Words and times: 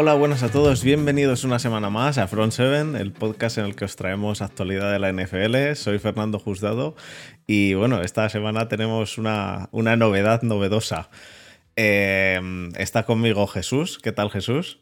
Hola, 0.00 0.14
buenas 0.14 0.44
a 0.44 0.48
todos, 0.48 0.84
bienvenidos 0.84 1.42
una 1.42 1.58
semana 1.58 1.90
más 1.90 2.18
a 2.18 2.28
Front 2.28 2.52
7, 2.52 3.00
el 3.00 3.10
podcast 3.10 3.58
en 3.58 3.64
el 3.64 3.74
que 3.74 3.84
os 3.84 3.96
traemos 3.96 4.42
actualidad 4.42 4.92
de 4.92 5.00
la 5.00 5.10
NFL. 5.12 5.74
Soy 5.74 5.98
Fernando 5.98 6.38
Juzgado 6.38 6.94
y 7.48 7.74
bueno, 7.74 8.00
esta 8.02 8.28
semana 8.28 8.68
tenemos 8.68 9.18
una, 9.18 9.68
una 9.72 9.96
novedad 9.96 10.42
novedosa. 10.42 11.10
Eh, 11.74 12.40
está 12.76 13.02
conmigo 13.06 13.48
Jesús, 13.48 13.98
¿qué 14.00 14.12
tal 14.12 14.30
Jesús? 14.30 14.78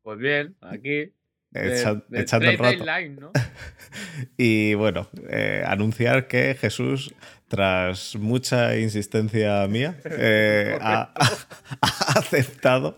Pues 0.00 0.16
bien, 0.18 0.56
aquí. 0.62 1.12
Echa- 1.52 2.02
de 2.08 2.22
echando 2.22 2.48
el 2.48 2.56
rato. 2.56 2.82
deadline, 2.82 3.16
¿no? 3.20 3.30
Y 4.38 4.72
bueno, 4.72 5.10
eh, 5.28 5.64
anunciar 5.66 6.28
que 6.28 6.54
Jesús, 6.54 7.14
tras 7.48 8.16
mucha 8.16 8.76
insistencia 8.78 9.66
mía, 9.68 9.96
eh, 10.04 10.78
ha, 10.80 11.12
ha 11.80 12.18
aceptado. 12.18 12.96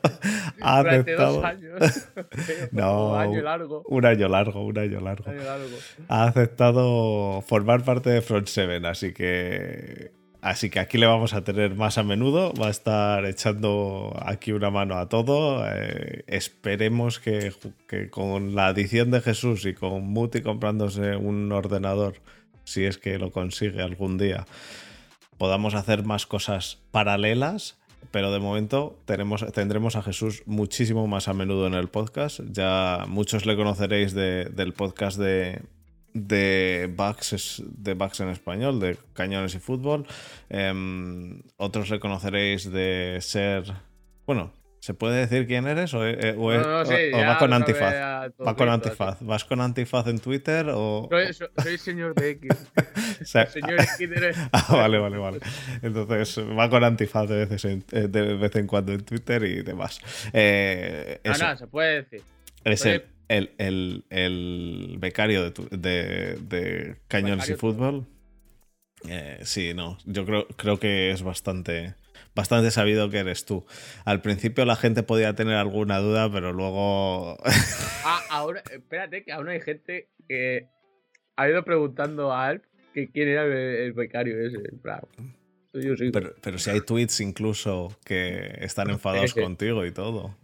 Ha 0.60 0.78
Durante 0.82 1.14
dos 1.14 1.44
aceptado. 1.44 1.46
años. 1.46 2.08
No. 2.72 3.12
Un 3.12 3.20
año 3.20 3.42
largo. 3.42 3.82
Un 3.88 4.06
año 4.06 4.28
largo, 4.28 4.64
un 4.64 4.78
año 4.78 5.00
largo. 5.00 5.24
Un 5.30 5.36
año 5.38 5.44
largo. 5.44 5.76
Ha 6.08 6.24
aceptado 6.24 7.42
formar 7.42 7.84
parte 7.84 8.10
de 8.10 8.22
Front 8.22 8.48
7, 8.48 8.86
así 8.86 9.12
que. 9.12 10.12
Así 10.42 10.70
que 10.70 10.78
aquí 10.78 10.96
le 10.96 11.06
vamos 11.06 11.34
a 11.34 11.42
tener 11.42 11.74
más 11.74 11.98
a 11.98 12.04
menudo. 12.04 12.52
Va 12.54 12.68
a 12.68 12.70
estar 12.70 13.24
echando 13.24 14.16
aquí 14.24 14.52
una 14.52 14.70
mano 14.70 14.96
a 14.96 15.08
todo. 15.08 15.64
Eh, 15.66 16.22
esperemos 16.28 17.18
que, 17.18 17.52
que 17.88 18.10
con 18.10 18.54
la 18.54 18.68
adición 18.68 19.10
de 19.10 19.20
Jesús 19.22 19.66
y 19.66 19.74
con 19.74 20.04
Muti 20.04 20.42
comprándose 20.42 21.16
un 21.16 21.50
ordenador, 21.50 22.20
si 22.66 22.84
es 22.84 22.98
que 22.98 23.18
lo 23.18 23.30
consigue 23.32 23.80
algún 23.80 24.18
día, 24.18 24.44
podamos 25.38 25.72
hacer 25.74 26.04
más 26.04 26.26
cosas 26.26 26.78
paralelas. 26.90 27.78
Pero 28.12 28.30
de 28.30 28.38
momento 28.38 28.98
tendremos 29.52 29.96
a 29.96 30.02
Jesús 30.02 30.42
muchísimo 30.46 31.06
más 31.08 31.26
a 31.28 31.34
menudo 31.34 31.66
en 31.66 31.74
el 31.74 31.88
podcast. 31.88 32.40
Ya 32.52 33.04
muchos 33.08 33.46
le 33.46 33.56
conoceréis 33.56 34.12
de- 34.14 34.44
del 34.44 34.72
podcast 34.74 35.18
de, 35.18 35.60
de 36.14 36.88
Bugs, 36.96 37.62
de 37.66 37.94
Bugs 37.94 38.20
en 38.20 38.28
español, 38.28 38.78
de 38.80 38.96
Cañones 39.12 39.54
y 39.56 39.58
Fútbol. 39.58 40.06
Em, 40.48 41.42
otros 41.56 41.90
le 41.90 41.98
conoceréis 41.98 42.70
de 42.70 43.18
ser. 43.22 43.64
Bueno, 44.24 44.52
¿se 44.86 44.94
puede 44.94 45.26
decir 45.26 45.48
quién 45.48 45.66
eres? 45.66 45.92
¿O, 45.94 46.06
eh, 46.06 46.36
o 46.38 46.52
No, 46.52 46.62
no, 46.62 46.86
sí, 46.86 46.92
o- 47.12 47.16
o 47.16 47.20
ya 47.20 47.28
va 47.28 47.38
con 47.38 47.52
antifaz? 47.52 47.80
sabe 47.94 47.98
a 48.00 48.30
todo 48.30 48.46
Va 48.46 48.54
con 48.54 48.68
antifaz. 48.68 49.18
¿Vas 49.20 49.44
con 49.44 49.60
antifaz 49.60 50.06
en 50.06 50.20
Twitter 50.20 50.66
o.? 50.72 51.08
Soy, 51.10 51.32
soy, 51.34 51.48
soy 51.60 51.78
señor 51.78 52.14
de 52.14 52.30
X. 52.30 52.50
o 53.20 53.24
sea, 53.24 53.46
señor 53.46 53.80
X 53.80 53.98
eres- 54.00 54.36
Ah, 54.52 54.64
vale, 54.70 54.98
vale, 54.98 55.18
vale. 55.18 55.40
Entonces 55.82 56.38
va 56.56 56.70
con 56.70 56.84
antifaz 56.84 57.28
de, 57.28 57.36
veces 57.46 57.64
en, 57.64 57.84
eh, 57.90 58.06
de 58.08 58.34
vez 58.36 58.54
en 58.54 58.68
cuando 58.68 58.92
en 58.92 59.00
Twitter 59.04 59.42
y 59.42 59.62
demás. 59.62 59.98
Eh, 60.32 61.20
No, 61.24 61.56
se 61.56 61.66
puede 61.66 62.02
decir. 62.02 62.22
es 62.62 62.84
el, 62.86 63.02
el, 63.28 63.50
el, 63.58 64.04
el 64.10 64.96
becario 65.00 65.42
de, 65.42 65.50
tu- 65.50 65.68
de, 65.70 66.36
de 66.48 66.96
Cañones 67.08 67.48
y. 67.50 67.54
Fútbol. 67.54 68.06
Eh, 69.08 69.40
sí, 69.42 69.74
no, 69.74 69.98
yo 70.04 70.24
creo, 70.24 70.46
creo 70.56 70.78
que 70.78 71.10
es 71.10 71.22
bastante, 71.22 71.94
bastante 72.36 72.70
sabido 72.70 73.10
que 73.10 73.18
eres 73.18 73.44
tú. 73.44 73.66
Al 74.04 74.20
principio 74.20 74.64
la 74.64 74.76
gente 74.76 75.02
podía 75.02 75.34
tener 75.34 75.54
alguna 75.54 75.98
duda, 75.98 76.30
pero 76.30 76.52
luego... 76.52 77.38
Ah, 78.04 78.20
ahora, 78.30 78.62
espérate, 78.70 79.24
que 79.24 79.32
aún 79.32 79.48
hay 79.48 79.60
gente 79.60 80.10
que 80.28 80.68
ha 81.34 81.48
ido 81.48 81.64
preguntando 81.64 82.32
a 82.32 82.46
Alp 82.46 82.64
que 82.94 83.10
quién 83.10 83.28
era 83.28 83.44
el, 83.44 83.52
el 83.52 83.92
becario 83.94 84.38
ese. 84.46 84.58
yo, 85.72 85.96
sí. 85.96 86.10
pero, 86.12 86.34
pero 86.42 86.58
si 86.58 86.70
hay 86.70 86.80
tweets 86.82 87.20
incluso 87.20 87.98
que 88.04 88.58
están 88.60 88.90
enfadados 88.90 89.34
contigo 89.34 89.84
y 89.84 89.90
todo. 89.90 90.36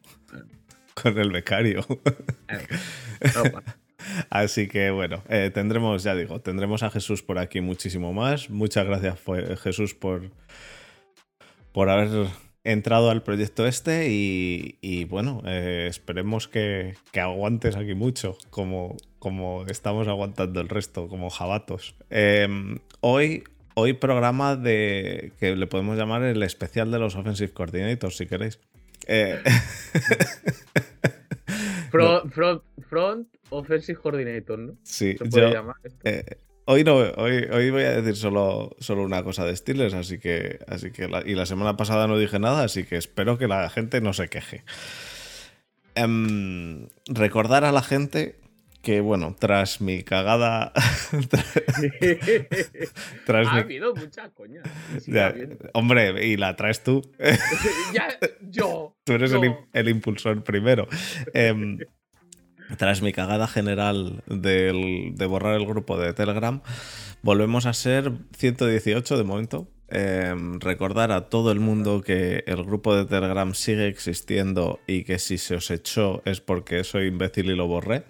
Con 0.95 1.19
el 1.19 1.31
becario. 1.31 1.87
Bueno. 1.87 3.62
Así 4.31 4.66
que 4.66 4.91
bueno, 4.91 5.22
eh, 5.28 5.50
tendremos, 5.55 6.03
ya 6.03 6.15
digo, 6.16 6.41
tendremos 6.41 6.83
a 6.83 6.91
Jesús 6.91 7.22
por 7.22 7.39
aquí 7.39 7.61
muchísimo 7.61 8.12
más. 8.12 8.50
Muchas 8.50 8.84
gracias 8.84 9.21
Jesús 9.62 9.95
por, 9.95 10.31
por 11.72 11.88
haber 11.91 12.28
entrado 12.65 13.10
al 13.10 13.22
proyecto 13.22 13.66
este 13.66 14.09
y, 14.10 14.77
y, 14.81 15.05
bueno, 15.05 15.43
eh, 15.47 15.87
esperemos 15.91 16.47
que, 16.49 16.94
que 17.10 17.21
aguantes 17.21 17.75
aquí 17.77 17.94
mucho, 17.94 18.37
como, 18.50 18.97
como 19.19 19.65
estamos 19.66 20.06
aguantando 20.09 20.60
el 20.60 20.69
resto, 20.69 21.09
como 21.09 21.28
jabatos. 21.31 21.94
Eh, 22.10 22.47
hoy, 23.00 23.43
hoy 23.75 23.94
programa 23.94 24.55
de 24.56 25.33
que 25.41 25.56
le 25.56 25.66
podemos 25.66 25.97
llamar 25.99 26.22
el 26.22 26.43
especial 26.44 26.91
de 26.93 26.99
los 27.00 27.16
Offensive 27.16 27.53
Coordinators, 27.53 28.16
si 28.16 28.27
queréis. 28.27 28.60
Eh, 29.09 29.41
Front, 31.91 32.33
front, 32.33 32.62
front 32.89 33.28
Offensive 33.50 33.99
Coordinator, 34.00 34.59
¿no? 34.59 34.72
sí, 34.83 35.15
Se 35.19 35.25
puede 35.27 35.49
yo- 35.49 35.53
llamar. 35.53 35.77
Eh, 36.04 36.25
hoy 36.67 36.84
no, 36.84 36.97
hoy, 36.97 37.47
hoy 37.53 37.71
voy 37.71 37.83
a 37.83 38.00
decir 38.00 38.17
solo, 38.17 38.75
solo 38.78 39.03
una 39.03 39.23
cosa 39.23 39.45
de 39.45 39.56
Steelers, 39.56 39.95
así 39.95 40.19
que, 40.19 40.59
así 40.69 40.91
que 40.91 41.09
la- 41.09 41.23
y 41.27 41.34
la 41.34 41.47
semana 41.47 41.77
pasada 41.77 42.06
no 42.06 42.19
dije 42.19 42.39
nada, 42.39 42.65
así 42.65 42.84
que 42.84 42.97
espero 42.97 43.39
que 43.39 43.49
la 43.49 43.69
gente 43.71 44.00
no 44.00 44.12
se 44.12 44.28
queje. 44.28 44.65
Em, 45.95 46.89
recordar 47.06 47.65
a 47.65 47.72
la 47.72 47.83
gente 47.83 48.37
que, 48.83 49.01
bueno, 49.01 49.37
tras 49.39 49.81
mi 49.81 50.03
cagada, 50.03 50.72
tras 53.27 53.47
ha 53.49 53.55
mi- 53.55 53.61
habido 53.61 53.95
mucha 53.95 54.31
coña. 54.31 54.62
ya, 55.06 55.34
hombre, 55.75 56.27
y 56.27 56.37
la 56.37 56.56
traes 56.56 56.83
tú. 56.83 57.03
ya, 57.95 58.09
yo. 58.41 58.97
Tú 59.05 59.12
eres 59.12 59.33
el, 59.33 59.39
yo. 59.43 59.45
im- 59.45 59.67
el 59.72 59.89
impulsor 59.89 60.43
primero. 60.43 60.89
Em, 61.34 61.78
tras 62.77 63.03
mi 63.03 63.12
cagada 63.12 63.47
general 63.47 64.22
de 64.27 65.27
borrar 65.28 65.55
el 65.55 65.66
grupo 65.66 65.99
de 65.99 66.12
Telegram, 66.12 66.60
volvemos 67.22 67.66
a 67.66 67.72
ser 67.72 68.12
118 68.37 69.16
de 69.16 69.25
momento. 69.25 69.69
Em, 69.94 70.59
recordar 70.59 71.12
a 71.12 71.28
todo 71.28 71.53
el 71.53 71.60
mundo 71.60 72.00
que 72.00 72.44
el 72.47 72.65
grupo 72.65 72.97
de 72.97 73.05
Telegram 73.05 73.53
sigue 73.53 73.88
existiendo 73.88 74.81
y 74.87 75.05
que 75.05 75.19
si 75.19 75.37
se 75.37 75.56
os 75.56 75.71
echó 75.71 76.22
es 76.25 76.41
porque 76.41 76.83
soy 76.83 77.09
imbécil 77.09 77.50
y 77.50 77.55
lo 77.55 77.66
borré. 77.66 78.05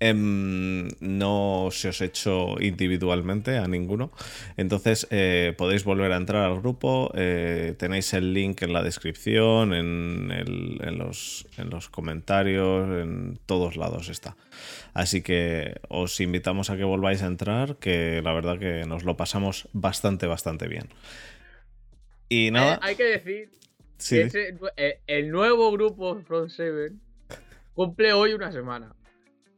Em, 0.00 0.88
no 1.00 1.68
se 1.70 1.88
os 1.88 2.00
echó 2.00 2.60
individualmente 2.60 3.56
a 3.56 3.66
ninguno. 3.66 4.10
Entonces 4.56 5.06
eh, 5.10 5.54
podéis 5.56 5.84
volver 5.84 6.12
a 6.12 6.16
entrar 6.16 6.42
al 6.44 6.60
grupo. 6.60 7.10
eh, 7.14 7.74
tenéis 7.78 8.12
el 8.12 8.34
link 8.34 8.60
en 8.62 8.72
la 8.72 8.82
descripción, 8.82 9.72
en, 9.72 10.30
el- 10.32 10.80
en 10.82 10.98
los, 10.98 11.46
en 11.56 11.70
los 11.70 11.88
comentarios, 11.88 12.88
en 13.02 13.38
todos 13.46 13.76
lados 13.76 14.08
está. 14.08 14.36
Así 14.92 15.22
que 15.22 15.76
os 15.88 16.20
invitamos 16.20 16.70
a 16.70 16.76
que 16.76 16.84
volváis 16.84 17.22
a 17.22 17.26
entrar, 17.26 17.76
que 17.76 18.20
la 18.22 18.32
verdad 18.34 18.58
que 18.58 18.84
nos 18.86 19.04
lo 19.04 19.16
pasamos 19.16 19.68
bastante, 19.72 20.26
bastante 20.26 20.68
bien. 20.68 20.88
Y 22.28 22.50
nada, 22.50 22.74
Eh, 22.74 22.78
hay 22.82 22.96
que 22.96 23.04
decir 23.04 23.50
sí, 23.98 24.16
que 24.16 24.22
ese- 24.22 24.56
el 25.06 25.30
nuevo 25.30 25.70
grupo 25.72 26.20
Front 26.26 26.50
Seven 26.50 27.00
cumple 27.74 28.12
hoy 28.12 28.32
una 28.34 28.50
semana. 28.52 28.92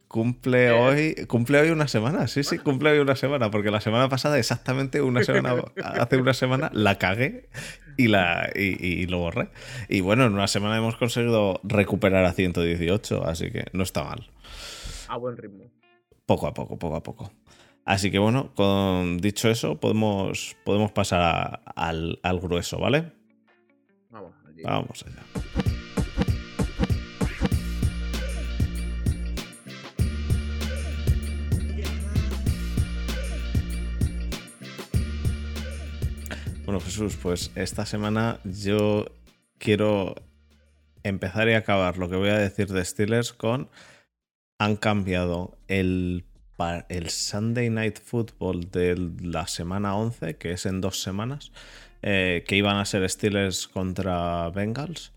Cumple 0.07 0.67
Eh. 0.67 0.71
hoy, 0.71 1.15
cumple 1.27 1.59
hoy 1.59 1.69
una 1.69 1.87
semana, 1.87 2.27
sí, 2.27 2.43
sí, 2.43 2.57
cumple 2.59 2.91
hoy 2.91 2.99
una 2.99 3.15
semana, 3.17 3.51
porque 3.51 3.71
la 3.71 3.81
semana 3.81 4.07
pasada, 4.07 4.39
exactamente 4.39 5.01
una 5.01 5.21
semana, 5.23 5.55
hace 5.83 6.17
una 6.17 6.33
semana, 6.33 6.69
la 6.73 6.97
cagué 6.97 7.49
y, 7.97 8.07
la, 8.07 8.49
y, 8.55 8.83
y 8.85 9.05
lo 9.07 9.19
borré. 9.19 9.49
Y 9.89 9.99
bueno, 10.01 10.25
en 10.25 10.33
una 10.33 10.47
semana 10.47 10.77
hemos 10.77 10.95
conseguido 10.95 11.59
recuperar 11.63 12.23
a 12.23 12.31
118, 12.31 13.25
así 13.25 13.51
que 13.51 13.65
no 13.73 13.83
está 13.83 14.03
mal. 14.05 14.29
A 15.09 15.17
buen 15.17 15.35
ritmo. 15.35 15.65
Poco 16.25 16.47
a 16.47 16.53
poco, 16.53 16.77
poco 16.79 16.95
a 16.95 17.03
poco. 17.03 17.31
Así 17.85 18.09
que 18.11 18.19
bueno, 18.19 18.53
con 18.55 19.17
dicho 19.17 19.49
eso, 19.49 19.77
podemos, 19.79 20.55
podemos 20.63 20.91
pasar 20.91 21.21
a- 21.21 21.61
al, 21.75 22.19
al 22.23 22.39
grueso, 22.39 22.79
¿vale? 22.79 23.11
Vamos, 24.09 24.33
allí. 24.47 24.61
Vamos 24.63 25.03
allá. 25.05 25.76
Bueno, 36.67 36.81
Jesús, 36.81 37.15
pues 37.15 37.49
esta 37.55 37.85
semana 37.85 38.41
yo 38.43 39.05
quiero 39.57 40.15
empezar 41.01 41.47
y 41.47 41.53
acabar 41.53 41.97
lo 41.97 42.09
que 42.09 42.17
voy 42.17 42.27
a 42.27 42.37
decir 42.37 42.67
de 42.67 42.83
Steelers 42.83 43.31
con 43.31 43.69
han 44.59 44.75
cambiado 44.75 45.57
el, 45.69 46.25
el 46.89 47.09
Sunday 47.09 47.69
Night 47.69 47.99
Football 48.03 48.69
de 48.69 48.97
la 49.21 49.47
semana 49.47 49.95
11, 49.95 50.35
que 50.35 50.51
es 50.51 50.65
en 50.65 50.81
dos 50.81 51.01
semanas, 51.01 51.53
eh, 52.01 52.43
que 52.45 52.57
iban 52.57 52.75
a 52.75 52.83
ser 52.83 53.09
Steelers 53.09 53.69
contra 53.69 54.49
Bengals. 54.49 55.13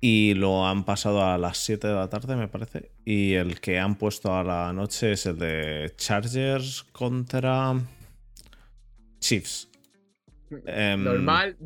Y 0.00 0.32
lo 0.32 0.66
han 0.66 0.86
pasado 0.86 1.22
a 1.22 1.36
las 1.36 1.58
7 1.58 1.86
de 1.86 1.94
la 1.94 2.08
tarde, 2.08 2.34
me 2.34 2.48
parece. 2.48 2.92
Y 3.04 3.34
el 3.34 3.60
que 3.60 3.78
han 3.78 3.96
puesto 3.96 4.34
a 4.34 4.42
la 4.42 4.72
noche 4.72 5.12
es 5.12 5.26
el 5.26 5.38
de 5.38 5.92
Chargers 5.98 6.82
contra 6.84 7.74
Chiefs. 9.20 9.68
Em, 10.66 11.02
Normal. 11.04 11.56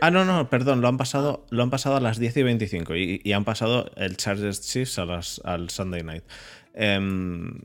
Ah, 0.00 0.10
no, 0.10 0.24
no, 0.24 0.48
perdón, 0.50 0.80
lo 0.80 0.88
han 0.88 0.96
pasado, 0.98 1.46
lo 1.50 1.62
han 1.62 1.70
pasado 1.70 1.96
a 1.96 2.00
las 2.00 2.18
10 2.18 2.36
y 2.38 2.42
25 2.42 2.96
y, 2.96 3.20
y 3.24 3.32
han 3.32 3.44
pasado 3.44 3.90
el 3.96 4.16
Chargers 4.16 4.60
Chiefs 4.60 4.98
a 4.98 5.04
las, 5.06 5.40
al 5.44 5.70
Sunday 5.70 6.02
night. 6.02 6.24
Em, 6.74 7.60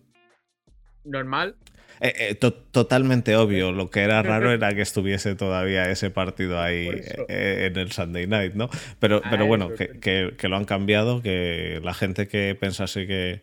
Normal. 1.04 1.56
eh, 2.02 2.14
eh, 2.30 2.36
to- 2.36 2.54
totalmente 2.54 3.36
obvio. 3.36 3.72
Lo 3.72 3.90
que 3.90 4.02
era 4.02 4.22
raro 4.22 4.52
era 4.54 4.74
que 4.76 4.82
estuviese 4.82 5.36
todavía 5.36 5.90
ese 5.90 6.10
partido 6.12 6.62
ahí 6.62 6.90
eh, 7.28 7.68
en 7.72 7.78
el 7.78 7.92
Sunday 7.92 8.28
night, 8.28 8.54
¿no? 8.54 8.70
Pero, 9.00 9.22
Ah, 9.24 9.28
pero 9.32 9.46
bueno, 9.48 9.70
que, 9.76 10.00
que- 10.00 10.34
que 10.38 10.48
lo 10.48 10.56
han 10.58 10.66
cambiado, 10.66 11.22
que 11.22 11.82
la 11.84 11.94
gente 11.94 12.28
que 12.28 12.56
pensase 12.60 13.08
que, 13.08 13.42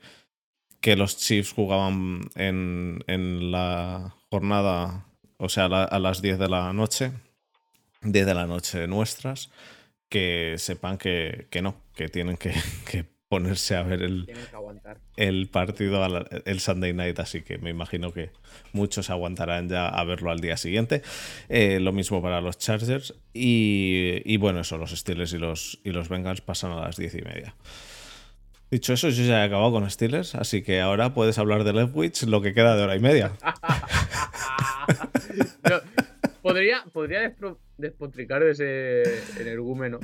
que 0.80 0.96
los 0.96 1.16
Chiefs 1.18 1.52
jugaban 1.52 2.20
en, 2.36 3.00
en 3.08 3.50
la 3.50 4.14
jornada, 4.30 5.06
o 5.38 5.48
sea, 5.48 5.68
la- 5.68 5.84
a 5.84 5.98
las 5.98 6.22
10 6.22 6.38
de 6.38 6.48
la 6.48 6.72
noche, 6.72 7.10
10 8.12 8.26
de 8.26 8.34
la 8.34 8.46
noche 8.46 8.86
nuestras, 8.86 9.50
que 10.08 10.54
sepan 10.58 10.98
que, 10.98 11.46
que 11.50 11.62
no, 11.62 11.76
que 11.94 12.08
tienen 12.08 12.36
que, 12.36 12.52
que 12.90 13.04
ponerse 13.28 13.74
a 13.74 13.82
ver 13.82 14.02
el, 14.02 14.24
el 15.16 15.48
partido 15.48 16.08
la- 16.08 16.28
el 16.44 16.60
Sunday 16.60 16.92
night, 16.92 17.18
así 17.18 17.42
que 17.42 17.58
me 17.58 17.70
imagino 17.70 18.12
que 18.12 18.30
muchos 18.72 19.10
aguantarán 19.10 19.68
ya 19.68 19.88
a 19.88 20.04
verlo 20.04 20.30
al 20.30 20.38
día 20.38 20.56
siguiente. 20.56 21.02
Eh, 21.48 21.80
lo 21.80 21.92
mismo 21.92 22.22
para 22.22 22.40
los 22.40 22.56
Chargers. 22.58 23.14
Y, 23.34 24.22
y 24.24 24.36
bueno, 24.36 24.60
eso, 24.60 24.78
los 24.78 24.92
Steelers 24.92 25.32
y 25.32 25.38
los, 25.38 25.80
y 25.82 25.90
los 25.90 26.08
Bengals 26.08 26.40
pasan 26.40 26.70
a 26.70 26.80
las 26.82 26.96
diez 26.96 27.14
y 27.16 27.22
media. 27.22 27.56
Dicho 28.70 28.92
eso, 28.92 29.08
yo 29.10 29.24
ya 29.24 29.42
he 29.42 29.46
acabado 29.46 29.72
con 29.72 29.88
Steelers, 29.90 30.34
así 30.36 30.62
que 30.62 30.80
ahora 30.80 31.12
puedes 31.14 31.38
hablar 31.38 31.64
de 31.64 31.72
Leftwich 31.72 32.22
lo 32.24 32.40
que 32.42 32.52
queda 32.54 32.76
de 32.76 32.82
hora 32.84 32.94
y 32.96 33.00
media. 33.00 33.32
No, 35.68 35.80
podría 36.42 36.84
podría 36.92 37.22
despro- 37.22 37.58
despotricar 37.78 38.42
de 38.44 38.50
ese 38.52 39.40
energúmeno. 39.40 40.00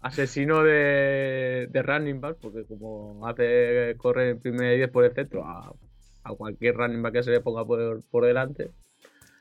Asesino 0.00 0.62
de, 0.62 1.66
de 1.70 1.82
running 1.82 2.20
back, 2.20 2.36
porque 2.40 2.64
como 2.66 3.26
hace 3.26 3.94
correr 3.96 4.28
en 4.32 4.38
primer 4.38 4.76
10 4.76 4.90
por 4.90 5.04
el 5.06 5.14
centro 5.14 5.44
a, 5.46 5.72
a 6.24 6.34
cualquier 6.34 6.74
running 6.76 7.00
back 7.02 7.14
que 7.14 7.22
se 7.22 7.30
le 7.30 7.40
ponga 7.40 7.64
por, 7.64 8.02
por 8.10 8.26
delante. 8.26 8.70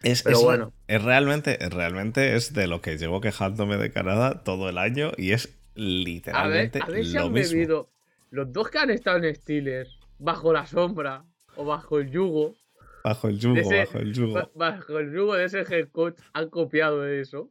Es, 0.03 0.23
Pero 0.23 0.37
es- 0.37 0.43
bueno. 0.43 0.73
es 0.87 1.03
realmente, 1.03 1.57
realmente 1.69 2.35
es 2.35 2.53
de 2.53 2.67
lo 2.67 2.81
que 2.81 2.97
llevo 2.97 3.19
quejándome 3.19 3.75
de 3.77 3.91
Canadá 3.91 4.43
todo 4.43 4.69
el 4.69 4.77
año 4.77 5.11
y 5.17 5.31
es 5.31 5.47
A 5.47 5.49
ver, 5.49 5.85
literalmente 5.85 6.79
a 6.81 6.85
ver 6.87 7.05
si 7.05 7.13
lo 7.13 7.25
han 7.25 7.33
mismo. 7.33 7.53
bebido 7.57 7.89
los 8.31 8.51
dos 8.53 8.69
que 8.69 8.79
han 8.79 8.89
estado 8.89 9.17
en 9.23 9.35
Steelers 9.35 9.97
bajo 10.17 10.53
la 10.53 10.65
sombra 10.65 11.25
o 11.57 11.65
bajo 11.65 11.99
el 11.99 12.09
yugo, 12.09 12.55
Bajo 13.03 13.27
el 13.27 13.37
yugo, 13.37 13.57
ese- 13.59 13.79
bajo 13.79 13.97
el 13.99 14.13
yugo. 14.13 14.33
ba- 14.33 14.49
bajo 14.55 14.97
el 14.99 15.13
yugo 15.13 15.35
de 15.35 15.43
ese 15.45 15.59
head 15.61 15.89
coach, 15.91 16.15
han 16.33 16.49
copiado 16.49 17.05
eso. 17.05 17.49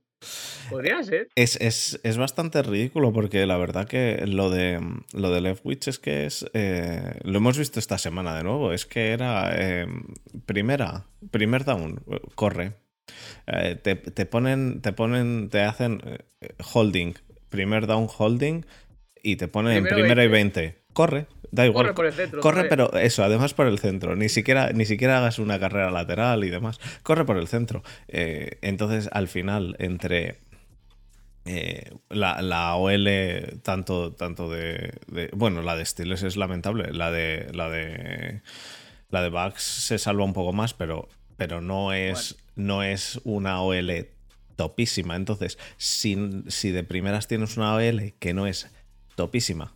Podría 0.71 1.03
ser. 1.03 1.29
Es, 1.35 1.57
es- 1.61 2.01
es 2.03 2.17
bastante 2.17 2.63
ridículo 2.63 3.13
porque 3.13 3.45
la 3.47 3.57
verdad 3.57 3.87
que 3.87 4.25
lo 4.27 4.51
de 4.51 4.81
lo 5.13 5.31
de 5.31 5.41
Leftwich 5.41 5.89
es 5.89 5.99
que 5.99 6.27
es 6.27 6.47
eh, 6.55 7.19
lo 7.25 7.39
hemos 7.39 7.59
visto 7.59 7.79
esta 7.79 7.99
semana 7.99 8.37
de 8.37 8.45
nuevo 8.45 8.73
es 8.73 8.87
que 8.87 9.13
era 9.13 9.53
eh, 9.55 9.87
primera 10.47 11.07
primer 11.31 11.65
down 11.65 12.03
corre. 12.35 12.75
Eh, 13.47 13.75
te, 13.83 13.97
te 13.97 14.27
ponen 14.27 14.81
te 14.81 14.93
ponen 14.93 15.49
te 15.51 15.61
hacen 15.63 16.01
holding 16.75 17.15
primer 17.49 17.87
down 17.87 18.09
holding 18.19 18.65
y 19.23 19.37
te 19.37 19.49
ponen 19.49 19.77
en 19.79 19.85
primera 19.95 20.25
y 20.25 20.29
20 20.29 20.82
corre 20.93 21.27
da 21.51 21.67
igual 21.67 21.85
Corre 21.87 21.95
por 21.95 22.07
el 22.07 22.13
centro. 22.15 22.41
Corre, 22.41 22.65
pero 22.65 22.93
eso, 22.95 23.23
además 23.25 23.53
por 23.55 23.67
el 23.67 23.79
centro. 23.79 24.17
Ni 24.17 24.29
siquiera, 24.31 24.73
ni 24.73 24.85
siquiera 24.87 25.19
hagas 25.19 25.39
una 25.39 25.59
carrera 25.61 25.91
lateral 25.91 26.45
y 26.45 26.51
demás. 26.51 26.81
Corre 27.03 27.25
por 27.27 27.37
el 27.37 27.47
centro. 27.49 27.83
Eh, 28.09 28.59
entonces, 28.63 29.11
al 29.13 29.29
final, 29.29 29.77
entre 29.79 30.39
eh, 31.45 31.91
la, 32.09 32.41
la 32.41 32.75
OL, 32.77 33.07
tanto, 33.63 34.13
tanto 34.13 34.49
de, 34.51 34.93
de- 35.09 35.31
Bueno, 35.35 35.63
la 35.63 35.77
de 35.77 35.85
Steelers 35.85 36.23
es 36.23 36.37
lamentable. 36.37 36.93
La 36.93 37.11
de. 37.11 37.49
La 37.53 37.69
de. 37.69 38.43
La 39.11 39.21
de 39.23 39.29
Bucks 39.29 39.63
se 39.63 39.99
salva 39.99 40.25
un 40.25 40.33
poco 40.33 40.53
más, 40.55 40.73
pero, 40.73 41.09
pero 41.37 41.61
no 41.61 41.93
es. 41.93 42.37
No 42.55 42.83
es 42.83 43.21
una 43.25 43.61
OL 43.63 44.09
topísima. 44.57 45.17
Entonces, 45.17 45.59
si, 45.77 46.17
si 46.49 46.71
de 46.71 46.85
primeras 46.85 47.27
tienes 47.29 47.57
una 47.57 47.75
OL 47.75 48.15
que 48.19 48.33
no 48.35 48.47
es 48.47 48.71
topísima. 49.17 49.75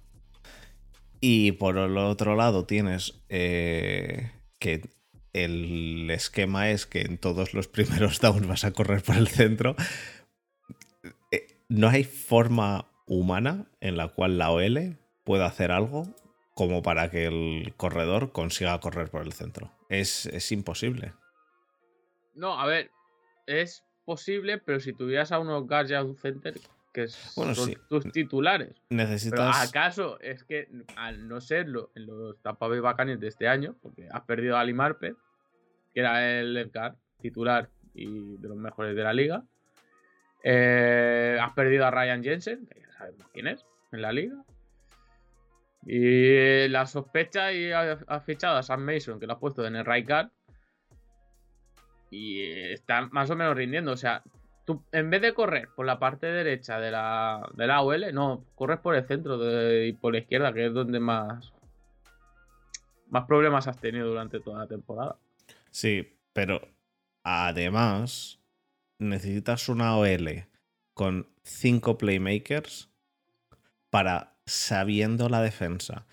Y 1.28 1.50
por 1.50 1.76
el 1.76 1.99
otro 1.99 2.37
lado 2.37 2.67
tienes 2.67 3.20
eh, 3.28 4.31
que 4.61 4.82
el 5.32 6.08
esquema 6.08 6.70
es 6.70 6.87
que 6.87 7.00
en 7.00 7.19
todos 7.19 7.52
los 7.52 7.67
primeros 7.76 8.20
downs 8.20 8.46
vas 8.46 8.64
a 8.64 8.70
correr 8.70 9.02
por 9.02 9.17
el 9.17 9.26
centro. 9.26 9.75
Eh, 11.32 11.49
No 11.69 11.88
hay 11.88 12.05
forma 12.05 12.87
humana 13.08 13.67
en 13.81 13.96
la 13.96 14.06
cual 14.06 14.38
la 14.38 14.52
OL 14.52 14.99
pueda 15.25 15.46
hacer 15.46 15.73
algo 15.73 16.06
como 16.55 16.82
para 16.82 17.11
que 17.11 17.26
el 17.26 17.75
corredor 17.76 18.31
consiga 18.31 18.78
correr 18.78 19.11
por 19.11 19.23
el 19.23 19.32
centro. 19.32 19.73
Es, 19.88 20.26
es 20.26 20.52
imposible. 20.52 21.12
No, 22.37 22.61
a 22.61 22.67
ver, 22.67 22.93
es 23.49 23.82
posible, 24.05 24.58
pero 24.58 24.78
si 24.78 24.93
tuvieras 24.93 25.32
a 25.32 25.40
unos 25.40 25.67
guards 25.67 25.90
un 25.90 26.17
center, 26.17 26.55
que 26.96 27.06
Bueno, 27.37 27.54
son 27.54 27.66
sí. 27.66 27.76
tus 27.90 28.10
titulares. 28.10 28.70
Pero 28.88 29.02
Necesitas. 29.02 29.69
acaso 29.69 30.19
es 30.20 30.44
que 30.44 30.69
al 30.96 31.28
no 31.28 31.43
serlo 31.43 31.90
en 31.94 32.06
los 32.06 32.40
Tampa 32.40 32.69
Bay 32.69 32.81
Buccaneers 32.81 33.20
de 33.20 33.28
este 33.28 33.46
año, 33.48 33.76
porque 33.82 34.08
has 34.10 34.22
perdido 34.22 34.56
a 34.56 34.60
Ali 34.60 34.72
Marpet, 34.72 35.14
que 35.93 36.00
era 36.00 36.40
el 36.40 36.70
guard 36.72 36.94
titular 37.20 37.69
y 37.94 38.37
de 38.38 38.48
los 38.48 38.56
mejores 38.56 38.96
de 38.96 39.02
la 39.02 39.12
liga. 39.12 39.43
Eh, 40.43 41.38
has 41.40 41.52
perdido 41.52 41.84
a 41.87 41.90
Ryan 41.90 42.22
Jensen, 42.22 42.66
que 42.66 42.81
ya 42.81 42.90
sabemos 42.93 43.26
quién 43.32 43.46
es 43.49 43.66
en 43.92 44.00
la 44.02 44.12
liga. 44.12 44.37
Y 45.84 46.66
la 46.69 46.87
sospecha 46.87 47.52
y 47.52 47.70
has 47.72 48.25
fichado 48.25 48.56
a 48.56 48.62
Sam 48.62 48.84
Mason, 48.84 49.20
que 49.20 49.26
lo 49.26 49.34
has 49.34 49.38
puesto 49.38 49.66
en 49.66 49.76
el 49.76 49.84
right 49.84 50.08
guard. 50.08 50.31
Y 52.10 52.42
está 52.72 53.02
más 53.08 53.31
o 53.31 53.37
menos 53.37 53.54
rindiendo. 53.56 53.92
O 53.92 53.96
sea, 53.96 54.22
tú 54.66 54.84
en 54.92 55.08
vez 55.08 55.22
de 55.22 55.32
correr 55.32 55.68
por 55.74 55.86
la 55.86 55.98
parte 55.98 56.26
derecha 56.26 56.78
de 56.78 56.90
la, 56.90 57.48
de 57.54 57.66
la 57.66 57.80
no, 58.12 58.44
corres 58.54 58.80
por 58.80 58.94
el 58.96 59.06
centro 59.06 59.38
de- 59.38 59.86
y 59.88 59.92
por 59.94 60.12
la 60.12 60.18
izquierda, 60.18 60.52
que 60.52 60.66
es 60.66 60.75
donde 60.75 61.00
más, 61.00 61.52
más 63.08 63.25
problemas 63.25 63.66
has 63.68 63.78
tenido 63.80 64.08
durante 64.08 64.40
toda 64.40 64.58
la 64.58 64.66
temporada. 64.66 65.16
Sí, 65.70 66.18
pero 66.32 66.61
además 67.23 68.40
necesitas 68.99 69.68
una 69.68 69.96
OL 69.96 70.46
con 70.94 71.28
cinco 71.44 71.96
playmakers 71.96 72.90
para, 73.90 74.35
sabiendo 74.46 75.28
la 75.28 75.42
defensa, 75.42 76.06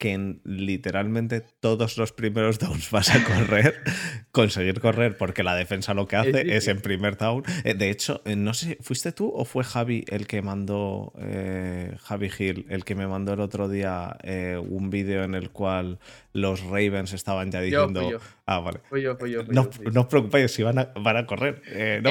que 0.00 0.12
en 0.14 0.40
literalmente 0.44 1.42
todos 1.60 1.98
los 1.98 2.12
primeros 2.12 2.58
downs 2.58 2.90
vas 2.90 3.14
a 3.14 3.22
correr, 3.22 3.74
conseguir 4.32 4.80
correr, 4.80 5.18
porque 5.18 5.42
la 5.42 5.54
defensa 5.54 5.92
lo 5.92 6.08
que 6.08 6.16
hace 6.16 6.56
es, 6.56 6.68
en 6.68 6.80
primer 6.80 7.18
down. 7.18 7.44
Eh, 7.64 7.74
De 7.74 7.90
hecho, 7.90 8.22
eh, 8.24 8.34
no 8.34 8.54
sé, 8.54 8.78
¿fuiste 8.80 9.12
tú 9.12 9.30
o 9.32 9.44
fue 9.44 9.62
Javi 9.62 10.06
el 10.08 10.26
que 10.26 10.40
mandó, 10.40 11.12
eh, 11.18 11.94
Javi 12.00 12.30
Gil, 12.30 12.64
el 12.70 12.86
que 12.86 12.94
me 12.94 13.06
mandó 13.06 13.34
el 13.34 13.40
otro 13.40 13.68
día 13.68 14.16
eh, 14.22 14.56
un 14.58 14.88
vídeo 14.88 15.22
en 15.22 15.34
el 15.34 15.50
cual 15.50 15.98
los 16.32 16.62
Ravens 16.62 17.12
estaban 17.12 17.50
ya 17.52 17.60
diciendo... 17.60 18.10
yo, 18.10 18.18
Ah, 18.46 18.60
vale. 18.60 18.80
fui 18.88 19.02
yo, 19.02 19.16
fui 19.16 19.30
yo, 19.32 19.44
fui 19.44 19.54
No, 19.54 19.68
os 20.00 20.06
preocupéis 20.06 20.50
si 20.50 20.62
van 20.62 20.78
a, 20.78 20.84
van 20.98 21.18
a 21.18 21.26
correr. 21.26 21.60
Eh, 21.66 22.00
no, 22.02 22.10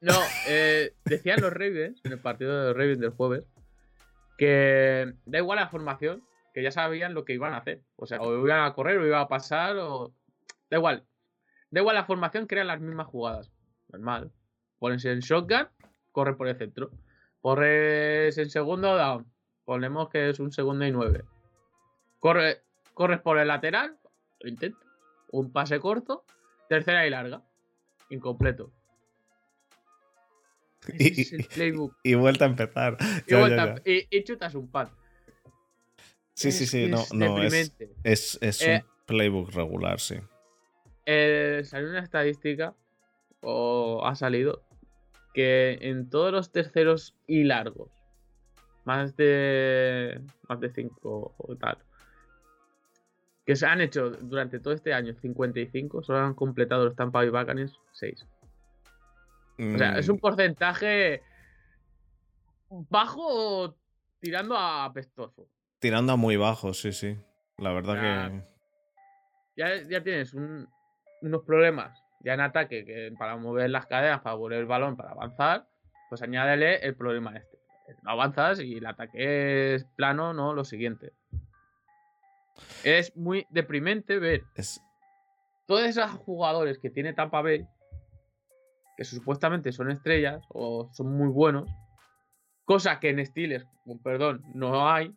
no, 0.00 0.18
decían 1.04 1.42
los 1.42 1.52
Ravens, 1.52 2.00
en 2.02 2.12
el 2.12 2.18
partido 2.18 2.58
de 2.58 2.68
los 2.68 2.76
Ravens 2.76 2.98
del 3.00 3.10
jueves, 3.10 3.44
que 4.38 5.12
da 5.26 5.38
igual 5.38 5.58
la 5.58 5.68
formación, 5.68 6.22
que 6.56 6.62
ya 6.62 6.70
sabían 6.72 7.12
lo 7.12 7.26
que 7.26 7.34
iban 7.34 7.52
a 7.52 7.58
hacer. 7.58 7.82
O 7.96 8.06
sea, 8.06 8.18
o 8.22 8.34
iban 8.46 8.64
a 8.64 8.72
correr, 8.72 8.96
o 8.96 9.06
iban 9.06 9.20
a 9.20 9.28
pasar, 9.28 9.76
o. 9.76 10.14
Da 10.70 10.78
igual. 10.78 11.04
Da 11.70 11.80
igual 11.80 11.96
la 11.96 12.06
formación, 12.06 12.46
crean 12.46 12.68
las 12.68 12.80
mismas 12.80 13.06
jugadas. 13.08 13.52
Normal. 13.88 14.32
Ponense 14.78 15.12
en 15.12 15.20
shotgun, 15.20 15.68
corre 16.12 16.34
por 16.34 16.48
el 16.48 16.56
centro. 16.56 16.90
Corres 17.42 18.38
en 18.38 18.48
segundo 18.48 18.96
down. 18.96 19.26
Ponemos 19.66 20.08
que 20.08 20.30
es 20.30 20.40
un 20.40 20.50
segundo 20.50 20.86
y 20.86 20.92
nueve. 20.92 21.24
Corre, 22.20 22.62
corres 22.94 23.20
por 23.20 23.36
el 23.38 23.48
lateral, 23.48 23.98
lo 24.40 24.48
intento. 24.48 24.78
Un 25.32 25.52
pase 25.52 25.78
corto, 25.78 26.24
tercera 26.70 27.06
y 27.06 27.10
larga. 27.10 27.42
Incompleto. 28.08 28.72
Ese 30.88 31.20
es 31.20 31.32
el 31.34 31.44
playbook. 31.44 31.96
y 32.02 32.14
vuelta 32.14 32.46
a 32.46 32.48
empezar. 32.48 32.96
Y, 33.00 33.04
Ya, 33.04 33.36
ya, 33.36 33.38
vuelta- 33.40 33.74
ya. 33.84 33.92
y- 33.92 34.06
y 34.10 34.24
chutas 34.24 34.54
un 34.54 34.70
pan. 34.70 34.88
Sí, 36.36 36.52
sí, 36.52 36.66
sí, 36.66 36.86
no, 36.90 37.00
es 37.00 37.14
no, 37.14 37.42
es, 37.42 37.72
es, 38.04 38.38
es 38.42 38.60
Eh, 38.60 38.82
un 38.84 39.06
playbook 39.06 39.52
regular, 39.54 39.98
sí. 39.98 40.16
Eh, 41.06 41.62
salió 41.64 41.88
una 41.88 42.00
estadística, 42.00 42.74
o 43.40 44.04
ha 44.04 44.14
salido, 44.14 44.62
que 45.32 45.78
en 45.80 46.10
todos 46.10 46.32
los 46.32 46.52
terceros 46.52 47.14
y 47.26 47.44
largos, 47.44 47.90
más 48.84 49.16
de 49.16 50.20
más 50.46 50.60
de 50.60 50.68
5 50.70 51.34
o 51.38 51.56
tal, 51.56 51.78
que 53.46 53.56
se 53.56 53.64
han 53.64 53.80
hecho 53.80 54.10
durante 54.10 54.60
todo 54.60 54.74
este 54.74 54.92
año 54.92 55.14
55, 55.14 56.02
solo 56.02 56.18
han 56.18 56.34
completado 56.34 56.84
los 56.84 56.96
Tampa 56.96 57.20
Bay 57.20 57.30
Buccaneers 57.30 57.80
6. 57.92 58.26
O 59.74 59.78
sea, 59.78 59.98
es 59.98 60.06
Mm, 60.06 60.12
un 60.12 60.18
porcentaje 60.18 61.22
bajo 62.68 63.74
tirando 64.20 64.54
a 64.54 64.84
apestoso. 64.84 65.48
Tirando 65.78 66.12
a 66.12 66.16
muy 66.16 66.36
bajo, 66.36 66.72
sí, 66.74 66.92
sí. 66.92 67.16
La 67.58 67.72
verdad 67.72 67.94
Ya. 67.94 68.30
que. 68.30 68.42
Ya, 69.56 69.82
ya 69.88 70.02
tienes 70.02 70.34
un- 70.34 70.68
unos 71.22 71.42
problemas 71.44 72.02
ya 72.20 72.34
en 72.34 72.40
ataque 72.40 72.84
que 72.84 73.12
para 73.18 73.36
mover 73.36 73.70
las 73.70 73.86
cadenas, 73.86 74.20
para 74.20 74.34
volver 74.36 74.58
el 74.58 74.66
balón, 74.66 74.96
para 74.96 75.12
avanzar, 75.12 75.66
pues 76.08 76.20
añádele 76.22 76.76
el 76.76 76.94
problema 76.96 77.36
este. 77.36 77.56
No 78.02 78.10
avanzas 78.10 78.60
y 78.60 78.74
el 78.78 78.86
ataque 78.86 79.74
es 79.74 79.84
plano, 79.96 80.32
no 80.34 80.52
lo 80.52 80.64
siguiente. 80.64 81.12
Es 82.82 83.16
muy 83.16 83.46
deprimente 83.50 84.18
ver 84.18 84.44
Es, 84.56 84.80
todos 85.66 85.82
esos 85.84 86.10
jugadores 86.10 86.78
que 86.78 86.90
tiene 86.90 87.12
Tampa 87.12 87.42
Bay, 87.42 87.66
que 88.96 89.04
supuestamente 89.04 89.72
son 89.72 89.90
estrellas 89.90 90.44
o 90.48 90.90
son 90.92 91.16
muy 91.16 91.28
buenos, 91.28 91.68
cosa 92.64 92.98
que 92.98 93.10
en 93.10 93.24
Steelers, 93.24 93.66
perdón, 94.02 94.42
no 94.54 94.88
hay, 94.90 95.14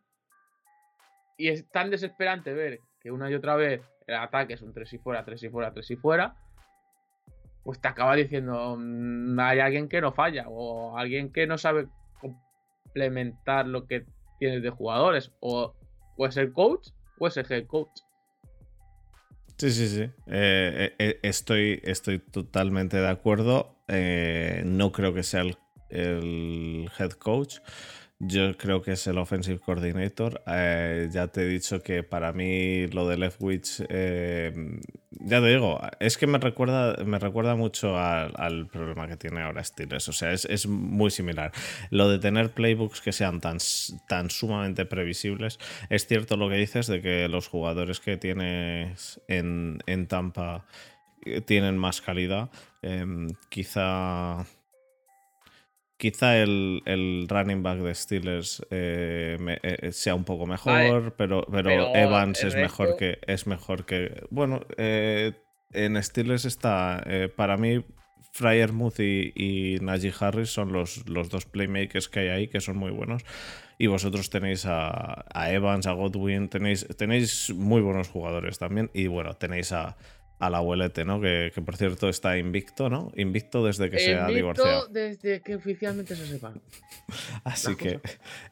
y 1.39 1.47
es 1.47 1.67
tan 1.71 1.89
desesperante 1.89 2.53
ver 2.53 2.81
que 2.99 3.11
una 3.11 3.31
y 3.31 3.33
otra 3.33 3.55
vez 3.55 3.81
el 4.07 4.15
ataque 4.15 4.53
es 4.53 4.61
un 4.61 4.73
3 4.73 4.91
y 4.91 4.97
fuera, 4.97 5.23
3 5.23 5.41
y 5.41 5.49
fuera, 5.49 5.71
3 5.71 5.89
y 5.89 5.95
fuera, 5.95 6.35
pues 7.63 7.79
te 7.79 7.87
acaba 7.87 8.15
diciendo, 8.15 8.75
"Mm, 8.77 9.39
hay 9.39 9.59
alguien 9.59 9.87
que 9.87 10.01
no 10.01 10.11
falla, 10.11 10.45
o 10.49 10.97
alguien 10.97 11.31
que 11.31 11.47
no 11.47 11.57
sabe 11.57 11.87
complementar 12.19 13.67
lo 13.67 13.87
que 13.87 14.05
tienes 14.37 14.61
de 14.61 14.69
jugadores, 14.69 15.31
o, 15.39 15.73
o 16.17 16.27
es 16.27 16.35
el 16.35 16.51
coach, 16.51 16.89
o 17.17 17.27
es 17.27 17.37
el 17.37 17.45
head 17.49 17.67
coach. 17.67 18.01
Sí, 19.57 19.71
sí, 19.71 19.87
sí. 19.87 20.11
Eh, 20.27 20.93
eh, 20.99 21.19
estoy, 21.23 21.81
estoy 21.83 22.19
totalmente 22.19 22.97
de 22.97 23.09
acuerdo. 23.09 23.77
Eh, 23.87 24.63
no 24.65 24.91
creo 24.91 25.13
que 25.13 25.23
sea 25.23 25.43
el 25.89 26.89
head 26.97 27.11
coach. 27.11 27.59
Yo 28.21 28.57
creo 28.57 28.81
que 28.81 28.91
es 28.91 29.07
el 29.07 29.17
offensive 29.17 29.59
coordinator. 29.59 30.43
Eh, 30.45 31.07
ya 31.09 31.27
te 31.27 31.43
he 31.43 31.47
dicho 31.47 31.81
que 31.81 32.03
para 32.03 32.33
mí 32.33 32.85
lo 32.87 33.07
de 33.07 33.17
Leftwich, 33.17 33.85
eh, 33.87 34.51
ya 35.11 35.39
te 35.39 35.47
digo, 35.47 35.79
es 36.01 36.17
que 36.17 36.27
me 36.27 36.37
recuerda, 36.37 36.97
me 37.05 37.17
recuerda 37.17 37.55
mucho 37.55 37.97
al, 37.97 38.67
problema 38.67 39.07
que 39.07 39.15
tiene 39.15 39.41
ahora 39.41 39.63
Steelers. 39.63 40.09
O 40.09 40.11
sea, 40.11 40.33
es, 40.33 40.43
es 40.43 40.67
muy 40.67 41.11
similar. 41.11 41.53
Lo 41.91 42.09
de 42.09 42.19
tener 42.19 42.51
playbooks 42.51 42.99
que 42.99 43.13
sean 43.13 43.39
tan, 43.39 43.59
tan 44.09 44.29
sumamente 44.29 44.85
previsibles. 44.85 45.57
Es 45.89 46.05
cierto 46.05 46.35
lo 46.35 46.49
que 46.49 46.55
dices 46.55 46.87
de 46.87 47.01
que 47.01 47.29
los 47.29 47.47
jugadores 47.47 48.01
que 48.01 48.17
tienes 48.17 49.21
en, 49.29 49.79
en 49.85 50.07
Tampa 50.07 50.65
eh, 51.25 51.39
tienen 51.39 51.77
más 51.77 52.01
calidad. 52.01 52.49
Em, 52.81 53.29
quizá 53.47 54.45
Quizá 55.99 56.37
el, 56.37 56.81
el 56.85 57.27
running 57.29 57.61
back 57.61 57.79
de 57.79 57.93
Steelers 57.93 58.65
eh, 58.71 59.35
me- 59.39 59.59
eh, 59.61 59.91
sea 59.91 60.15
un 60.15 60.23
poco 60.23 60.45
mejor, 60.47 60.73
Vale, 60.73 61.11
pero, 61.17 61.45
pero, 61.51 61.63
pero 61.69 61.95
Evans 61.95 62.41
es 62.43 62.55
mejor 62.55 62.87
resto- 62.91 62.97
que. 62.97 63.19
Es 63.27 63.45
mejor 63.47 63.85
que. 63.85 64.23
Bueno, 64.31 64.61
eh, 64.77 65.33
en 65.73 66.01
Steelers 66.01 66.45
está. 66.45 67.03
eh, 67.05 67.27
para 67.27 67.57
mí, 67.57 67.83
Fryermuth 68.31 68.99
y, 69.01 69.33
y 69.35 69.79
Najee 69.81 70.13
Harris 70.17 70.49
son 70.49 70.71
los, 70.71 71.07
los 71.09 71.29
dos 71.29 71.45
playmakers 71.45 72.07
que 72.07 72.21
hay 72.21 72.27
ahí, 72.29 72.47
que 72.47 72.61
son 72.61 72.77
muy 72.77 72.91
buenos. 72.91 73.23
Y 73.77 73.87
vosotros 73.87 74.29
tenéis 74.29 74.65
a, 74.65 75.25
a 75.33 75.51
Evans, 75.51 75.85
a 75.85 75.91
Godwin, 75.91 76.47
tenéis, 76.49 76.87
tenéis 76.97 77.49
muy 77.53 77.81
buenos 77.81 78.07
jugadores 78.07 78.57
también. 78.57 78.89
Y 78.93 79.07
bueno, 79.07 79.33
tenéis 79.33 79.71
a, 79.73 79.97
al 80.39 80.55
abuelete, 80.55 81.05
¿no? 81.05 81.19
Que, 81.21 81.51
que 81.53 81.61
por 81.61 81.75
cierto 81.77 82.09
está 82.09 82.37
invicto, 82.37 82.89
¿no? 82.89 83.11
Invicto 83.15 83.63
desde 83.65 83.89
que 83.89 83.99
se 83.99 84.15
ha 84.15 84.27
divorciado. 84.27 84.87
desde 84.87 85.41
que 85.41 85.55
oficialmente 85.55 86.15
se 86.15 86.25
sepa. 86.27 86.53
Así 87.43 87.75
que 87.75 87.99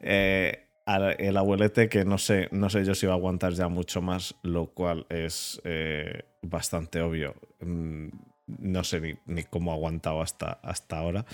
eh, 0.00 0.66
al- 0.86 1.16
el 1.18 1.36
abuelete 1.36 1.88
que 1.88 2.04
no 2.04 2.18
sé, 2.18 2.48
no 2.52 2.68
sé 2.70 2.84
yo 2.84 2.94
si 2.94 3.06
va 3.06 3.12
a 3.14 3.16
aguantar 3.16 3.52
ya 3.54 3.68
mucho 3.68 4.02
más, 4.02 4.34
lo 4.42 4.66
cual 4.74 5.06
es 5.08 5.60
eh, 5.64 6.24
bastante 6.42 7.00
obvio. 7.00 7.34
Mm, 7.60 8.08
No 8.46 8.82
sé 8.84 9.00
ni, 9.00 9.14
ni 9.26 9.44
cómo 9.44 9.72
ha 9.72 9.74
aguantado 9.74 10.22
hasta, 10.22 10.52
hasta 10.62 10.98
ahora. 10.98 11.24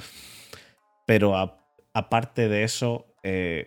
Pero 1.06 1.36
a- 1.36 1.64
aparte 1.92 2.48
de 2.48 2.64
eso, 2.64 3.06
eh, 3.22 3.66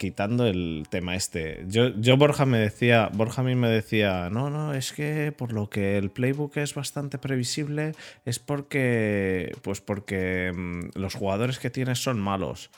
quitando 0.00 0.46
el 0.46 0.86
tema 0.88 1.14
este, 1.14 1.62
yo, 1.68 1.88
yo 1.88 2.16
Borja 2.16 2.46
me 2.46 2.56
decía, 2.56 3.10
Borja 3.12 3.42
a 3.42 3.44
mí 3.44 3.54
me 3.54 3.68
decía, 3.68 4.30
no, 4.30 4.48
no, 4.48 4.72
es 4.72 4.94
que 4.94 5.30
por 5.30 5.52
lo 5.52 5.68
que 5.68 5.98
el 5.98 6.10
playbook 6.10 6.56
es 6.56 6.74
bastante 6.74 7.18
previsible, 7.18 7.92
es 8.24 8.38
porque, 8.38 9.52
pues 9.60 9.82
porque 9.82 10.54
mm, 10.56 10.98
los 10.98 11.14
jugadores 11.14 11.58
que 11.58 11.68
tienes 11.68 12.02
son 12.02 12.18
malos. 12.18 12.70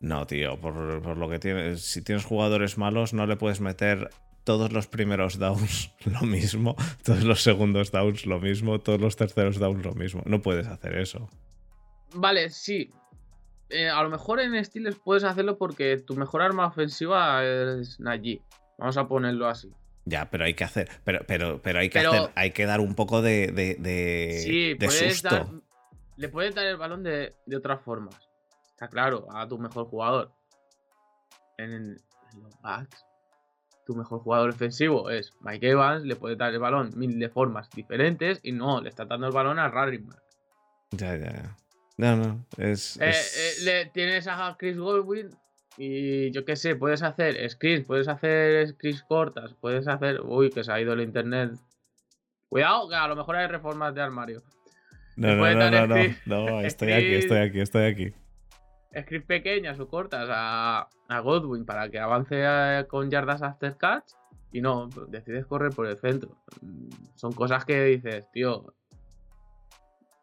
No, 0.00 0.26
tío, 0.26 0.60
por, 0.60 1.00
por 1.00 1.16
lo 1.16 1.28
que 1.30 1.38
tienes, 1.38 1.82
si 1.82 2.02
tienes 2.02 2.24
jugadores 2.24 2.76
malos 2.76 3.14
no 3.14 3.24
le 3.26 3.36
puedes 3.36 3.60
meter 3.60 4.10
todos 4.42 4.72
los 4.72 4.88
primeros 4.88 5.38
downs 5.38 5.92
lo 6.06 6.22
mismo, 6.22 6.74
todos 7.04 7.22
los 7.22 7.40
segundos 7.40 7.92
downs 7.92 8.26
lo 8.26 8.40
mismo, 8.40 8.80
todos 8.80 9.00
los 9.00 9.14
terceros 9.14 9.60
downs 9.60 9.84
lo 9.84 9.94
mismo. 9.94 10.22
No 10.26 10.42
puedes 10.42 10.66
hacer 10.66 10.98
eso. 10.98 11.30
Vale, 12.14 12.50
sí. 12.50 12.90
Eh, 13.70 13.88
a 13.88 14.02
lo 14.02 14.08
mejor 14.10 14.40
en 14.40 14.64
Steelers 14.64 14.96
puedes 14.98 15.24
hacerlo 15.24 15.58
porque 15.58 15.98
tu 15.98 16.14
mejor 16.16 16.42
arma 16.42 16.66
ofensiva 16.66 17.44
es 17.44 18.00
Najee. 18.00 18.42
Vamos 18.78 18.96
a 18.96 19.06
ponerlo 19.08 19.46
así. 19.48 19.70
Ya, 20.04 20.30
pero 20.30 20.44
hay 20.44 20.54
que 20.54 20.64
hacer, 20.64 20.88
pero, 21.04 21.20
pero, 21.26 21.60
pero 21.60 21.80
hay 21.80 21.90
que 21.90 21.98
Pero- 21.98 22.12
hacer, 22.12 22.30
hay 22.34 22.52
que 22.52 22.64
dar 22.64 22.80
un 22.80 22.94
poco 22.94 23.20
de, 23.20 23.48
de, 23.48 23.74
de, 23.78 24.40
sí, 24.42 24.74
de 24.74 24.86
puedes 24.86 25.18
susto. 25.18 25.28
dar, 25.34 25.46
le 26.16 26.28
puedes 26.30 26.54
dar 26.54 26.66
el 26.66 26.78
balón 26.78 27.02
de, 27.02 27.34
de 27.44 27.56
otras 27.56 27.82
formas. 27.82 28.16
Está 28.70 28.88
claro, 28.88 29.26
a 29.30 29.46
tu 29.46 29.58
mejor 29.58 29.86
jugador. 29.86 30.32
En, 31.58 31.72
en 31.72 32.42
los 32.42 32.58
backs, 32.62 33.04
tu 33.84 33.94
mejor 33.94 34.20
jugador 34.20 34.50
ofensivo 34.50 35.10
es 35.10 35.32
Mike 35.40 35.70
Evans, 35.70 36.04
le 36.04 36.16
puedes 36.16 36.38
dar 36.38 36.52
el 36.54 36.58
balón 36.60 36.90
mil 36.96 37.18
de 37.18 37.28
formas 37.28 37.68
diferentes 37.70 38.40
y 38.42 38.52
no, 38.52 38.80
le 38.80 38.88
está 38.88 39.04
dando 39.04 39.26
el 39.26 39.32
balón 39.34 39.58
a 39.58 39.68
back. 39.68 40.00
Ya, 40.92 41.16
ya, 41.16 41.32
ya. 41.32 41.56
No, 41.98 42.16
no, 42.16 42.44
es. 42.56 42.96
Eh, 42.96 43.10
es- 43.10 43.60
eh, 43.60 43.64
le 43.64 43.86
tienes 43.86 44.26
a 44.28 44.56
Chris 44.58 44.78
Godwin 44.78 45.28
y 45.76 46.30
yo 46.30 46.44
qué 46.44 46.56
sé, 46.56 46.74
puedes 46.76 47.02
hacer 47.02 47.48
screens, 47.50 47.84
puedes 47.84 48.08
hacer 48.08 48.66
screens 48.68 49.02
cortas, 49.02 49.54
puedes 49.60 49.86
hacer. 49.88 50.20
Uy, 50.22 50.48
que 50.50 50.64
se 50.64 50.72
ha 50.72 50.80
ido 50.80 50.92
el 50.94 51.00
internet. 51.02 51.52
Cuidado, 52.48 52.88
que 52.88 52.94
a 52.94 53.06
lo 53.08 53.14
mejor 53.16 53.36
hay 53.36 53.46
reformas 53.46 53.94
de 53.94 54.00
armario. 54.00 54.42
no, 55.16 55.34
no, 55.34 55.42
no, 55.54 55.70
no, 55.70 55.86
no, 55.86 55.94
screen- 55.96 56.16
no, 56.24 56.60
estoy 56.62 56.92
aquí, 56.92 57.14
estoy 57.16 57.38
aquí, 57.38 57.60
estoy 57.60 57.84
aquí. 57.84 58.14
Screens 58.98 59.26
pequeñas 59.26 59.78
o 59.80 59.86
cortas 59.88 60.28
a, 60.32 60.88
a 61.08 61.20
Godwin 61.20 61.66
para 61.66 61.90
que 61.90 61.98
avance 61.98 62.36
eh, 62.40 62.86
con 62.88 63.10
yardas 63.10 63.42
after 63.42 63.76
catch 63.76 64.12
y 64.50 64.60
no, 64.62 64.88
decides 65.08 65.44
correr 65.46 65.72
por 65.74 65.86
el 65.86 65.98
centro. 65.98 66.38
Mm, 66.62 66.88
Son 67.16 67.32
cosas 67.32 67.64
que 67.66 67.84
dices, 67.84 68.24
tío. 68.32 68.72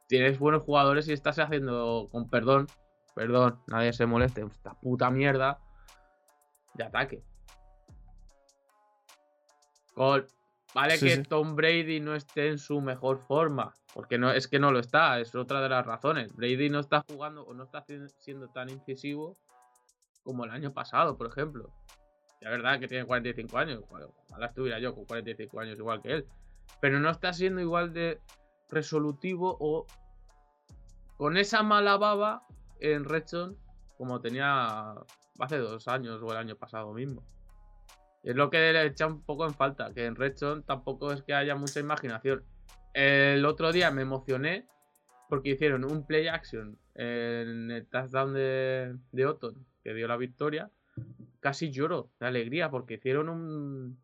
Tienes 0.07 0.37
buenos 0.37 0.63
jugadores 0.63 1.07
y 1.07 1.13
estás 1.13 1.39
haciendo, 1.39 2.09
con 2.11 2.29
perdón, 2.29 2.67
perdón, 3.15 3.59
nadie 3.67 3.91
se 3.93 4.05
moleste, 4.05 4.41
esta 4.41 4.73
puta 4.73 5.09
mierda 5.09 5.59
de 6.75 6.83
ataque. 6.83 7.23
Con- 9.95 10.27
vale 10.73 10.97
Sí, 10.97 11.05
que 11.07 11.15
sí. 11.15 11.23
Tom 11.23 11.55
Brady 11.55 11.99
no 12.01 12.15
esté 12.15 12.49
en 12.49 12.59
su 12.59 12.81
mejor 12.81 13.19
forma, 13.25 13.73
porque 13.93 14.17
no 14.17 14.31
es 14.31 14.47
que 14.47 14.59
no 14.59 14.71
lo 14.71 14.79
está, 14.79 15.19
es 15.19 15.33
otra 15.33 15.61
de 15.61 15.69
las 15.69 15.85
razones. 15.85 16.35
Brady 16.35 16.69
no 16.69 16.79
está 16.79 17.03
jugando 17.07 17.43
o 17.43 17.53
no 17.53 17.63
está 17.63 17.83
siendo 18.19 18.49
tan 18.49 18.69
incisivo 18.69 19.37
como 20.23 20.43
el 20.45 20.51
año 20.51 20.73
pasado, 20.73 21.17
por 21.17 21.27
ejemplo. 21.27 21.71
Es 22.41 22.49
verdad 22.49 22.79
que 22.79 22.87
tiene 22.87 23.05
45 23.05 23.57
años, 23.57 23.81
ojalá 24.29 24.47
estuviera 24.47 24.77
yo 24.77 24.93
con 24.93 25.05
45 25.05 25.59
años 25.61 25.79
igual 25.79 26.01
que 26.01 26.11
él, 26.13 26.27
pero 26.79 26.99
no 26.99 27.09
está 27.09 27.33
siendo 27.33 27.61
igual 27.61 27.93
de 27.93 28.19
resolutivo 28.75 29.57
o 29.59 29.87
con 31.17 31.37
esa 31.37 31.63
mala 31.63 31.97
baba 31.97 32.45
en 32.79 33.05
Redstone 33.05 33.55
como 33.97 34.19
tenía 34.21 34.93
hace 35.39 35.57
dos 35.57 35.87
años 35.87 36.21
o 36.21 36.31
el 36.31 36.37
año 36.37 36.55
pasado 36.55 36.93
mismo. 36.93 37.23
Es 38.23 38.35
lo 38.35 38.49
que 38.49 38.57
le 38.57 38.85
echa 38.85 39.07
un 39.07 39.23
poco 39.23 39.45
en 39.45 39.53
falta, 39.53 39.93
que 39.93 40.05
en 40.05 40.15
Redstone 40.15 40.63
tampoco 40.63 41.11
es 41.11 41.23
que 41.23 41.33
haya 41.33 41.55
mucha 41.55 41.79
imaginación. 41.79 42.43
El 42.93 43.45
otro 43.45 43.71
día 43.71 43.91
me 43.91 44.01
emocioné 44.01 44.67
porque 45.29 45.51
hicieron 45.51 45.85
un 45.85 46.05
play 46.05 46.27
action 46.27 46.77
en 46.95 47.71
el 47.71 47.87
touchdown 47.87 48.33
de, 48.33 48.95
de 49.11 49.25
Otton, 49.25 49.65
que 49.83 49.93
dio 49.93 50.07
la 50.07 50.17
victoria. 50.17 50.71
Casi 51.39 51.71
lloro 51.71 52.11
de 52.19 52.27
alegría 52.27 52.69
porque 52.69 52.95
hicieron 52.95 53.29
un, 53.29 53.99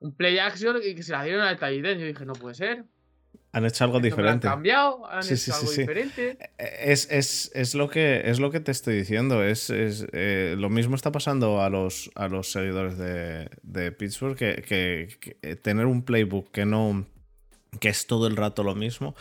un 0.00 0.16
play 0.16 0.38
action 0.38 0.76
y 0.82 0.94
que 0.94 1.02
se 1.02 1.12
la 1.12 1.24
dieron 1.24 1.42
al 1.42 1.58
tight 1.58 1.84
end. 1.84 2.00
Yo 2.00 2.06
dije, 2.06 2.26
no 2.26 2.34
puede 2.34 2.54
ser. 2.54 2.84
Han 3.54 3.66
hecho 3.66 3.84
algo 3.84 4.00
diferente. 4.00 4.48
Han 4.48 4.54
cambiado, 4.54 5.06
han 5.10 5.22
Sí, 5.22 5.34
hecho 5.34 5.42
sí, 5.44 5.50
algo 5.52 5.66
sí. 5.66 5.80
diferente. 5.80 6.38
Es, 6.58 7.06
es- 7.10 7.50
es 7.54 7.74
lo 7.74 7.90
que, 7.90 8.22
es 8.24 8.40
lo 8.40 8.50
que 8.50 8.60
te 8.60 8.70
estoy 8.72 8.96
diciendo. 8.96 9.44
Es, 9.44 9.68
es, 9.68 10.06
eh, 10.12 10.54
lo 10.58 10.70
mismo 10.70 10.94
está 10.96 11.12
pasando 11.12 11.60
a 11.60 11.68
los, 11.68 12.10
a 12.14 12.28
los 12.28 12.50
seguidores 12.50 12.96
de, 12.96 13.50
de 13.62 13.92
Pittsburgh 13.92 14.36
que, 14.36 14.62
que- 14.66 15.08
que 15.20 15.56
tener 15.56 15.84
un 15.86 16.02
playbook 16.02 16.50
que 16.50 16.64
no 16.64 17.06
que 17.80 17.88
es 17.88 18.06
todo 18.06 18.26
el 18.26 18.36
rato 18.36 18.62
lo 18.64 18.74
mismo 18.74 19.14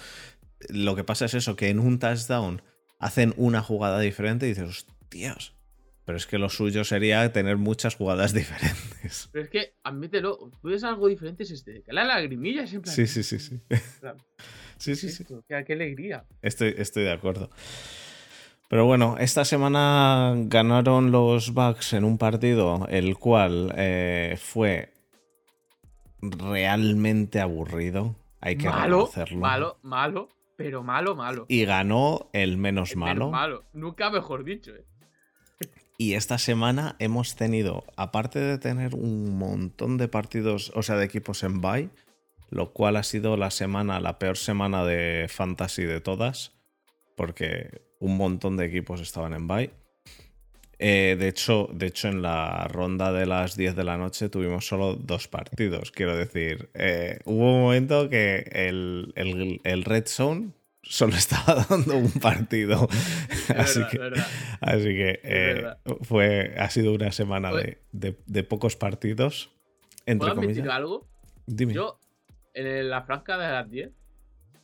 lo 0.69 0.95
que 0.95 1.03
pasa 1.03 1.25
es 1.25 1.33
eso, 1.33 1.55
que 1.55 1.69
en 1.69 1.79
un 1.79 1.97
touchdown 1.99 2.61
hacen 2.99 3.33
una 3.37 3.61
jugada 3.63 3.99
diferente 3.99 4.45
y 4.45 4.49
dices, 4.49 4.69
hostias. 4.69 5.53
Pero 6.11 6.17
es 6.17 6.27
que 6.27 6.37
lo 6.37 6.49
suyo 6.49 6.83
sería 6.83 7.31
tener 7.31 7.55
muchas 7.55 7.95
jugadas 7.95 8.33
diferentes. 8.33 9.29
Pero 9.31 9.45
es 9.45 9.49
que, 9.49 9.75
admítelo, 9.81 10.51
tú 10.61 10.67
ves 10.67 10.83
algo 10.83 11.07
diferente 11.07 11.43
es 11.43 11.51
este, 11.51 11.83
que 11.83 11.93
la 11.93 12.03
lagrimilla 12.03 12.67
siempre. 12.67 12.91
Sí, 12.91 13.07
sí, 13.07 13.23
sí, 13.23 13.39
sí. 13.39 13.61
sí, 14.77 14.97
sí, 14.97 15.09
sí. 15.09 15.23
Qué, 15.47 15.63
qué 15.65 15.71
alegría. 15.71 16.25
Estoy, 16.41 16.75
estoy 16.77 17.03
de 17.03 17.13
acuerdo. 17.13 17.49
Pero 18.67 18.85
bueno, 18.85 19.15
esta 19.19 19.45
semana 19.45 20.33
ganaron 20.35 21.11
los 21.13 21.53
Bucks 21.53 21.93
en 21.93 22.03
un 22.03 22.17
partido 22.17 22.85
el 22.89 23.17
cual 23.17 23.73
eh, 23.77 24.35
fue 24.37 24.91
realmente 26.21 27.39
aburrido. 27.39 28.17
Hay 28.41 28.57
que 28.57 28.67
malo, 28.67 29.05
reconocerlo. 29.05 29.39
malo, 29.39 29.77
malo, 29.81 30.29
pero 30.57 30.83
malo, 30.83 31.15
malo. 31.15 31.45
Y 31.47 31.63
ganó 31.63 32.29
el 32.33 32.57
menos 32.57 32.91
El 32.91 32.97
malo. 32.97 33.13
menos 33.13 33.31
malo. 33.31 33.63
Nunca 33.71 34.09
mejor 34.09 34.43
dicho, 34.43 34.75
eh. 34.75 34.83
Y 36.01 36.15
esta 36.15 36.39
semana 36.39 36.95
hemos 36.97 37.35
tenido, 37.35 37.83
aparte 37.95 38.39
de 38.39 38.57
tener 38.57 38.95
un 38.95 39.37
montón 39.37 39.99
de 39.99 40.07
partidos, 40.07 40.71
o 40.73 40.81
sea, 40.81 40.95
de 40.95 41.05
equipos 41.05 41.43
en 41.43 41.61
bye, 41.61 41.89
lo 42.49 42.73
cual 42.73 42.95
ha 42.95 43.03
sido 43.03 43.37
la 43.37 43.51
semana, 43.51 43.99
la 43.99 44.17
peor 44.17 44.35
semana 44.35 44.83
de 44.83 45.27
fantasy 45.29 45.83
de 45.83 46.01
todas, 46.01 46.53
porque 47.15 47.83
un 47.99 48.17
montón 48.17 48.57
de 48.57 48.65
equipos 48.65 48.99
estaban 48.99 49.33
en 49.35 49.47
bye. 49.47 49.69
Eh, 50.79 51.15
de, 51.19 51.27
hecho, 51.27 51.69
de 51.71 51.85
hecho, 51.85 52.07
en 52.07 52.23
la 52.23 52.67
ronda 52.67 53.11
de 53.11 53.27
las 53.27 53.55
10 53.55 53.75
de 53.75 53.83
la 53.83 53.97
noche 53.97 54.27
tuvimos 54.27 54.65
solo 54.65 54.95
dos 54.95 55.27
partidos. 55.27 55.91
Quiero 55.91 56.17
decir, 56.17 56.71
eh, 56.73 57.19
hubo 57.25 57.53
un 57.57 57.61
momento 57.61 58.09
que 58.09 58.37
el, 58.51 59.13
el- 59.15 59.61
el 59.63 59.83
Red 59.83 60.07
Zone 60.07 60.49
solo 60.83 61.15
estaba 61.15 61.65
dando 61.69 61.95
un 61.97 62.11
partido. 62.11 62.87
Así 63.55 63.79
verdad, 63.79 63.89
que, 63.89 63.95
es 63.95 63.99
verdad. 64.01 64.27
así 64.61 64.83
que 64.85 65.19
eh, 65.23 65.73
fue, 66.03 66.55
ha 66.57 66.69
sido 66.69 66.93
una 66.93 67.11
semana 67.11 67.51
de, 67.53 67.79
de- 67.91 68.17
de 68.25 68.43
pocos 68.43 68.75
partidos. 68.75 69.51
Entre 70.05 70.27
¿Puedo 70.29 70.41
admitir 70.41 70.55
comillas. 70.63 70.75
algo? 70.75 71.07
Dime. 71.45 71.73
Yo, 71.73 71.99
en 72.53 72.89
la 72.89 73.03
franja 73.03 73.37
de 73.37 73.47
las 73.51 73.69
10, 73.69 73.91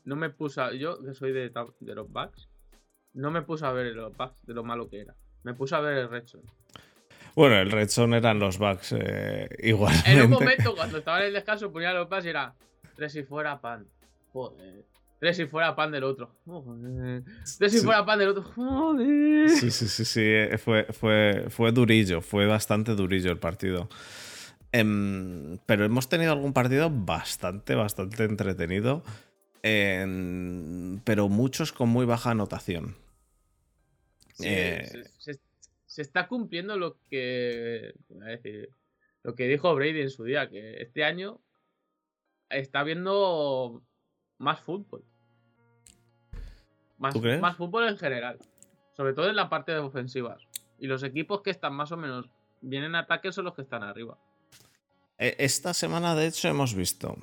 no 0.05 0.15
me 0.15 0.29
puse 0.29 0.61
a, 0.61 0.73
Yo, 0.73 1.01
que 1.03 1.13
soy 1.13 1.31
de, 1.31 1.51
los 1.81 2.11
Bucks, 2.11 2.49
no 3.13 3.29
me 3.31 3.41
puse 3.43 3.65
a 3.65 3.71
ver 3.71 3.87
los 3.95 4.15
Bucks 4.15 4.45
de 4.45 4.53
lo 4.53 4.63
malo 4.63 4.89
que 4.89 5.01
era. 5.01 5.15
Me 5.43 5.53
puse 5.53 5.75
a 5.75 5.79
ver 5.79 5.97
el 5.97 6.09
Red 6.09 6.25
Zone. 6.27 6.43
Bueno, 7.35 7.55
el 7.57 7.69
Red 7.71 7.89
Zone 7.89 8.17
eran 8.17 8.39
los 8.39 8.57
Bucks 8.57 8.95
eh, 8.97 9.47
igualmente. 9.59 10.11
En 10.11 10.21
un 10.23 10.31
momento, 10.31 10.75
cuando 10.75 10.97
estaba 10.97 11.19
en 11.21 11.27
el 11.27 11.33
descanso, 11.33 11.71
ponía 11.71 11.93
los 11.93 12.09
Bucks 12.09 12.25
y 12.25 12.29
era. 12.29 12.53
Tres 12.95 13.13
si 13.13 13.21
fuera 13.23 13.61
pan. 13.61 13.85
Joder. 14.33 14.83
Tres 15.19 15.35
si 15.37 15.45
fuera 15.47 15.75
pan 15.75 15.91
del 15.91 16.03
otro. 16.03 16.35
Joder. 16.45 17.23
Tres 17.57 17.71
si 17.71 17.79
Sí. 17.79 17.85
fuera 17.85 18.05
pan 18.05 18.19
del 18.19 18.29
otro. 18.29 18.43
Joder. 18.43 19.49
Sí, 19.49 19.71
sí, 19.71 19.87
sí, 19.87 20.05
sí. 20.05 20.21
eh, 20.23 20.57
Fue, 20.57 20.85
fue, 20.91 21.45
fue 21.49 21.71
durillo, 21.71 22.21
fue 22.21 22.45
bastante 22.45 22.93
durillo 22.95 23.31
el 23.31 23.39
partido. 23.39 23.89
Em, 24.71 25.57
pero 25.65 25.85
hemos 25.85 26.07
tenido 26.09 26.31
algún 26.33 26.53
partido 26.53 26.89
bastante, 26.91 27.73
bastante 27.75 28.23
entretenido. 28.25 29.03
em, 29.63 30.99
pero 31.03 31.27
muchos 31.29 31.73
con 31.73 31.89
muy 31.89 32.05
baja 32.05 32.31
anotación. 32.31 32.95
Sí, 34.35 34.45
Eh, 34.47 34.85
se, 35.17 35.33
se- 35.33 35.41
se 35.85 36.01
está 36.03 36.27
cumpliendo 36.27 36.77
lo 36.77 36.99
que. 37.09 37.93
decir, 38.09 38.69
lo 39.23 39.33
que 39.35 39.47
dijo 39.47 39.73
Brady 39.75 40.01
en 40.01 40.09
su 40.11 40.23
día, 40.23 40.47
que 40.49 40.81
este 40.81 41.03
año 41.03 41.41
está 42.49 42.83
viendo 42.83 43.81
más 44.37 44.59
fútbol. 44.61 45.03
Más, 46.97 47.13
¿Tú 47.13 47.21
crees? 47.21 47.41
más 47.41 47.55
fútbol 47.57 47.87
en 47.87 47.97
general. 47.97 48.39
Sobre 48.95 49.13
todo 49.13 49.29
en 49.29 49.35
la 49.35 49.49
parte 49.49 49.71
de 49.71 49.79
ofensivas. 49.79 50.41
Y 50.79 50.87
los 50.87 51.03
equipos 51.03 51.41
que 51.41 51.51
están 51.51 51.73
más 51.73 51.91
o 51.91 51.97
menos 51.97 52.29
bien 52.61 52.83
en 52.83 52.95
ataque 52.95 53.31
son 53.31 53.45
los 53.45 53.53
que 53.55 53.61
están 53.61 53.83
arriba. 53.83 54.17
E- 55.19 55.35
Esta 55.39 55.73
semana, 55.73 56.15
de 56.15 56.27
hecho, 56.27 56.47
hemos 56.47 56.73
visto 56.73 57.17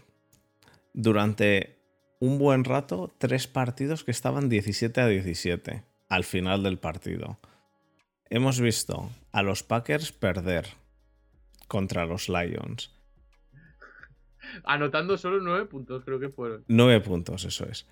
durante 0.92 1.79
un 2.20 2.38
buen 2.38 2.64
rato 2.64 3.12
tres 3.18 3.48
partidos 3.48 4.05
que 4.05 4.12
estaban 4.12 4.48
17 4.48 5.00
a 5.00 5.07
17 5.09 5.85
al 6.09 6.24
final 6.24 6.62
del 6.62 6.79
partido. 6.79 7.38
Hemos 8.31 8.61
visto 8.61 9.11
a 9.33 9.42
los 9.42 9.62
Packers 9.62 10.12
perder 10.12 10.66
contra 11.68 12.07
los 12.07 12.29
Lions. 12.29 12.90
Anotando 14.64 15.16
solo 15.18 15.40
nueve 15.40 15.66
puntos, 15.66 16.04
creo 16.04 16.20
que 16.20 16.28
fueron. 16.28 16.64
Nueve 16.68 17.00
puntos, 17.00 17.44
eso 17.44 17.66
es. 17.66 17.88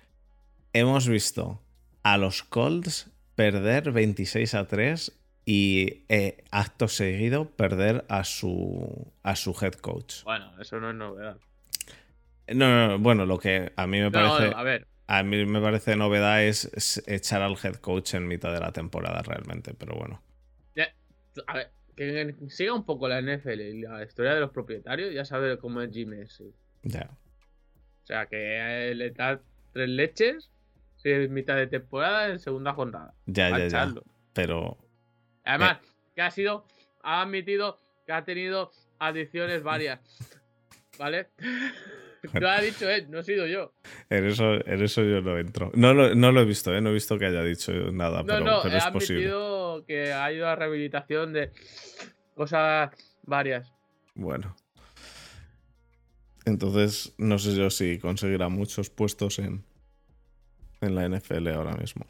Hemos 0.71 1.07
visto 1.07 1.61
a 2.03 2.17
los 2.17 2.43
Colts 2.43 3.11
perder 3.35 3.91
26 3.91 4.53
a 4.53 4.67
3 4.67 5.19
y 5.45 6.05
eh, 6.09 6.43
acto 6.51 6.87
seguido 6.87 7.49
perder 7.49 8.05
a 8.09 8.23
su, 8.23 9.11
a 9.23 9.35
su 9.35 9.55
head 9.61 9.73
coach. 9.73 10.23
Bueno, 10.23 10.51
eso 10.59 10.79
no 10.79 10.89
es 10.89 10.95
novedad. 10.95 11.37
No, 12.47 12.69
no, 12.69 12.87
no, 12.89 12.99
bueno, 12.99 13.25
lo 13.25 13.39
que 13.39 13.71
a 13.75 13.87
mí 13.87 13.99
me 13.99 14.09
No, 14.09 14.11
parece, 14.11 14.55
a 14.55 14.63
ver, 14.63 14.87
a 15.07 15.23
mí 15.23 15.45
me 15.45 15.61
parece 15.61 15.95
novedad 15.95 16.43
es, 16.43 16.65
es 16.73 17.03
echar 17.07 17.41
al 17.41 17.57
head 17.61 17.75
coach 17.75 18.13
en 18.13 18.27
mitad 18.27 18.53
de 18.53 18.59
la 18.59 18.71
temporada 18.71 19.21
realmente, 19.21 19.73
pero 19.73 19.95
bueno. 19.95 20.21
A 21.47 21.55
ver, 21.55 21.71
que 21.95 22.35
siga 22.49 22.73
un 22.73 22.85
poco 22.85 23.07
la 23.07 23.21
NFL 23.21 23.61
y 23.61 23.81
la 23.81 24.03
historia 24.03 24.33
de 24.33 24.39
los 24.39 24.51
propietarios, 24.51 25.13
ya 25.13 25.25
sabe 25.25 25.57
cómo 25.57 25.81
es 25.81 25.91
Jim 25.91 26.09
Messi. 26.09 26.53
Ya. 26.83 27.09
O 28.03 28.05
sea, 28.05 28.25
que 28.25 28.89
eh, 28.89 28.95
le 28.95 29.11
da 29.11 29.41
tres 29.71 29.89
leches 29.89 30.51
si 30.97 31.09
es 31.09 31.29
mitad 31.29 31.55
de 31.55 31.67
temporada 31.67 32.29
en 32.29 32.39
segunda 32.39 32.73
jornada. 32.73 33.13
Ya, 33.25 33.49
ya, 33.57 33.67
ya. 33.67 33.93
Pero 34.33 34.77
Además, 35.43 35.79
que 36.15 36.21
ha 36.21 36.31
sido, 36.31 36.65
ha 37.01 37.21
admitido 37.21 37.79
que 38.05 38.13
ha 38.13 38.23
tenido 38.23 38.71
adiciones 38.99 39.63
varias. 39.63 39.99
¿Vale? 40.97 41.27
Lo 42.39 42.49
ha 42.49 42.61
dicho 42.61 42.89
él, 42.89 43.07
no 43.09 43.19
he 43.19 43.23
sido 43.23 43.45
yo. 43.47 43.73
en 44.09 44.25
eso, 44.25 44.53
en 44.65 44.81
eso 44.81 45.03
yo 45.03 45.21
no 45.21 45.37
entro. 45.37 45.71
No 45.75 45.93
lo, 45.93 46.15
no 46.15 46.31
lo 46.31 46.41
he 46.41 46.45
visto, 46.45 46.73
¿eh? 46.73 46.81
no 46.81 46.89
he 46.89 46.93
visto 46.93 47.17
que 47.17 47.25
haya 47.25 47.43
dicho 47.43 47.71
nada, 47.91 48.19
No, 48.19 48.25
pero, 48.25 48.45
no, 48.45 48.59
pero 48.63 48.77
es 48.77 48.85
posible. 48.87 49.31
que 49.85 50.13
ha 50.13 50.31
ido 50.31 50.47
a 50.47 50.55
rehabilitación 50.55 51.33
de 51.33 51.51
cosas 52.33 52.89
varias. 53.23 53.73
Bueno. 54.15 54.55
Entonces, 56.45 57.13
no 57.17 57.39
sé 57.39 57.55
yo 57.55 57.69
si 57.69 57.99
conseguirá 57.99 58.49
muchos 58.49 58.89
puestos 58.89 59.39
en, 59.39 59.63
en 60.81 60.95
la 60.95 61.07
NFL 61.07 61.47
ahora 61.49 61.73
mismo. 61.75 62.05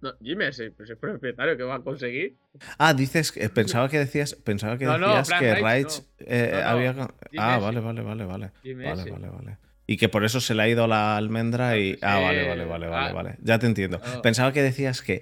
No, 0.00 0.12
Jim 0.20 0.38
Messi, 0.38 0.70
pues 0.70 0.90
es 0.90 0.98
propietario 0.98 1.56
que 1.56 1.62
va 1.62 1.76
a 1.76 1.82
conseguir. 1.82 2.36
Ah, 2.78 2.94
dices 2.94 3.32
que 3.32 3.48
pensaba 3.48 3.88
que 3.88 3.98
decías, 3.98 4.34
pensaba 4.34 4.78
que 4.78 4.84
No, 4.84 4.98
decías 4.98 5.28
que 5.38 5.54
Reich, 5.54 6.02
eh, 6.18 6.62
había. 6.64 6.94
Ah, 7.36 7.58
vale, 7.58 7.80
vale, 7.80 8.02
vale, 8.02 8.24
vale. 8.24 8.52
Vale, 8.62 9.10
vale, 9.10 9.28
vale. 9.28 9.58
Y 9.86 9.98
que 9.98 10.08
por 10.08 10.24
eso 10.24 10.40
se 10.40 10.54
le 10.54 10.62
ha 10.62 10.68
ido 10.68 10.86
la 10.86 11.16
almendra 11.18 11.76
y. 11.76 11.98
Ah, 12.00 12.16
Sí. 12.16 12.22
vale, 12.24 12.48
vale, 12.48 12.64
vale, 12.64 12.86
vale, 12.86 13.08
Ah. 13.10 13.12
vale. 13.12 13.36
Ya 13.42 13.58
te 13.58 13.66
entiendo. 13.66 14.00
No. 14.14 14.22
Pensaba 14.22 14.50
que 14.52 14.62
decías 14.62 15.02
que, 15.02 15.20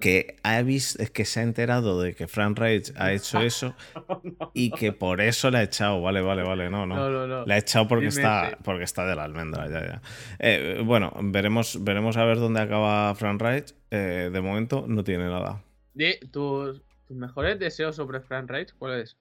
que 0.00 0.36
ha 0.42 0.60
visto, 0.60 1.02
que 1.14 1.24
se 1.24 1.40
ha 1.40 1.42
enterado 1.42 1.98
de 2.02 2.14
que 2.14 2.28
Frank 2.28 2.58
Reich 2.58 2.92
ha 2.96 3.10
hecho 3.12 3.40
eso 3.40 3.74
y 4.52 4.70
que 4.70 4.92
por 4.92 5.22
eso 5.22 5.50
le 5.50 5.58
ha 5.58 5.62
echado. 5.62 6.02
Vale, 6.02 6.20
vale, 6.20 6.42
vale. 6.42 6.68
No, 6.68 6.84
no. 6.84 7.46
Le 7.46 7.54
ha 7.54 7.56
echado 7.56 7.88
porque 7.88 8.08
está, 8.08 8.58
porque 8.62 8.84
está 8.84 9.06
de 9.06 9.16
la 9.16 9.24
almendra, 9.24 9.66
ya, 9.70 9.80
ya. 9.86 10.02
Eh, 10.38 10.82
bueno, 10.84 11.14
veremos, 11.22 11.82
veremos 11.82 12.18
a 12.18 12.24
ver 12.26 12.36
dónde 12.38 12.60
acaba 12.60 13.14
Frank 13.14 13.40
Reich. 13.40 13.74
Eh, 13.90 14.28
de 14.30 14.40
momento 14.42 14.84
no 14.86 15.04
tiene 15.04 15.24
nada. 15.24 15.62
Tus, 16.30 16.82
tus 17.06 17.16
mejores 17.16 17.58
deseos 17.58 17.96
sobre 17.96 18.20
Frank 18.20 18.50
Reich, 18.50 18.74
¿cuál 18.78 19.00
es? 19.00 19.16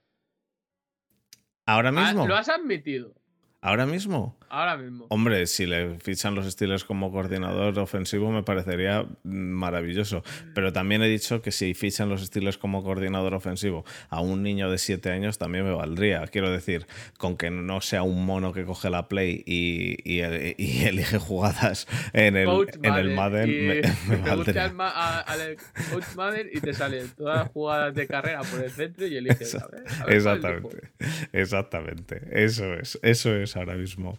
¿Ahora 1.66 1.90
Ah, 1.90 1.92
mismo? 1.94 2.28
lo 2.28 2.36
has 2.36 2.50
admitido. 2.50 3.14
¿Ahora 3.62 3.86
mismo? 3.86 4.38
Ahora 4.52 4.76
mismo. 4.76 5.06
Hombre, 5.10 5.48
si 5.48 5.66
le 5.66 5.98
fichan 6.00 6.36
los 6.36 6.46
Steelers 6.52 6.84
como 6.84 7.10
coordinador 7.12 7.80
ofensivo 7.80 8.32
me 8.32 8.44
parecería 8.44 9.06
maravilloso. 9.24 10.24
Pero 10.54 10.74
también 10.74 11.02
he 11.04 11.08
dicho 11.08 11.42
que 11.42 11.52
si 11.52 11.74
fichan 11.74 12.10
los 12.10 12.22
Steelers 12.26 12.58
como 12.58 12.84
coordinador 12.84 13.34
ofensivo 13.34 13.86
a 14.10 14.20
un 14.20 14.44
niño 14.44 14.70
de 14.70 14.78
7 14.78 15.10
años 15.12 15.38
también 15.38 15.64
me 15.64 15.72
valdría. 15.72 16.28
Quiero 16.28 16.52
decir, 16.52 16.86
con 17.18 17.38
que 17.38 17.50
no 17.50 17.80
sea 17.82 18.04
un 18.04 18.26
mono 18.26 18.52
que 18.52 18.66
coge 18.66 18.90
la 18.90 19.08
play 19.08 19.44
y, 19.46 19.98
y- 20.04 20.22
y 20.58 20.84
elige 20.86 21.18
jugadas 21.18 21.88
en 22.14 22.36
el, 22.36 22.46
Coach 22.46 22.70
en 22.84 22.94
el 22.94 23.12
Madden, 23.16 23.50
y 23.50 23.54
me, 23.54 23.76
me 24.10 24.18
te 24.18 24.30
valdría. 24.30 24.66
al, 24.66 24.74
ma- 24.74 24.90
a- 24.94 25.20
al 25.22 25.56
Coach 25.92 26.06
Madden 26.16 26.50
y 26.52 26.60
te 26.60 26.74
salen 26.74 27.08
todas 27.16 27.40
las 27.46 27.52
jugadas 27.54 27.96
de 27.96 28.06
carrera 28.08 28.42
por 28.42 28.62
el 28.62 28.70
centro 28.72 29.08
y 29.08 29.16
eliges. 29.16 29.56
A 29.56 29.68
ver, 29.68 29.84
a 30.02 30.06
ver 30.06 30.22
cuál 30.22 30.38
Exactamente, 30.42 30.90
exactamente. 31.34 32.22
Eso 32.32 32.74
es, 32.74 33.00
eso 33.02 33.36
es 33.36 33.56
ahora 33.56 33.76
mismo. 33.76 34.18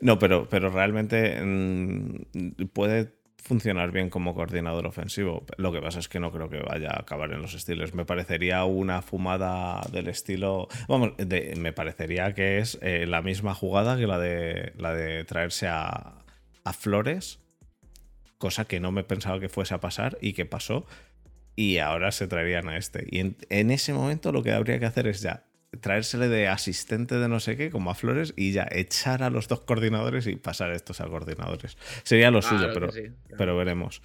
No, 0.00 0.18
pero, 0.18 0.48
pero 0.48 0.70
realmente 0.70 1.40
mm, 1.42 2.66
puede 2.72 3.18
funcionar 3.36 3.92
bien 3.92 4.10
como 4.10 4.34
coordinador 4.34 4.86
ofensivo. 4.86 5.46
Lo 5.56 5.72
que 5.72 5.80
pasa 5.80 6.00
es 6.00 6.08
que 6.08 6.20
no 6.20 6.30
creo 6.32 6.50
que 6.50 6.60
vaya 6.60 6.90
a 6.90 7.00
acabar 7.00 7.32
en 7.32 7.40
los 7.40 7.54
estilos. 7.54 7.94
Me 7.94 8.04
parecería 8.04 8.64
una 8.64 9.00
fumada 9.00 9.80
del 9.90 10.08
estilo. 10.08 10.68
Vamos, 10.88 11.12
me 11.56 11.72
parecería 11.72 12.34
que 12.34 12.58
es 12.58 12.78
eh, 12.82 13.06
la 13.06 13.22
misma 13.22 13.54
jugada 13.54 13.96
que 13.96 14.06
la 14.06 14.18
de 14.18 14.72
la 14.76 14.92
de 14.92 15.24
traerse 15.24 15.68
a, 15.68 16.24
a 16.64 16.72
Flores 16.72 17.40
cosa 18.38 18.64
que 18.64 18.80
no 18.80 18.92
me 18.92 19.04
pensaba 19.04 19.40
que 19.40 19.48
fuese 19.48 19.74
a 19.74 19.80
pasar 19.80 20.16
y 20.20 20.32
que 20.32 20.46
pasó. 20.46 20.86
Y 21.56 21.78
ahora 21.78 22.12
se 22.12 22.28
traerían 22.28 22.68
a 22.68 22.76
este. 22.76 23.04
Y 23.10 23.18
en 23.50 23.70
ese 23.70 23.92
momento 23.92 24.30
lo 24.30 24.44
que 24.44 24.52
habría 24.52 24.78
que 24.78 24.86
hacer 24.86 25.08
es 25.08 25.20
ya 25.20 25.47
traérsele 25.80 26.28
de 26.28 26.48
asistente 26.48 27.16
de 27.16 27.28
no 27.28 27.40
sé 27.40 27.56
qué, 27.56 27.70
como 27.70 27.90
a 27.90 27.94
Flores, 27.94 28.32
y 28.36 28.52
ya 28.52 28.66
echar 28.70 29.22
a 29.22 29.30
los 29.30 29.48
dos 29.48 29.60
coordinadores 29.60 30.26
y 30.26 30.36
pasar 30.36 30.72
estos 30.72 31.00
a 31.00 31.06
coordinadores. 31.06 31.76
Sería 32.02 32.30
lo 32.30 32.42
suyo, 32.42 32.70
pero, 32.72 32.88
pero 33.36 33.56
veremos. 33.56 34.02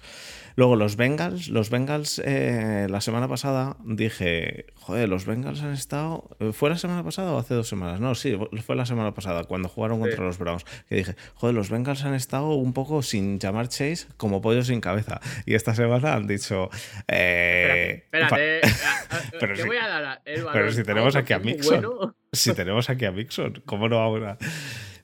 Luego, 0.56 0.76
los 0.76 0.96
Bengals, 0.96 1.48
los 1.48 1.68
Bengals, 1.68 2.22
eh, 2.24 2.86
la 2.88 3.00
semana 3.00 3.26
pasada 3.28 3.76
dije, 3.84 4.66
joder, 4.74 5.08
los 5.08 5.26
Bengals 5.26 5.62
han 5.62 5.72
estado. 5.72 6.36
¿Fue 6.52 6.70
la 6.70 6.78
semana 6.78 7.02
pasada 7.02 7.32
o 7.32 7.38
hace 7.38 7.54
dos 7.54 7.68
semanas? 7.68 8.00
No, 8.00 8.14
sí, 8.14 8.38
fue 8.64 8.76
la 8.76 8.86
semana 8.86 9.14
pasada, 9.14 9.44
cuando 9.44 9.68
jugaron 9.68 9.98
contra 9.98 10.24
los 10.24 10.38
Browns. 10.38 10.64
Que 10.88 10.96
dije, 10.96 11.16
joder, 11.34 11.56
los 11.56 11.70
Bengals 11.70 12.04
han 12.04 12.14
estado 12.14 12.50
un 12.54 12.72
poco 12.72 13.02
sin 13.02 13.40
llamar 13.40 13.68
Chase 13.68 14.06
como 14.16 14.40
pollo 14.40 14.62
sin 14.62 14.80
cabeza. 14.80 15.20
Y 15.44 15.54
esta 15.54 15.74
semana 15.74 16.14
han 16.14 16.28
dicho. 16.28 16.70
Eh, 17.08 18.04
espérate, 18.04 18.60
pero, 19.40 19.56
si, 19.56 19.62
voy 19.62 19.76
a 19.76 19.88
dar 19.88 20.22
pero 20.24 20.70
si 20.70 20.84
tenemos 20.84 21.16
aquí 21.16 21.32
a 21.32 21.38
Mixon. 21.38 22.14
Si 22.34 22.52
tenemos 22.52 22.90
aquí 22.90 23.04
a 23.04 23.12
Mixon, 23.12 23.62
¿cómo 23.64 23.88
no 23.88 24.00
ahora? 24.00 24.38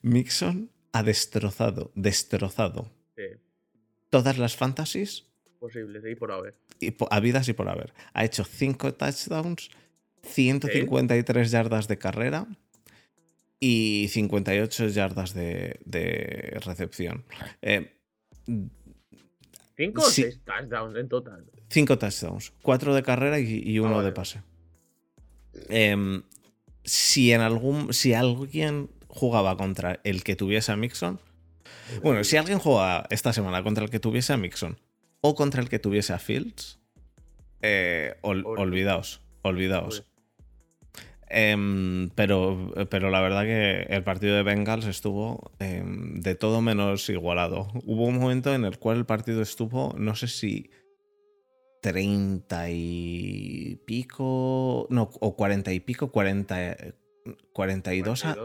Mixon 0.02 0.72
ha 0.92 1.04
destrozado, 1.04 1.92
destrozado. 1.94 2.90
Todas 4.10 4.36
las 4.36 4.56
fantasies 4.56 5.29
posibles, 5.60 6.02
y 6.04 6.16
por 6.16 6.32
haber. 6.32 6.54
Y 6.80 6.94
habidas 7.10 7.48
y 7.48 7.52
por 7.52 7.68
haber. 7.68 7.92
Ha 8.14 8.24
hecho 8.24 8.44
5 8.44 8.94
touchdowns, 8.94 9.70
153 10.22 11.50
yardas 11.50 11.86
de 11.86 11.98
carrera 11.98 12.46
y 13.60 14.08
58 14.10 14.88
yardas 14.88 15.34
de, 15.34 15.78
de 15.84 16.58
recepción. 16.64 17.24
Eh, 17.62 17.94
¿Cinco 19.76 20.02
o 20.02 20.10
seis 20.10 20.40
touchdowns 20.44 20.96
en 20.98 21.08
total? 21.08 21.44
5 21.68 21.98
touchdowns, 21.98 22.52
4 22.62 22.94
de 22.94 23.02
carrera 23.02 23.38
y, 23.38 23.78
uno 23.78 24.02
de 24.02 24.12
pase. 24.12 24.42
Em, 25.68 26.22
si 26.84 27.32
en 27.32 27.40
algún. 27.40 27.92
Si 27.92 28.12
alguien 28.14 28.90
jugaba 29.08 29.56
contra 29.56 30.00
el 30.04 30.22
que 30.22 30.36
tuviese 30.36 30.72
a 30.72 30.76
Mixon. 30.76 31.20
Bueno, 32.02 32.24
si 32.24 32.36
alguien 32.36 32.58
juega 32.58 33.06
esta 33.10 33.32
semana 33.32 33.62
contra 33.62 33.84
el 33.84 33.90
que 33.90 34.00
tuviese 34.00 34.32
a 34.32 34.36
Mixon 34.36 34.78
o 35.20 35.34
contra 35.34 35.60
el 35.60 35.68
que 35.68 35.78
tuviese 35.78 36.12
a 36.12 36.18
Fields, 36.18 36.80
eh, 37.62 38.16
olvidaos, 38.22 39.22
olvidaos. 39.42 40.04
Em, 41.32 42.10
pero, 42.16 42.72
pero 42.90 43.10
la 43.10 43.20
verdad 43.20 43.44
que 43.44 43.82
el 43.82 44.02
partido 44.02 44.34
de 44.34 44.42
Bengals 44.42 44.86
estuvo 44.86 45.52
em, 45.60 46.20
de 46.20 46.34
todo 46.34 46.60
menos 46.60 47.08
igualado. 47.08 47.68
Hubo 47.84 48.06
un 48.06 48.18
momento 48.18 48.52
en 48.52 48.64
el 48.64 48.78
cual 48.78 48.98
el 48.98 49.06
partido 49.06 49.40
estuvo, 49.40 49.94
no 49.96 50.16
sé 50.16 50.26
si 50.26 50.70
30 51.82 52.70
y 52.70 53.80
pico, 53.86 54.88
no, 54.90 55.08
o 55.20 55.36
40 55.36 55.72
y 55.72 55.80
pico, 55.80 56.10
40, 56.10 56.76
42 57.52 58.24
a... 58.24 58.36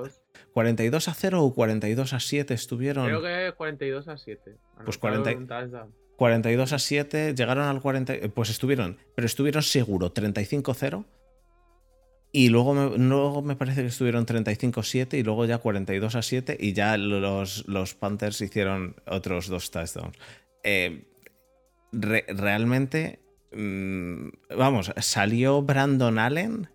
42 0.54 1.08
a 1.08 1.14
0 1.14 1.44
o 1.44 1.54
42 1.54 2.14
a 2.14 2.20
7 2.20 2.54
estuvieron. 2.54 3.06
Creo 3.06 3.22
que 3.22 3.54
42 3.58 4.08
a 4.08 4.18
7. 4.18 4.58
Pues 4.84 4.98
40, 4.98 5.32
42 6.16 6.74
a 6.74 6.80
7, 6.80 7.34
llegaron 7.36 7.66
al 7.66 7.82
40, 7.82 8.14
pues 8.34 8.50
estuvieron, 8.50 8.98
pero 9.16 9.26
estuvieron 9.26 9.64
seguro 9.64 10.14
35-0 10.14 11.06
y 12.36 12.50
luego 12.50 12.74
me, 12.74 12.98
luego 12.98 13.42
me 13.42 13.56
parece 13.56 13.82
que 13.82 13.88
estuvieron 13.88 14.26
35-7 14.26 15.18
y 15.18 15.24
luego 15.24 15.46
ya 15.46 15.60
42 15.60 16.16
a 16.16 16.22
7 16.22 16.58
y 16.60 16.74
ya 16.74 16.98
los, 16.98 17.66
los 17.68 17.94
Panthers 17.94 18.42
hicieron 18.42 18.96
otros 19.08 19.48
dos 19.48 19.72
touchdowns. 19.72 20.18
Eh, 20.64 21.06
realmente, 21.94 23.20
mm, 23.54 24.28
vamos, 24.58 24.92
salió 24.98 25.62
Brandon 25.62 26.20
Allen 26.20 26.68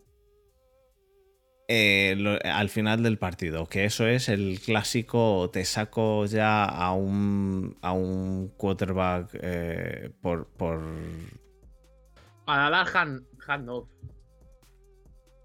eh, 1.73 2.41
al 2.43 2.69
final 2.69 3.05
del 3.05 3.17
partido, 3.17 3.67
que 3.67 3.85
eso 3.85 4.05
es 4.05 4.29
el 4.29 4.59
clásico, 4.59 5.51
te 5.53 5.65
saco 5.65 6.27
ya 6.27 6.65
a 6.65 6.93
un, 6.95 7.77
a 7.81 7.93
un 7.93 8.49
quarterback 8.57 9.39
eh, 9.41 10.11
por, 10.21 10.49
por... 10.49 10.83
Para 12.45 12.71
dar 12.71 12.89
hand, 12.93 13.23
handoff. 13.47 13.89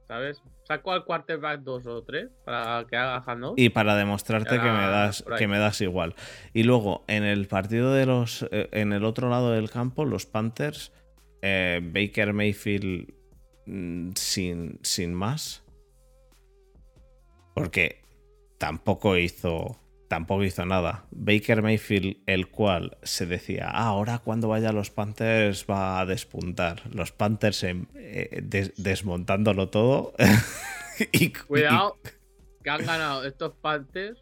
¿Sabes? 0.07 0.41
Saco 0.63 0.93
al 0.93 1.05
quarterback 1.05 1.61
dos 1.61 1.85
o 1.85 2.01
tres 2.03 2.31
para 2.43 2.87
que 2.89 2.97
haga 2.97 3.21
handoff. 3.23 3.53
Y 3.59 3.69
para 3.69 3.95
demostrarte 3.95 4.59
que 4.59 4.71
me, 4.71 4.87
das, 4.87 5.23
que 5.37 5.47
me 5.47 5.59
das 5.59 5.79
igual. 5.81 6.15
Y 6.53 6.63
luego, 6.63 7.05
en 7.07 7.23
el 7.23 7.47
partido 7.47 7.93
de 7.93 8.07
los... 8.07 8.47
Eh, 8.49 8.67
en 8.71 8.93
el 8.93 9.05
otro 9.05 9.29
lado 9.29 9.51
del 9.51 9.69
campo, 9.69 10.05
los 10.05 10.25
Panthers, 10.25 10.91
Baker 11.43 12.33
Mayfield 12.33 13.13
mm, 13.67 14.13
sin, 14.15 14.79
sin 14.81 15.13
más 15.13 15.64
porque 17.55 18.03
tampoco 18.59 19.17
hizo, 19.17 19.79
tampoco 20.09 20.43
hizo 20.43 20.65
nada. 20.65 21.05
Baker 21.11 21.63
Mayfield, 21.63 22.17
el 22.27 22.49
cual 22.49 22.97
se 23.01 23.25
decía, 23.25 23.69
ah, 23.71 23.87
ahora 23.87 24.19
cuando 24.19 24.49
vaya 24.49 24.69
a 24.69 24.73
los 24.73 24.91
Panthers 24.91 25.65
va 25.67 25.99
a 25.99 26.05
despuntar. 26.05 26.83
Los 26.93 27.13
Panthers 27.13 27.63
eh, 27.63 28.43
desmontándolo 28.77 29.69
todo. 29.69 30.13
y, 31.13 31.31
Cuidado, 31.31 31.97
que 32.61 32.69
han 32.69 32.85
ganado 32.85 33.23
estos 33.23 33.53
Panthers. 33.55 34.19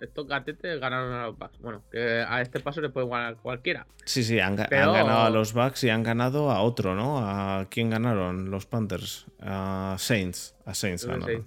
Estos 0.00 0.26
gatetes 0.26 0.80
ganaron 0.80 1.12
a 1.12 1.26
los 1.26 1.38
Bucks. 1.38 1.58
Bueno, 1.60 1.84
que 1.90 2.22
a 2.28 2.42
este 2.42 2.60
paso 2.60 2.80
le 2.80 2.90
puede 2.90 3.08
ganar 3.08 3.36
cualquiera. 3.36 3.86
Sí, 4.04 4.24
sí, 4.24 4.40
han, 4.40 4.56
ganado 4.56 5.22
a 5.22 5.30
los 5.30 5.54
Bucks 5.54 5.84
y 5.84 5.88
han 5.88 6.02
ganado 6.02 6.50
a 6.50 6.60
otro, 6.60 6.96
¿no? 6.96 7.20
¿A 7.20 7.68
quién 7.70 7.90
ganaron 7.90 8.50
los 8.50 8.66
Panthers? 8.66 9.26
A 9.40 9.94
Saints. 9.98 10.56
A 10.66 10.74
Saints 10.74 11.06
ganaron. 11.06 11.46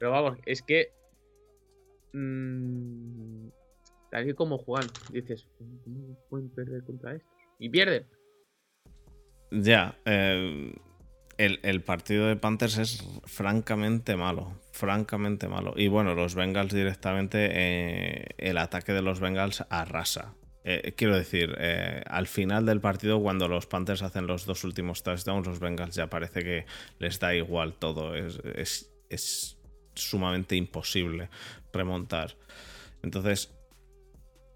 Pero 0.00 0.12
vamos, 0.12 0.38
es 0.46 0.62
que. 0.62 0.92
Mmm, 2.14 3.48
tal 4.10 4.34
como 4.34 4.58
juegan, 4.58 4.88
dices, 5.12 5.46
¿cómo 5.58 6.18
pueden 6.28 6.48
perder 6.48 6.82
contra 6.84 7.14
esto? 7.14 7.30
Y 7.60 7.68
pierden. 7.68 8.06
Ya, 9.52 9.98
eh, 10.06 10.74
el, 11.36 11.82
partido 11.82 12.26
de 12.26 12.36
Panthers 12.36 12.78
es 12.78 13.04
francamente 13.24 14.16
malo. 14.16 14.58
Francamente 14.72 15.48
malo. 15.48 15.74
Y 15.76 15.88
bueno, 15.88 16.14
los 16.14 16.34
Bengals 16.34 16.72
directamente, 16.72 17.50
eh, 17.52 18.24
el 18.38 18.56
ataque 18.56 18.92
de 18.92 19.02
los 19.02 19.20
Bengals 19.20 19.64
arrasa. 19.68 20.34
Eh, 20.64 20.94
quiero 20.96 21.16
decir, 21.16 21.56
al 22.06 22.26
final 22.26 22.64
del 22.64 22.80
partido, 22.80 23.20
cuando 23.20 23.48
los 23.48 23.66
Panthers 23.66 24.02
hacen 24.02 24.26
los 24.26 24.46
dos 24.46 24.64
últimos 24.64 25.02
touchdowns, 25.02 25.46
los 25.46 25.60
Bengals 25.60 25.94
ya 25.94 26.08
parece 26.08 26.42
que 26.42 26.66
les 26.98 27.20
da 27.20 27.34
igual 27.34 27.74
todo. 27.74 28.14
es 28.14 29.59
sumamente 30.00 30.56
imposible 30.56 31.28
remontar. 31.72 32.36
Entonces, 33.02 33.52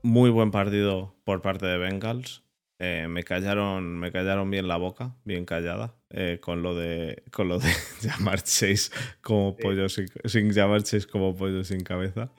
muy 0.02 0.30
buen 0.30 0.50
partido 0.50 1.14
por 1.24 1.42
parte 1.42 1.66
de 1.66 1.78
Bengals. 1.78 2.42
Eh, 2.78 3.06
me 3.08 3.22
callaron, 3.22 3.98
me 3.98 4.12
callaron 4.12 4.50
bien 4.50 4.68
la 4.68 4.76
boca, 4.76 5.14
bien 5.24 5.46
callada, 5.46 5.94
eh, 6.10 6.38
con 6.40 6.62
lo 6.62 6.74
de 6.74 7.22
con 7.30 7.48
lo 7.48 7.58
de 7.58 7.68
llamar 8.02 8.42
Chase 8.42 8.90
como 9.22 9.56
pollo 9.56 9.88
sin, 9.88 10.08
llamar 10.52 10.82
Chase 10.82 11.06
como 11.06 11.34
pollo 11.34 11.64
sin 11.64 11.80
cabeza. 11.82 12.30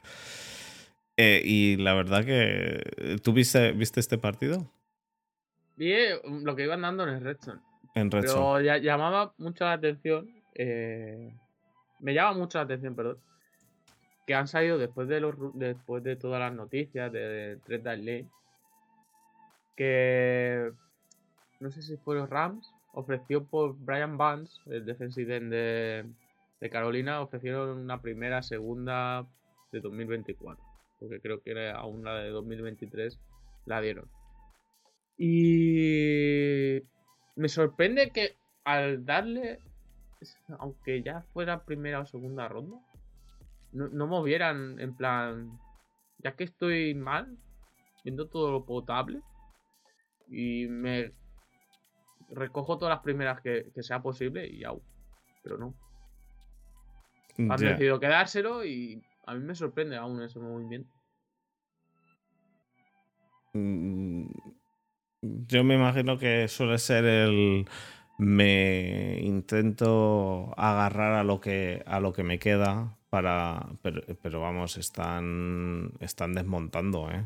Eh, 1.18 1.42
y 1.44 1.78
la 1.78 1.94
verdad 1.94 2.26
que. 2.26 3.18
¿Tú 3.24 3.32
viste, 3.34 3.72
viste 3.72 4.00
este 4.02 4.18
partido? 4.18 4.72
Vi 5.78 5.94
lo 6.44 6.56
que 6.56 6.64
iban 6.64 6.82
dando 6.82 7.04
en 7.04 7.16
el 7.16 7.22
Redstone. 7.22 7.62
En 7.96 8.12
Redstone. 8.12 8.60
Pero 8.64 8.80
llamaba 8.82 9.34
mucho 9.38 9.64
la 9.64 9.74
atención 9.74 10.30
me 12.00 12.14
llama 12.14 12.38
mucho 12.38 12.58
la 12.58 12.66
atención, 12.66 12.96
perdón, 12.96 13.18
que 14.26 14.36
han 14.36 14.48
salido 14.48 14.78
después 14.78 15.08
de 15.08 15.20
los 15.20 15.36
después 15.54 16.04
de 16.04 16.16
todas 16.16 16.40
las 16.40 16.54
noticias 16.54 17.12
de, 17.12 17.60
Tres 17.66 17.84
Lane 17.84 18.28
que 19.76 20.72
no 21.60 21.70
sé 21.72 21.82
si 21.82 21.98
fue 21.98 22.16
los 22.16 22.30
Rams 22.30 22.74
ofreció 22.94 23.44
por 23.44 23.76
Brian 23.78 24.18
Vance, 24.18 24.62
el 24.68 24.86
defensive 24.86 25.40
de, 25.42 26.06
de 26.62 26.70
Carolina, 26.70 27.22
ofrecieron 27.22 27.78
una 27.78 28.02
primera, 28.02 28.42
segunda 28.42 29.28
de 29.74 29.82
2024, 29.82 30.64
porque 31.00 31.20
creo 31.20 31.42
que 31.42 31.52
era 31.52 31.76
aún 31.76 32.06
la 32.06 32.16
de 32.16 32.30
2023 32.30 33.20
la 33.66 33.82
dieron. 33.82 34.10
Y 35.18 36.82
me 37.36 37.50
sorprende 37.50 38.12
que 38.12 38.38
al 38.64 39.06
darle 39.06 39.60
aunque 40.60 41.02
ya 41.04 41.22
fuera 41.34 41.66
primera 41.66 42.00
o 42.00 42.06
segunda 42.06 42.48
ronda, 42.48 42.78
no, 43.72 43.90
no 43.90 44.08
movieran 44.08 44.80
en 44.80 44.96
plan, 44.96 45.60
ya 46.20 46.36
que 46.36 46.46
estoy 46.46 46.94
mal, 46.94 47.38
viendo 48.04 48.28
todo 48.28 48.52
lo 48.52 48.66
potable, 48.66 49.22
y 50.28 50.68
me 50.68 51.14
recojo 52.30 52.78
todas 52.78 52.96
las 52.96 53.04
primeras 53.04 53.42
que, 53.42 53.72
sea 53.82 54.02
posible 54.02 54.48
y 54.48 54.64
aún, 54.64 54.82
pero 55.44 55.58
no. 55.58 55.76
Han 57.38 57.60
decidido 57.60 58.00
quedárselo 58.00 58.64
y 58.66 59.04
a 59.26 59.34
mí 59.34 59.42
me 59.42 59.56
sorprende 59.56 59.98
aún 59.98 60.22
ese 60.22 60.40
movimiento. 60.40 60.90
Mm, 63.54 64.28
yo 65.22 65.64
me 65.64 65.76
imagino 65.76 66.18
que 66.18 66.48
suele 66.48 66.78
ser 66.78 67.06
el 67.06 67.68
me 68.18 69.20
intento 69.22 70.54
agarrar 70.58 71.14
a 71.14 71.24
lo 71.24 71.42
que 71.42 71.84
a 71.86 72.00
lo 72.00 72.14
que 72.14 72.24
me 72.24 72.40
queda 72.40 72.96
para 73.10 73.68
pero, 73.82 74.40
vamos 74.40 74.78
están 74.78 75.92
están 76.00 76.34
desmontando 76.34 77.12
eh 77.12 77.26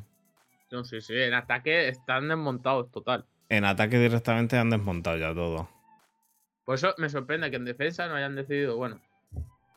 no 0.71 0.83
sí 0.83 1.01
sí 1.01 1.15
en 1.15 1.33
ataque 1.33 1.87
están 1.87 2.27
desmontados 2.27 2.91
total. 2.91 3.25
En 3.49 3.65
ataque 3.65 3.97
directamente 3.97 4.57
han 4.57 4.69
desmontado 4.69 5.17
ya 5.17 5.33
todo. 5.33 5.67
Por 6.63 6.75
eso 6.75 6.93
me 6.99 7.09
sorprende 7.09 7.49
que 7.49 7.55
en 7.55 7.65
defensa 7.65 8.07
no 8.07 8.15
hayan 8.15 8.35
decidido 8.35 8.77
bueno 8.77 8.99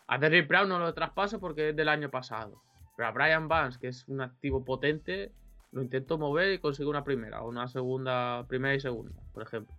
a 0.07 0.19
Derrick 0.19 0.49
Brown 0.49 0.69
no 0.69 0.79
lo 0.79 0.93
traspaso 0.93 1.41
porque 1.41 1.71
es 1.71 1.77
del 1.77 1.89
año 1.89 2.11
pasado. 2.11 2.63
Pero 2.97 3.09
a 3.09 3.13
Brian 3.13 3.49
Vance 3.49 3.79
que 3.79 3.89
es 3.89 4.07
un 4.09 4.21
activo 4.21 4.65
potente 4.65 5.33
lo 5.73 5.83
intento 5.83 6.19
mover 6.19 6.53
y 6.53 6.59
consigo 6.59 6.91
una 6.91 7.05
primera 7.05 7.43
o 7.43 7.49
una 7.49 7.69
segunda 7.69 8.47
primera 8.47 8.75
y 8.75 8.81
segunda 8.81 9.15
por 9.33 9.43
ejemplo 9.43 9.75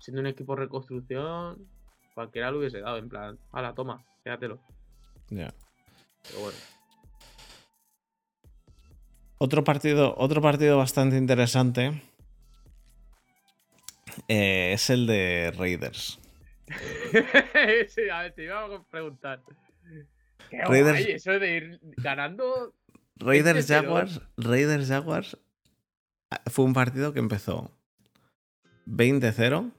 siendo 0.00 0.20
un 0.20 0.26
equipo 0.26 0.54
de 0.54 0.62
reconstrucción, 0.62 1.68
cualquiera 2.14 2.50
lo 2.50 2.58
hubiese 2.58 2.80
dado, 2.80 2.96
en 2.98 3.08
plan, 3.08 3.38
a 3.52 3.62
la 3.62 3.74
toma, 3.74 4.04
quédatelo. 4.24 4.58
Ya. 5.28 5.54
Pero 6.22 6.40
bueno. 6.40 6.58
Otro 9.38 9.64
partido, 9.64 10.14
otro 10.18 10.42
partido 10.42 10.76
bastante 10.76 11.16
interesante 11.16 12.02
eh, 14.28 14.72
es 14.74 14.90
el 14.90 15.06
de 15.06 15.52
Raiders. 15.56 16.18
sí, 17.88 18.08
a 18.12 18.22
ver, 18.22 18.32
te 18.32 18.44
iba 18.44 18.64
a 18.64 18.82
preguntar. 18.84 19.42
Qué 20.50 20.62
Raiders, 20.62 21.06
eso 21.06 21.38
de 21.38 21.56
ir 21.56 21.80
ganando. 21.96 22.74
Raiders 23.16 23.66
Jaguars, 23.66 24.20
Raiders 24.36 24.88
Jaguars 24.88 25.38
ah, 26.30 26.42
fue 26.46 26.64
un 26.64 26.72
partido 26.72 27.12
que 27.12 27.18
empezó 27.18 27.70
20-0 28.86 29.72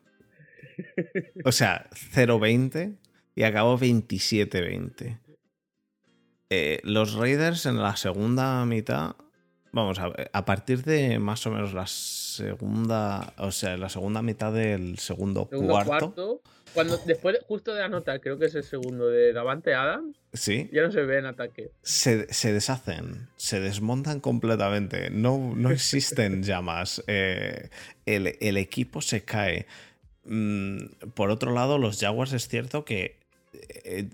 o 1.45 1.51
sea, 1.51 1.89
0-20 2.13 2.97
y 3.35 3.43
acabó 3.43 3.77
27-20. 3.77 5.17
Eh, 6.49 6.79
los 6.83 7.13
Raiders 7.13 7.65
en 7.65 7.81
la 7.81 7.95
segunda 7.95 8.65
mitad, 8.65 9.15
vamos, 9.71 9.99
a, 9.99 10.11
a, 10.33 10.45
partir 10.45 10.83
de 10.83 11.17
más 11.17 11.45
o 11.47 11.51
menos 11.51 11.73
la 11.73 11.87
segunda, 11.87 13.33
o 13.37 13.51
sea, 13.51 13.77
la 13.77 13.87
segunda 13.87 14.21
mitad 14.21 14.51
del 14.51 14.97
segundo, 14.97 15.47
cuarto, 15.49 16.41
Cuando 16.73 16.97
después, 17.05 17.37
justo 17.47 17.73
de 17.73 17.83
anotar, 17.83 18.19
creo 18.19 18.37
que 18.37 18.47
es 18.47 18.55
el 18.55 18.63
segundo 18.63 19.07
de 19.07 19.31
Davante 19.31 19.73
Adams. 19.73 20.17
Sí. 20.33 20.69
Ya 20.73 20.81
no 20.81 20.91
se 20.91 21.03
ve 21.03 21.19
en 21.19 21.25
ataque. 21.25 21.71
Se, 21.83 22.27
deshacen, 22.51 23.29
se 23.37 23.61
desmontan 23.61 24.19
completamente. 24.19 25.09
No, 25.09 25.53
no 25.55 25.71
existen 25.71 26.43
llamas. 26.43 27.01
Eh, 27.07 27.69
el, 28.05 28.35
el, 28.41 28.57
equipo 28.57 28.99
se 28.99 29.23
cae. 29.23 29.67
Mm, 30.31 31.09
por 31.13 31.29
otro 31.29 31.51
lado, 31.51 31.77
los 31.77 31.99
Jaguars 31.99 32.31
es 32.31 32.47
cierto 32.47 32.85
que 32.85 33.19
eh, 33.83 34.07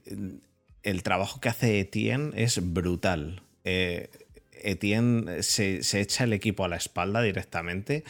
el 0.81 1.03
trabajo 1.03 1.39
que 1.39 1.49
hace 1.49 1.79
Etienne 1.79 2.31
es 2.35 2.73
brutal. 2.73 3.43
Eh, 3.63 4.09
Etienne 4.51 5.43
se, 5.43 5.79
echa 5.99 6.23
el 6.23 6.33
equipo 6.33 6.65
a 6.65 6.69
la 6.69 6.75
espalda 6.75 7.21
directamente 7.21 8.03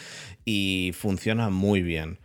y 0.45 0.91
funciona 0.93 1.49
muy 1.49 1.81
bien. 1.81 2.19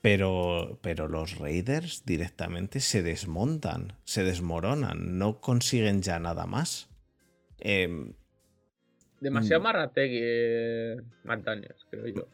Pero, 0.00 0.80
pero 0.82 1.06
los 1.06 1.38
Raiders 1.38 2.02
directamente 2.04 2.80
se 2.80 3.04
desmontan, 3.04 3.92
se 4.04 4.24
desmoronan, 4.24 5.16
no 5.18 5.40
consiguen 5.40 6.02
ya 6.02 6.18
nada 6.18 6.46
más. 6.46 6.88
Em, 7.60 8.14
Demasiado 9.20 9.60
mm. 9.60 9.64
Marrategui, 9.64 10.18
eh, 10.20 10.96
creo 11.90 12.06
yo. 12.08 12.28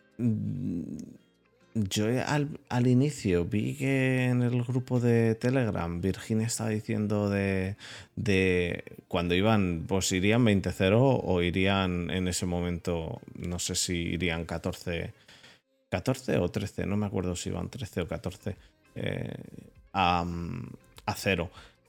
Yo 1.76 2.06
al, 2.24 2.86
inicio 2.86 3.46
vi 3.46 3.74
que 3.74 4.26
en 4.26 4.42
el 4.42 4.62
grupo 4.62 5.00
de 5.00 5.34
Telegram 5.34 6.00
Virginia 6.00 6.46
estaba 6.46 6.70
diciendo 6.70 7.28
de, 7.28 7.74
de 8.14 8.84
cuando 9.08 9.34
iban, 9.34 9.84
pues 9.88 10.12
irían 10.12 10.44
20-0 10.44 11.20
o 11.24 11.42
irían 11.42 12.10
en 12.10 12.28
ese 12.28 12.46
momento, 12.46 13.20
no 13.34 13.58
sé 13.58 13.74
si 13.74 13.96
irían 13.96 14.44
14, 14.44 15.12
14 15.88 16.38
o 16.38 16.48
13, 16.48 16.86
no 16.86 16.96
me 16.96 17.06
acuerdo 17.06 17.34
si 17.34 17.48
iban 17.48 17.68
13 17.68 18.02
o 18.02 18.06
14 18.06 18.56
eh, 18.94 19.34
a, 19.92 20.24
a. 21.06 21.16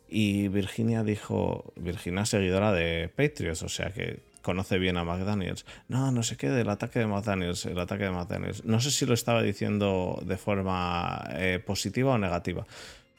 Y 0.10 0.48
Virginia 0.48 1.04
dijo, 1.04 1.74
Virginia 1.76 2.26
seguidora 2.26 2.72
de 2.72 3.08
Patriots, 3.16 3.62
o 3.62 3.70
sea 3.70 3.92
que 3.92 4.20
conoce 4.46 4.78
bien 4.78 4.96
a 4.98 5.04
McDaniels. 5.04 5.66
No, 5.88 6.12
no 6.12 6.22
sé 6.22 6.38
qué 6.38 6.50
del 6.50 6.70
ataque 6.70 7.00
de 7.00 7.08
McDaniels, 7.08 7.66
el 7.66 7.80
ataque 7.80 8.04
de 8.04 8.12
McDaniels. 8.12 8.64
No 8.64 8.80
sé 8.80 8.92
si 8.92 9.08
lo 9.08 9.16
estaba 9.16 9.42
diciendo 9.42 10.22
de 10.24 10.38
forma 10.38 11.28
eh, 11.32 11.60
positiva 11.66 12.14
o 12.14 12.18
negativa, 12.20 12.68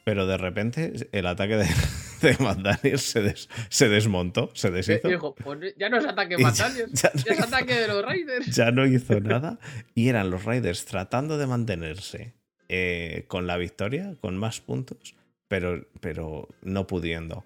pero 0.05 0.25
de 0.25 0.37
repente 0.37 1.09
el 1.11 1.27
ataque 1.27 1.57
de, 1.57 1.65
de 2.21 2.37
McDaniels 2.39 3.01
se, 3.01 3.35
se, 3.67 3.89
desmontó, 3.89 4.51
se 4.53 4.71
deshizo. 4.71 5.09
Dijo, 5.09 5.35
pues 5.35 5.75
ya 5.77 5.89
no 5.89 5.97
es 5.97 6.05
ataque 6.05 6.35
de 6.37 6.43
McDaniels, 6.43 6.93
ya, 6.93 7.11
es 7.13 7.39
ataque 7.41 7.73
de 7.73 7.87
los 7.89 8.05
Raiders. 8.05 8.45
Ya 8.55 8.71
no 8.71 8.85
hizo 8.85 9.19
nada 9.19 9.59
y 9.93 10.07
eran 10.07 10.31
los 10.31 10.45
Raiders 10.45 10.85
tratando 10.85 11.37
de 11.37 11.45
mantenerse 11.45 12.35
eh, 12.69 13.25
con 13.27 13.47
la 13.47 13.57
victoria, 13.57 14.15
con 14.21 14.37
más 14.37 14.61
puntos, 14.61 15.15
pero, 15.49 15.85
pero 15.99 16.47
no 16.61 16.87
pudiendo. 16.87 17.43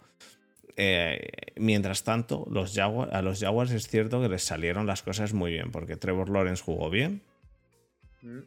Eh, 0.83 1.53
mientras 1.57 2.03
tanto, 2.03 2.47
los 2.49 2.75
a 2.79 3.21
los 3.21 3.39
Jaguars 3.39 3.69
es 3.69 3.87
cierto 3.87 4.19
que 4.19 4.29
les 4.29 4.41
salieron 4.41 4.87
las 4.87 5.03
cosas 5.03 5.31
muy 5.31 5.51
bien, 5.51 5.71
porque 5.71 5.95
Trevor 5.95 6.29
Lawrence 6.29 6.63
jugó 6.63 6.89
bien, 6.89 7.21
mm. 8.23 8.39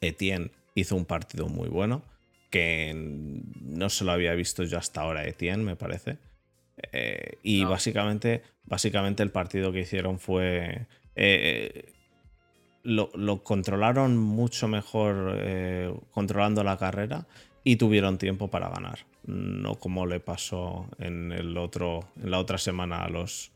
Etienne 0.00 0.52
hizo 0.76 0.94
un 0.94 1.06
partido 1.06 1.48
muy 1.48 1.68
bueno, 1.68 2.04
que 2.50 2.92
no 2.94 3.90
se 3.90 4.04
lo 4.04 4.12
había 4.12 4.32
visto 4.34 4.62
yo 4.62 4.78
hasta 4.78 5.00
ahora 5.00 5.26
Etienne, 5.26 5.64
me 5.64 5.74
parece. 5.74 6.18
Eh, 6.92 7.38
y 7.42 7.64
básicamente, 7.64 8.44
básicamente 8.62 9.24
el 9.24 9.32
partido 9.32 9.72
que 9.72 9.80
hicieron 9.80 10.20
fue... 10.20 10.86
Eh, 11.16 11.92
lo, 12.84 13.10
lo, 13.16 13.42
controlaron 13.42 14.16
mucho 14.16 14.68
mejor 14.68 15.36
controlando 16.12 16.62
la 16.62 16.76
carrera 16.76 17.26
y 17.64 17.74
tuvieron 17.74 18.18
tiempo 18.18 18.48
para 18.48 18.68
ganar 18.68 19.00
no 19.24 19.76
como 19.76 20.06
le 20.06 20.20
pasó 20.20 20.88
en 20.98 21.32
el 21.32 21.56
otro 21.56 22.00
en 22.20 22.30
la 22.30 22.38
otra 22.38 22.58
semana 22.58 23.04
a 23.04 23.08
los 23.08 23.52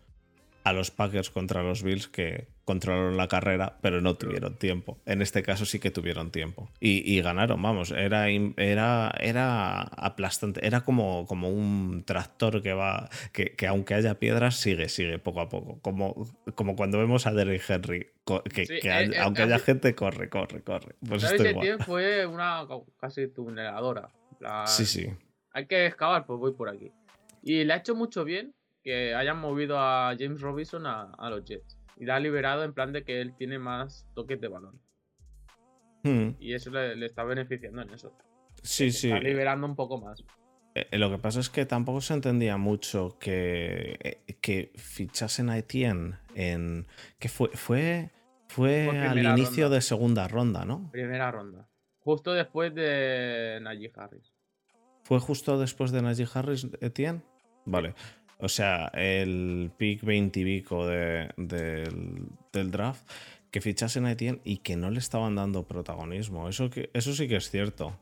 a 0.66 0.72
los 0.72 0.90
Packers 0.90 1.30
contra 1.30 1.62
los 1.62 1.84
Bills 1.84 2.08
que 2.08 2.48
controlaron 2.64 3.16
la 3.16 3.28
carrera 3.28 3.78
pero 3.80 4.00
no 4.00 4.14
tuvieron 4.14 4.56
tiempo. 4.56 4.98
En 5.06 5.22
este 5.22 5.44
caso 5.44 5.64
sí 5.64 5.78
que 5.78 5.92
tuvieron 5.92 6.32
tiempo. 6.32 6.68
Y, 6.80 7.20
ganaron 7.20 7.62
vamos 7.62 7.92
era 7.92 8.28
era 8.28 9.14
era 9.20 9.82
aplastante 9.82 10.66
era 10.66 10.80
como 10.80 11.24
como 11.26 11.50
un 11.50 12.02
tractor 12.04 12.62
que 12.62 12.72
va 12.72 13.08
que, 13.32 13.54
aunque 13.68 13.94
haya 13.94 14.18
piedras 14.18 14.56
sigue 14.56 14.88
sigue 14.88 15.20
poco 15.20 15.40
a 15.40 15.48
poco. 15.48 15.78
Como 15.82 16.26
como 16.56 16.74
cuando 16.74 16.98
vemos 16.98 17.28
a 17.28 17.32
Derrick 17.32 17.62
Henry 17.70 18.08
que, 18.52 18.62
eh, 18.62 18.80
eh, 18.82 19.18
aunque 19.20 19.42
haya 19.42 19.60
gente 19.60 19.94
corre 19.94 20.28
corre 20.28 20.62
corre. 20.62 20.96
Pues 21.06 21.22
esto 21.22 21.46
igual. 21.46 21.78
fue 21.84 22.26
una 22.26 22.66
casi 22.98 23.28
tuneladora. 23.28 24.08
Sí 24.66 24.84
sí 24.84 25.10
hay 25.56 25.66
que 25.66 25.86
excavar, 25.86 26.26
pues 26.26 26.38
voy 26.38 26.52
por 26.52 26.68
aquí. 26.68 26.92
Y 27.42 27.64
le 27.64 27.72
ha 27.72 27.76
hecho 27.76 27.94
mucho 27.94 28.24
bien 28.24 28.54
que 28.82 29.14
hayan 29.14 29.40
movido 29.40 29.78
a 29.78 30.14
James 30.18 30.42
Robinson 30.42 30.84
a, 30.84 31.30
los 31.30 31.46
Jets. 31.46 31.78
Y 31.96 32.04
la 32.04 32.16
ha 32.16 32.20
liberado 32.20 32.62
en 32.62 32.74
plan 32.74 32.92
de 32.92 33.04
que 33.04 33.22
él 33.22 33.34
tiene 33.38 33.58
más 33.58 34.06
toques 34.14 34.38
de 34.38 34.48
balón. 34.48 34.78
Hmm. 36.02 36.32
Y 36.38 36.52
eso 36.52 36.70
le, 36.70 37.06
está 37.06 37.24
beneficiando 37.24 37.80
en 37.80 37.94
eso. 37.94 38.12
Sí, 38.62 38.90
sí. 38.90 39.08
Está 39.08 39.20
liberando 39.20 39.66
un 39.66 39.76
poco 39.76 39.98
más. 39.98 40.22
Eh, 40.74 40.88
eh, 40.90 40.98
lo 40.98 41.10
que 41.10 41.16
pasa 41.16 41.40
es 41.40 41.48
que 41.48 41.64
tampoco 41.64 42.02
se 42.02 42.12
entendía 42.12 42.58
mucho 42.58 43.16
que, 43.18 43.96
eh, 43.98 44.36
que 44.42 44.72
fichasen 44.76 45.48
a 45.48 45.56
Etienne 45.56 46.18
en. 46.34 46.86
que 47.18 47.30
fue. 47.30 47.48
fue, 47.54 48.10
fue 48.48 48.90
al 48.90 49.18
inicio 49.24 49.70
de 49.70 49.80
segunda 49.80 50.28
ronda, 50.28 50.66
¿no? 50.66 50.90
Primera 50.92 51.30
ronda. 51.30 51.66
Justo 52.00 52.34
después 52.34 52.74
de 52.74 53.58
Najee 53.62 53.90
Harris. 53.96 54.35
¿Fue 55.06 55.20
justo 55.20 55.56
después 55.56 55.92
de 55.92 56.02
Najee 56.02 56.26
Harris, 56.34 56.66
Etienne? 56.80 57.22
Vale. 57.64 57.94
O 58.40 58.48
sea, 58.48 58.90
el 58.92 59.70
pick 59.76 60.02
20 60.02 60.40
y 60.40 60.44
pico 60.44 60.84
del, 60.84 61.32
draft, 62.52 63.08
que 63.52 63.60
fichasen 63.60 64.04
a 64.06 64.10
Etienne 64.10 64.40
y 64.42 64.56
que 64.58 64.74
no 64.74 64.90
le 64.90 64.98
estaban 64.98 65.36
dando 65.36 65.62
protagonismo. 65.62 66.48
Eso, 66.48 66.70
que, 66.70 66.90
eso 66.92 67.12
sí 67.12 67.28
que 67.28 67.36
es 67.36 67.48
cierto. 67.48 67.96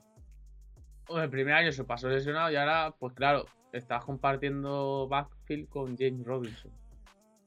el 1.14 1.28
primer 1.28 1.52
año 1.52 1.72
se 1.72 1.84
pasó 1.84 2.08
lesionado 2.08 2.50
y 2.50 2.56
ahora, 2.56 2.94
pues 2.98 3.12
claro, 3.12 3.44
estás 3.74 4.02
compartiendo 4.02 5.06
backfield 5.06 5.68
con 5.68 5.98
James 5.98 6.24
Robinson. 6.24 6.70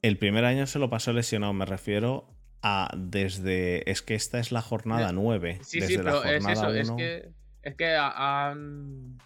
El 0.04 0.20
primer 0.20 0.46
año 0.46 0.68
se 0.68 0.78
lo 0.78 0.92
pasó 0.92 1.14
lesionado, 1.14 1.54
me 1.54 1.66
refiero 1.66 2.30
a 2.62 2.92
desde. 2.96 3.90
Es 3.90 4.04
que 4.04 4.14
esta 4.14 4.38
es 4.38 4.52
la 4.52 4.62
jornada 4.62 5.12
9. 5.14 5.62
Sí, 5.64 5.80
desde 5.80 5.94
sí, 5.94 5.98
pero 5.98 6.24
es 6.24 6.46
eso, 6.46 6.72
es 6.76 6.92
que, 6.92 7.32
es 7.64 7.76
que 7.76 7.96
han 7.96 9.18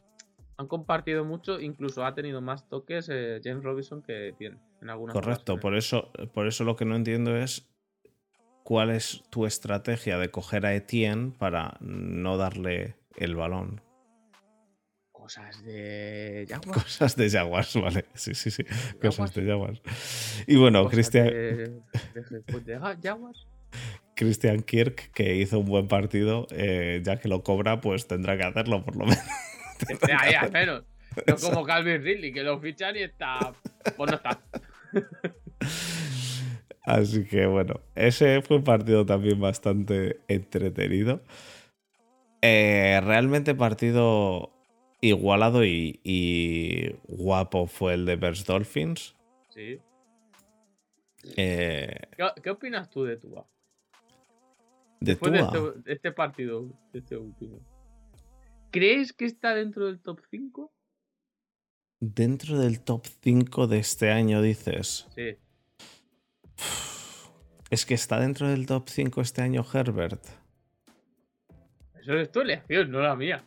han 0.61 0.67
compartido 0.67 1.25
mucho, 1.25 1.59
incluso 1.59 2.05
ha 2.05 2.15
tenido 2.15 2.41
más 2.41 2.67
toques 2.69 3.09
eh, 3.11 3.41
James 3.43 3.63
Robinson 3.63 4.01
que 4.01 4.33
tiene 4.37 4.57
en 4.81 4.89
algunas 4.89 5.13
Correcto, 5.13 5.59
por 5.59 5.75
eso, 5.75 6.11
por 6.33 6.47
eso 6.47 6.63
lo 6.63 6.75
que 6.75 6.85
no 6.85 6.95
entiendo 6.95 7.35
es 7.35 7.67
cuál 8.63 8.89
es 8.91 9.23
tu 9.29 9.45
estrategia 9.45 10.17
de 10.17 10.29
coger 10.29 10.65
a 10.65 10.73
Etienne 10.73 11.33
para 11.37 11.77
no 11.81 12.37
darle 12.37 12.95
el 13.17 13.35
balón. 13.35 13.81
Cosas 15.11 15.63
de 15.63 16.45
Jaguars. 16.49 16.83
Cosas 16.83 17.15
de 17.15 17.29
Jaguars, 17.29 17.75
vale. 17.81 18.05
Sí, 18.15 18.33
sí, 18.33 18.49
sí. 18.49 18.63
Cosas 19.01 19.33
de 19.35 19.45
Jaguars. 19.45 19.81
Y 20.47 20.55
bueno, 20.55 20.87
Cristian. 20.89 21.27
de- 21.27 21.81
de- 22.13 22.61
de 22.65 22.79
Jaguars. 23.01 23.47
Christian 24.15 24.61
Kirk, 24.61 25.11
que 25.13 25.35
hizo 25.35 25.59
un 25.59 25.65
buen 25.65 25.87
partido, 25.87 26.47
eh, 26.51 27.01
ya 27.03 27.17
que 27.17 27.27
lo 27.27 27.43
cobra, 27.43 27.81
pues 27.81 28.07
tendrá 28.07 28.37
que 28.37 28.43
hacerlo 28.43 28.83
por 28.83 28.95
lo 28.95 29.05
menos. 29.05 29.23
Ahí 30.19 30.33
al 30.33 30.51
menos. 30.51 30.83
No 31.27 31.35
como 31.37 31.65
Calvin 31.65 32.01
Ridley, 32.03 32.31
que 32.31 32.43
lo 32.43 32.59
fichan 32.59 32.95
y 32.95 32.99
está. 32.99 33.53
Pues 33.97 34.11
no 34.11 34.17
está. 34.17 34.41
Así 36.83 37.25
que 37.25 37.45
bueno, 37.45 37.81
ese 37.95 38.41
fue 38.41 38.57
un 38.57 38.63
partido 38.63 39.05
también 39.05 39.39
bastante 39.39 40.21
entretenido. 40.27 41.21
Eh, 42.41 42.99
realmente 43.03 43.53
partido 43.53 44.51
igualado 44.99 45.63
y, 45.63 45.99
y 46.03 46.95
guapo 47.07 47.67
fue 47.67 47.93
el 47.93 48.05
de 48.05 48.15
Bears 48.15 48.45
Dolphins. 48.45 49.15
Sí. 49.49 49.79
Eh, 51.35 51.99
¿Qué, 52.17 52.25
qué 52.41 52.49
opinas 52.49 52.89
tú 52.89 53.03
de 53.03 53.17
Tua? 53.17 53.45
de 54.99 55.11
Después 55.11 55.31
de 55.33 55.39
Tua. 55.39 55.73
este, 55.75 55.81
de 55.81 55.93
este 55.93 56.11
partido, 56.11 56.65
de 56.93 56.99
este 56.99 57.17
último. 57.17 57.59
¿Crees 58.71 59.13
que 59.13 59.25
está 59.25 59.53
dentro 59.53 59.85
del 59.85 60.01
top 60.01 60.21
5? 60.29 60.71
Dentro 61.99 62.57
del 62.57 62.81
top 62.81 63.05
5 63.21 63.67
de 63.67 63.77
este 63.79 64.09
año, 64.11 64.41
dices. 64.41 65.07
Sí. 65.15 65.37
Es 67.69 67.85
que 67.85 67.93
está 67.93 68.19
dentro 68.19 68.47
del 68.47 68.65
top 68.65 68.89
5 68.89 69.21
este 69.21 69.41
año 69.41 69.65
Herbert. 69.71 70.23
Eso 72.01 72.15
es 72.15 72.31
tu 72.31 72.41
elección, 72.41 72.89
no 72.91 72.99
la 73.01 73.15
mía. 73.15 73.45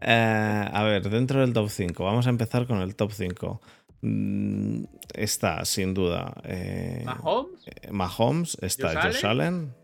Eh, 0.00 0.68
a 0.72 0.82
ver, 0.82 1.08
dentro 1.08 1.40
del 1.40 1.52
top 1.52 1.68
5. 1.68 2.02
Vamos 2.04 2.26
a 2.26 2.30
empezar 2.30 2.66
con 2.66 2.78
el 2.80 2.96
top 2.96 3.12
5. 3.12 3.60
Mm, 4.00 4.84
está, 5.14 5.64
sin 5.64 5.94
duda. 5.94 6.34
eh, 6.44 7.02
Mahomes, 7.04 7.66
eh, 7.66 7.92
Mahomes, 7.92 8.58
está 8.62 9.00
Josh 9.00 9.14
Josh 9.14 9.26
Allen. 9.26 9.74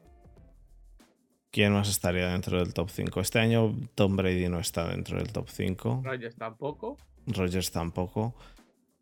¿Quién 1.51 1.73
más 1.73 1.89
estaría 1.89 2.29
dentro 2.29 2.59
del 2.59 2.75
top 2.75 2.91
5? 2.91 3.21
Este 3.21 3.39
año 3.39 3.75
Tom 3.95 4.17
Brady 4.17 4.49
no 4.49 4.61
está 4.61 4.87
dentro 4.89 5.19
del 5.19 5.33
top 5.33 5.49
5. 5.49 6.03
Rogers 6.05 6.37
tampoco. 6.37 6.99
Rogers 7.27 7.71
tampoco. 7.71 8.35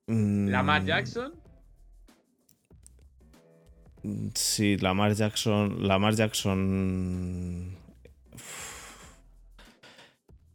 Mm, 0.06 0.48
Lamar 0.48 0.84
Jackson. 0.84 1.34
Sí, 4.34 4.76
Lamar 4.76 5.14
Jackson. 5.14 5.86
Lamar 5.86 6.14
Jackson. 6.14 7.76
Uf. 8.32 8.65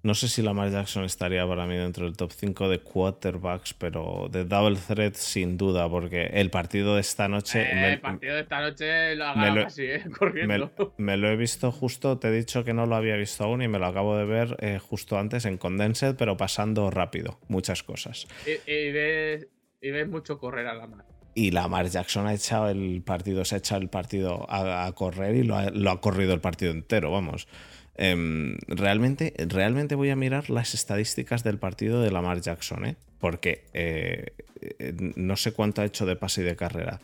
No 0.03 0.15
sé 0.15 0.27
si 0.29 0.41
Lamar 0.41 0.71
Jackson 0.71 1.03
estaría 1.03 1.45
para 1.47 1.67
mí 1.67 1.75
dentro 1.75 2.05
del 2.05 2.17
top 2.17 2.31
5 2.31 2.69
de 2.69 2.79
quarterbacks, 2.79 3.75
pero 3.75 4.27
de 4.31 4.45
double 4.45 4.75
threat 4.77 5.13
sin 5.13 5.57
duda, 5.57 5.87
porque 5.87 6.25
el 6.33 6.49
partido 6.49 6.95
de 6.95 7.01
esta 7.01 7.27
noche. 7.27 7.61
Eh, 7.61 7.75
me- 7.75 7.93
el 7.93 7.99
partido 8.01 8.33
de 8.33 8.41
esta 8.41 8.61
noche 8.61 9.15
lo 9.15 9.25
ha 9.25 9.35
me 9.35 9.41
ganado 9.41 9.55
lo- 9.57 9.63
casi, 9.65 9.83
eh, 9.83 10.03
corriendo. 10.17 10.71
me 10.97 11.17
lo 11.17 11.29
he 11.29 11.35
visto 11.35 11.71
justo, 11.71 12.17
te 12.17 12.29
he 12.29 12.31
dicho 12.31 12.63
que 12.63 12.73
no 12.73 12.87
lo 12.87 12.95
había 12.95 13.15
visto 13.15 13.43
aún 13.43 13.61
y 13.61 13.67
me 13.67 13.77
lo 13.77 13.85
acabo 13.85 14.17
de 14.17 14.25
ver 14.25 14.57
eh, 14.59 14.79
justo 14.79 15.19
antes 15.19 15.45
en 15.45 15.57
Condensed, 15.57 16.15
pero 16.17 16.35
pasando 16.35 16.89
rápido, 16.89 17.39
muchas 17.47 17.83
cosas. 17.83 18.27
Y, 18.47 18.71
y 18.71 18.91
ves, 18.91 19.47
y 19.81 19.91
ves 19.91 20.07
mucho 20.09 20.39
correr 20.39 20.65
a 20.65 20.73
la 20.73 20.87
mar. 20.87 21.05
Y 21.35 21.51
Lamar 21.51 21.87
Jackson 21.87 22.25
ha 22.27 22.33
echado 22.33 22.69
el 22.69 23.03
partido, 23.05 23.45
se 23.45 23.55
ha 23.55 23.57
echado 23.59 23.79
el 23.81 23.87
partido 23.87 24.45
a, 24.49 24.85
a 24.85 24.91
correr 24.93 25.35
y 25.35 25.43
lo 25.43 25.55
ha, 25.55 25.69
lo 25.69 25.91
ha 25.91 26.01
corrido 26.01 26.33
el 26.33 26.41
partido 26.41 26.71
entero, 26.71 27.09
vamos. 27.11 27.47
Em, 27.95 28.57
realmente, 28.67 29.33
realmente 29.47 29.95
voy 29.95 30.09
a 30.09 30.15
mirar 30.15 30.49
las 30.49 30.73
estadísticas 30.73 31.43
del 31.43 31.57
partido 31.59 32.01
de 32.01 32.11
Lamar 32.11 32.41
Jackson, 32.41 32.85
¿eh? 32.85 32.95
Porque 33.19 33.65
eh, 33.73 34.33
eh, 34.79 34.93
no 35.15 35.35
sé 35.35 35.51
cuánto 35.51 35.81
ha 35.81 35.85
hecho 35.85 36.05
de 36.05 36.15
pase 36.15 36.41
y 36.41 36.45
de 36.45 36.55
carrera. 36.55 36.99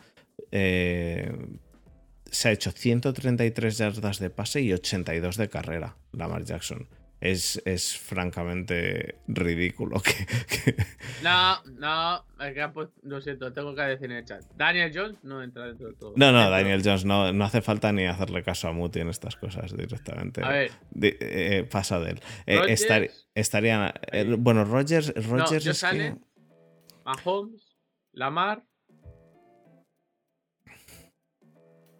Eh, 0.50 1.32
se 2.30 2.48
ha 2.48 2.52
hecho 2.52 2.70
133 2.70 3.78
yardas 3.78 4.18
de 4.18 4.30
pase 4.30 4.60
y 4.60 4.72
82 4.72 5.36
de 5.36 5.48
carrera, 5.48 5.96
Lamar 6.12 6.44
Jackson. 6.44 6.88
Es, 7.20 7.60
es 7.64 7.98
francamente 7.98 9.16
ridículo 9.26 10.00
que, 10.00 10.12
que- 10.46 10.76
No, 11.22 11.60
no, 11.64 12.24
lo 13.02 13.20
siento, 13.20 13.52
tengo 13.52 13.74
que 13.74 13.82
decir 13.82 14.04
en 14.06 14.18
el 14.18 14.24
chat. 14.24 14.42
Daniel 14.54 14.92
Jones 14.94 15.18
no 15.24 15.42
entra 15.42 15.66
dentro 15.66 15.88
del 15.88 15.96
todo. 15.96 16.12
No, 16.16 16.30
no, 16.30 16.48
Daniel 16.48 16.80
Jones, 16.84 17.04
no, 17.04 17.32
no 17.32 17.44
hace 17.44 17.60
falta 17.60 17.90
ni 17.92 18.06
hacerle 18.06 18.44
caso 18.44 18.68
a 18.68 18.72
Muti 18.72 19.00
en 19.00 19.08
estas 19.08 19.34
cosas 19.34 19.76
directamente. 19.76 20.44
A 20.44 20.48
ver, 20.48 20.70
Di- 20.90 21.16
eh, 21.18 21.66
pasa 21.68 21.98
de 21.98 22.10
él. 22.12 22.20
Eh, 22.46 22.60
estar- 23.34 23.94
eh, 24.12 24.36
bueno, 24.38 24.64
Rogers, 24.64 25.12
Rogers 25.14 25.64
Josh 25.64 25.68
es 25.68 25.84
que-. 25.84 26.16
Mahomes, 27.04 27.76
Lamar. 28.12 28.62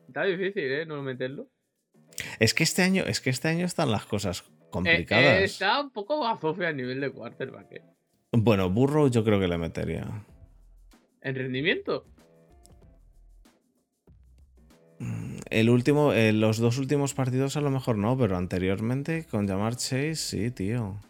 Está 0.07 0.25
difícil, 0.25 0.65
¿eh? 0.65 0.87
No 0.87 1.03
meterlo. 1.03 1.49
es 2.41 2.55
que 2.55 2.63
este 2.63 2.83
año, 2.83 3.05
es 3.05 3.21
que 3.21 3.31
este 3.31 3.49
año 3.49 3.65
están 3.67 3.91
las 3.91 4.07
cosas 4.07 4.43
Eh, 4.43 4.58
complicadas. 4.71 5.41
eh, 5.41 5.45
está 5.45 5.81
un 5.81 5.91
poco 5.91 6.21
bazofe 6.21 6.67
a 6.67 6.73
nivel 6.73 7.01
de 7.01 7.11
quarterback, 7.11 7.73
¿eh? 7.73 7.83
Bueno, 8.33 8.69
Burrow 8.71 9.09
yo 9.09 9.25
creo 9.25 9.41
que 9.41 9.49
le 9.49 9.59
metería. 9.59 10.07
En 11.23 11.35
rendimiento. 11.35 12.05
El 15.51 15.71
último, 15.71 16.13
eh, 16.13 16.33
los 16.33 16.59
dos 16.59 16.79
últimos 16.79 17.15
partidos 17.15 17.57
a 17.57 17.61
lo 17.61 17.71
mejor 17.71 17.97
no, 17.97 18.19
pero 18.19 18.37
anteriormente 18.37 19.25
con 19.25 19.47
llamar 19.47 19.77
Chase, 19.77 20.15
sí, 20.17 20.51
tío. 20.51 21.01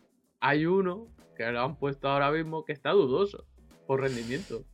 Hay 0.40 0.66
uno 0.66 1.08
que 1.36 1.50
lo 1.50 1.60
han 1.62 1.76
puesto 1.76 2.08
ahora 2.08 2.30
mismo 2.30 2.64
que 2.64 2.72
está 2.72 2.90
dudoso 2.90 3.46
por 3.86 4.00
rendimiento. 4.02 4.64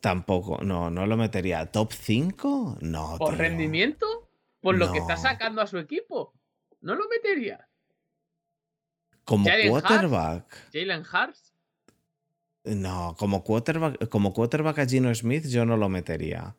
Tampoco, 0.00 0.58
no, 0.62 0.90
no 0.90 1.06
lo 1.06 1.16
metería. 1.16 1.66
¿Top 1.66 1.92
5? 1.92 2.78
No. 2.82 3.16
¿Por 3.18 3.30
tío. 3.30 3.38
rendimiento? 3.38 4.06
Por 4.60 4.76
lo 4.76 4.92
que 4.92 4.98
está 4.98 5.16
sacando 5.16 5.62
a 5.62 5.66
su 5.66 5.78
equipo. 5.78 6.34
No 6.80 6.94
lo 6.94 7.04
metería. 7.08 7.66
Como 9.24 9.46
Jalen 9.48 9.68
quarterback. 9.70 10.44
Jalen 10.72 11.00
Hurts. 11.02 11.52
No, 12.64 13.14
como 13.18 13.44
quarterback, 13.44 14.08
como 14.08 14.32
quarterback 14.32 14.78
a 14.78 14.86
Gino 14.86 15.14
Smith 15.14 15.46
yo 15.46 15.64
no 15.66 15.76
lo 15.76 15.88
metería. 15.88 16.56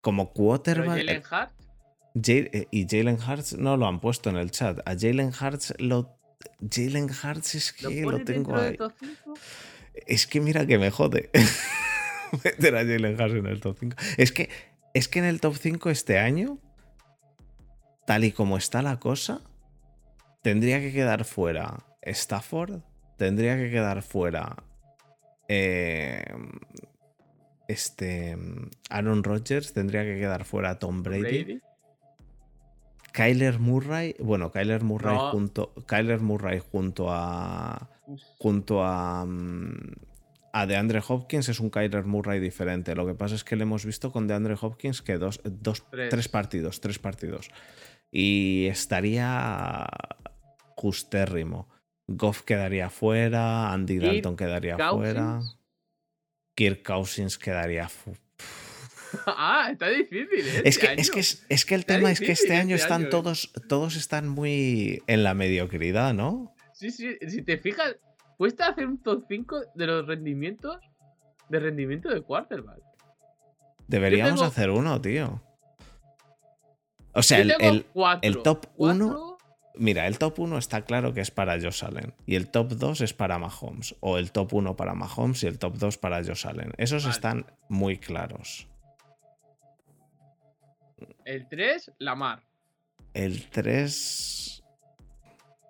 Como 0.00 0.32
quarterback. 0.32 0.98
Jalen 0.98 1.18
Hurts. 1.18 1.30
Ja- 1.30 1.52
eh, 2.26 2.68
y 2.70 2.86
Jalen 2.88 3.18
Hurts 3.20 3.54
no 3.58 3.76
lo 3.76 3.86
han 3.86 4.00
puesto 4.00 4.30
en 4.30 4.36
el 4.36 4.50
chat. 4.50 4.78
A 4.86 4.94
Jalen 4.98 5.32
Hurts 5.38 5.74
lo. 5.78 6.18
Jalen 6.70 7.04
Hurts 7.10 7.54
es 7.54 7.82
¿Lo 7.82 7.88
que 7.88 8.02
lo, 8.02 8.24
tengo 8.24 8.54
ahí. 8.56 8.76
top 8.76 8.92
5? 8.98 9.34
Es 10.06 10.26
que 10.26 10.40
mira 10.40 10.66
que 10.66 10.78
me 10.78 10.90
jode. 10.90 11.30
Meter 12.44 12.74
a 12.76 12.80
Jalen 12.80 13.20
Hurts 13.20 13.34
en 13.34 13.46
el 13.46 13.60
top 13.60 13.76
5. 13.80 13.96
Es 14.18 14.32
que, 14.32 14.48
es 14.92 15.08
que 15.08 15.18
en 15.20 15.24
el 15.24 15.40
top 15.40 15.56
5 15.56 15.90
este 15.90 16.18
año, 16.18 16.58
tal 18.06 18.24
y 18.24 18.32
como 18.32 18.56
está 18.58 18.82
la 18.82 18.98
cosa, 19.00 19.40
tendría 20.42 20.80
que 20.80 20.92
quedar 20.92 21.24
fuera 21.24 21.84
Stafford, 22.04 22.80
tendría 23.16 23.56
que 23.56 23.70
quedar 23.70 24.02
fuera 24.02 24.56
eh, 25.48 26.24
este 27.68 28.36
Aaron 28.90 29.24
Rodgers, 29.24 29.72
tendría 29.72 30.02
que 30.04 30.16
quedar 30.18 30.44
fuera 30.44 30.78
Tom 30.78 31.02
Brady. 31.02 31.44
Brady. 31.44 31.60
Kyler 33.12 33.60
Murray, 33.60 34.16
bueno, 34.18 34.50
Kyler 34.50 34.82
Murray 34.82 35.14
No. 35.16 35.30
junto 35.30 35.72
Kyler 35.86 36.20
Murray 36.20 36.58
junto 36.58 37.06
a 37.10 37.88
junto 38.38 38.82
a 38.84 39.24
mm, 39.24 39.92
a 40.52 40.66
DeAndre 40.66 41.00
Hopkins 41.06 41.48
es 41.48 41.58
un 41.60 41.70
Kyler 41.70 42.04
Murray 42.04 42.40
diferente. 42.40 42.94
Lo 42.94 43.06
que 43.06 43.14
pasa 43.14 43.34
es 43.34 43.44
que 43.44 43.56
le 43.56 43.62
hemos 43.62 43.84
visto 43.84 44.12
con 44.12 44.26
DeAndre 44.28 44.56
Hopkins 44.60 45.00
que 45.02 45.18
dos, 45.18 45.40
dos 45.44 45.84
Tres. 45.90 46.10
tres 46.10 46.28
partidos, 46.28 46.80
tres 46.80 46.98
partidos. 46.98 47.50
Y 48.10 48.66
estaría 48.66 49.86
justérrimo. 50.76 51.68
Goff 52.06 52.42
quedaría 52.42 52.90
fuera, 52.90 53.72
Andy 53.72 53.98
Kirk 53.98 54.12
Dalton 54.12 54.36
quedaría 54.36 54.76
fuera. 54.90 55.40
Kirk 56.54 56.82
Cousins 56.84 57.38
quedaría 57.38 57.88
fu- 57.88 58.16
ah, 59.26 59.68
está 59.72 59.88
difícil, 59.88 60.40
¿eh? 60.46 60.62
Es 60.64 60.76
Este 60.76 60.86
que, 60.94 61.00
es, 61.00 61.10
que, 61.10 61.20
es, 61.20 61.46
es 61.48 61.64
que 61.64 61.74
el 61.74 61.80
Está 61.82 61.94
tema 61.94 62.10
es 62.10 62.20
que 62.20 62.32
este 62.32 62.54
año 62.56 62.74
este 62.74 62.84
están 62.84 63.00
año, 63.02 63.06
¿eh? 63.06 63.10
todos, 63.10 63.52
todos 63.68 63.96
están 63.96 64.28
muy 64.28 65.02
en 65.06 65.22
la 65.24 65.34
mediocridad, 65.34 66.12
¿no? 66.14 66.54
Sí, 66.72 66.90
sí, 66.90 67.16
si 67.28 67.42
te 67.42 67.58
fijas, 67.58 67.96
cuesta 68.36 68.66
hacer 68.68 68.86
un 68.86 68.98
top 69.02 69.24
5 69.28 69.60
de 69.74 69.86
los 69.86 70.06
rendimientos 70.06 70.78
de 71.48 71.60
rendimiento 71.60 72.08
de 72.08 72.22
quarterback. 72.22 72.80
Deberíamos 73.86 74.34
tengo- 74.40 74.44
hacer 74.44 74.70
uno, 74.70 75.00
tío. 75.00 75.40
O 77.12 77.22
sea, 77.22 77.38
el, 77.38 77.52
el- 77.60 77.86
el 78.22 78.42
top 78.42 78.66
Cuatro, 78.74 79.04
uno- 79.06 79.33
mira, 79.76 80.06
el 80.06 80.18
top 80.18 80.38
1 80.40 80.58
está 80.58 80.82
claro 80.82 81.12
que 81.14 81.20
es 81.20 81.30
para 81.30 81.54
Josh 81.60 81.84
Allen. 81.84 82.14
Y 82.26 82.34
el 82.36 82.48
top 82.50 82.72
2 82.72 83.00
es 83.00 83.12
para 83.14 83.38
Mahomes. 83.38 83.94
O 84.00 84.18
el 84.18 84.32
top 84.32 84.54
1 84.54 84.76
para 84.76 84.94
Mahomes 84.94 85.42
y 85.42 85.46
el 85.46 85.58
top 85.58 85.76
2 85.76 85.98
para 85.98 86.22
Josh 86.24 86.46
Allen. 86.46 86.72
Esos 86.76 87.04
Vale. 87.04 87.12
están 87.12 87.46
muy 87.68 87.98
claros. 87.98 88.68
El 91.24 91.48
3, 91.48 91.92
Lamar. 91.98 92.42
El 93.12 93.48
3. 93.50 94.62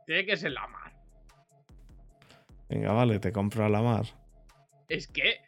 Tiene 0.06 0.26
que 0.26 0.36
ser 0.36 0.52
Lamar. 0.52 0.92
Venga, 2.68 2.92
vale, 2.92 3.18
te 3.20 3.32
compro 3.32 3.64
a 3.64 3.68
Lamar. 3.68 4.04
Es 4.88 5.06
que. 5.08 5.40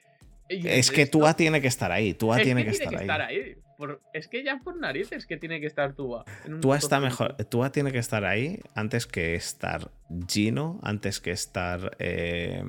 Es 0.48 0.90
que 0.90 1.07
Tua 1.07 1.34
tiene 1.34 1.61
que 1.61 1.66
estar 1.66 1.90
ahí. 1.90 2.14
Tua 2.14 2.38
es 2.38 2.44
tiene 2.44 2.64
que 2.64 2.70
que 2.70 2.78
tiene 2.78 2.84
estar 2.84 2.90
que 2.90 2.96
ahí. 2.96 3.02
estar 3.02 3.20
ahí. 3.22 3.66
Por- 3.79 4.01
es 4.14 4.27
que 4.29 4.43
ya 4.43 4.59
por 4.64 4.77
narices 4.77 5.27
que 5.27 5.37
tiene 5.37 5.61
que 5.61 5.66
estar 5.66 5.95
Tua. 5.95 6.24
Tua 6.62 6.77
está 6.79 6.99
mejor. 7.01 7.37
Tua 7.51 7.70
tiene 7.70 7.93
que 7.93 7.99
estar 7.99 8.24
ahí 8.24 8.61
antes 8.74 9.07
que 9.07 9.35
estar 9.35 9.91
Gino, 10.29 10.79
antes 10.83 11.20
que 11.20 11.31
estar 11.33 11.95
eh, 11.99 12.62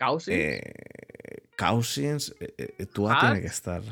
Cousins, 0.00 0.36
eh, 0.38 1.48
Cousins. 1.56 2.34
eh, 2.40 2.54
eh, 2.78 2.86
Tua 2.86 3.12
Hart. 3.12 3.20
tiene 3.20 3.40
que 3.40 3.46
estar. 3.46 3.82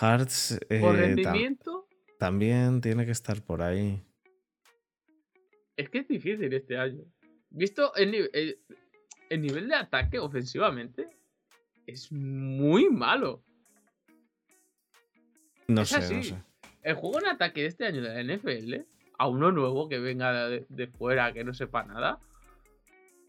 Hearts 0.00 0.58
eh, 0.68 0.80
por 0.80 0.96
rendimiento. 0.96 1.86
también 2.18 2.80
tiene 2.80 3.04
que 3.04 3.12
estar 3.12 3.42
por 3.42 3.62
ahí. 3.62 4.02
Es 5.76 5.88
que 5.90 5.98
es 5.98 6.08
difícil 6.08 6.52
este 6.52 6.76
año. 6.78 7.02
Visto 7.50 7.94
el- 7.96 8.58
el 9.30 9.40
nivel 9.40 9.68
de 9.68 9.74
ataque 9.74 10.18
ofensivamente, 10.18 11.08
es 11.86 12.10
muy 12.12 12.90
malo. 12.90 13.42
No 15.68 15.82
Es 15.82 15.88
sé, 15.88 16.14
no 16.14 16.22
sé. 16.22 16.36
El 16.82 16.94
juego 16.96 17.18
en 17.20 17.26
ataque 17.28 17.62
de 17.62 17.68
este 17.68 17.86
año 17.86 18.02
de 18.02 18.22
la 18.22 18.36
NFL, 18.36 18.74
a 19.18 19.28
uno 19.28 19.50
nuevo 19.52 19.88
que 19.88 19.98
venga 19.98 20.48
de, 20.48 20.66
de 20.68 20.86
fuera, 20.88 21.32
que 21.32 21.44
no 21.44 21.54
sepa 21.54 21.84
nada, 21.84 22.18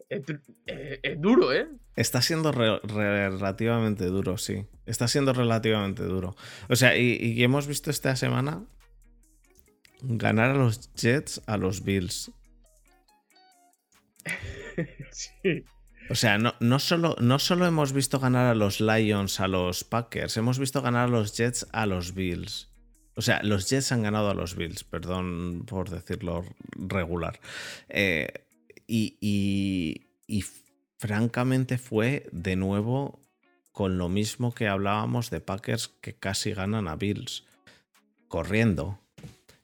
es, 0.08 0.22
eh, 0.66 1.00
es 1.02 1.20
duro, 1.20 1.52
¿eh? 1.52 1.66
Está 1.96 2.20
siendo 2.20 2.52
re- 2.52 2.78
re- 2.80 3.30
relativamente 3.30 4.04
duro, 4.06 4.36
sí. 4.36 4.66
Está 4.84 5.08
siendo 5.08 5.32
relativamente 5.32 6.02
duro. 6.04 6.36
O 6.68 6.76
sea, 6.76 6.96
y, 6.98 7.16
y 7.16 7.42
hemos 7.42 7.66
visto 7.66 7.90
esta 7.90 8.14
semana 8.16 8.64
ganar 10.02 10.50
a 10.50 10.54
los 10.54 10.92
Jets 10.94 11.40
a 11.46 11.56
los 11.56 11.82
Bills. 11.82 12.30
sí. 15.10 15.64
O 16.08 16.14
sea, 16.14 16.38
no, 16.38 16.54
no, 16.60 16.78
solo, 16.78 17.16
no 17.20 17.38
solo 17.38 17.66
hemos 17.66 17.92
visto 17.92 18.20
ganar 18.20 18.46
a 18.46 18.54
los 18.54 18.80
Lions 18.80 19.40
a 19.40 19.48
los 19.48 19.82
Packers, 19.84 20.36
hemos 20.36 20.58
visto 20.58 20.80
ganar 20.80 21.08
a 21.08 21.10
los 21.10 21.36
Jets 21.36 21.66
a 21.72 21.86
los 21.86 22.14
Bills. 22.14 22.68
O 23.16 23.22
sea, 23.22 23.42
los 23.42 23.68
Jets 23.68 23.90
han 23.92 24.02
ganado 24.02 24.30
a 24.30 24.34
los 24.34 24.54
Bills, 24.54 24.84
perdón 24.84 25.64
por 25.66 25.90
decirlo 25.90 26.44
regular. 26.76 27.40
Eh, 27.88 28.28
y, 28.86 29.16
y- 29.20 30.06
y 30.28 30.44
francamente 30.98 31.78
fue 31.78 32.28
de 32.32 32.56
nuevo 32.56 33.20
con 33.72 33.98
lo 33.98 34.08
mismo 34.08 34.54
que 34.54 34.68
hablábamos 34.68 35.30
de 35.30 35.40
Packers 35.40 35.88
que 36.00 36.14
casi 36.14 36.52
ganan 36.52 36.88
a 36.88 36.96
Bills. 36.96 37.44
Corriendo. 38.28 39.00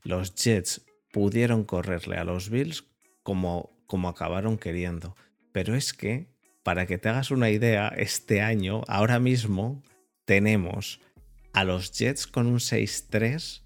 Los 0.02 0.34
Jets 0.34 0.82
pudieron 1.12 1.64
correrle 1.64 2.16
a 2.16 2.24
los 2.24 2.48
Bills 2.50 2.84
como, 3.22 3.70
como 3.86 4.08
acabaron 4.08 4.58
queriendo. 4.58 5.14
Pero 5.52 5.74
es 5.74 5.92
que, 5.92 6.31
para 6.62 6.86
que 6.86 6.98
te 6.98 7.08
hagas 7.08 7.30
una 7.30 7.50
idea, 7.50 7.88
este 7.88 8.40
año, 8.40 8.82
ahora 8.88 9.18
mismo, 9.18 9.82
tenemos 10.24 11.00
a 11.52 11.64
los 11.64 11.92
Jets 11.92 12.26
con 12.26 12.46
un 12.46 12.58
6-3 12.58 13.62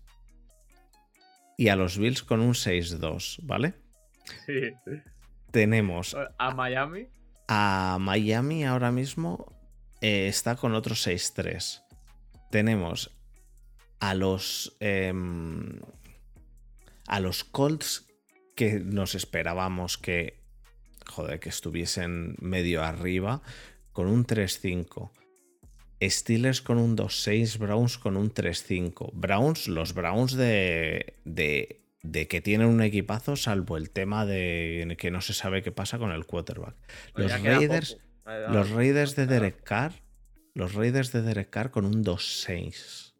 y 1.58 1.68
a 1.68 1.76
los 1.76 1.98
Bills 1.98 2.22
con 2.22 2.40
un 2.40 2.54
6-2, 2.54 3.38
¿vale? 3.42 3.74
sí. 4.46 4.72
Tenemos 5.50 6.16
A 6.38 6.50
Miami, 6.50 7.08
a 7.48 7.96
Miami 8.00 8.64
ahora 8.64 8.90
mismo, 8.92 9.56
eh, 10.00 10.28
está 10.28 10.56
con 10.56 10.74
otro 10.74 10.94
6-3. 10.94 11.82
Tenemos 12.50 13.16
a 14.00 14.14
los. 14.14 14.76
em, 14.80 15.80
a 17.06 17.20
los 17.20 17.44
Colts 17.44 18.06
que 18.54 18.80
nos 18.80 19.14
esperábamos 19.14 19.98
que. 19.98 20.44
Joder, 21.08 21.40
que 21.40 21.48
estuviesen 21.48 22.36
medio 22.40 22.82
arriba. 22.82 23.42
Con 23.92 24.08
un 24.08 24.26
3-5. 24.26 25.10
Steelers 26.02 26.60
con 26.60 26.78
un 26.78 26.96
2-6. 26.96 27.58
Browns 27.58 27.98
con 27.98 28.16
un 28.16 28.32
3-5. 28.32 29.12
Browns, 29.12 29.68
los 29.68 29.94
Browns 29.94 30.34
de. 30.34 31.14
de 31.24 31.80
de 32.02 32.28
que 32.28 32.40
tienen 32.40 32.68
un 32.68 32.82
equipazo, 32.82 33.36
salvo 33.36 33.76
el 33.76 33.90
tema 33.90 34.26
de 34.26 34.94
que 34.98 35.10
no 35.10 35.20
se 35.20 35.34
sabe 35.34 35.62
qué 35.62 35.72
pasa 35.72 35.98
con 35.98 36.12
el 36.12 36.24
quarterback. 36.24 36.76
Los 37.14 37.42
Raiders, 37.42 37.98
los. 38.48 38.70
Raiders 38.70 39.16
de. 39.16 39.26
Derek 39.26 39.62
Carr, 39.64 39.92
los 40.54 40.74
Raiders 40.74 41.12
de 41.12 41.22
Derek 41.22 41.50
Carr 41.50 41.70
con 41.70 41.84
un 41.84 42.04
2-6. 42.04 43.14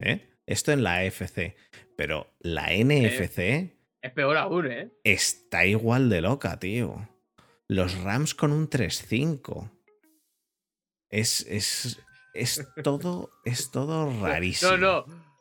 ¿Eh? 0.00 0.28
Esto 0.46 0.72
en 0.72 0.82
la 0.82 0.96
AFC. 0.96 1.54
Pero 1.96 2.34
la 2.40 2.70
NFC 2.72 3.72
Es 4.02 4.12
peor 4.12 4.36
aún, 4.36 4.70
¿eh? 4.70 4.90
está 5.04 5.64
igual 5.64 6.08
de 6.10 6.20
loca, 6.20 6.58
tío. 6.58 7.08
Los 7.68 7.96
Rams 8.02 8.34
con 8.34 8.52
un 8.52 8.68
3-5. 8.68 9.70
Es, 11.08 11.46
es, 11.48 12.00
es 12.34 12.66
todo, 12.82 13.30
es 13.44 13.70
todo 13.70 14.12
rarísimo. 14.20 14.76
No, 14.76 15.06
no. 15.06 15.32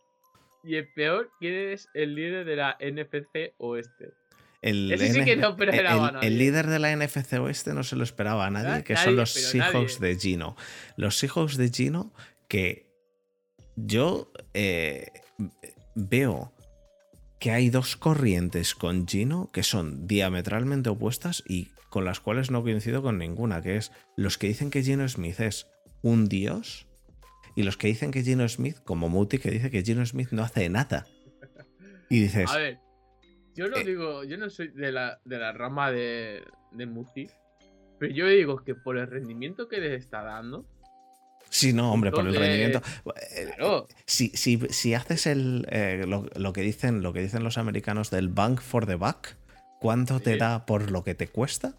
Y 0.63 0.75
el 0.75 0.87
peor, 0.93 1.31
¿quién 1.39 1.71
es 1.71 1.89
el 1.95 2.13
líder 2.13 2.45
de 2.45 2.55
la 2.55 2.77
NFC 2.79 3.55
Oeste? 3.57 4.13
El, 4.61 4.91
Ese 4.91 5.11
sí 5.11 5.25
que 5.25 5.35
no 5.35 5.55
el- 5.57 5.69
esperaba 5.69 6.07
el- 6.09 6.13
nadie. 6.13 6.27
el 6.27 6.37
líder 6.37 6.67
de 6.67 6.77
la 6.77 6.95
NFC 6.95 7.33
Oeste 7.39 7.73
no 7.73 7.81
se 7.83 7.95
lo 7.95 8.03
esperaba 8.03 8.45
a 8.45 8.51
nadie, 8.51 8.83
que 8.83 8.95
son 8.95 9.15
los 9.15 9.31
Seahawks 9.33 9.99
nadie. 9.99 10.13
de 10.13 10.19
Gino. 10.19 10.55
Los 10.97 11.17
Seahawks 11.17 11.57
de 11.57 11.69
Gino 11.69 12.13
que 12.47 12.91
yo 13.75 14.31
eh, 14.53 15.07
veo 15.95 16.53
que 17.41 17.51
hay 17.51 17.69
dos 17.71 17.97
corrientes 17.97 18.75
con 18.75 19.07
Gino 19.07 19.49
que 19.51 19.63
son 19.63 20.07
diametralmente 20.07 20.89
opuestas 20.89 21.43
y 21.47 21.69
con 21.89 22.05
las 22.05 22.19
cuales 22.21 22.51
no 22.51 22.61
coincido 22.61 23.01
con 23.01 23.17
ninguna, 23.17 23.61
que 23.61 23.75
es 23.77 23.91
los 24.15 24.37
que 24.37 24.47
dicen 24.47 24.69
que 24.69 24.83
Gino 24.83 25.09
Smith 25.09 25.39
es 25.39 25.67
un 26.03 26.29
dios 26.29 26.87
y 27.55 27.63
los 27.63 27.75
que 27.77 27.87
dicen 27.87 28.11
que 28.11 28.23
Gino 28.23 28.47
Smith, 28.47 28.77
como 28.85 29.09
Muti, 29.09 29.39
que 29.39 29.49
dice 29.51 29.71
que 29.71 29.81
Gino 29.83 30.05
Smith 30.05 30.29
no 30.31 30.43
hace 30.43 30.69
nada. 30.69 31.05
Y 32.09 32.21
dices, 32.21 32.49
A 32.49 32.57
ver, 32.57 32.79
yo 33.55 33.67
no 33.67 33.77
Eh. 33.77 33.85
digo, 33.85 34.23
yo 34.23 34.37
no 34.37 34.49
soy 34.49 34.67
de 34.69 34.91
la, 34.91 35.19
de 35.25 35.37
la 35.39 35.51
rama 35.51 35.91
de, 35.91 36.43
de 36.71 36.85
Muti, 36.85 37.27
pero 37.99 38.13
yo 38.13 38.27
digo 38.27 38.63
que 38.63 38.75
por 38.75 38.97
el 38.97 39.07
rendimiento 39.07 39.67
que 39.67 39.79
les 39.79 39.99
está 39.99 40.21
dando, 40.21 40.65
Sí, 41.53 41.73
no, 41.73 41.91
hombre, 41.93 42.11
por 42.11 42.25
el 42.25 42.33
rendimiento. 42.33 42.81
Eh, 43.35 43.51
claro, 43.57 43.87
Si, 44.05 44.29
si, 44.33 44.57
si 44.69 44.93
haces 44.93 45.27
el, 45.27 45.67
eh, 45.69 46.05
lo, 46.07 46.25
lo 46.35 46.53
que 46.53 46.61
dicen, 46.61 47.03
lo 47.03 47.11
que 47.13 47.21
dicen 47.21 47.43
los 47.43 47.57
americanos 47.57 48.09
del 48.09 48.29
bank 48.29 48.61
for 48.61 48.85
the 48.85 48.95
buck, 48.95 49.27
¿cuánto 49.81 50.19
te 50.21 50.37
da 50.37 50.65
por 50.65 50.89
lo 50.91 51.03
que 51.03 51.13
te 51.13 51.27
cuesta? 51.27 51.75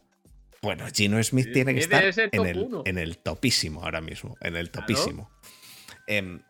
Bueno, 0.60 0.84
Gino 0.94 1.20
Smith 1.24 1.46
Sí, 1.46 1.52
tiene 1.52 1.74
que 1.74 1.80
estar 1.80 2.04
en 2.04 2.46
el, 2.46 2.68
en 2.84 2.98
el 2.98 3.16
topísimo 3.18 3.82
ahora 3.82 4.00
mismo, 4.00 4.36
en 4.42 4.56
el 4.56 4.70
Claro. 4.70 4.86
topísimo. 4.86 5.30
Em, 6.06 6.40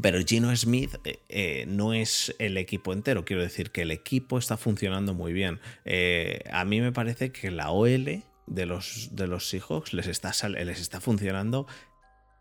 pero 0.00 0.18
Gino 0.24 0.54
Smith 0.56 0.94
eh, 1.04 1.18
eh, 1.28 1.64
no 1.66 1.94
es 1.94 2.34
el 2.38 2.56
equipo 2.58 2.92
entero. 2.92 3.24
Quiero 3.24 3.42
decir 3.42 3.70
que 3.70 3.82
el 3.82 3.90
equipo 3.90 4.38
está 4.38 4.56
funcionando 4.56 5.14
muy 5.14 5.32
bien. 5.32 5.60
Eh, 5.84 6.44
a 6.52 6.64
mí 6.64 6.80
me 6.80 6.92
parece 6.92 7.32
que 7.32 7.50
la 7.50 7.70
OL 7.70 8.22
de 8.46 8.66
los, 8.66 9.10
de 9.12 9.26
los 9.26 9.48
Seahawks 9.48 9.92
les 9.94 10.06
está, 10.06 10.32
les 10.48 10.80
está 10.80 11.00
funcionando 11.00 11.66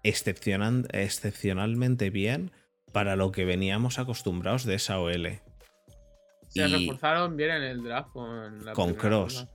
excepcionan- 0.04 0.88
excepcionalmente 0.92 2.10
bien 2.10 2.52
para 2.92 3.16
lo 3.16 3.32
que 3.32 3.46
veníamos 3.46 4.00
acostumbrados 4.00 4.66
de 4.66 4.76
esa 4.76 5.00
OL. 5.00 5.40
se 6.50 6.68
y- 6.68 6.86
reforzaron 6.86 7.38
bien 7.38 7.52
en 7.52 7.64
el 7.64 7.84
draft 7.84 8.10
con 8.12 8.66
la 8.66 8.74
Con 8.74 8.94
Cross. 8.94 9.36
ronda. 9.38 9.52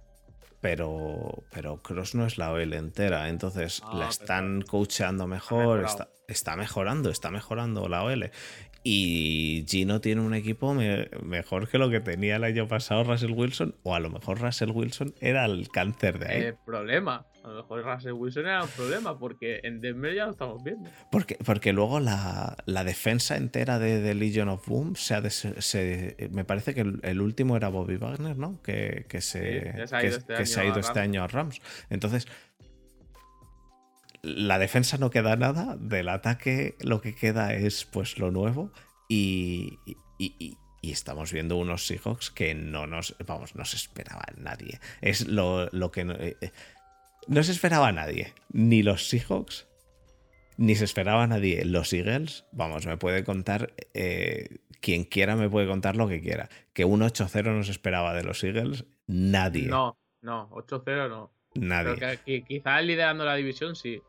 Pero, 0.62 1.44
pero 1.52 1.82
Cross 1.82 2.14
no 2.14 2.24
es 2.26 2.38
la 2.38 2.50
OL 2.50 2.72
entera, 2.74 3.28
entonces 3.28 3.82
Ah, 3.84 3.94
la 3.98 4.08
están 4.08 4.62
coacheando 4.62 5.26
mejor, 5.26 5.84
está 6.26 6.56
mejorando, 6.56 7.10
está 7.10 7.30
mejorando 7.30 7.86
la 7.88 8.02
OL. 8.02 8.30
Y 8.88 9.64
Gino 9.66 10.00
tiene 10.00 10.20
un 10.20 10.32
equipo 10.32 10.72
me- 10.72 11.08
mejor 11.24 11.68
que 11.68 11.76
lo 11.76 11.90
que 11.90 11.98
tenía 11.98 12.36
el 12.36 12.44
año 12.44 12.68
pasado 12.68 13.02
Russell 13.02 13.32
Wilson, 13.32 13.74
o 13.82 13.96
a 13.96 13.98
lo 14.00 14.10
mejor 14.10 14.40
Russell 14.40 14.70
Wilson 14.70 15.12
era 15.20 15.44
el 15.44 15.68
cáncer 15.70 16.20
de 16.20 16.28
ahí. 16.28 16.42
El 16.42 16.54
problema, 16.64 17.26
a 17.42 17.48
lo 17.48 17.56
mejor 17.56 17.82
Russell 17.84 18.12
Wilson 18.12 18.46
era 18.46 18.62
un 18.62 18.68
problema, 18.70 19.18
porque 19.18 19.58
en 19.64 19.80
Denver 19.80 20.14
ya 20.14 20.26
lo 20.26 20.30
estamos 20.30 20.62
viendo. 20.62 20.88
Porque, 21.10 21.36
porque 21.44 21.72
luego 21.72 21.98
la, 21.98 22.56
la 22.66 22.84
defensa 22.84 23.36
entera 23.36 23.80
de, 23.80 24.00
de 24.00 24.14
Legion 24.14 24.48
of 24.48 24.64
Boom 24.68 24.94
se 24.94 25.14
ha 25.14 25.30
se- 25.30 26.16
me 26.30 26.44
parece 26.44 26.72
que 26.72 26.82
el, 26.82 27.00
el 27.02 27.20
último 27.20 27.56
era 27.56 27.68
Bobby 27.68 27.96
Wagner, 27.96 28.36
¿no? 28.38 28.62
Que, 28.62 29.04
que 29.08 29.20
se, 29.20 29.72
Sí, 29.72 29.78
ya 29.78 29.86
se 29.88 29.96
ha 29.96 30.00
que- 30.00 30.06
ido 30.06 30.16
este 30.18 30.32
que 30.32 30.36
año 30.38 30.46
se 30.46 30.60
ha 30.60 30.64
ido 30.64 30.78
este 30.78 30.92
Rams. 30.92 30.98
año 31.08 31.22
a 31.24 31.26
Rams. 31.26 31.60
Entonces, 31.90 32.28
la 34.26 34.58
defensa 34.58 34.98
no 34.98 35.10
queda 35.10 35.36
nada, 35.36 35.76
del 35.78 36.08
ataque 36.08 36.76
lo 36.80 37.00
que 37.00 37.14
queda 37.14 37.54
es 37.54 37.84
pues 37.84 38.18
lo 38.18 38.30
nuevo 38.30 38.72
y, 39.08 39.78
y- 39.86 39.96
y- 40.18 40.56
y 40.82 40.90
estamos 40.92 41.32
viendo 41.32 41.56
unos 41.56 41.86
Seahawks 41.86 42.30
que 42.30 42.54
no 42.54 42.86
nos, 42.86 43.16
vamos, 43.26 43.54
no 43.56 43.64
se 43.64 43.76
esperaba 43.76 44.24
nadie. 44.36 44.78
Es 45.00 45.26
lo, 45.26 45.68
lo 45.72 45.90
que 45.90 46.04
no, 46.04 46.14
eh, 46.14 46.36
eh, 46.40 46.50
no 47.28 47.42
se 47.42 47.52
esperaba 47.52 47.90
nadie, 47.92 48.32
ni 48.52 48.82
los 48.82 49.08
Seahawks, 49.08 49.66
Ni 50.58 50.74
se 50.74 50.84
esperaba 50.84 51.26
nadie. 51.26 51.64
Los 51.66 51.92
Eagles, 51.92 52.44
vamos, 52.52 52.86
me 52.86 52.96
puede 52.96 53.24
contar, 53.24 53.74
eh, 53.94 54.58
quien 54.80 55.04
quiera 55.04 55.36
me 55.36 55.50
puede 55.50 55.66
contar 55.66 55.96
lo 55.96 56.08
que 56.08 56.20
quiera. 56.22 56.48
Que 56.72 56.84
un 56.86 57.00
8-0 57.02 57.52
no 57.54 57.62
se 57.62 57.72
esperaba 57.72 58.14
de 58.14 58.22
los 58.22 58.42
Eagles, 58.42 58.84
nadie. 59.06 59.66
No, 59.66 59.98
no, 60.22 60.48
8-0 60.50 61.08
no. 61.10 61.30
Nadie. 61.54 62.18
Que, 62.24 62.42
quizás 62.44 62.82
liderando 62.84 63.24
la 63.24 63.34
división 63.34 63.76
sí. 63.76 64.00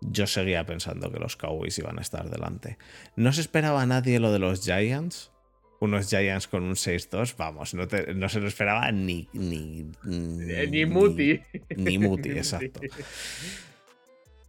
Yo 0.00 0.26
seguía 0.26 0.64
pensando 0.64 1.10
que 1.10 1.18
los 1.18 1.36
Cowboys 1.36 1.78
iban 1.78 1.98
a 1.98 2.02
estar 2.02 2.30
delante. 2.30 2.78
No 3.16 3.32
se 3.32 3.40
esperaba 3.40 3.84
nadie 3.86 4.20
lo 4.20 4.32
de 4.32 4.38
los 4.38 4.62
Giants. 4.62 5.32
Unos 5.80 6.08
Giants 6.08 6.48
con 6.48 6.64
un 6.64 6.74
6-2, 6.74 7.36
vamos, 7.36 7.72
no, 7.74 7.86
no, 8.16 8.28
se 8.28 8.40
lo 8.40 8.48
esperaba 8.48 8.90
ni. 8.90 9.28
Ni, 9.32 9.86
ni, 10.02 10.52
eh, 10.52 10.66
ni 10.68 10.86
Muti. 10.86 11.40
Ni, 11.76 11.98
Muti, 11.98 12.30
exacto. 12.36 12.80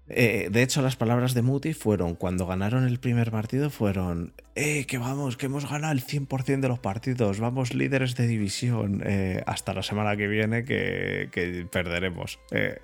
Eh, 0.09 0.49
de 0.51 0.63
hecho, 0.63 0.81
las 0.81 0.95
palabras 0.95 1.35
de 1.35 1.43
Muti 1.43 1.73
fueron, 1.73 2.15
cuando 2.15 2.47
ganaron 2.47 2.87
el 2.87 2.99
primer 2.99 3.29
partido, 3.29 3.69
fueron, 3.69 4.33
eh, 4.55 4.85
que 4.85 4.97
vamos, 4.97 5.37
que 5.37 5.45
hemos 5.45 5.69
ganado 5.69 5.93
el 5.93 6.03
100% 6.03 6.61
de 6.61 6.67
los 6.67 6.79
partidos, 6.79 7.39
vamos 7.39 7.75
líderes 7.75 8.15
de 8.15 8.25
división, 8.25 9.03
eh, 9.05 9.43
hasta 9.45 9.73
la 9.73 9.83
semana 9.83 10.17
que 10.17 10.27
viene 10.27 10.65
que, 10.65 11.67
perderemos. 11.71 12.39
Eh, 12.51 12.79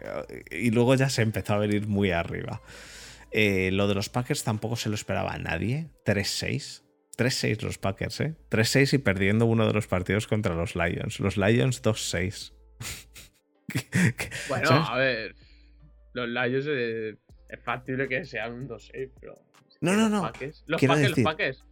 y 0.51 0.69
luego 0.69 0.93
ya 0.93 1.09
se 1.09 1.23
empezó 1.23 1.55
a 1.55 1.57
venir 1.57 1.87
muy 1.87 2.11
arriba. 2.11 2.61
lo 3.31 3.87
de 3.87 3.95
los 3.95 4.09
Packers 4.09 4.43
tampoco 4.43 4.75
se 4.75 4.89
lo 4.89 4.95
esperaba 4.95 5.33
a 5.33 5.39
nadie, 5.39 5.89
3-6. 6.05 6.83
3-6 7.17 7.61
los 7.61 7.77
Packers, 7.77 8.19
¿eh? 8.19 8.35
3-6 8.51 8.93
y 8.93 8.97
perdiendo 8.99 9.45
uno 9.45 9.65
de 9.65 9.73
los 9.73 9.87
partidos 9.87 10.27
contra 10.27 10.53
los 10.53 10.75
Lions. 10.75 11.19
Los 11.19 11.37
Lions 11.37 11.81
2-6. 11.81 12.51
bueno, 14.49 14.69
a 14.69 14.97
ver 14.97 15.44
los 16.15 16.29
Lions 16.29 16.65
eh, 16.69 17.17
es 17.49 17.59
factible 17.61 18.07
que 18.07 18.25
sean 18.25 18.53
un 18.53 18.67
2-6, 18.67 19.11
pero. 19.19 19.37
No, 19.81 19.93
no, 19.93 20.09
no. 20.09 20.31
Los 20.67 20.81
Packers, 20.81 21.65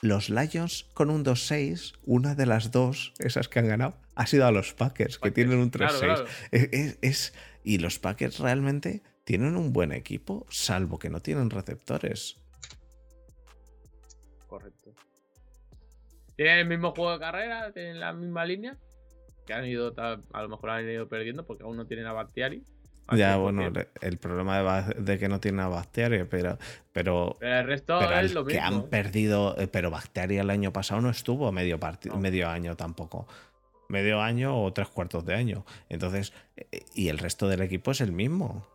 los 0.00 0.30
Los 0.30 0.30
Lions 0.30 0.88
con 0.94 1.10
un 1.10 1.24
2-6, 1.24 1.98
una 2.04 2.34
de 2.34 2.46
las 2.46 2.70
dos, 2.70 3.12
esas 3.18 3.48
que 3.48 3.58
han 3.58 3.66
ganado, 3.66 3.96
ha 4.14 4.26
sido 4.26 4.46
a 4.46 4.52
los 4.52 4.72
Packers, 4.72 5.18
que 5.18 5.30
tienen 5.32 5.58
un 5.58 5.70
3-6. 5.70 6.98
Es, 7.02 7.34
y 7.64 7.78
los 7.78 7.98
Packers 7.98 8.38
realmente 8.38 9.02
tienen 9.24 9.56
un 9.56 9.72
buen 9.72 9.92
equipo, 9.92 10.46
salvo 10.48 10.98
que 10.98 11.10
no 11.10 11.20
tienen 11.20 11.50
receptores. 11.50 12.36
Correcto. 14.46 14.94
Tienen 16.36 16.58
el 16.60 16.66
mismo 16.66 16.92
juego 16.92 17.12
de 17.12 17.18
carrera, 17.18 17.72
tienen 17.72 17.98
la 17.98 18.12
misma 18.12 18.44
línea. 18.44 18.78
Que 19.44 19.54
han 19.54 19.66
ido, 19.66 19.92
a 19.96 20.42
lo 20.42 20.48
mejor 20.48 20.70
han 20.70 20.88
ido 20.88 21.08
perdiendo 21.08 21.44
porque 21.44 21.64
aún 21.64 21.76
no 21.76 21.86
tienen 21.86 22.06
a 22.06 22.12
Bactiari. 22.12 22.62
Ya, 23.16 23.36
bueno, 23.36 23.72
el 24.00 24.18
problema 24.18 24.82
de, 24.82 25.18
que 25.18 25.28
no 25.28 25.40
tiene 25.40 25.62
a 25.62 25.68
Bacteria, 25.68 26.26
pero. 26.28 26.58
Pero, 26.92 27.36
el 27.40 27.66
resto 27.66 28.00
es 28.00 28.34
lo 28.34 28.44
mismo. 28.44 28.60
Que 28.60 28.60
han 28.60 28.82
perdido. 28.88 29.56
Eh, 29.58 29.68
pero 29.68 29.90
Bacteria 29.90 30.42
el 30.42 30.50
año 30.50 30.72
pasado 30.72 31.00
no 31.00 31.10
estuvo 31.10 31.50
medio, 31.52 31.78
medio 32.18 32.48
año 32.48 32.76
tampoco. 32.76 33.26
Medio 33.88 34.20
año 34.20 34.62
o 34.62 34.72
tres 34.72 34.88
cuartos 34.88 35.24
de 35.24 35.34
año. 35.34 35.64
Entonces. 35.88 36.32
Eh, 36.56 36.82
y 36.94 37.08
el 37.08 37.18
resto 37.18 37.48
del 37.48 37.62
equipo 37.62 37.92
es 37.92 38.00
el 38.00 38.12
mismo. 38.12 38.66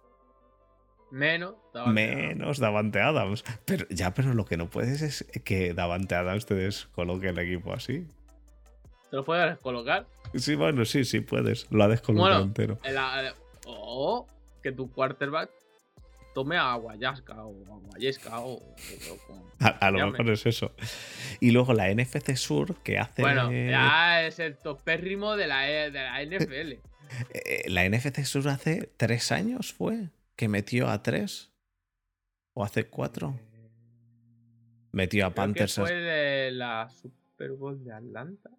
Menos 1.11 1.53
Davante 1.71 2.15
Menos 2.15 2.57
Davante 2.57 2.99
Adams. 3.01 3.43
Pero 3.65 3.85
ya, 3.89 4.15
pero 4.15 4.33
lo 4.33 4.45
que 4.45 4.57
no 4.57 4.67
puedes 4.71 5.03
es 5.03 5.27
que 5.43 5.75
Davante 5.75 6.15
Adams 6.15 6.47
te 6.47 6.55
descoloque 6.55 7.29
el 7.29 7.37
equipo 7.37 7.71
así. 7.71 8.07
¿Te 9.11 9.17
lo 9.17 9.23
puedes 9.23 9.47
descolocar? 9.47 10.07
Sí, 10.33 10.55
bueno, 10.55 10.85
sí, 10.85 11.05
sí 11.05 11.19
puedes. 11.19 11.67
Lo 11.69 11.83
ha 11.83 11.87
descolocado 11.87 12.41
entero. 12.41 12.79
O 13.65 14.27
que 14.61 14.71
tu 14.71 14.91
quarterback 14.91 15.49
tome 16.33 16.57
a 16.57 16.73
Guayasca 16.75 17.45
o 17.45 17.73
a 17.73 17.77
Guayesca 17.77 18.39
o, 18.39 18.59
a, 19.59 19.91
lo 19.91 20.11
mejor 20.11 20.29
es 20.31 20.45
eso. 20.45 20.73
Y 21.39 21.51
luego 21.51 21.73
la 21.73 21.93
NFC 21.93 22.35
Sur 22.35 22.75
que 22.81 22.97
hace. 22.97 23.21
Bueno, 23.21 23.51
ya 23.51 24.25
es 24.25 24.39
el 24.39 24.57
topérrimo 24.57 25.35
de 25.35 25.47
la, 25.47 25.69
e, 25.69 25.91
de 25.91 25.99
la 25.99 26.23
NFL. 26.23 26.73
Eh, 27.31 27.69
la 27.69 27.87
NFC 27.87 28.23
Sur 28.25 28.47
hace 28.49 28.89
tres 28.97 29.31
años 29.31 29.71
fue 29.71 30.09
que 30.35 30.47
metió 30.47 30.89
a 30.89 31.03
tres. 31.03 31.51
¿O 32.53 32.63
hace 32.63 32.85
cuatro? 32.85 33.39
Metió 34.91 35.27
a 35.27 35.35
Panthers. 35.35 35.75
fue 35.75 35.93
de 35.93 36.49
la 36.51 36.89
Super 36.89 37.51
Bowl 37.51 37.83
de 37.83 37.93
Atlanta 37.93 38.49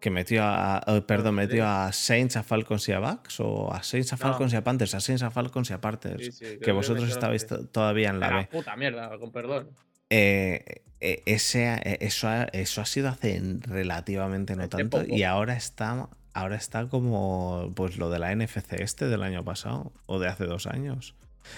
que 0.00 0.10
metió 0.10 0.42
a, 0.44 0.82
oh, 0.86 1.00
perdón, 1.06 1.36
metió 1.36 1.66
a 1.66 1.92
Saints, 1.92 2.36
a 2.36 2.42
Falcons 2.42 2.88
y 2.88 2.92
a 2.92 2.98
Bucks 2.98 3.40
o 3.40 3.72
a 3.72 3.82
Saints, 3.82 4.12
a 4.12 4.16
Falcons 4.16 4.52
y 4.52 4.56
a 4.56 4.62
Panthers, 4.64 4.94
a 4.94 5.00
Saints, 5.00 5.22
a 5.22 5.30
Falcons 5.30 5.70
y 5.70 5.72
a 5.72 5.80
Panthers, 5.80 6.40
que 6.62 6.72
vosotros 6.72 7.08
estabais 7.08 7.46
todavía 7.72 8.10
en 8.10 8.20
la 8.20 8.36
B. 8.36 8.48
puta 8.50 8.76
mierda, 8.76 9.18
con 9.18 9.32
perdón. 9.32 9.70
Eh, 10.10 10.82
eh, 11.00 11.22
ese, 11.26 11.74
eh, 11.74 11.98
eso, 12.00 12.28
ha, 12.28 12.44
eso 12.44 12.80
ha 12.80 12.86
sido 12.86 13.08
hace 13.08 13.42
relativamente 13.60 14.54
no 14.54 14.68
tanto 14.68 15.04
y 15.06 15.24
ahora 15.24 15.56
está, 15.56 16.08
ahora 16.32 16.56
está 16.56 16.88
como 16.88 17.72
pues 17.74 17.96
lo 17.98 18.08
de 18.08 18.18
la 18.18 18.34
NFC 18.34 18.74
este 18.74 19.08
del 19.08 19.22
año 19.22 19.44
pasado 19.44 19.92
o 20.06 20.18
de 20.18 20.28
hace 20.28 20.44
dos 20.44 20.66
años. 20.66 21.14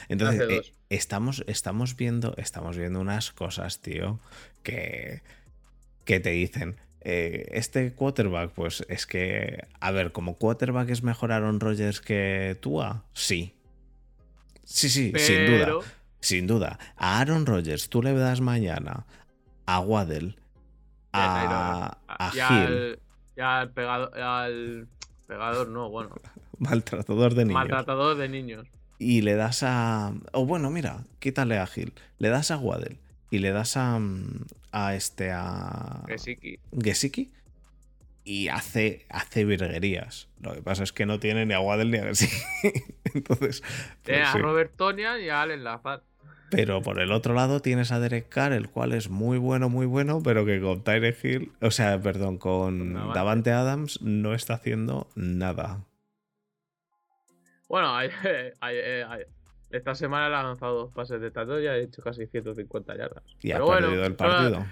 Entonces 0.08 0.72
estamos, 0.90 1.44
estamos, 1.46 1.96
viendo, 1.96 2.34
estamos 2.36 2.76
viendo 2.76 3.00
unas 3.00 3.32
cosas, 3.32 3.80
tío, 3.80 4.20
que, 4.62 5.22
que 6.04 6.20
te 6.20 6.30
dicen 6.30 6.76
eh, 7.00 7.46
este 7.52 7.92
quarterback, 7.94 8.52
pues 8.52 8.84
es 8.88 9.06
que, 9.06 9.66
a 9.80 9.90
ver, 9.90 10.12
como 10.12 10.36
quarterback 10.36 10.90
es 10.90 11.02
mejor 11.02 11.32
Aaron 11.32 11.60
Rodgers 11.60 12.00
que 12.00 12.56
Tua, 12.60 13.04
sí. 13.12 13.54
Sí, 14.64 14.88
sí, 14.88 15.12
sin 15.16 15.46
duda. 15.46 15.78
Sin 16.20 16.46
duda. 16.46 16.78
A 16.96 17.20
Aaron 17.20 17.46
Rodgers 17.46 17.88
tú 17.88 18.02
le 18.02 18.12
das 18.12 18.40
mañana 18.40 19.06
a 19.66 19.80
Waddell, 19.80 20.36
a, 21.12 21.98
a 22.08 22.30
al, 22.30 22.98
al 23.36 24.88
pegador, 25.26 25.68
no, 25.68 25.88
bueno. 25.88 26.14
Maltratador 26.58 27.34
de 27.34 27.44
niños. 27.44 27.60
Maltratador 27.60 28.16
de 28.16 28.28
niños. 28.28 28.66
Y 28.98 29.22
le 29.22 29.36
das 29.36 29.62
a. 29.62 30.12
O 30.32 30.44
bueno, 30.44 30.70
mira, 30.70 31.04
quítale 31.20 31.58
a 31.58 31.66
Gil. 31.66 31.92
Le 32.18 32.30
das 32.30 32.50
a 32.50 32.56
Waddell 32.58 32.98
y 33.30 33.38
le 33.38 33.52
das 33.52 33.76
a, 33.76 34.00
a 34.72 34.94
este 34.94 35.30
a 35.32 36.04
Gesicki. 36.08 37.30
y 38.24 38.48
hace, 38.48 39.06
hace 39.08 39.44
virguerías. 39.44 40.28
Lo 40.40 40.54
que 40.54 40.62
pasa 40.62 40.82
es 40.82 40.92
que 40.92 41.06
no 41.06 41.18
tiene 41.18 41.46
ni 41.46 41.54
a 41.54 41.60
Waddle 41.60 41.90
ni 41.90 41.98
a 41.98 42.04
Gesicki. 42.04 42.36
Entonces. 43.14 43.62
Pues, 44.02 44.28
a 44.28 44.36
Robert 44.38 44.74
Tonia 44.76 45.18
y 45.18 45.28
a 45.28 45.42
Allen. 45.42 45.64
Pero 46.50 46.80
por 46.80 47.00
el 47.00 47.12
otro 47.12 47.34
lado 47.34 47.60
tienes 47.60 47.92
a 47.92 48.00
Derek 48.00 48.28
Carr, 48.28 48.52
el 48.52 48.70
cual 48.70 48.92
es 48.92 49.10
muy 49.10 49.38
bueno, 49.38 49.68
muy 49.68 49.86
bueno, 49.86 50.22
pero 50.22 50.46
que 50.46 50.60
con 50.60 50.82
Tyre 50.82 51.14
Hill, 51.22 51.52
o 51.60 51.70
sea, 51.70 52.00
perdón, 52.00 52.38
con 52.38 52.94
Davante 53.12 53.50
Adams 53.50 54.00
no 54.00 54.34
está 54.34 54.54
haciendo 54.54 55.08
nada. 55.14 55.84
Bueno, 57.68 57.94
hay, 57.94 58.08
hay, 58.60 59.24
esta 59.70 59.94
semana 59.94 60.28
le 60.28 60.36
ha 60.36 60.42
lanzado 60.42 60.74
dos 60.74 60.92
pases 60.92 61.20
de 61.20 61.30
tato 61.30 61.60
y 61.60 61.66
ha 61.66 61.76
hecho 61.76 62.02
casi 62.02 62.26
150 62.26 62.96
yardas. 62.96 63.22
Y 63.42 63.52
ha 63.52 63.64
perdido 63.64 64.04
el 64.04 64.14
partido. 64.14 64.66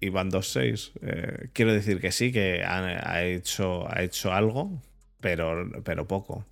Y, 0.00 0.08
van 0.10 0.30
2-6. 0.30 0.92
Eh, 1.02 1.48
quiero 1.52 1.72
decir 1.72 2.00
que 2.00 2.12
sí, 2.12 2.30
que 2.30 2.62
ha, 2.62 3.24
hecho, 3.24 3.88
ha 3.88 4.02
hecho 4.02 4.32
algo, 4.32 4.80
pero, 5.20 5.68
pero 5.82 6.06
poco. 6.06 6.46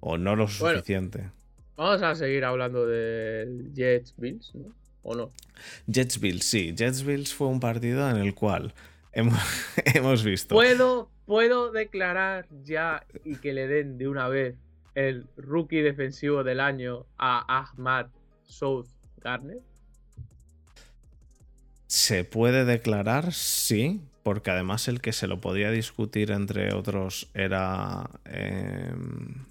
O 0.00 0.16
no 0.18 0.36
lo 0.36 0.46
suficiente. 0.46 1.30
vamos 1.76 2.02
a 2.02 2.14
seguir 2.14 2.44
hablando 2.44 2.86
de 2.86 3.70
Jets 3.74 4.14
Bills, 4.16 4.54
¿no? 4.54 4.72
¿O 5.02 5.14
no? 5.16 5.32
Jets 5.88 6.20
Bills, 6.20 6.44
sí. 6.44 6.74
Jets 6.76 7.02
Bills 7.02 7.34
fue 7.34 7.48
un 7.48 7.58
partido 7.58 8.08
en 8.08 8.18
el 8.18 8.34
cual 8.34 8.72
hemos, 9.12 9.40
hemos 9.94 10.22
visto. 10.22 10.54
¿Puedo, 10.54 11.10
puedo 11.26 11.72
declarar 11.72 12.46
ya 12.62 13.04
y 13.24 13.36
que 13.36 13.52
le 13.52 13.66
den 13.66 13.98
de 13.98 14.06
una 14.06 14.28
vez 14.28 14.54
el 14.94 15.26
rookie 15.36 15.82
defensivo 15.82 16.44
del 16.44 16.60
año 16.60 17.06
a 17.18 17.44
Ahmad 17.60 18.06
South 18.44 18.88
Garner? 19.22 19.58
Se 21.86 22.24
puede 22.24 22.64
declarar, 22.64 23.32
sí, 23.32 24.02
porque 24.22 24.50
además 24.50 24.88
el 24.88 25.00
que 25.00 25.12
se 25.12 25.26
lo 25.26 25.40
podía 25.40 25.70
discutir 25.70 26.30
entre 26.30 26.74
otros 26.74 27.30
era. 27.32 28.10
Em, 28.26 29.46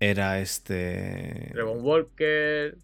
era 0.00 0.40
este. 0.40 1.50
Trevon 1.52 1.78
Walker. 1.80 2.76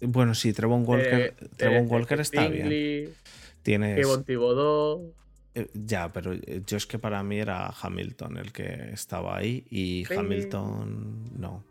Bueno, 0.00 0.34
sí, 0.34 0.52
Trevon 0.52 0.84
Walker, 0.86 1.34
eh, 1.58 1.86
Walker 1.88 2.20
está 2.20 2.46
bien. 2.48 3.14
Tienes. 3.62 4.06
Kevin 4.06 4.24
Thibodeau. 4.24 5.14
Eh, 5.54 5.66
ya, 5.74 6.12
pero 6.12 6.32
eh, 6.32 6.62
yo 6.66 6.76
es 6.76 6.86
que 6.86 6.98
para 6.98 7.22
mí 7.22 7.38
era 7.40 7.68
Hamilton 7.80 8.36
el 8.36 8.52
que 8.52 8.90
estaba 8.92 9.36
ahí 9.36 9.66
y 9.70 10.04
Hamilton 10.12 11.24
no. 11.38 11.64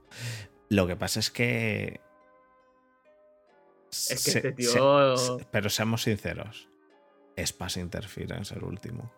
Lo 0.69 0.87
que 0.87 0.95
pasa 0.95 1.19
es 1.19 1.29
que. 1.31 2.01
Es 3.91 4.23
que 4.25 4.31
este 4.31 4.51
tío. 4.51 5.37
pero 5.51 5.69
seamos 5.69 6.03
sinceros. 6.03 6.69
Es 7.35 7.53
Pass 7.53 7.77
Interference 7.77 8.53
el 8.55 8.63
último. 8.63 9.11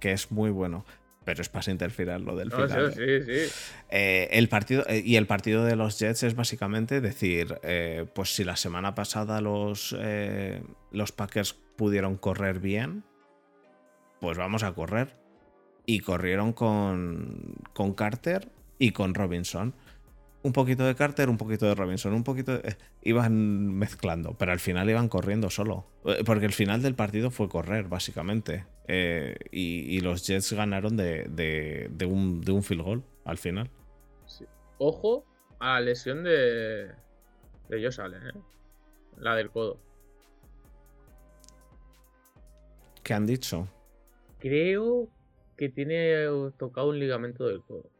que 0.00 0.12
es 0.12 0.30
muy 0.30 0.50
bueno. 0.50 0.84
Pero 1.24 1.42
es 1.42 1.48
para 1.48 1.72
interferir 1.72 2.20
lo 2.20 2.36
del 2.36 2.50
No, 2.50 2.56
final. 2.56 2.92
sí, 2.92 3.00
¿eh? 3.02 3.22
sí, 3.26 3.48
sí. 3.48 3.54
Eh, 3.90 4.28
el 4.30 4.48
partido, 4.48 4.84
eh, 4.88 5.02
y 5.04 5.16
el 5.16 5.26
partido 5.26 5.64
de 5.64 5.74
los 5.74 5.98
Jets 5.98 6.22
es 6.22 6.36
básicamente 6.36 7.00
decir, 7.00 7.58
pues 8.14 8.34
si 8.36 8.44
la 8.44 8.54
semana 8.54 8.94
pasada 8.94 9.40
los, 9.40 9.96
los 10.92 11.12
Packers 11.12 11.54
pudieron 11.76 12.16
correr 12.16 12.60
bien, 12.60 13.02
pues 14.20 14.38
vamos 14.38 14.62
a 14.62 14.72
correr. 14.72 15.16
Y 15.84 16.00
corrieron 16.00 16.52
con, 16.52 17.54
con 17.72 17.94
Carter 17.94 18.48
y 18.78 18.92
con 18.92 19.14
Robinson. 19.14 19.74
Un 20.46 20.52
poquito 20.52 20.84
de 20.86 20.94
Carter, 20.94 21.28
un 21.28 21.38
poquito 21.38 21.66
de 21.66 21.74
Robinson, 21.74 22.12
un 22.12 22.22
poquito 22.22 22.56
de- 22.58 22.68
eh, 22.68 22.76
Iban 23.02 23.66
mezclando, 23.76 24.34
pero 24.38 24.52
al 24.52 24.60
final 24.60 24.88
iban 24.88 25.08
corriendo 25.08 25.50
solo. 25.50 25.86
Eh, 26.04 26.22
Porque 26.24 26.46
el 26.46 26.52
final 26.52 26.82
del 26.82 26.94
partido 26.94 27.32
fue 27.32 27.48
correr, 27.48 27.88
básicamente. 27.88 28.64
Eh, 28.86 29.36
y, 29.50 29.80
y 29.96 30.00
los 30.00 30.24
Jets 30.24 30.52
ganaron 30.52 30.96
de, 30.96 31.24
de- 31.24 31.88
de 31.90 32.06
un, 32.06 32.40
de 32.42 32.52
un 32.52 32.62
field 32.62 32.82
goal 32.82 33.02
al 33.24 33.38
final. 33.38 33.68
sí. 34.26 34.44
Ojo 34.78 35.24
a 35.58 35.74
la 35.74 35.80
lesión 35.80 36.22
de. 36.22 36.92
de 37.68 37.82
Josh 37.84 38.00
Allen, 38.00 38.22
¿eh? 38.28 38.32
La 39.18 39.34
del 39.34 39.50
codo. 39.50 39.80
¿Qué 43.02 43.14
han 43.14 43.26
dicho? 43.26 43.66
Creo 44.38 45.08
que 45.56 45.68
tiene 45.70 46.26
tocado 46.56 46.90
un 46.90 46.98
ligamento 47.00 47.46
del 47.48 47.62
codo. 47.62 47.90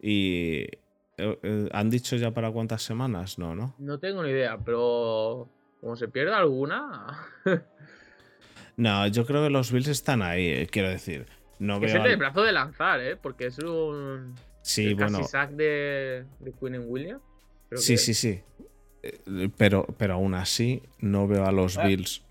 Y. 0.00 0.66
eh, 1.18 1.38
eh, 1.42 1.68
¿Han 1.72 1.90
dicho 1.90 2.16
ya 2.16 2.30
para 2.30 2.50
cuántas 2.50 2.82
semanas? 2.82 3.38
No, 3.38 3.54
¿no? 3.54 3.74
No 3.78 3.98
tengo 3.98 4.22
ni 4.22 4.30
idea, 4.30 4.58
pero. 4.64 5.48
Como 5.80 5.96
se 5.96 6.06
pierda 6.08 6.38
alguna. 6.38 7.06
No, 8.76 9.06
yo 9.08 9.26
creo 9.26 9.42
que 9.42 9.50
los 9.50 9.70
Bills 9.72 9.88
están 9.88 10.22
ahí, 10.22 10.46
eh, 10.46 10.68
quiero 10.70 10.88
decir. 10.88 11.26
No 11.58 11.78
que 11.80 11.86
veo. 11.86 11.96
es 11.96 12.04
el 12.04 12.10
al- 12.12 12.16
brazo 12.16 12.42
de 12.42 12.52
lanzar, 12.52 13.00
¿eh? 13.00 13.16
Porque 13.16 13.46
es 13.46 13.58
un. 13.58 14.34
Sí, 14.62 14.86
el 14.86 14.94
bueno. 14.94 15.18
Casi 15.18 15.30
sack 15.30 15.50
de, 15.50 16.24
de 16.40 16.52
Queen 16.52 16.76
and 16.76 16.84
Williams. 16.88 17.22
creo 17.68 17.80
Sí, 17.80 17.94
que 17.94 17.98
sí, 17.98 18.14
sí. 18.14 18.42
Pero, 19.58 19.84
pero 19.98 20.14
aún 20.14 20.34
así, 20.34 20.82
no 21.00 21.26
veo 21.26 21.44
a 21.44 21.52
los 21.52 21.76
Ah. 21.76 21.84
Bills 21.86 22.24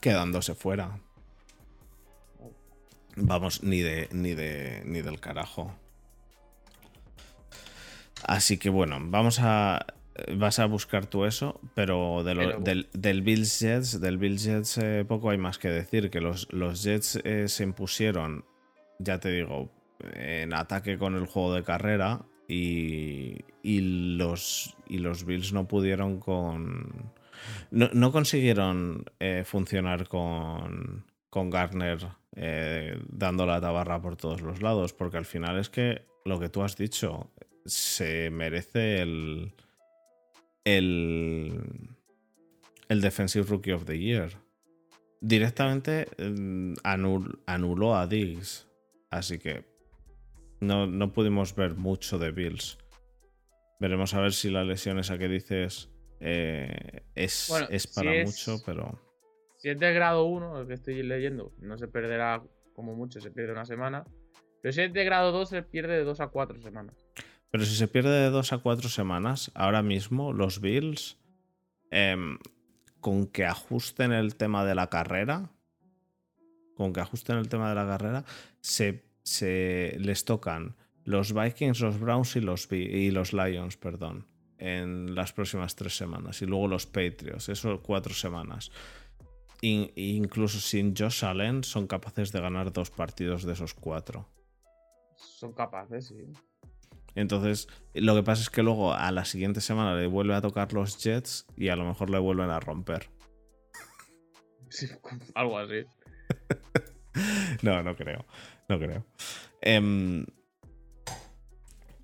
quedándose 0.00 0.54
fuera. 0.54 0.98
Vamos, 3.16 3.62
ni 3.62 3.80
de, 3.80 4.08
ni 4.12 4.34
de. 4.34 4.82
ni 4.84 5.00
del 5.00 5.20
carajo. 5.20 5.74
Así 8.26 8.58
que 8.58 8.70
bueno, 8.70 8.98
vamos 9.00 9.38
a. 9.40 9.86
Vas 10.36 10.60
a 10.60 10.66
buscar 10.66 11.06
tú 11.06 11.24
eso, 11.24 11.60
pero, 11.74 12.22
de 12.22 12.34
lo- 12.36 12.40
Pero- 12.42 12.60
del, 12.60 12.88
del 12.92 13.22
Bills 13.22 13.58
Jets, 13.58 14.00
del 14.00 14.16
Bills 14.16 14.44
Jets 14.44 14.78
eh, 14.78 15.04
poco 15.08 15.30
hay 15.30 15.38
más 15.38 15.58
que 15.58 15.68
decir. 15.68 16.08
Que 16.08 16.20
los, 16.20 16.46
los 16.52 16.84
Jets 16.84 17.16
eh, 17.24 17.48
se 17.48 17.64
impusieron, 17.64 18.44
ya 19.00 19.18
te 19.18 19.30
digo, 19.30 19.72
en 20.14 20.54
ataque 20.54 20.98
con 20.98 21.16
el 21.16 21.26
juego 21.26 21.54
de 21.54 21.64
carrera. 21.64 22.22
Y, 22.46 23.38
y 23.62 24.16
los, 24.16 24.76
y 24.86 24.98
los 24.98 25.24
Bills 25.24 25.52
no 25.52 25.66
pudieron 25.66 26.20
con. 26.20 27.12
No, 27.72 27.88
no 27.92 28.12
consiguieron 28.12 29.06
eh, 29.18 29.42
funcionar 29.44 30.06
con, 30.06 31.04
con 31.28 31.50
Garner 31.50 31.98
eh, 32.36 32.98
dando 33.08 33.46
la 33.46 33.60
tabarra 33.60 34.00
por 34.00 34.16
todos 34.16 34.42
los 34.42 34.62
lados, 34.62 34.92
porque 34.92 35.16
al 35.16 35.24
final 35.26 35.58
es 35.58 35.70
que 35.70 36.06
lo 36.24 36.38
que 36.38 36.48
tú 36.48 36.62
has 36.62 36.76
dicho 36.76 37.30
se 37.64 38.30
merece 38.30 39.00
el. 39.02 39.52
el. 40.64 41.90
el 42.88 43.00
Defensive 43.00 43.44
Rookie 43.48 43.72
of 43.72 43.84
the 43.84 43.98
Year. 43.98 44.30
Directamente 45.20 46.06
mm, 46.18 46.74
anul- 46.84 47.38
anuló 47.46 47.96
a 47.96 48.06
Diggs, 48.06 48.68
así 49.10 49.38
que 49.38 49.64
no, 50.60 50.86
no 50.86 51.12
pudimos 51.12 51.54
ver 51.54 51.74
mucho 51.74 52.18
de 52.18 52.30
Bills. 52.30 52.78
Veremos 53.80 54.12
a 54.14 54.20
ver 54.20 54.32
si 54.32 54.50
la 54.50 54.64
lesión 54.64 54.98
esa 54.98 55.16
que 55.18 55.28
dices 55.28 55.90
eh, 56.20 57.02
es, 57.14 57.46
Bueno, 57.48 57.66
es 57.70 57.82
si 57.82 57.94
para 57.94 58.14
es- 58.14 58.26
mucho, 58.26 58.62
pero. 58.66 59.00
Si 59.56 59.70
es 59.70 59.78
de 59.78 59.94
grado 59.94 60.26
1, 60.26 60.60
el 60.60 60.66
que 60.66 60.74
estoy 60.74 61.02
leyendo, 61.02 61.54
no 61.58 61.78
se 61.78 61.88
perderá 61.88 62.42
como 62.74 62.94
mucho, 62.94 63.18
se 63.18 63.30
pierde 63.30 63.52
una 63.52 63.64
semana. 63.64 64.04
Pero 64.60 64.72
si 64.72 64.82
es 64.82 64.92
de 64.92 65.04
grado 65.04 65.32
2, 65.32 65.48
se 65.48 65.62
pierde 65.62 65.94
de 65.96 66.04
2 66.04 66.20
a 66.20 66.28
4 66.28 66.60
semanas. 66.60 66.94
Pero 67.54 67.66
si 67.66 67.76
se 67.76 67.86
pierde 67.86 68.10
de 68.10 68.30
dos 68.30 68.52
a 68.52 68.58
cuatro 68.58 68.88
semanas, 68.88 69.52
ahora 69.54 69.80
mismo 69.80 70.32
los 70.32 70.60
Bills, 70.60 71.18
em, 71.92 72.36
con 73.00 73.28
que 73.28 73.44
ajusten 73.44 74.10
el 74.10 74.34
tema 74.34 74.64
de 74.64 74.74
la 74.74 74.88
carrera, 74.88 75.52
con 76.74 76.92
que 76.92 76.98
ajusten 76.98 77.36
el 77.36 77.48
tema 77.48 77.68
de 77.68 77.76
la 77.76 77.86
carrera, 77.86 78.24
se, 78.60 79.04
les 80.00 80.24
tocan 80.24 80.74
los 81.04 81.32
Vikings, 81.32 81.78
los 81.78 82.00
Browns 82.00 82.34
y 82.34 82.40
los, 82.40 83.32
Lions, 83.32 83.76
perdón, 83.76 84.26
en 84.58 85.14
las 85.14 85.32
próximas 85.32 85.76
tres 85.76 85.96
semanas. 85.96 86.42
Y 86.42 86.46
luego 86.46 86.66
los 86.66 86.86
Patriots, 86.86 87.48
eso 87.50 87.80
cuatro 87.82 88.14
semanas. 88.14 88.72
In- 89.60 89.92
incluso 89.94 90.58
sin 90.58 90.92
Josh 90.96 91.24
Allen 91.24 91.62
son 91.62 91.86
capaces 91.86 92.32
de 92.32 92.40
ganar 92.40 92.72
dos 92.72 92.90
partidos 92.90 93.44
de 93.44 93.52
esos 93.52 93.74
cuatro. 93.74 94.28
Son 95.14 95.52
capaces, 95.52 96.08
sí. 96.08 96.32
Entonces, 97.14 97.68
lo 97.92 98.14
que 98.14 98.22
pasa 98.22 98.42
es 98.42 98.50
que 98.50 98.62
luego 98.62 98.92
a 98.92 99.10
la 99.12 99.24
siguiente 99.24 99.60
semana 99.60 99.94
le 99.94 100.06
vuelve 100.06 100.34
a 100.34 100.40
tocar 100.40 100.72
los 100.72 101.02
Jets 101.02 101.46
y 101.56 101.68
a 101.68 101.76
lo 101.76 101.84
mejor 101.84 102.10
le 102.10 102.18
vuelven 102.18 102.50
a 102.50 102.60
romper. 102.60 103.08
Sí, 104.68 104.88
algo 105.34 105.58
así. 105.58 105.84
No, 107.62 107.80
no 107.82 107.94
creo. 107.94 108.24
No 108.68 108.78
creo. 108.78 109.06
Em, 109.62 110.26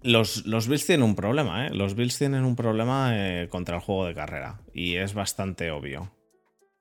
los, 0.02 0.46
los 0.46 0.68
Bills 0.68 0.86
tienen 0.86 1.04
un 1.04 1.16
problema, 1.16 1.66
¿eh? 1.66 1.70
Los 1.74 1.94
Bills 1.94 2.16
tienen 2.16 2.44
un 2.44 2.56
problema 2.56 3.10
eh, 3.14 3.48
contra 3.48 3.76
el 3.76 3.82
juego 3.82 4.06
de 4.06 4.14
carrera. 4.14 4.60
Y 4.72 4.96
es 4.96 5.14
bastante 5.14 5.70
obvio. 5.70 6.12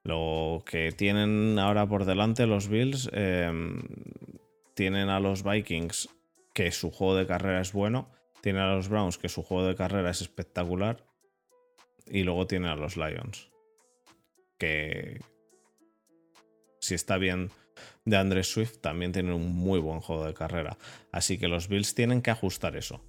Lo 0.04 0.64
que 0.66 0.92
tienen 0.92 1.60
ahora 1.60 1.88
por 1.88 2.06
delante 2.06 2.48
los 2.48 2.70
Bills 2.70 3.10
em, 3.12 3.82
tienen 4.76 5.10
a 5.10 5.20
los 5.20 5.44
Vikings 5.44 6.10
que 6.54 6.72
su 6.72 6.92
juego 6.92 7.16
de 7.16 7.28
carrera 7.28 7.62
es 7.62 7.74
bueno. 7.74 8.10
Tienen 8.42 8.62
a 8.62 8.76
los 8.76 8.90
Browns 8.90 9.18
que 9.18 9.30
su 9.30 9.44
juego 9.44 9.66
de 9.66 9.76
carrera 9.76 10.10
es 10.10 10.22
espectacular. 10.22 11.06
Y 12.08 12.24
luego 12.24 12.48
tienen 12.48 12.70
a 12.70 12.76
los 12.76 12.98
Lions. 12.98 13.50
Que 14.58 15.22
si 16.80 16.96
está 16.96 17.18
bien 17.18 17.52
de 18.06 18.18
Andrés 18.18 18.52
Swift, 18.52 18.80
también 18.80 19.12
tienen 19.12 19.34
un 19.34 19.56
muy 19.56 19.80
buen 19.80 20.00
juego 20.02 20.26
de 20.26 20.34
carrera. 20.34 20.78
Así 21.12 21.38
que 21.38 21.48
los 21.48 21.68
Bills 21.68 21.96
tienen 21.96 22.22
que 22.22 22.32
ajustar 22.32 22.76
eso. 22.76 23.02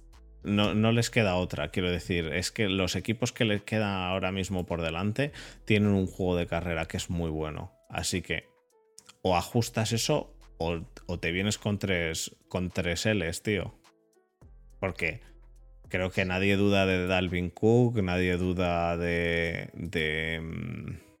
No, 0.43 0.73
no 0.73 0.91
les 0.91 1.09
queda 1.09 1.35
otra, 1.35 1.69
quiero 1.69 1.91
decir, 1.91 2.27
es 2.33 2.51
que 2.51 2.67
los 2.67 2.95
equipos 2.95 3.31
que 3.31 3.45
les 3.45 3.61
quedan 3.61 3.93
ahora 3.93 4.31
mismo 4.31 4.65
por 4.65 4.81
delante 4.81 5.31
tienen 5.65 5.91
un 5.91 6.07
juego 6.07 6.35
de 6.35 6.47
carrera 6.47 6.87
que 6.87 6.97
es 6.97 7.09
muy 7.11 7.29
bueno. 7.29 7.71
Así 7.89 8.21
que 8.23 8.49
o 9.21 9.35
ajustas 9.35 9.91
eso 9.91 10.35
o, 10.57 10.79
o 11.05 11.19
te 11.19 11.31
vienes 11.31 11.59
con 11.59 11.77
tres, 11.77 12.35
con 12.47 12.71
tres 12.71 13.05
L's, 13.05 13.43
tío. 13.43 13.80
Porque 14.81 15.21
creo 15.89 16.09
que 16.09 16.25
nadie 16.25 16.57
duda 16.57 16.87
de 16.87 17.05
Dalvin 17.05 17.51
Cook, 17.51 18.01
nadie 18.01 18.35
duda 18.35 18.97
de. 18.97 19.69
de. 19.73 20.41
mm, 20.41 21.11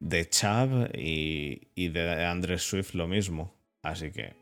de 0.00 0.28
Chubb 0.28 0.90
y, 0.94 1.68
y 1.74 1.88
de 1.88 2.24
Andrés 2.24 2.62
Swift 2.62 2.94
lo 2.94 3.06
mismo. 3.06 3.54
Así 3.82 4.10
que. 4.10 4.34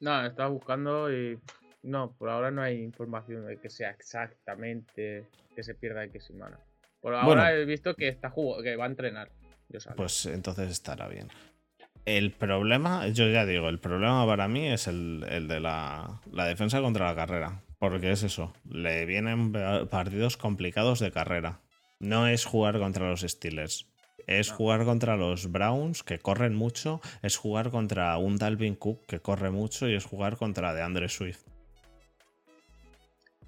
No, 0.00 0.24
estaba 0.24 0.48
buscando 0.48 1.12
y. 1.12 1.38
No, 1.82 2.12
por 2.16 2.28
ahora 2.30 2.50
no 2.52 2.62
hay 2.62 2.80
información 2.82 3.46
de 3.46 3.58
que 3.58 3.68
sea 3.68 3.90
exactamente 3.90 5.26
que 5.54 5.62
se 5.64 5.74
pierda 5.74 6.04
X 6.04 6.24
semana. 6.24 6.58
Por 7.00 7.14
ahora 7.14 7.26
Bueno. 7.26 7.48
he 7.48 7.64
visto 7.64 7.94
que 7.94 8.08
está 8.08 8.30
jugando, 8.30 8.62
que 8.62 8.76
va 8.76 8.84
a 8.84 8.88
entrenar. 8.88 9.30
Yo. 9.68 9.80
Pues 9.96 10.26
entonces 10.26 10.70
estará 10.70 11.08
bien. 11.08 11.28
El 12.06 12.30
problema, 12.30 13.08
yo 13.08 13.28
ya 13.28 13.44
digo, 13.44 13.68
el 13.68 13.78
problema 13.80 14.24
para 14.26 14.46
mí 14.48 14.66
es 14.66 14.86
el, 14.86 15.24
el 15.28 15.48
de 15.48 15.60
la, 15.60 16.20
la 16.32 16.46
defensa 16.46 16.80
contra 16.80 17.06
la 17.06 17.14
carrera. 17.14 17.62
Porque 17.78 18.10
es 18.12 18.22
eso, 18.22 18.54
le 18.64 19.04
vienen 19.04 19.52
partidos 19.90 20.36
complicados 20.38 20.98
de 21.00 21.10
carrera. 21.10 21.60
No 22.00 22.26
es 22.26 22.44
jugar 22.44 22.78
contra 22.78 23.08
los 23.10 23.20
Steelers. 23.22 23.86
Es 24.26 24.50
No. 24.50 24.56
jugar 24.56 24.84
contra 24.84 25.16
los 25.16 25.52
Browns, 25.52 26.02
que 26.02 26.18
corren 26.18 26.54
mucho. 26.54 27.00
Es 27.22 27.36
jugar 27.36 27.70
contra 27.70 28.16
un 28.18 28.36
Dalvin 28.38 28.74
Cook, 28.76 29.06
que 29.06 29.20
corre 29.20 29.50
mucho. 29.50 29.88
Y 29.88 29.94
es 29.94 30.04
jugar 30.04 30.36
contra 30.36 30.74
DeAndre 30.74 31.08
Swift. 31.08 31.42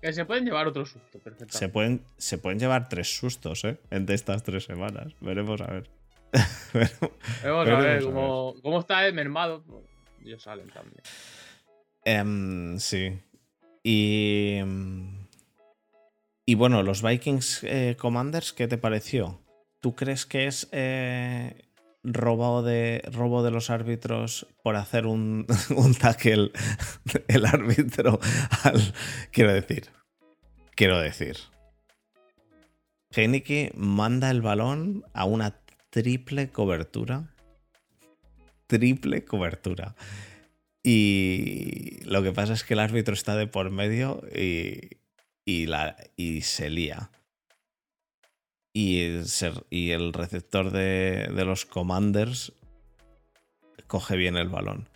Que 0.00 0.12
se 0.12 0.24
pueden 0.24 0.44
llevar 0.44 0.66
otro 0.68 0.84
susto, 0.86 1.18
perfectamente. 1.18 1.58
Se 1.58 1.68
pueden, 1.68 2.02
se 2.16 2.38
pueden 2.38 2.58
llevar 2.60 2.88
tres 2.88 3.16
sustos, 3.16 3.64
¿eh? 3.64 3.78
Entre 3.90 4.14
estas 4.14 4.44
tres 4.44 4.64
semanas. 4.64 5.14
Veremos 5.20 5.60
a 5.60 5.66
ver. 5.66 5.90
Pero- 6.72 6.88
Vamos 7.44 7.68
a 7.68 7.80
ver 7.80 8.02
cómo, 8.04 8.54
cómo 8.62 8.80
está 8.80 9.06
el 9.06 9.14
mermado. 9.14 9.64
Ellos 10.24 10.42
salen 10.42 10.68
también. 10.70 11.02
Em, 12.04 12.78
sí. 12.78 13.18
Y. 13.82 14.56
em, 14.58 15.26
Y 16.44 16.54
bueno, 16.54 16.82
los 16.82 17.02
Vikings 17.02 17.60
eh, 17.64 17.96
Commanders, 17.98 18.52
¿qué 18.52 18.68
te 18.68 18.78
pareció? 18.78 19.40
¿Tú 19.80 19.94
crees 19.94 20.26
que 20.26 20.46
es 20.46 20.68
eh, 20.72 21.64
robo, 22.02 22.62
de, 22.62 23.02
robo 23.12 23.42
de 23.42 23.50
los 23.50 23.70
árbitros 23.70 24.46
por 24.62 24.76
hacer 24.76 25.06
un, 25.06 25.46
un 25.76 25.94
tackle 25.94 26.50
el 27.28 27.46
árbitro 27.46 28.18
al. 28.64 28.80
Quiero 29.30 29.52
decir. 29.52 29.88
Quiero 30.74 30.98
decir. 30.98 31.36
Heineke 33.10 33.72
manda 33.74 34.30
el 34.30 34.42
balón 34.42 35.04
a 35.14 35.24
una 35.24 35.54
triple 35.90 36.50
cobertura. 36.50 37.34
Triple 38.66 39.24
cobertura. 39.24 39.94
Y 40.82 42.00
lo 42.04 42.22
que 42.22 42.32
pasa 42.32 42.52
es 42.52 42.64
que 42.64 42.74
el 42.74 42.80
árbitro 42.80 43.14
está 43.14 43.36
de 43.36 43.46
por 43.46 43.70
medio 43.70 44.22
y, 44.34 44.98
y, 45.44 45.66
la, 45.66 45.96
y 46.16 46.42
se 46.42 46.70
lía. 46.70 47.10
Y 48.72 49.00
el, 49.00 49.26
y 49.70 49.90
el 49.90 50.12
receptor 50.12 50.70
de, 50.70 51.30
de 51.34 51.44
los 51.44 51.66
Commanders 51.66 52.52
coge 53.86 54.16
bien 54.16 54.36
el 54.36 54.48
balón. 54.48 54.88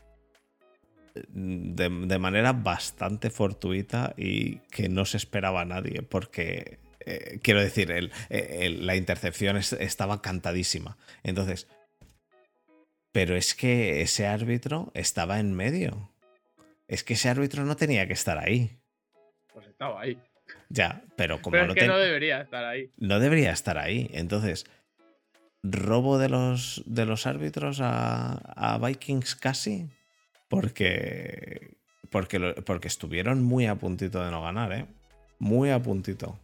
De, 1.28 1.90
de 1.90 2.18
manera 2.18 2.52
bastante 2.52 3.28
fortuita 3.28 4.14
y 4.16 4.58
que 4.70 4.88
no 4.88 5.04
se 5.04 5.18
esperaba 5.18 5.62
a 5.62 5.66
nadie, 5.66 6.02
porque 6.02 6.78
eh, 7.06 7.38
quiero 7.42 7.60
decir, 7.60 7.90
el- 7.90 8.12
el- 8.30 8.86
la 8.86 8.96
intercepción 8.96 9.56
es- 9.56 9.72
estaba 9.74 10.22
cantadísima. 10.22 10.96
Entonces, 11.22 11.66
pero 13.12 13.36
es 13.36 13.54
que 13.54 14.00
ese 14.02 14.26
árbitro 14.26 14.90
estaba 14.94 15.38
en 15.40 15.52
medio. 15.54 16.10
Es 16.88 17.04
que 17.04 17.14
ese 17.14 17.28
árbitro 17.28 17.64
no 17.64 17.76
tenía 17.76 18.06
que 18.06 18.12
estar 18.14 18.38
ahí. 18.38 18.78
Pues 19.52 19.66
estaba 19.66 20.00
ahí. 20.00 20.18
Ya, 20.68 21.02
pero 21.16 21.40
como 21.42 21.52
Pero 21.52 21.66
no, 21.66 21.72
es 21.72 21.74
que 21.74 21.80
ten- 21.80 21.90
no 21.90 21.98
debería 21.98 22.40
estar 22.40 22.64
ahí. 22.64 22.90
no 22.96 23.20
debería 23.20 23.52
estar 23.52 23.78
ahí. 23.78 24.10
Entonces, 24.12 24.64
robo 25.62 26.18
de 26.18 26.28
los, 26.28 26.82
de 26.86 27.06
los 27.06 27.26
árbitros 27.26 27.80
a, 27.80 28.32
a 28.56 28.78
Vikings 28.78 29.34
casi. 29.36 29.88
Porque, 30.48 31.76
porque, 32.10 32.38
porque 32.66 32.88
estuvieron 32.88 33.42
muy 33.42 33.66
a 33.66 33.76
puntito 33.76 34.22
de 34.24 34.30
no 34.30 34.42
ganar, 34.42 34.72
¿eh? 34.72 34.86
Muy 35.38 35.70
a 35.70 35.78
puntito. 35.80 36.38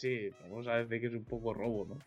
Sí, 0.00 0.30
vamos 0.42 0.66
a 0.66 0.76
decir 0.76 1.00
que 1.00 1.08
es 1.08 1.12
un 1.12 1.24
poco 1.24 1.52
robo, 1.52 1.84
¿no? 1.86 1.98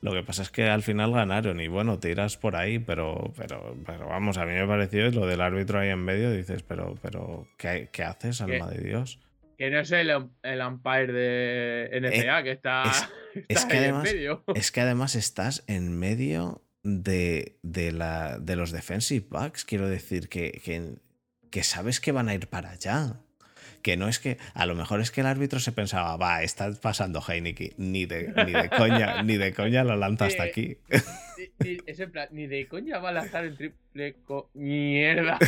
Lo 0.00 0.12
que 0.12 0.22
pasa 0.22 0.40
es 0.42 0.50
que 0.50 0.64
al 0.70 0.82
final 0.82 1.12
ganaron 1.12 1.60
y 1.60 1.68
bueno, 1.68 1.98
te 1.98 2.10
irás 2.10 2.36
por 2.38 2.56
ahí, 2.56 2.78
pero, 2.78 3.32
pero, 3.36 3.76
pero 3.86 4.06
vamos, 4.08 4.38
a 4.38 4.46
mí 4.46 4.52
me 4.54 4.66
pareció 4.66 5.10
lo 5.10 5.26
del 5.26 5.40
árbitro 5.42 5.78
ahí 5.78 5.90
en 5.90 6.00
medio, 6.02 6.32
dices, 6.32 6.62
pero, 6.62 6.96
pero, 7.02 7.46
¿qué, 7.58 7.88
qué 7.92 8.02
haces, 8.04 8.40
alma 8.40 8.68
de 8.70 8.82
Dios? 8.82 9.20
Que 9.58 9.70
no 9.70 9.80
es 9.80 9.92
el, 9.92 10.10
el 10.42 10.60
umpire 10.62 11.12
de 11.12 12.00
NCA 12.00 12.42
que 12.42 12.50
está, 12.52 12.82
es- 12.84 13.08
está 13.48 13.60
es 13.60 13.66
que 13.66 13.76
ahí 13.76 13.84
además- 13.84 14.08
en 14.08 14.16
medio. 14.16 14.44
Es 14.54 14.72
que 14.72 14.80
además 14.80 15.14
estás 15.14 15.62
en 15.66 15.96
medio 15.98 16.62
de, 16.82 17.58
de, 17.62 17.92
la, 17.92 18.38
de 18.40 18.56
los 18.56 18.72
defensive 18.72 19.26
backs, 19.28 19.64
quiero 19.66 19.88
decir, 19.88 20.28
que, 20.28 20.50
que, 20.64 20.94
que 21.50 21.62
sabes 21.62 22.00
que 22.00 22.10
van 22.12 22.28
a 22.28 22.34
ir 22.34 22.48
para 22.48 22.70
allá. 22.70 23.20
Que 23.82 23.96
no 23.96 24.06
es 24.08 24.20
que, 24.20 24.38
a 24.54 24.64
lo 24.66 24.74
mejor 24.76 25.00
es 25.00 25.10
que 25.10 25.22
el 25.22 25.26
árbitro 25.26 25.58
se 25.58 25.72
pensaba, 25.72 26.16
va, 26.16 26.42
está 26.44 26.72
pasando 26.80 27.20
Heineke, 27.26 27.74
ni 27.78 28.06
de, 28.06 28.32
ni 28.46 28.52
de 28.52 28.70
coña, 28.70 29.22
ni 29.24 29.36
de 29.36 29.52
coña 29.52 29.82
lo 29.82 29.96
lanza 29.96 30.26
hasta 30.26 30.44
aquí. 30.44 30.76
Ni, 31.64 31.76
ni- 31.76 32.06
plan, 32.06 32.28
ni 32.30 32.46
de 32.46 32.68
coña 32.68 32.98
va 33.00 33.08
a 33.08 33.12
lanzar 33.12 33.44
el 33.44 33.56
triple 33.56 34.14
co... 34.24 34.50
Mierda. 34.54 35.38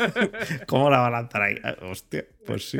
¿Cómo 0.66 0.88
la 0.90 0.98
va 1.00 1.08
a 1.08 1.10
lanzar 1.10 1.42
ahí? 1.42 1.56
Ah, 1.62 1.76
Hostia, 1.82 2.24
pues 2.46 2.70
sí. 2.70 2.78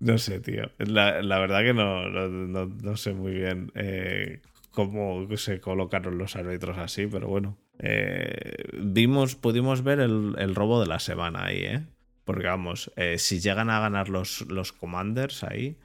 No 0.00 0.18
sé, 0.18 0.40
tío. 0.40 0.70
La, 0.78 1.22
la 1.22 1.38
verdad 1.38 1.62
que 1.62 1.74
no, 1.74 2.08
no, 2.08 2.28
no- 2.28 2.66
no 2.66 2.96
sé 2.96 3.12
muy 3.12 3.32
bien 3.34 3.70
eh, 3.74 4.40
cómo 4.72 5.28
se 5.36 5.60
colocaron 5.60 6.18
los 6.18 6.36
árbitros 6.36 6.78
así, 6.78 7.06
pero 7.06 7.28
bueno. 7.28 7.56
Eh, 7.78 8.64
vimos, 8.74 9.36
pudimos 9.36 9.82
ver 9.84 10.00
el, 10.00 10.34
el 10.38 10.54
robo 10.54 10.80
de 10.80 10.86
la 10.86 10.98
semana 10.98 11.44
ahí, 11.46 11.58
¿eh? 11.64 11.82
Porque 12.30 12.46
vamos, 12.46 12.92
eh, 12.94 13.18
si 13.18 13.40
llegan 13.40 13.70
a 13.70 13.80
ganar 13.80 14.08
los, 14.08 14.42
los 14.42 14.70
Commanders 14.72 15.42
ahí, 15.42 15.76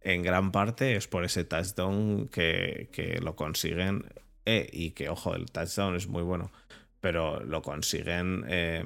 en 0.00 0.24
gran 0.24 0.50
parte 0.50 0.96
es 0.96 1.06
por 1.06 1.24
ese 1.24 1.44
touchdown 1.44 2.26
que, 2.26 2.88
que 2.90 3.20
lo 3.20 3.36
consiguen. 3.36 4.06
eh, 4.44 4.68
y 4.72 4.90
que, 4.90 5.08
ojo, 5.08 5.36
el 5.36 5.52
touchdown 5.52 5.94
es 5.94 6.08
muy 6.08 6.24
bueno, 6.24 6.50
pero 7.00 7.38
lo 7.44 7.62
consiguen. 7.62 8.44
eh, 8.48 8.82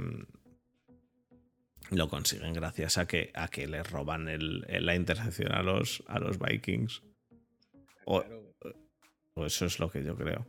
lo 1.91 2.11
consiguen 2.11 2.53
gracias 2.53 2.99
a 2.99 3.07
que, 3.07 3.31
a 3.35 3.49
que 3.49 3.67
les 3.67 3.91
roban 3.91 4.29
el, 4.29 4.67
la 4.85 4.95
intercepción 4.95 5.53
a 5.53 5.63
los, 5.63 6.03
a 6.09 6.19
los 6.19 6.39
Vikings. 6.39 7.03
O 8.05 8.25
eso 9.37 9.65
es 9.65 9.79
lo 9.79 9.89
que 9.89 10.05
yo 10.05 10.17
creo. 10.17 10.47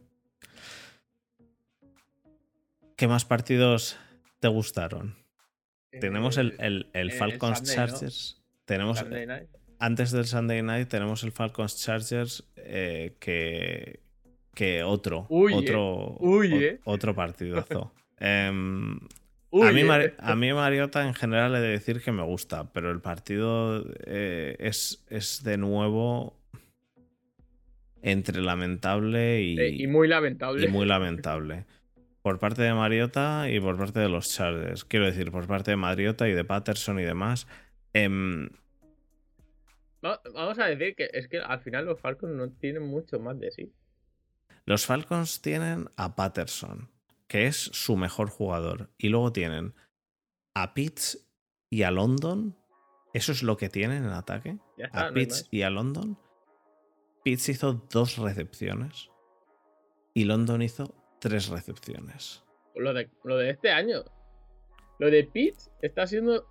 ¿Qué 2.97 3.07
más 3.07 3.23
partidos 3.23 3.97
te 4.41 4.49
gustaron? 4.49 5.15
Tenemos 5.91 6.37
el, 6.37 6.51
Eh, 6.51 6.55
el, 6.59 6.89
el 6.93 7.09
el 7.09 7.11
Falcons 7.11 7.59
Sunday, 7.59 7.75
¿no? 7.77 7.87
Chargers. 7.87 8.43
Tenemos, 8.65 9.05
antes 9.79 10.11
del 10.11 10.25
Sunday 10.25 10.61
Night 10.61 10.87
tenemos 10.89 11.23
el 11.23 11.31
Falcons 11.31 11.77
Chargers 11.83 12.43
eh, 12.57 13.15
que, 13.19 14.01
que 14.53 14.83
otro, 14.83 15.25
Uy, 15.29 15.53
eh. 15.53 15.55
otro, 15.55 16.17
Uy, 16.19 16.53
o- 16.53 16.61
eh. 16.61 16.79
otro 16.83 17.15
partidazo. 17.15 17.93
Em, 18.19 18.99
Uy, 19.51 19.67
a, 19.67 19.71
mí, 19.71 19.81
eh. 19.81 20.13
A 20.17 20.35
mí 20.35 20.51
Mariota 20.51 21.07
en 21.07 21.13
general 21.13 21.55
he 21.55 21.59
de 21.59 21.69
decir 21.69 22.01
que 22.01 22.11
me 22.11 22.23
gusta, 22.23 22.71
pero 22.73 22.91
el 22.91 22.99
partido 22.99 23.85
eh, 24.05 24.55
es, 24.59 25.05
es 25.09 25.43
de 25.43 25.57
nuevo 25.57 26.35
entre 28.01 28.41
lamentable 28.41 29.41
y, 29.41 29.59
Eh, 29.59 29.69
y 29.69 29.87
muy 29.87 30.07
lamentable. 30.07 30.65
y 30.65 30.67
muy 30.67 30.85
lamentable. 30.85 31.65
Por 32.27 32.39
parte 32.39 32.61
de 32.61 32.73
Mariota 32.73 33.49
y 33.49 33.57
por 33.61 33.77
parte 33.77 34.01
de 34.01 34.09
los 34.09 34.27
Chargers. 34.35 34.83
Quiero 34.83 35.05
decir, 35.05 35.31
por 35.31 35.47
parte 35.47 35.71
de 35.71 35.77
Mariota 35.77 36.27
y 36.27 36.33
de 36.33 36.43
Patterson 36.43 36.99
y 36.99 37.03
demás. 37.03 37.47
Em, 37.93 38.49
Va- 40.05 40.19
Vamos 40.33 40.59
a 40.59 40.65
decir 40.65 40.93
que 40.93 41.09
es 41.13 41.29
que 41.29 41.37
al 41.39 41.61
final 41.61 41.85
los 41.85 42.01
Falcons 42.01 42.33
no 42.33 42.49
tienen 42.51 42.83
mucho 42.83 43.17
más 43.21 43.39
de 43.39 43.49
sí. 43.51 43.71
los 44.65 44.85
Falcons 44.85 45.41
tienen 45.41 45.89
a 45.95 46.17
Patterson, 46.17 46.91
que 47.29 47.47
es 47.47 47.55
su 47.55 47.95
mejor 47.95 48.29
jugador. 48.29 48.89
Y 48.97 49.07
luego 49.07 49.31
tienen 49.31 49.73
a 50.53 50.73
Pitts 50.73 51.29
y 51.69 51.83
a 51.83 51.91
London. 51.91 52.57
Eso 53.13 53.31
es 53.31 53.41
lo 53.41 53.55
que 53.55 53.69
tienen 53.69 54.03
en 54.03 54.09
ataque. 54.11 54.57
Está, 54.77 55.07
a 55.07 55.13
Pitts 55.13 55.47
y 55.49 55.61
a 55.61 55.69
London. 55.69 56.19
Pitts 57.23 57.47
hizo 57.47 57.71
dos 57.89 58.17
recepciones 58.17 59.09
y 60.13 60.25
London 60.25 60.61
hizo 60.61 60.93
tres 61.19 61.49
recepciones. 61.49 62.43
Lo 62.75 62.93
de, 62.93 63.09
lo 63.23 63.37
de 63.37 63.49
este 63.49 63.71
año. 63.71 64.03
Lo 64.99 65.09
de 65.09 65.23
Pitts 65.23 65.71
está 65.81 66.07
siendo 66.07 66.45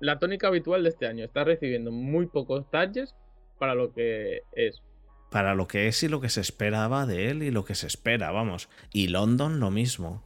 la 0.00 0.18
tónica 0.18 0.48
habitual 0.48 0.82
de 0.82 0.90
este 0.90 1.06
año. 1.06 1.24
Está 1.24 1.44
recibiendo 1.44 1.90
muy 1.90 2.26
pocos 2.26 2.70
touches 2.70 3.14
para 3.58 3.74
lo 3.74 3.92
que 3.92 4.42
es. 4.52 4.82
Para 5.30 5.54
lo 5.54 5.66
que 5.66 5.88
es 5.88 6.02
y 6.02 6.08
lo 6.08 6.20
que 6.20 6.28
se 6.28 6.40
esperaba 6.40 7.06
de 7.06 7.30
él 7.30 7.42
y 7.42 7.50
lo 7.50 7.64
que 7.64 7.74
se 7.74 7.86
espera, 7.86 8.30
vamos. 8.30 8.68
Y 8.92 9.08
London 9.08 9.60
lo 9.60 9.70
mismo. 9.70 10.22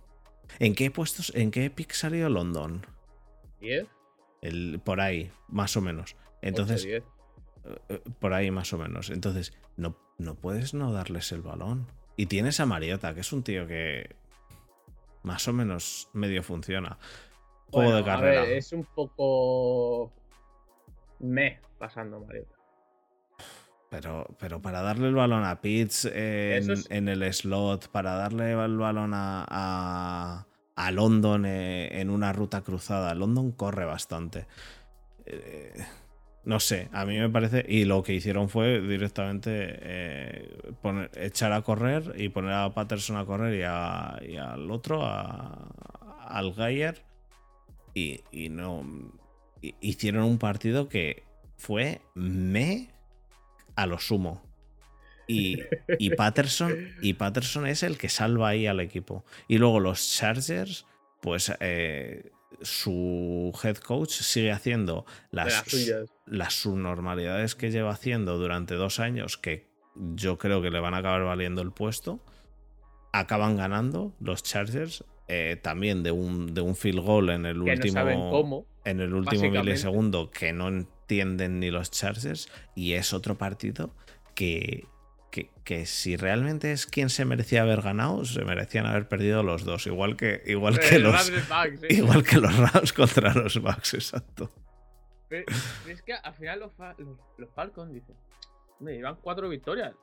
¿En 0.59 0.75
qué 0.75 0.91
puestos, 0.91 1.33
en 1.35 1.51
qué 1.51 1.71
pick 1.71 1.93
salió 1.93 2.29
London? 2.29 2.85
10, 3.61 3.87
El, 4.43 4.81
por 4.85 5.01
ahí, 5.01 5.31
más 5.49 5.77
o 5.77 5.81
menos. 5.81 6.17
Entonces, 6.43 6.83
8, 6.85 6.89
10. 6.89 7.03
eh, 7.89 8.01
por 8.19 8.35
ahí 8.35 8.51
más 8.51 8.73
o 8.73 8.79
menos. 8.79 9.11
Entonces, 9.11 9.53
no, 9.77 9.97
no 10.19 10.35
puedes 10.37 10.75
no 10.75 10.93
darles 10.93 11.33
el 11.33 11.43
balón. 11.43 11.87
Y 12.19 12.27
tienes 12.27 12.59
a 12.61 12.67
Mariota, 12.67 13.15
que 13.15 13.21
es 13.21 13.33
un 13.33 13.43
tío 13.45 13.67
que 13.69 14.15
más 15.23 15.47
o 15.47 15.53
menos 15.53 16.11
medio 16.13 16.43
funciona. 16.43 16.99
Juego 17.71 17.91
Bueno, 17.93 17.97
de 17.99 18.05
carrera. 18.05 18.43
A 18.43 18.45
ver, 18.45 18.53
es 18.59 18.73
un 18.73 18.85
poco. 18.85 20.13
Me 21.21 21.61
pasando, 21.79 22.19
Mariota. 22.21 22.57
Pero, 23.89 24.27
pero 24.39 24.61
para 24.61 24.83
darle 24.83 25.07
el 25.09 25.15
balón 25.15 25.45
a 25.45 25.61
Pitts 25.61 26.07
en, 26.07 26.13
Eso 26.63 26.73
es- 26.73 26.91
en 26.91 27.09
el 27.09 27.33
slot, 27.33 27.89
para 27.89 28.15
darle 28.17 28.53
el 28.53 28.77
balón 28.77 29.13
a, 29.15 29.47
a, 29.49 30.47
a 30.75 30.91
London 30.91 31.47
eh, 31.47 32.01
en 32.01 32.11
una 32.11 32.33
ruta 32.33 32.63
cruzada. 32.63 33.15
London 33.15 33.53
corre 33.53 33.85
bastante. 33.85 34.47
Eh, 35.25 35.73
no 36.49 36.61
sé, 36.61 36.89
a 36.93 37.05
mí 37.05 37.19
me 37.19 37.29
parece. 37.29 37.63
Y 37.69 37.85
lo 37.85 38.03
que 38.03 38.15
hicieron 38.15 38.49
fue 38.49 38.81
directamente 38.81 39.51
eh, 39.53 40.49
poner, 40.81 41.11
echar 41.15 41.53
a 41.53 41.61
correr 41.61 42.15
y 42.17 42.31
poner 42.31 42.53
a 42.53 42.73
Patterson 42.73 43.19
a 43.19 43.27
correr 43.27 43.55
y, 43.61 44.37
al 44.37 44.71
otro, 44.71 45.05
al 45.05 46.55
Gayer. 46.55 47.03
Y, 47.93 48.23
y 48.33 48.49
no. 48.49 48.83
hicieron 49.61 50.25
un 50.25 50.39
partido 50.39 50.89
que 50.89 51.23
fue 51.59 52.01
me 52.15 52.89
a 53.77 53.85
lo 53.85 53.99
sumo. 53.99 54.43
Y, 55.27 55.59
y, 55.99 56.09
Patterson, 56.17 56.95
y 57.03 57.13
Patterson 57.13 57.67
es 57.67 57.83
el 57.83 57.99
que 57.99 58.09
salva 58.09 58.49
ahí 58.49 58.67
al 58.67 58.81
equipo. 58.81 59.23
Y 59.49 59.59
luego 59.59 59.81
los 59.81 60.17
Chargers, 60.17 60.87
pues 61.21 61.53
eh, 61.61 62.31
su 62.63 63.53
head 63.63 63.77
coach 63.77 64.11
sigue 64.11 64.53
haciendo 64.53 65.05
las, 65.31 65.65
las, 66.27 66.55
subnormalidades 66.55 67.55
que 67.55 67.71
lleva 67.71 67.91
haciendo 67.91 68.39
durante 68.39 68.75
dos 68.75 69.01
años, 69.01 69.37
que 69.37 69.69
yo 69.95 70.39
creo 70.39 70.63
que 70.63 70.71
le 70.71 70.81
van 70.81 70.95
a 70.95 70.99
acabar 70.99 71.25
valiendo 71.25 71.63
el 71.63 71.73
puesto. 71.73 72.21
Acaban 73.13 73.57
ganando 73.57 74.15
los 74.21 74.43
Chargers. 74.43 75.05
Eh, 75.31 75.59
también 75.61 76.03
de 76.03 76.11
un, 76.11 76.55
de 76.55 76.63
un 76.63 76.75
field 76.75 77.01
goal 77.01 77.29
en 77.31 77.45
el 77.45 77.61
último. 77.61 78.67
en 78.85 79.01
el 79.01 79.13
último 79.13 79.51
milisegundo 79.51 80.31
que 80.31 80.55
no 80.55 80.69
entienden 80.69 81.61
ni 81.61 81.71
los 81.71 81.91
Chargers. 81.91 82.49
Y 82.75 82.93
es 82.93 83.13
otro 83.13 83.37
partido 83.37 83.95
que, 84.35 84.87
que, 85.31 85.87
si 85.87 86.17
realmente 86.17 86.73
es 86.73 86.87
quien 86.87 87.11
se 87.11 87.25
merecía 87.25 87.63
haber 87.63 87.83
ganado, 87.83 88.25
se 88.25 88.45
merecían 88.45 88.87
haber 88.87 89.09
perdido 89.09 89.43
los 89.43 89.65
dos. 89.65 89.87
Igual 89.87 90.17
que, 90.17 90.43
igual 90.47 90.79
que 90.79 90.99
los. 90.99 91.31
Igual 91.89 92.25
que 92.25 92.39
los 92.39 92.57
Rams 92.57 92.93
contra 92.93 93.35
los 93.35 93.61
Bucks, 93.61 93.95
exacto. 93.95 94.51
es 95.31 96.03
que 96.03 96.15
al 96.15 96.35
final 96.35 96.61
los, 96.61 96.73
los, 97.37 97.51
Falcons 97.55 97.93
dicen. 97.93 98.17
Me 98.81 98.93
llevan 98.93 99.17
cuatro 99.17 99.49
victorias. 99.49 99.95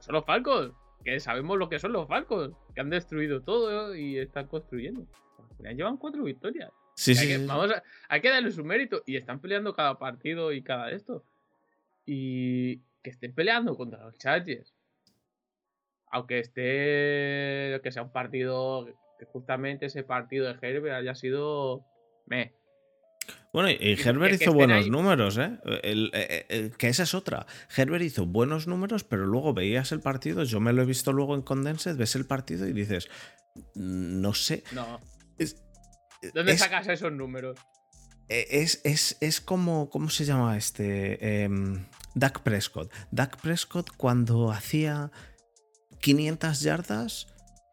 Son 0.00 0.14
los 0.14 0.24
Falcons. 0.24 0.72
Que 1.04 1.18
sabemos 1.18 1.56
lo 1.58 1.68
que 1.68 1.78
son 1.78 1.92
los 1.92 2.06
Falcons. 2.06 2.54
Que 2.74 2.82
han 2.82 2.90
destruido 2.90 3.42
todo 3.42 3.94
y 3.94 4.18
están 4.18 4.46
construyendo. 4.48 5.06
Al 5.38 5.56
final 5.56 5.76
llevan 5.76 5.96
cuatro 5.96 6.24
victorias. 6.24 6.70
Sí, 6.94 7.14
sí, 7.14 7.32
hay, 7.32 7.38
que, 7.38 7.46
vamos 7.46 7.70
hay 8.08 8.20
que 8.20 8.28
darle 8.28 8.50
su 8.50 8.64
mérito. 8.64 9.02
Y 9.06 9.16
están 9.16 9.40
peleando 9.40 9.74
cada 9.74 9.98
partido 9.98 10.52
y 10.52 10.62
cada 10.62 10.90
esto. 10.90 11.24
Y, 12.04 12.82
que 13.02 13.10
estén 13.10 13.34
peleando 13.34 13.76
contra 13.76 14.04
los 14.04 14.18
Chargers. 14.18 14.74
Aunque 16.12 16.40
esté. 16.40 17.80
que 17.82 17.92
sea 17.92 18.02
un 18.02 18.12
partido. 18.12 18.86
que 19.18 19.26
justamente 19.26 19.86
ese 19.86 20.02
partido 20.02 20.46
de 20.46 20.58
Herbert 20.60 20.96
haya 20.96 21.14
sido. 21.14 21.84
me. 22.26 22.54
Bueno, 23.52 23.68
y 23.70 24.00
Herbert 24.00 24.40
hizo 24.40 24.52
buenos 24.52 24.88
números, 24.88 25.36
¿eh? 25.38 25.58
El, 25.82 26.10
eh, 26.14 26.46
eh, 26.48 26.70
que 26.76 26.88
esa 26.88 27.02
es 27.02 27.14
otra. 27.14 27.46
Herbert 27.76 28.02
hizo 28.02 28.26
buenos 28.26 28.66
números, 28.66 29.04
pero 29.04 29.26
luego 29.26 29.52
veías 29.52 29.92
el 29.92 30.00
partido, 30.00 30.44
yo 30.44 30.60
me 30.60 30.72
lo 30.72 30.82
he 30.82 30.86
visto 30.86 31.12
luego 31.12 31.34
en 31.34 31.42
Condensed, 31.42 31.96
ves 31.96 32.14
el 32.14 32.26
partido 32.26 32.66
y 32.66 32.72
dices, 32.72 33.08
no 33.74 34.34
sé. 34.34 34.62
No. 34.72 35.00
¿Dónde 36.34 36.56
sacas 36.56 36.86
esos 36.88 37.12
números? 37.12 37.58
E, 38.28 38.46
es, 38.62 38.80
es, 38.84 39.16
es, 39.20 39.40
como, 39.40 39.90
¿cómo 39.90 40.10
se 40.10 40.24
llama 40.24 40.56
este? 40.56 41.42
Em, 41.42 41.84
Dak 42.14 42.42
Prescott. 42.42 42.92
Dak 43.10 43.40
Prescott 43.40 43.90
cuando 43.96 44.50
hacía 44.50 45.10
500 46.00 46.60
yardas, 46.60 47.26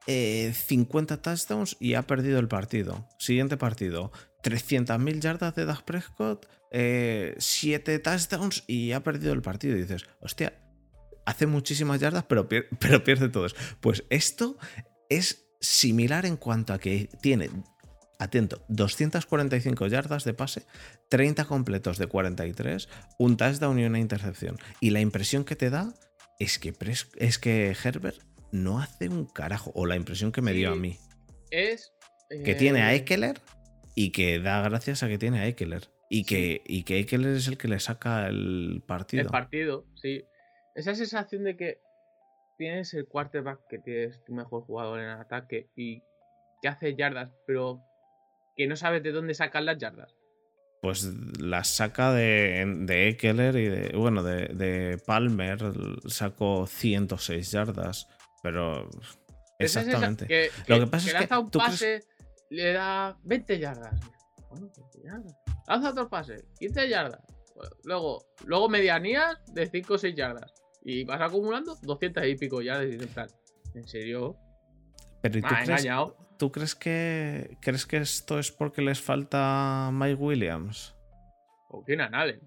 50 0.06 1.14
eh, 1.14 1.18
touchdowns 1.18 1.78
y 1.80 1.96
ha 1.96 2.04
perdido 2.04 2.40
el 2.40 2.48
partido. 2.48 3.08
Siguiente 3.20 3.58
partido. 3.58 4.12
300.000 4.44 5.20
yardas 5.20 5.56
de 5.56 5.66
Dak 5.66 5.84
Prescott, 5.84 6.48
7 6.72 6.72
eh, 6.72 8.00
touchdowns 8.00 8.64
y 8.68 8.92
ha 8.94 9.04
perdido 9.04 9.34
el 9.34 9.42
partido. 9.42 9.76
Dices, 9.76 10.06
hostia, 10.22 10.54
hace 11.26 11.48
muchísimas 11.48 12.00
yardas, 12.00 12.24
pero, 12.26 12.48
pero 12.80 13.04
pierde 13.04 13.30
todos. 13.30 13.56
Pues 13.82 14.04
esto 14.10 14.58
es 15.10 15.46
similar 15.60 16.26
en 16.26 16.38
cuanto 16.38 16.74
a 16.74 16.80
que 16.80 17.10
tiene 17.22 17.50
atento, 18.20 18.64
245 18.70 19.88
yardas 19.88 20.24
de 20.24 20.34
pase, 20.34 20.66
30 21.10 21.46
completos 21.46 21.98
de 21.98 22.08
43, 22.08 22.90
un 23.18 23.38
touchdown 23.38 23.80
y 23.80 23.86
una 23.86 24.00
intercepción. 24.00 24.58
Y 24.80 24.92
la 24.92 25.02
impresión 25.02 25.44
que 25.44 25.56
te 25.56 25.70
da 25.70 25.94
es 26.40 26.60
que, 26.60 26.74
es 27.18 27.40
que 27.40 27.76
Herbert 27.84 28.22
no 28.52 28.80
hace 28.80 29.10
un 29.10 29.26
carajo, 29.26 29.72
o 29.76 29.86
la 29.86 29.96
impresión 29.96 30.32
que 30.32 30.42
me 30.42 30.54
dio 30.54 30.72
a 30.72 30.76
mí. 30.76 30.98
Es... 31.52 31.94
Que 32.44 32.56
tiene 32.56 32.82
a 32.82 32.94
eh, 32.94 32.98
Eckler 32.98 33.40
y 33.96 34.12
que 34.12 34.40
da 34.40 34.62
gracias 34.62 35.02
a 35.02 35.08
que 35.08 35.18
tiene 35.18 35.40
a 35.40 35.48
Eckler. 35.48 35.90
Y 36.10 36.24
que, 36.24 36.62
y 36.66 36.84
que 36.84 37.00
Eckler 37.00 37.36
es 37.36 37.48
el 37.48 37.58
que 37.58 37.68
le 37.68 37.80
saca 37.80 38.28
el 38.28 38.84
partido. 38.86 39.24
El 39.24 39.30
partido, 39.30 39.86
sí. 39.96 40.26
Esa 40.76 40.94
sensación 40.96 41.44
de 41.44 41.56
que 41.56 41.82
tienes 42.58 42.94
el 42.94 43.08
quarterback 43.08 43.62
que 43.70 43.80
tienes 43.80 44.24
tu 44.26 44.34
mejor 44.34 44.64
jugador 44.64 45.00
en 45.00 45.10
ataque 45.10 45.70
y 45.76 46.02
que 46.62 46.68
hace 46.68 46.96
yardas, 46.96 47.32
pero 47.46 47.82
que 48.58 48.68
no 48.68 48.76
sabes 48.76 49.04
de 49.04 49.12
dónde 49.12 49.36
sacan 49.36 49.66
las 49.66 49.78
yardas. 49.78 50.16
Pues 50.82 51.06
las 51.40 51.70
saca 51.70 52.12
de, 52.12 52.66
de 52.80 53.10
Eckler 53.10 53.56
y 53.56 53.68
de. 53.68 53.98
Bueno, 53.98 54.24
de, 54.24 55.02
Palmer 55.06 55.60
sacó 56.08 56.68
106 56.68 57.52
yardas. 57.52 58.08
Pero. 58.44 58.90
Exactamente. 59.60 60.52
Lo 60.68 60.80
que 60.80 60.88
pasa 60.88 61.20
es 61.20 61.28
que. 61.28 61.36
un 61.36 61.50
pase, 61.50 62.04
le 62.50 62.74
da 62.74 63.18
20 63.24 63.60
yardas. 63.60 64.00
Bueno, 64.50 64.72
20 64.76 65.02
yardas. 65.04 65.36
Lanza 65.68 65.90
otro 65.90 66.10
pase, 66.10 66.46
15 66.60 66.90
yardas. 66.90 67.22
Luego, 67.84 68.26
luego 68.46 68.70
medianías 68.70 69.38
de 69.54 69.68
5 69.68 69.94
o 69.94 69.98
6 69.98 70.16
yardas. 70.16 70.54
Y 70.84 71.04
vas 71.04 71.22
acumulando 71.22 71.76
200 71.82 72.26
y 72.26 72.36
pico 72.36 72.62
yardas. 72.62 72.88
Y 72.88 73.78
¿En 73.78 73.88
serio? 73.88 74.38
Pero 75.22 75.40
¿y 75.40 75.42
tú 75.42 75.48
crees, 75.64 75.88
¿Tú 76.38 76.52
crees 76.52 76.76
que 76.76 77.58
crees 77.62 77.86
que 77.86 77.98
esto 77.98 78.40
es 78.40 78.52
porque 78.52 78.82
les 78.82 79.02
falta 79.02 79.90
Mike 79.92 80.16
Williams? 80.16 80.96
O 81.70 81.84
tiene 81.84 82.04
Allen. 82.12 82.40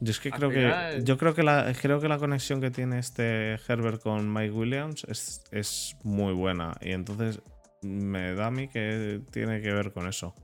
Yo 0.00 0.10
es 0.10 0.20
que 0.20 0.30
creo 0.30 0.50
que 0.50 1.00
yo 1.04 1.16
creo 1.16 1.34
que 1.34 1.42
la 1.42 1.72
creo 1.80 2.00
que 2.00 2.08
la 2.08 2.18
conexión 2.18 2.60
que 2.60 2.70
tiene 2.70 2.98
este 2.98 3.54
Herbert 3.66 4.02
con 4.02 4.30
Mike 4.30 4.52
Williams 4.52 5.04
es, 5.04 5.42
es 5.50 5.96
muy 6.02 6.34
buena 6.34 6.76
y 6.82 6.92
entonces 6.92 7.40
me 7.82 8.34
da 8.34 8.46
a 8.46 8.50
mí 8.50 8.68
que 8.68 9.22
tiene 9.32 9.62
que 9.62 9.72
ver 9.72 9.92
con 9.92 10.06
eso. 10.06 10.34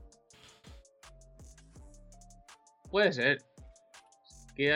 Puede 2.89 3.13
ser. 3.13 3.39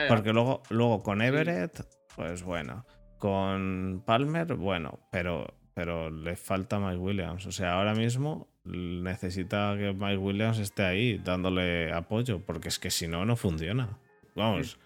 Porque 0.08 0.32
luego, 0.32 0.62
luego 0.70 1.02
con 1.02 1.22
Everett, 1.22 1.86
pues 2.16 2.42
bueno. 2.42 2.84
Con 3.18 4.02
Palmer, 4.06 4.54
bueno, 4.54 5.00
pero, 5.10 5.46
pero 5.74 6.10
le 6.10 6.36
falta 6.36 6.78
Mike 6.78 6.98
Williams. 6.98 7.46
O 7.46 7.52
sea, 7.52 7.74
ahora 7.74 7.94
mismo 7.94 8.48
necesita 8.64 9.74
que 9.76 9.92
Mike 9.92 10.18
Williams 10.18 10.58
esté 10.58 10.84
ahí 10.84 11.18
dándole 11.18 11.92
apoyo, 11.92 12.40
porque 12.40 12.68
es 12.68 12.78
que 12.78 12.90
si 12.90 13.08
no, 13.08 13.24
no 13.24 13.36
funciona. 13.36 13.98
Vamos, 14.34 14.78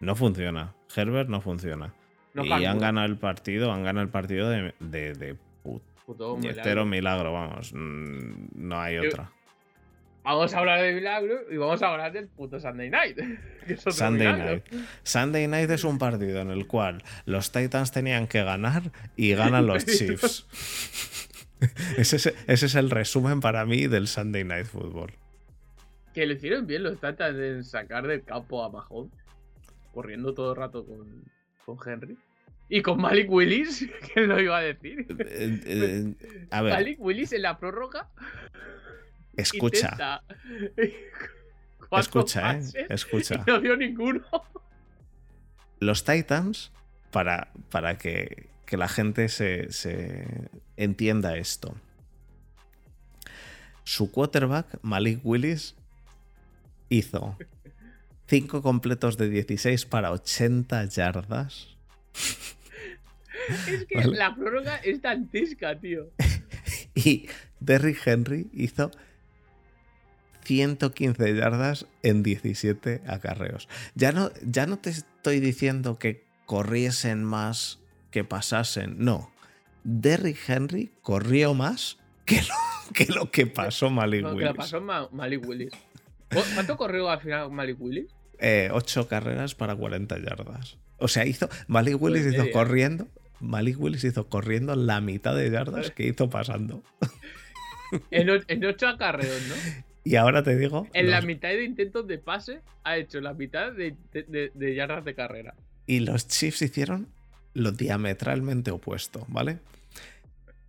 no 0.00 0.14
funciona. 0.16 0.74
Herbert 0.94 1.28
no 1.28 1.40
funciona. 1.40 1.94
y 2.34 2.64
han 2.64 2.78
ganado 2.78 3.06
el 3.06 3.18
partido, 3.18 3.72
han 3.72 3.84
ganado 3.84 4.04
el 4.04 4.10
partido 4.10 4.48
de, 4.48 4.74
de, 4.80 5.14
de 5.14 5.36
puto 5.62 6.36
milagro. 6.36 6.86
milagro, 6.86 7.32
vamos. 7.32 7.72
Mm, 7.74 8.48
no 8.54 8.80
hay 8.80 8.98
otra. 8.98 9.30
Vamos 10.28 10.52
a 10.52 10.58
hablar 10.58 10.82
de 10.82 10.92
milagro 10.92 11.50
y 11.50 11.56
vamos 11.56 11.80
a 11.80 11.88
hablar 11.88 12.12
del 12.12 12.28
puto 12.28 12.60
Sunday 12.60 12.90
Night. 12.90 13.18
Sunday 13.90 14.30
Night. 14.30 14.62
Sunday 15.02 15.48
Night 15.48 15.70
es 15.70 15.84
un 15.84 15.96
partido 15.96 16.42
en 16.42 16.50
el 16.50 16.66
cual 16.66 17.02
los 17.24 17.50
Titans 17.50 17.92
tenían 17.92 18.26
que 18.26 18.44
ganar 18.44 18.82
y 19.16 19.32
ganan 19.32 19.66
los 19.66 19.86
Chiefs. 19.86 20.46
ese, 21.96 22.34
es, 22.46 22.74
el 22.74 22.90
resumen 22.90 23.40
para 23.40 23.64
mí 23.64 23.86
del 23.86 24.06
Sunday 24.06 24.44
Night 24.44 24.66
Football. 24.66 25.14
Que 26.12 26.26
lo 26.26 26.34
hicieron 26.34 26.66
bien 26.66 26.82
los 26.82 27.00
Titans 27.00 27.38
en 27.38 27.64
sacar 27.64 28.06
del 28.06 28.22
campo 28.22 28.62
a 28.62 28.68
Mahomes, 28.68 29.14
corriendo 29.94 30.34
todo 30.34 30.50
el 30.50 30.56
rato 30.58 30.84
con, 30.84 31.24
con 31.64 31.78
Henry. 31.88 32.18
Y 32.68 32.82
con 32.82 33.00
Malik 33.00 33.30
Willis, 33.30 33.88
que 34.12 34.20
lo 34.26 34.38
iba 34.38 34.58
a 34.58 34.60
decir. 34.60 35.06
Eh, 35.20 35.60
eh, 35.64 36.46
a 36.50 36.60
ver. 36.60 36.74
Malik 36.74 37.00
Willis 37.00 37.32
en 37.32 37.40
la 37.40 37.58
prórroga 37.58 38.10
Escucha. 39.38 40.20
Escucha, 41.92 42.58
¿eh? 42.58 42.86
Escucha. 42.90 43.44
no 43.46 43.60
dio 43.60 43.76
ninguno. 43.76 44.22
Los 45.80 46.04
Titans, 46.04 46.72
para, 47.10 47.52
para 47.70 47.96
que, 47.96 48.48
la 48.72 48.88
gente 48.88 49.28
se, 49.28 50.50
entienda 50.76 51.36
esto. 51.38 51.74
Su 53.84 54.10
quarterback, 54.10 54.78
Malik 54.82 55.20
Willis, 55.24 55.76
hizo 56.90 57.38
5 58.26 58.60
completos 58.60 59.16
de 59.16 59.30
16 59.30 59.86
para 59.86 60.10
80 60.12 60.84
yardas. 60.86 61.76
Es 63.66 63.86
que 63.86 64.04
la 64.04 64.34
prórroga 64.34 64.76
es 64.76 65.00
dantesca, 65.00 65.78
tío. 65.80 66.10
y 66.94 67.28
Derrick 67.60 68.06
Henry 68.06 68.50
hizo 68.52 68.90
115 70.48 71.34
yardas 71.36 71.86
en 72.02 72.22
17 72.22 73.02
acarreos. 73.06 73.68
Ya 73.94 74.12
no, 74.12 74.30
ya 74.42 74.64
no 74.66 74.78
te 74.78 74.88
estoy 74.90 75.40
diciendo 75.40 75.98
que 75.98 76.24
corriesen 76.46 77.22
más 77.22 77.78
que 78.10 78.24
pasasen, 78.24 78.96
no. 78.98 79.30
Derrick 79.84 80.38
Henry 80.48 80.90
corrió 81.02 81.52
más 81.52 81.98
que 82.24 82.40
lo 82.40 82.54
que, 82.94 83.06
lo 83.06 83.30
que 83.30 83.46
pasó 83.46 83.90
Malik 83.90 84.22
que 84.22 84.26
Willis. 84.32 84.44
la 84.44 84.54
pasó 84.54 84.80
Ma- 84.80 85.08
Malik 85.12 85.46
Willis. 85.46 85.70
¿Cu- 86.32 86.40
¿Cuánto 86.54 86.76
corrió 86.78 87.10
al 87.10 87.20
final 87.20 87.50
Malik 87.50 87.78
Willis? 87.78 88.06
Eh, 88.38 88.70
ocho 88.72 89.06
carreras 89.06 89.54
para 89.54 89.76
40 89.76 90.18
yardas. 90.18 90.78
O 90.96 91.08
sea, 91.08 91.26
hizo. 91.26 91.48
Malik 91.66 92.00
Willis 92.00 92.22
Pues 92.22 92.34
hizo 92.34 92.42
media. 92.44 92.52
corriendo. 92.54 93.08
Malik 93.40 93.78
Willis 93.78 94.02
hizo 94.04 94.28
corriendo 94.28 94.74
la 94.76 95.00
mitad 95.02 95.34
de 95.36 95.50
yardas 95.50 95.90
que 95.94 96.06
hizo 96.06 96.30
pasando. 96.30 96.82
En, 98.10 98.28
en 98.48 98.64
ocho 98.64 98.88
acarreos, 98.88 99.42
¿no? 99.48 99.54
Y 100.04 100.16
ahora 100.16 100.42
te 100.42 100.56
digo. 100.56 100.86
En 100.94 101.10
la 101.10 101.20
mitad 101.20 101.48
de 101.48 101.64
intentos 101.64 102.06
de 102.06 102.18
pase 102.18 102.60
ha 102.84 102.96
hecho 102.96 103.20
la 103.20 103.34
mitad 103.34 103.72
de, 103.72 103.94
de- 104.12 104.22
de- 104.24 104.50
de 104.54 104.74
yardas 104.74 105.04
de 105.04 105.14
carrera. 105.14 105.54
Y 105.86 106.00
los 106.00 106.26
Chiefs 106.28 106.62
hicieron 106.62 107.08
lo 107.54 107.72
diametralmente 107.72 108.70
opuesto, 108.70 109.24
¿vale? 109.28 109.58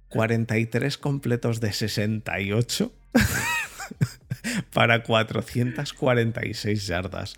43 0.09 0.97
completos 0.97 1.59
de 1.61 1.71
68 1.71 2.91
para 4.73 5.03
446 5.03 6.87
yardas. 6.87 7.35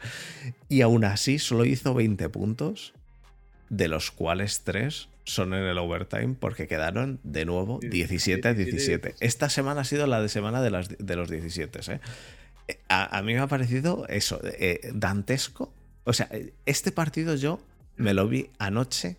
Y 0.69 0.81
aún 0.81 1.03
así 1.03 1.39
solo 1.39 1.65
hizo 1.65 1.93
20 1.93 2.29
puntos, 2.29 2.93
de 3.69 3.87
los 3.87 4.11
cuales 4.11 4.61
3 4.63 5.07
son 5.23 5.53
en 5.53 5.63
el 5.63 5.77
overtime 5.77 6.35
porque 6.39 6.67
quedaron 6.67 7.19
de 7.23 7.45
nuevo 7.45 7.79
17 7.81 8.47
a 8.47 8.53
17. 8.53 9.15
Esta 9.19 9.49
semana 9.49 9.81
ha 9.81 9.83
sido 9.83 10.07
la 10.07 10.21
de 10.21 10.29
semana 10.29 10.61
de, 10.61 10.71
las, 10.71 10.89
de 10.97 11.15
los 11.15 11.29
17. 11.29 11.79
¿eh? 11.93 11.99
Eh, 12.67 12.79
A, 12.89 13.17
a 13.17 13.21
mí 13.21 13.33
me 13.33 13.39
ha 13.39 13.47
parecido 13.47 14.07
eso, 14.07 14.39
eh, 14.43 14.91
dantesco. 14.93 15.73
O 16.03 16.13
sea, 16.13 16.29
este 16.65 16.91
partido 16.91 17.35
yo 17.35 17.59
me 17.95 18.13
lo 18.13 18.27
vi 18.27 18.49
anoche 18.57 19.17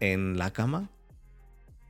en 0.00 0.38
la 0.38 0.52
cama 0.52 0.90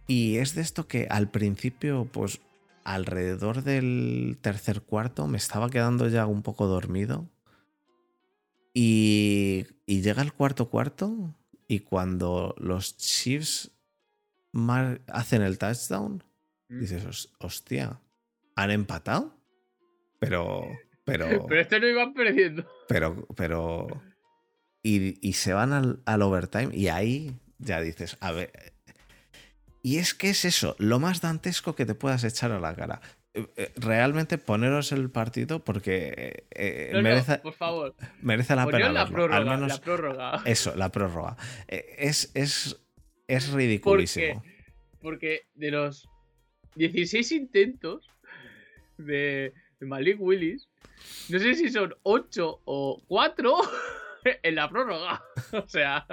y 0.06 0.36
es 0.36 0.54
de 0.54 0.62
esto 0.62 0.86
que 0.86 1.06
al 1.08 1.30
principio, 1.30 2.08
pues 2.10 2.40
alrededor 2.84 3.62
del 3.62 4.38
tercer 4.40 4.82
cuarto 4.82 5.26
me 5.26 5.38
estaba 5.38 5.70
quedando 5.70 6.08
ya 6.08 6.26
un 6.26 6.42
poco 6.42 6.66
dormido 6.66 7.28
y, 8.74 9.66
y 9.86 10.02
llega 10.02 10.22
el 10.22 10.32
cuarto 10.32 10.68
cuarto 10.68 11.34
y 11.70 11.80
cuando 11.80 12.54
los 12.58 12.96
Chiefs 12.96 13.70
hacen 15.06 15.42
el 15.42 15.56
touchdown, 15.58 16.24
Mm. 16.68 16.80
dices, 16.80 17.04
"Hos- 17.04 17.32
hostia, 17.38 18.00
¿han 18.56 18.70
empatado? 18.72 19.36
Pero, 20.18 20.62
pero, 21.04 21.26
Pero 21.48 21.60
este 21.60 21.78
no 21.80 21.86
iban 21.88 22.12
perdiendo. 22.14 22.68
pero, 22.88 23.26
pero. 23.36 23.86
Y, 24.82 25.18
y 25.26 25.34
se 25.34 25.52
van 25.52 25.72
al, 25.72 26.02
al 26.06 26.22
overtime 26.22 26.70
y 26.74 26.88
ahí 26.88 27.38
ya 27.58 27.80
dices, 27.80 28.16
a 28.20 28.32
ver. 28.32 28.50
Y 29.82 29.98
es 29.98 30.12
que 30.14 30.30
es 30.30 30.44
eso, 30.44 30.74
lo 30.78 30.98
más 30.98 31.20
dantesco 31.20 31.74
que 31.76 31.86
te 31.86 31.94
puedas 31.94 32.24
echar 32.24 32.50
a 32.52 32.58
la 32.60 32.74
cara. 32.74 33.00
Eh, 33.32 33.46
eh, 33.56 33.72
Realmente 33.76 34.38
poneros 34.38 34.90
el 34.92 35.10
partido 35.10 35.64
porque 35.64 36.12
eh, 36.16 36.44
eh, 36.50 36.90
No, 36.92 36.98
no, 36.98 37.02
merece, 37.04 37.38
por 37.38 37.52
favor. 37.54 37.94
merece 38.22 38.56
la 38.56 38.64
Poneos 38.64 38.80
pena. 38.88 38.92
la 38.92 39.00
verlo. 39.04 39.14
prórroga. 39.16 39.36
Al 39.36 39.44
menos 39.46 39.68
La 39.68 39.78
prórroga. 39.80 40.42
eso, 40.46 40.74
la 40.76 40.88
prórroga. 40.90 41.36
Es, 41.68 42.30
es, 42.34 42.80
es 43.28 43.52
ridiculísimo. 43.52 44.42
Porque 45.00 45.42
de 45.54 45.70
los 45.70 46.08
16 46.74 47.32
intentos 47.32 48.08
de, 48.98 49.52
Malik 49.80 50.20
Willis, 50.20 50.68
no 51.30 51.38
sé 51.38 51.54
si 51.54 51.70
son 51.70 51.94
8 52.02 52.60
o 52.64 53.02
4 53.08 53.56
en 54.42 54.54
la 54.54 54.68
prórroga. 54.68 55.22
O 55.52 55.68
sea, 55.68 56.06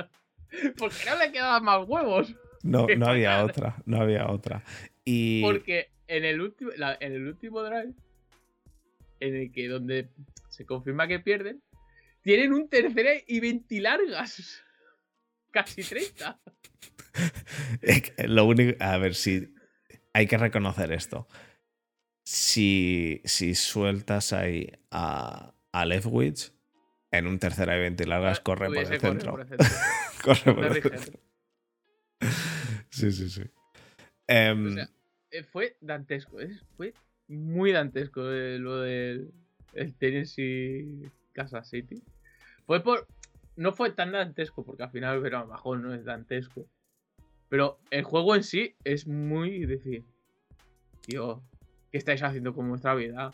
porque 0.77 0.95
no 1.09 1.17
le 1.17 1.31
quedaban 1.31 1.63
más 1.63 1.83
huevos. 1.87 2.33
No, 2.63 2.87
no 2.97 3.07
había 3.07 3.43
otra, 3.43 3.75
no 3.85 4.01
había 4.01 4.27
otra. 4.29 4.63
Y 5.05 5.41
Porque 5.43 5.89
en 6.07 6.25
el 6.25 6.41
último, 6.41 6.71
la- 6.77 6.97
en 6.99 7.13
el 7.13 7.27
último 7.27 7.61
drive, 7.63 7.93
en 9.19 9.35
el 9.35 9.51
que 9.51 9.67
donde 9.67 10.09
se 10.49 10.65
confirma 10.65 11.07
que 11.07 11.19
pierden, 11.19 11.61
tienen 12.21 12.53
un 12.53 12.69
tercera 12.69 13.11
y 13.27 13.39
20 13.39 13.79
largas. 13.81 14.61
Casi 15.51 15.83
30. 15.83 16.39
Es 17.81 18.01
que 18.11 18.27
Lo 18.27 18.45
único, 18.45 18.75
a 18.83 18.97
ver 18.97 19.15
si 19.15 19.53
hay 20.13 20.27
que 20.27 20.37
reconocer 20.37 20.91
esto. 20.91 21.27
Si, 22.23 23.21
si 23.25 23.55
sueltas 23.55 24.33
ahí 24.33 24.71
a, 24.91 25.55
a 25.71 25.85
Leftwich 25.85 26.51
en 27.11 27.25
un 27.25 27.39
tercera 27.39 27.75
y 27.75 27.79
20 27.79 28.05
largas, 28.05 28.39
corre 28.41 28.67
por 28.67 28.77
el 28.77 28.99
centro. 28.99 29.31
por 29.31 29.41
el 29.41 29.47
centro. 29.47 29.67
Corre 30.23 30.53
por 30.53 30.65
el 30.65 30.81
centro. 30.83 31.19
Sí, 32.89 33.11
sí, 33.11 33.29
sí. 33.29 33.43
Em, 34.27 34.67
O 34.67 34.71
sea, 34.75 34.83
eh, 34.83 34.87
fue 35.51 35.75
dantesco. 35.81 36.39
es- 36.39 36.63
fue 36.75 36.93
muy 37.27 37.71
dantesco 37.71 38.29
eh, 38.31 38.57
lo 38.59 38.77
del 38.81 39.31
el 39.73 39.93
Tennessee 39.95 41.11
Kansas 41.33 41.69
City. 41.69 42.01
Fue 42.65 42.81
por. 42.83 43.07
No 43.55 43.73
fue 43.73 43.91
tan 43.91 44.11
dantesco, 44.11 44.63
porque 44.63 44.83
al 44.83 44.91
final 44.91 45.19
pero 45.21 45.39
a 45.39 45.77
no 45.77 45.93
es 45.93 46.05
dantesco. 46.05 46.65
Pero 47.49 47.79
el 47.91 48.03
juego 48.03 48.35
en 48.35 48.43
sí 48.43 48.75
es 48.83 49.07
muy 49.07 49.65
decir. 49.65 50.03
Tío, 51.01 51.41
¿qué 51.91 51.97
estáis 51.97 52.21
haciendo 52.23 52.53
con 52.53 52.69
vuestra 52.69 52.93
vida? 52.95 53.33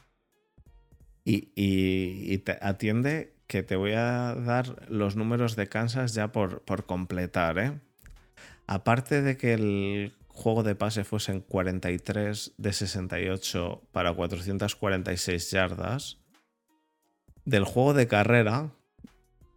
y, 1.25 1.49
y- 1.55 2.43
atiende 2.61 3.33
que 3.47 3.63
te 3.63 3.75
voy 3.75 3.93
a 3.93 4.35
dar 4.35 4.89
los 4.91 5.15
números 5.15 5.55
de 5.55 5.67
Kansas 5.67 6.13
ya 6.13 6.31
por, 6.31 6.61
por 6.61 6.85
completar, 6.85 7.59
¿eh? 7.59 7.79
Aparte 8.67 9.21
de 9.21 9.37
que 9.37 9.53
el 9.53 10.13
juego 10.33 10.63
de 10.63 10.75
pase 10.75 11.03
fuesen 11.03 11.41
43 11.41 12.53
de 12.57 12.73
68 12.73 13.87
para 13.91 14.13
446 14.13 15.51
yardas, 15.51 16.17
del 17.45 17.63
juego 17.63 17.93
de 17.93 18.07
carrera, 18.07 18.71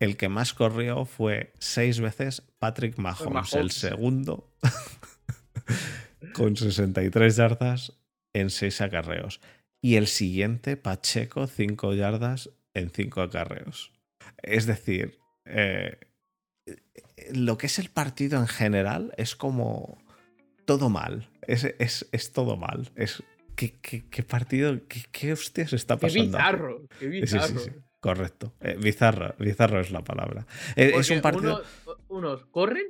el 0.01 0.17
que 0.17 0.29
más 0.29 0.53
corrió 0.53 1.07
fue 1.07 1.53
seis 1.59 2.01
veces 2.01 2.43
Patrick 2.59 2.99
Mahomes, 2.99 3.33
Mahomes. 3.33 3.55
el 3.55 3.71
segundo, 3.71 4.53
con 6.35 6.57
63 6.57 7.37
yardas 7.37 7.93
en 8.35 8.51
6 8.51 8.83
acarreos. 8.83 9.41
Y 9.81 9.97
el 9.97 10.07
siguiente, 10.07 10.77
Pacheco, 10.77 11.47
5 11.47 11.95
yardas 11.95 12.51
en 12.75 12.91
5 12.91 13.23
acarreos. 13.23 13.93
Es 14.43 14.67
decir, 14.67 15.19
eh, 15.47 15.99
lo 17.33 17.57
que 17.57 17.67
es 17.67 17.79
el 17.79 17.89
partido 17.89 18.39
en 18.39 18.49
general 18.49 19.15
es 19.17 19.37
como 19.37 19.99
todo 20.67 20.91
mal. 20.91 21.31
Es, 21.43 21.65
es, 21.65 22.07
es 22.13 22.33
todo 22.33 22.57
mal. 22.59 22.91
Es, 22.97 23.23
¿qué, 23.55 23.73
qué, 23.81 24.07
qué 24.11 24.23
partido? 24.23 24.79
¿Qué, 24.89 25.03
qué 25.11 25.33
hostias 25.33 25.73
está 25.73 25.97
¡Qué 25.97 26.03
pasando? 26.03 26.23
aquí? 26.39 26.47
bizarro! 26.47 26.81
¡Qué 26.99 27.07
Sí, 27.07 27.27
sí, 27.27 27.35
bizarro! 27.39 27.59
sí, 27.61 27.71
correcto. 28.01 28.53
Eh, 28.61 28.77
bizarro, 28.79 29.35
bizarro 29.39 29.81
es 29.81 29.91
la 29.91 30.03
palabra. 30.05 30.47
Eh, 30.77 30.93
es 30.97 31.09
un 31.11 31.23
partido. 31.23 31.63
unos, 31.87 31.99
unos 32.09 32.47
corren. 32.47 32.85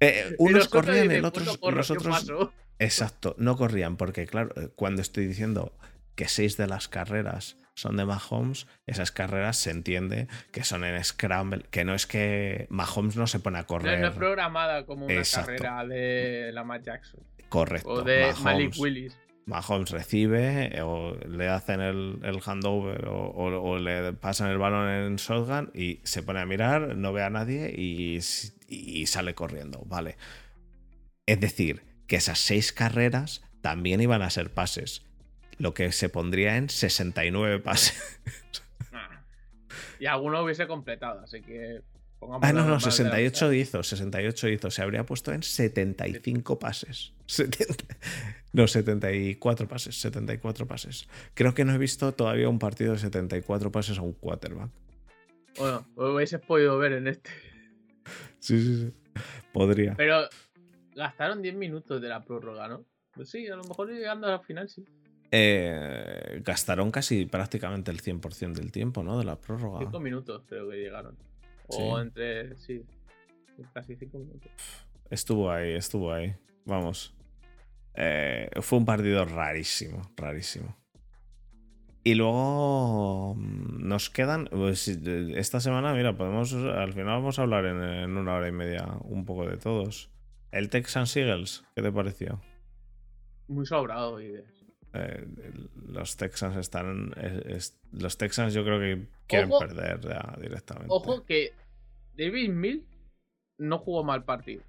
eh, 0.00 0.34
unos 0.38 0.68
corrían, 0.68 1.10
el 1.10 1.22
"Pues 1.22 1.46
otro, 1.48 1.60
corro, 1.60 1.76
los 1.76 1.86
¿qué 1.88 1.92
otros. 1.94 2.14
pasó?". 2.14 2.52
Exacto, 2.78 3.34
no 3.38 3.56
corrían, 3.56 3.96
porque 3.96 4.26
claro, 4.26 4.52
cuando 4.74 5.00
estoy 5.02 5.26
diciendo 5.26 5.72
que 6.14 6.28
seis 6.28 6.56
de 6.56 6.66
las 6.66 6.88
carreras 6.88 7.56
son 7.76 7.96
de 7.96 8.04
Mahomes, 8.04 8.66
esas 8.86 9.12
carreras 9.12 9.58
se 9.58 9.70
entiende 9.70 10.26
que 10.50 10.64
son 10.64 10.82
en 10.82 11.02
Scramble, 11.04 11.64
que 11.70 11.84
no 11.84 11.94
es 11.94 12.06
que 12.06 12.66
Mahomes 12.70 13.16
no 13.16 13.26
se 13.28 13.38
pone 13.38 13.58
a 13.58 13.64
correr. 13.64 14.00
no 14.00 14.08
es 14.08 14.14
programada 14.16 14.84
como 14.86 15.04
una 15.06 15.14
Exacto. 15.14 15.52
carrera 15.52 15.84
de 15.86 16.50
Lamar 16.52 16.82
Jackson. 16.82 17.20
Correcto. 17.48 17.88
O 17.90 18.02
de 18.02 18.20
Mahomes, 18.22 18.40
Malik 18.42 18.74
Willis. 18.78 19.18
Mahomes 19.44 19.90
recibe 19.90 20.82
o 20.82 21.14
le 21.28 21.48
hacen 21.48 21.80
el, 21.80 22.18
el 22.24 22.40
handover 22.44 23.06
o, 23.06 23.28
o- 23.28 23.62
o 23.70 23.78
le 23.78 24.12
pasan 24.14 24.50
el 24.50 24.58
balón 24.58 24.88
en 24.88 25.16
shotgun 25.16 25.70
y 25.72 26.00
se 26.02 26.22
pone 26.24 26.40
a 26.40 26.46
mirar, 26.46 26.96
no 26.96 27.12
ve 27.12 27.22
a 27.22 27.30
nadie 27.30 27.72
y, 27.76 28.18
y 28.68 29.06
sale 29.06 29.34
corriendo. 29.34 29.82
Vale. 29.86 30.16
Es 31.26 31.38
decir, 31.40 31.84
que 32.08 32.16
esas 32.16 32.38
seis 32.40 32.72
carreras 32.72 33.42
también 33.60 34.00
iban 34.00 34.22
a 34.22 34.30
ser 34.30 34.52
pases. 34.52 35.04
Lo 35.58 35.74
que 35.74 35.92
se 35.92 36.08
pondría 36.08 36.56
en 36.56 36.68
69 36.68 37.60
pases. 37.60 38.20
Y 39.98 40.06
alguno 40.06 40.42
hubiese 40.42 40.66
completado, 40.66 41.20
así 41.20 41.40
que. 41.40 41.80
Ah, 42.20 42.26
no, 42.26 42.38
la 42.40 42.52
no, 42.52 42.58
normal 42.60 42.78
de 42.80 42.84
la 42.86 42.90
68 42.90 43.52
hizo, 43.52 43.82
68 43.82 44.48
hizo. 44.48 44.70
Se 44.70 44.82
habría 44.82 45.04
puesto 45.04 45.32
en 45.32 45.42
75 45.42 46.58
pases. 46.58 47.12
70 47.26 47.74
no, 48.52 48.66
74 48.66 49.68
pases, 49.68 50.00
74 50.00 50.66
pases. 50.66 51.06
Creo 51.34 51.52
que 51.52 51.66
no 51.66 51.74
he 51.74 51.78
visto 51.78 52.12
todavía 52.12 52.48
un 52.48 52.58
partido 52.58 52.94
de 52.94 52.98
74 52.98 53.70
pases 53.70 53.98
a 53.98 54.02
un 54.02 54.14
quarterback. 54.14 54.70
Bueno, 55.58 55.86
lo 55.94 56.14
hubieses 56.14 56.40
podido 56.40 56.78
ver 56.78 56.92
en 56.92 57.08
este. 57.08 57.30
Sí, 58.38 58.58
sí, 58.62 58.76
sí. 58.80 59.20
Podría. 59.52 59.94
Pero 59.94 60.28
gastaron 60.94 61.42
10 61.42 61.54
minutos 61.54 62.00
de 62.00 62.08
la 62.08 62.24
prórroga, 62.24 62.66
¿no? 62.66 62.86
Pues 63.12 63.28
sí, 63.28 63.46
a 63.46 63.56
lo 63.56 63.64
mejor 63.64 63.90
llegando 63.90 64.26
al 64.26 64.42
final 64.42 64.70
sí. 64.70 64.86
Eh, 65.30 66.40
gastaron 66.44 66.90
casi 66.90 67.26
prácticamente 67.26 67.90
el 67.90 68.00
100% 68.00 68.54
del 68.54 68.70
tiempo, 68.72 69.02
¿no? 69.02 69.18
De 69.18 69.24
la 69.24 69.36
prórroga. 69.36 69.80
Cinco 69.80 70.00
minutos 70.00 70.42
creo 70.46 70.68
que 70.70 70.76
llegaron. 70.76 71.16
O 71.68 71.98
entre. 71.98 72.56
Sí. 72.56 72.84
Casi 73.72 73.96
cinco 73.96 74.18
minutos. 74.18 74.50
Estuvo 75.10 75.50
ahí, 75.50 75.72
estuvo 75.72 76.12
ahí. 76.12 76.34
Vamos. 76.64 77.14
Eh, 77.94 78.50
fue 78.60 78.78
un 78.78 78.84
partido 78.84 79.24
rarísimo, 79.24 80.02
rarísimo. 80.16 80.76
Y 82.04 82.14
luego 82.14 83.34
mm, 83.34 83.88
nos 83.88 84.10
quedan. 84.10 84.48
Pues, 84.50 84.86
esta 84.88 85.60
semana, 85.60 85.92
mira, 85.94 86.16
podemos. 86.16 86.52
Al 86.52 86.92
final 86.92 87.14
vamos 87.14 87.38
a 87.38 87.42
hablar 87.42 87.64
en, 87.64 88.16
una 88.16 88.34
hora 88.34 88.48
y 88.48 88.52
media 88.52 88.86
un 89.04 89.24
poco 89.24 89.46
de 89.46 89.56
todos. 89.56 90.10
El 90.52 90.70
Texans 90.70 91.16
Eagles, 91.16 91.64
¿qué 91.74 91.82
te 91.82 91.90
pareció? 91.90 92.40
Muy 93.48 93.66
sobrado, 93.66 94.20
y 94.20 94.32
eh, 94.96 95.26
los 95.88 96.16
Texans 96.16 96.56
están. 96.56 97.12
los 97.92 98.18
Texans 98.18 98.54
yo 98.54 98.64
creo 98.64 98.78
que 98.78 99.06
quieren 99.26 99.50
perder 99.58 100.00
ya 100.00 100.36
directamente. 100.40 100.88
Ojo 100.88 101.24
que 101.24 101.52
David 102.16 102.50
Mills 102.50 102.86
no 103.58 103.78
jugó 103.78 104.04
mal 104.04 104.24
partido. 104.24 104.62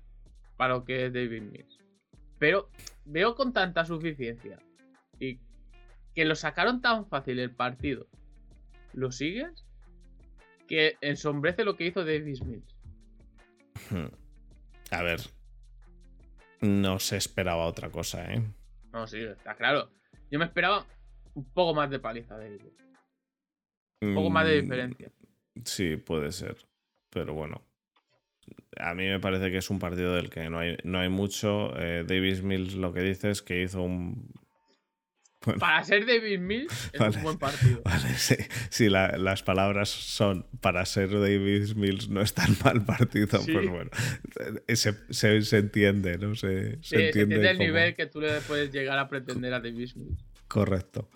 Para 0.55 0.75
lo 0.75 0.85
que 0.85 1.05
es 1.05 1.13
David 1.13 1.41
Mills. 1.43 1.77
Pero 2.39 2.69
veo 3.05 3.35
con 3.35 3.53
tanta 3.53 3.85
suficiencia 3.85 4.59
y 5.19 5.39
que 6.13 6.25
lo 6.25 6.35
sacaron 6.35 6.81
tan 6.81 7.07
fácil 7.07 7.39
el 7.39 7.51
partido. 7.51 8.07
¿Lo 8.93 9.11
sigues? 9.11 9.65
Que 10.67 10.97
ensombrece 11.01 11.63
lo 11.63 11.75
que 11.75 11.87
hizo 11.87 12.03
David 12.03 12.41
Mills. 12.41 12.75
Hmm. 13.89 14.07
A 14.91 15.03
ver. 15.03 15.21
No 16.61 16.99
se 16.99 17.17
esperaba 17.17 17.65
otra 17.65 17.91
cosa, 17.91 18.33
¿eh? 18.33 18.43
No, 18.91 19.05
sí, 19.05 19.19
está 19.19 19.55
claro. 19.55 19.91
Yo 20.29 20.39
me 20.39 20.45
esperaba 20.45 20.85
un 21.33 21.45
poco 21.45 21.73
más 21.73 21.89
de 21.89 21.99
paliza 21.99 22.37
de 22.37 22.55
ellos. 22.55 22.73
Un 24.01 24.15
poco 24.15 24.29
más 24.29 24.47
de 24.47 24.59
mm, 24.59 24.61
diferencia. 24.61 25.11
Sí, 25.63 25.97
puede 25.97 26.31
ser. 26.31 26.57
Pero 27.09 27.33
bueno. 27.33 27.63
A 28.79 28.93
mí 28.93 29.07
me 29.07 29.19
parece 29.19 29.51
que 29.51 29.57
es 29.57 29.69
un 29.69 29.79
partido 29.79 30.13
del 30.13 30.29
que 30.29 30.49
no 30.49 30.59
hay, 30.59 30.77
no 30.83 30.99
hay 30.99 31.09
mucho. 31.09 31.77
Eh, 31.79 32.03
Davis 32.07 32.43
Mills 32.43 32.75
lo 32.75 32.93
que 32.93 33.01
dice 33.01 33.31
es 33.31 33.41
que 33.41 33.61
hizo 33.61 33.81
un. 33.81 34.31
Para 35.59 35.83
ser 35.83 36.05
Davis 36.05 36.39
Mills 36.39 36.89
es 36.93 37.15
un 37.15 37.23
buen 37.23 37.37
partido. 37.37 37.81
Vale, 37.83 38.09
sí, 38.15 38.35
sí 38.69 38.89
las 38.89 39.43
palabras 39.43 39.89
son 39.89 40.45
para 40.61 40.85
ser 40.85 41.11
Davis 41.11 41.75
Mills 41.75 42.09
no 42.09 42.21
es 42.21 42.33
tan 42.33 42.55
mal 42.63 42.83
partido, 42.85 43.39
pues 43.45 43.69
bueno, 43.69 43.89
se, 44.67 44.93
se, 45.41 45.57
entiende, 45.57 46.17
¿no? 46.17 46.35
Se, 46.35 46.81
se 46.81 47.07
entiende, 47.07 47.49
el 47.49 47.59
nivel 47.59 47.95
que 47.95 48.05
tú 48.05 48.21
le 48.21 48.41
puedes 48.41 48.71
llegar 48.71 48.97
a 48.99 49.07
pretender 49.07 49.53
a 49.53 49.59
Davis 49.59 49.95
Mills. 49.95 50.23
Correcto. 50.47 51.09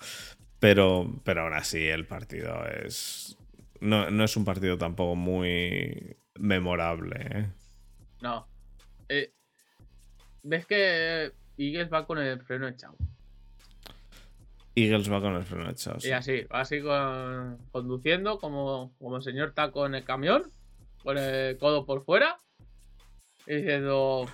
Pero, 0.60 1.20
pero 1.24 1.42
aún 1.42 1.54
así 1.54 1.88
el 1.88 2.06
partido 2.06 2.64
es... 2.68 3.36
No, 3.80 4.24
es 4.24 4.38
un 4.38 4.46
partido 4.46 4.78
tampoco 4.78 5.16
muy 5.16 6.16
memorable. 6.36 7.16
¿eh? 7.20 7.48
No. 8.22 8.48
Eh, 9.10 9.34
¿Ves 10.44 10.68
que 10.68 11.32
Eagles 11.58 11.92
va 11.92 12.06
con 12.06 12.20
el 12.20 12.40
freno 12.42 12.68
echado? 12.68 12.96
Eagles 14.76 15.12
va 15.12 15.22
con 15.22 15.36
el 15.36 15.44
freno 15.44 15.70
echado. 15.70 15.98
Y 16.02 16.12
así, 16.12 16.44
va 16.44 16.62
así 16.62 16.82
conduciendo 17.72 18.40
como, 18.40 18.94
como 19.00 19.18
el 19.18 19.24
señor 19.24 19.54
taco 19.54 19.86
en 19.86 19.96
el 19.96 20.04
camión, 20.04 20.44
con 21.04 21.18
el 21.18 21.58
codo 21.58 21.86
por 21.86 22.04
fuera, 22.06 22.38
y 23.46 23.56
diciendo, 23.56 24.28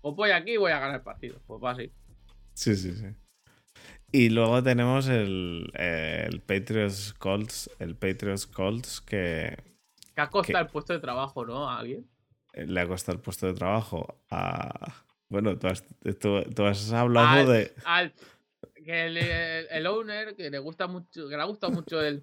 pues 0.00 0.14
voy 0.14 0.30
aquí 0.30 0.52
y 0.52 0.56
voy 0.56 0.72
a 0.72 0.78
ganar 0.78 0.96
el 0.96 1.02
partido. 1.02 1.40
Pues 1.46 1.62
va 1.62 1.72
así. 1.72 1.92
Sí, 2.54 2.74
sí, 2.76 2.94
sí. 2.94 3.06
Y 4.12 4.30
luego 4.30 4.62
tenemos 4.62 5.08
el, 5.08 5.70
el 5.74 6.40
Patriots 6.40 7.14
Colts, 7.14 7.70
el 7.78 7.96
Patriots 7.96 8.46
Colts 8.46 9.00
que... 9.00 9.56
Que 10.14 10.20
ha 10.20 10.28
costado 10.28 10.64
el 10.64 10.70
puesto 10.70 10.92
de 10.92 10.98
trabajo, 10.98 11.44
¿no? 11.44 11.68
A 11.68 11.78
alguien. 11.78 12.08
Le 12.54 12.80
ha 12.80 12.88
costado 12.88 13.16
el 13.16 13.22
puesto 13.22 13.46
de 13.46 13.54
trabajo 13.54 14.20
a... 14.30 15.04
Bueno, 15.28 15.56
tú 15.56 15.68
has, 15.68 15.84
tú, 16.18 16.64
has 16.64 16.92
hablado 16.92 17.52
de 17.52 17.72
que 18.90 19.66
el, 19.70 19.86
owner, 19.86 20.34
que 20.34 20.50
le 20.50 20.58
gusta 20.58 20.88
mucho, 20.88 21.28
que 21.28 21.36
le 21.36 21.44
gusta 21.44 21.68
mucho 21.68 22.02
el, 22.02 22.22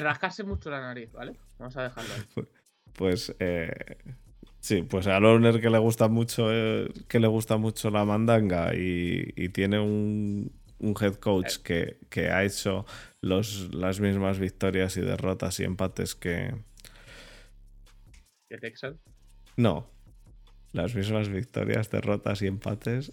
rascarse 0.00 0.44
mucho 0.44 0.70
la 0.70 0.80
nariz, 0.80 1.10
¿vale? 1.12 1.36
Vamos 1.58 1.76
a 1.76 1.84
dejarlo 1.84 2.14
ahí. 2.14 2.22
Pues, 2.34 2.46
pues 2.92 3.36
eh, 3.38 3.96
sí, 4.60 4.82
pues 4.82 5.06
al 5.06 5.24
owner 5.24 5.60
que 5.60 5.70
le 5.70 5.78
gusta 5.78 6.08
mucho, 6.08 6.52
eh, 6.52 6.92
que 7.08 7.18
le 7.18 7.28
gusta 7.28 7.56
mucho 7.56 7.90
la 7.90 8.04
mandanga 8.04 8.74
y, 8.74 9.48
tiene 9.50 9.78
un, 9.78 10.52
head 10.80 11.14
coach 11.14 11.58
eh. 11.68 11.98
que, 12.10 12.28
ha 12.28 12.44
hecho 12.44 12.84
los, 13.22 13.74
las 13.74 14.00
mismas 14.00 14.38
victorias 14.38 14.96
y 14.98 15.00
derrotas 15.00 15.60
y 15.60 15.64
empates 15.64 16.14
que. 16.14 16.54
¿Que 18.50 18.58
Texas? 18.58 18.96
No. 19.56 19.88
Las 20.72 20.94
mismas 20.94 21.30
victorias, 21.30 21.90
derrotas 21.90 22.42
y 22.42 22.46
empates 22.46 23.12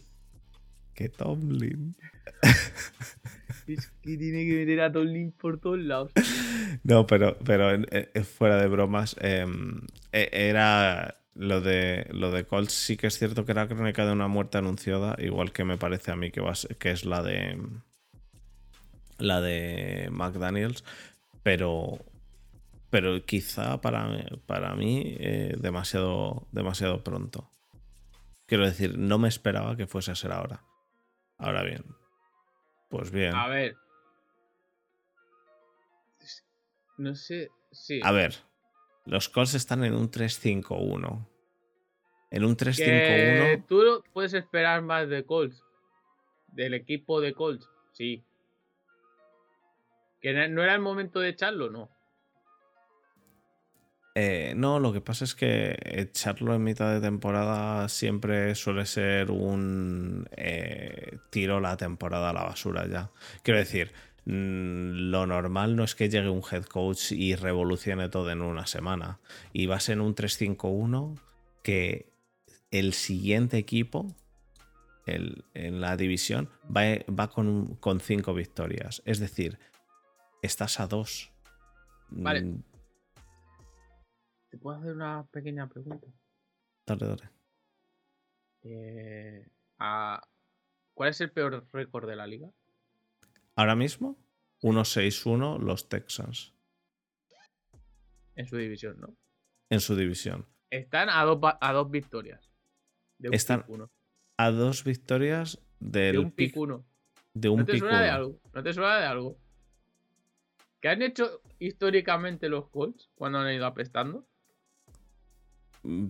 que 0.96 1.10
Tomlin. 1.10 1.96
es 3.68 3.88
que 4.02 4.18
tiene 4.18 4.46
que 4.46 4.54
meter 4.54 4.82
a 4.82 4.92
Tomlin 4.92 5.32
por 5.32 5.60
todos 5.60 5.80
lados. 5.80 6.12
No, 6.84 7.06
pero, 7.06 7.38
pero 7.46 7.70
fuera 8.24 8.58
de 8.58 8.68
bromas, 8.68 9.16
em, 9.20 9.82
e, 10.12 10.30
era 10.32 11.16
lo 11.36 11.62
de, 11.62 12.08
lo 12.12 12.32
de 12.32 12.46
Colts 12.46 12.74
sí 12.74 12.98
que 12.98 13.08
es 13.08 13.18
cierto 13.18 13.46
que 13.46 13.52
era 13.52 13.68
crónica 13.68 14.06
de 14.06 14.12
una 14.12 14.28
muerte 14.28 14.58
anunciada, 14.58 15.16
igual 15.20 15.52
que 15.52 15.66
me 15.66 15.78
parece 15.78 16.12
a 16.12 16.16
mí 16.16 16.32
que, 16.32 16.42
va 16.42 16.54
que 16.80 16.92
es 16.92 17.06
la 17.06 17.22
de 17.22 17.58
la 19.18 19.42
de 19.42 20.10
McDaniels, 20.12 20.84
pero 21.44 22.00
pero 22.90 23.26
quizá 23.26 23.82
para, 23.82 24.08
para 24.46 24.74
mí 24.76 25.18
eh, 25.20 25.56
demasiado, 25.60 26.48
demasiado 26.54 27.04
pronto. 27.04 27.50
Quiero 28.46 28.66
decir, 28.66 28.98
no 28.98 29.18
me 29.18 29.28
esperaba 29.28 29.76
que 29.76 29.86
fuese 29.86 30.12
a 30.12 30.16
ser 30.16 30.32
ahora. 30.32 30.64
Ahora 31.38 31.64
bien. 31.64 31.84
Pues 32.90 33.12
bien. 33.12 33.34
A 33.36 33.48
ver. 33.48 33.76
No 36.98 37.16
sé. 37.16 37.52
Sí. 37.72 38.00
A 38.04 38.12
ver. 38.12 38.36
Los 39.06 39.30
Colts 39.30 39.54
están 39.54 39.84
en 39.84 39.94
un 39.94 40.10
3-5-1. 40.10 41.28
En 42.32 42.44
un 42.46 42.58
3-5-1. 42.58 43.66
Tú 43.68 44.04
puedes 44.14 44.34
esperar 44.34 44.82
más 44.82 45.08
de 45.10 45.26
Colts. 45.26 45.64
Del 46.48 46.74
equipo 46.74 47.22
de 47.22 47.34
Colts. 47.34 47.70
Sí. 47.92 48.24
¿Que 50.22 50.48
no 50.48 50.64
era 50.64 50.74
el 50.74 50.82
momento 50.82 51.20
de 51.20 51.30
echarlo? 51.30 51.70
No. 51.70 51.95
Eh, 54.18 54.54
no, 54.56 54.80
lo 54.80 54.94
que 54.94 55.02
pasa 55.02 55.26
es 55.26 55.36
que 55.36 55.78
echarlo 55.84 56.56
en 56.56 56.64
mitad 56.64 56.94
de 56.94 57.02
temporada 57.02 57.90
siempre 57.90 58.56
suele 58.56 58.86
ser 58.86 59.30
un 59.30 60.26
eh, 60.38 61.18
tiro 61.30 61.60
la 61.60 61.76
temporada 61.76 62.30
a 62.30 62.34
la 62.34 62.44
basura 62.44 62.88
ya. 62.88 63.12
Quiero 63.44 63.60
decir, 63.60 63.92
mm, 64.24 65.12
lo 65.12 65.28
normal 65.28 65.76
no 65.76 65.84
es 65.84 65.96
que 65.96 66.08
llegue 66.08 66.30
un 66.30 66.44
head 66.50 66.64
coach 66.64 67.12
y 67.12 67.36
revolucione 67.36 68.08
todo 68.08 68.32
en 68.32 68.42
una 68.42 68.66
semana. 68.68 69.20
Y 69.52 69.66
vas 69.66 69.90
en 69.90 70.00
un 70.00 70.16
3-5-1 70.16 71.20
que 71.62 72.14
el 72.72 72.94
siguiente 72.94 73.58
equipo 73.58 74.16
en 75.08 75.82
la 75.82 75.98
división 75.98 76.50
va, 76.66 77.28
con, 77.28 77.76
con 77.76 78.00
cinco 78.00 78.34
victorias. 78.34 79.04
Es 79.06 79.20
decir, 79.20 79.60
estás 80.42 80.80
a 80.80 80.88
dos. 80.88 81.32
Vale. 82.10 82.56
¿Te 84.56 84.62
puedo 84.62 84.78
hacer 84.78 84.94
una 84.94 85.28
pequeña 85.32 85.68
pregunta? 85.68 86.08
Dale, 86.86 87.08
dale. 87.08 87.30
Eh, 88.64 89.46
¿Cuál 90.94 91.10
es 91.10 91.20
el 91.20 91.30
peor 91.30 91.68
récord 91.74 92.08
de 92.08 92.16
la 92.16 92.26
liga? 92.26 92.50
Ahora 93.58 93.76
mismo, 93.76 94.18
1-6-1 94.62 95.60
los 95.60 95.90
Texans. 95.90 96.54
En 98.36 98.48
su 98.48 98.56
división, 98.56 98.98
¿no? 99.02 99.14
En 99.70 99.82
su 99.82 99.94
división. 99.94 100.46
Están 100.70 101.10
a 101.10 101.26
dos, 101.26 101.38
a 101.42 101.74
dos 101.74 101.92
victorias. 101.92 102.50
Están 103.20 103.66
a 104.38 104.52
dos 104.52 104.86
victorias 104.86 105.62
del 105.82 106.14
de 106.14 106.20
un 106.20 106.32
pick 106.32 106.56
1. 106.56 106.86
De 107.34 107.50
un 107.50 107.60
¿No 107.60 107.66
te 107.66 107.78
suena 107.78 108.02
de 108.02 108.10
algo? 108.10 108.40
¿No 108.54 108.64
te 108.64 108.74
suena 108.74 109.00
de 109.00 109.06
algo? 109.06 109.38
¿Qué 110.80 110.88
han 110.88 111.02
hecho 111.02 111.42
históricamente 111.60 112.48
los 112.48 112.70
Colts 112.70 113.10
cuando 113.16 113.40
han 113.40 113.54
ido 113.54 113.66
apestando? 113.66 114.26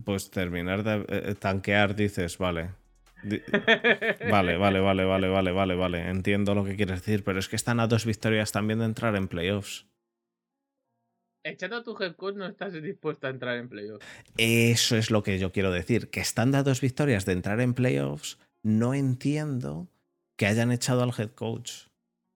Pues 0.04 0.30
terminar 0.30 0.84
de 0.84 0.96
eh, 0.96 1.06
eh, 1.10 1.36
tanquear, 1.36 1.96
dices, 1.96 2.38
vale. 2.38 2.72
Vale, 4.30 4.58
vale, 4.58 4.80
vale, 4.80 5.04
vale, 5.06 5.28
vale, 5.28 5.52
vale, 5.52 5.76
vale. 5.76 6.10
Entiendo 6.10 6.54
lo 6.54 6.64
que 6.64 6.76
quieres 6.76 7.02
decir, 7.02 7.24
pero 7.24 7.40
es 7.40 7.48
que 7.48 7.56
están 7.56 7.80
a 7.80 7.88
dos 7.88 8.06
victorias 8.06 8.52
también 8.52 8.80
de 8.80 8.86
entrar 8.86 9.16
en 9.16 9.28
playoffs. 9.28 9.88
Echando 11.44 11.78
a 11.78 11.84
tu 11.84 11.96
head 12.02 12.16
coach 12.16 12.36
no 12.36 12.48
estás 12.48 12.74
dispuesto 12.74 13.28
a 13.28 13.30
entrar 13.30 13.58
en 13.58 13.70
playoffs. 13.70 14.06
Eso 14.38 14.96
es 14.96 15.12
lo 15.12 15.24
que 15.24 15.38
yo 15.38 15.52
quiero 15.52 15.72
decir. 15.72 16.10
Que 16.10 16.20
están 16.20 16.54
a 16.56 16.64
dos 16.64 16.82
victorias 16.82 17.26
de 17.26 17.34
entrar 17.34 17.62
en 17.62 17.74
playoffs, 17.74 18.40
no 18.64 18.94
entiendo 18.94 19.88
que 20.38 20.48
hayan 20.48 20.72
echado 20.72 21.04
al 21.04 21.14
head 21.18 21.32
coach. 21.32 21.88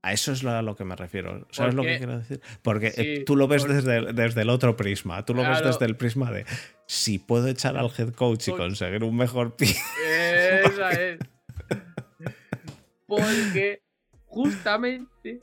A 0.02 0.14
eso 0.14 0.32
es 0.32 0.46
a 0.46 0.62
lo 0.62 0.76
que 0.76 0.86
me 0.86 0.96
refiero. 0.96 1.46
¿Sabes 1.52 1.76
lo 1.76 1.84
que 1.84 1.98
quiero 1.98 2.20
decir? 2.20 2.40
Porque 2.62 2.94
eh, 2.96 3.24
tú 3.26 3.36
lo 3.36 3.48
ves 3.48 3.68
desde, 3.68 4.14
desde, 4.14 4.44
el 4.44 4.50
otro 4.50 4.78
prisma. 4.78 5.26
Tú 5.26 5.34
lo 5.34 5.42
ves 5.42 5.62
desde 5.62 5.86
el 5.86 5.98
prisma 5.98 6.32
de 6.32 6.46
si 6.90 7.20
puedo 7.20 7.48
echar 7.48 7.78
al 7.78 7.92
head 7.96 8.16
coach 8.16 8.48
y 8.48 8.52
conseguir 8.52 9.04
un 9.04 9.16
mejor 9.16 9.56
pick. 9.58 9.78
Esa 10.04 10.90
es. 10.90 11.20
Porque 13.06 13.84
justamente 14.26 15.40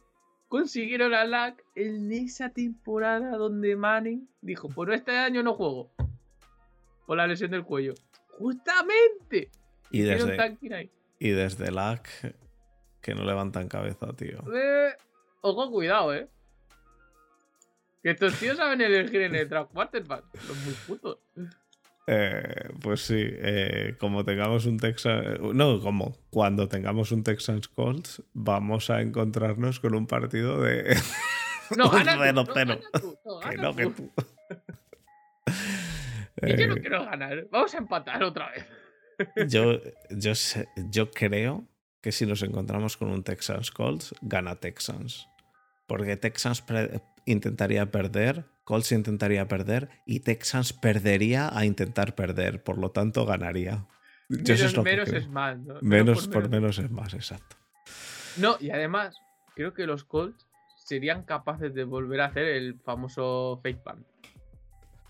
consiguieron 0.48 1.14
a 1.14 1.24
LAC 1.24 1.62
en 1.77 2.10
esa 2.10 2.48
temporada 2.48 3.36
donde 3.36 3.77
Manning 3.77 4.28
dijo: 4.40 4.68
Por 4.68 4.93
este 4.93 5.16
año 5.16 5.44
no 5.44 5.55
juego. 5.55 5.93
Por 7.06 7.16
la 7.16 7.28
lesión 7.28 7.52
del 7.52 7.62
cuello. 7.62 7.94
Justamente. 8.27 9.52
Y 9.93 10.01
desde, 10.01 10.59
y 11.20 11.31
desde 11.31 11.70
LAC 11.70 12.35
que 13.01 13.14
no 13.14 13.24
levantan 13.24 13.68
cabeza, 13.68 14.12
tío. 14.14 14.43
Eh, 14.52 14.97
ojo, 15.43 15.70
cuidado, 15.70 16.12
eh. 16.12 16.28
Que 18.07 18.12
estos 18.12 18.39
tíos 18.39 18.57
saben 18.57 18.81
elegir 18.81 19.23
en 19.23 19.35
el 19.35 19.49
draft 19.49 19.73
quarterback. 19.73 20.27
Los 20.47 20.57
muy 20.59 20.74
putos. 20.87 21.19
Eh, 22.07 22.69
pues 22.81 23.01
sí, 23.01 23.16
eh, 23.19 23.97
como 23.99 24.24
tengamos 24.24 24.65
un 24.66 24.77
Texas. 24.77 25.41
No, 25.41 25.81
como 25.81 26.16
cuando 26.31 26.69
tengamos 26.69 27.11
un 27.11 27.24
Texans 27.24 27.66
Colts, 27.66 28.23
vamos 28.33 28.91
a 28.91 29.01
encontrarnos 29.01 29.81
con 29.81 29.97
un 29.97 30.07
partido 30.07 30.62
de. 30.62 30.97
No, 31.77 31.91
gana 31.91 32.12
tú, 32.15 32.23
no, 32.33 32.45
que 33.41 33.57
no, 33.57 33.74
que 33.74 33.87
tú. 33.87 34.12
y 36.43 36.57
yo 36.61 36.69
no 36.69 36.77
quiero 36.77 37.05
ganar. 37.07 37.49
Vamos 37.51 37.74
a 37.74 37.78
empatar 37.78 38.23
otra 38.23 38.53
vez. 38.53 38.66
yo, 39.51 39.81
yo, 40.11 40.37
sé, 40.37 40.69
yo 40.91 41.11
creo 41.11 41.66
que 42.01 42.12
si 42.12 42.24
nos 42.24 42.41
encontramos 42.45 42.97
con 42.97 43.11
un 43.11 43.24
Texans 43.24 43.73
Colts, 43.73 44.15
gana 44.23 44.55
Texans. 44.55 45.27
Porque 45.89 46.16
Texans 46.16 46.62
intentaría 47.27 47.90
perder, 47.90 48.47
Colts 48.65 48.93
intentaría 48.93 49.47
perder 49.47 49.90
y 50.07 50.20
Texans 50.20 50.73
perdería 50.73 51.57
a 51.57 51.66
intentar 51.66 52.15
perder. 52.15 52.65
Por 52.65 52.78
lo 52.78 52.90
tanto, 52.90 53.27
ganaría. 53.27 53.86
menos, 54.28 55.12
es, 55.12 55.28
más. 55.28 55.59
Menos, 55.82 56.27
por, 56.27 56.48
menos. 56.48 56.78
es 56.78 56.90
más, 56.90 57.15
exacto. 57.15 57.57
No, 58.39 58.57
y 58.59 58.70
además, 58.70 59.16
creo 59.55 59.73
que 59.73 59.86
los 59.86 60.05
Colts 60.05 60.47
serían 60.77 61.23
capaces 61.23 61.74
de 61.74 61.85
volver 61.85 62.23
a 62.23 62.27
hacer 62.27 62.47
el 62.47 62.81
famoso 62.81 63.61
fake 63.62 63.82
punt. 63.82 64.07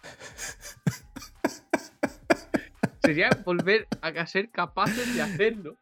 Sería 3.03 3.31
volver 3.45 3.87
a 4.01 4.27
ser 4.27 4.51
capaces 4.51 5.15
de 5.15 5.23
hacerlo. 5.23 5.77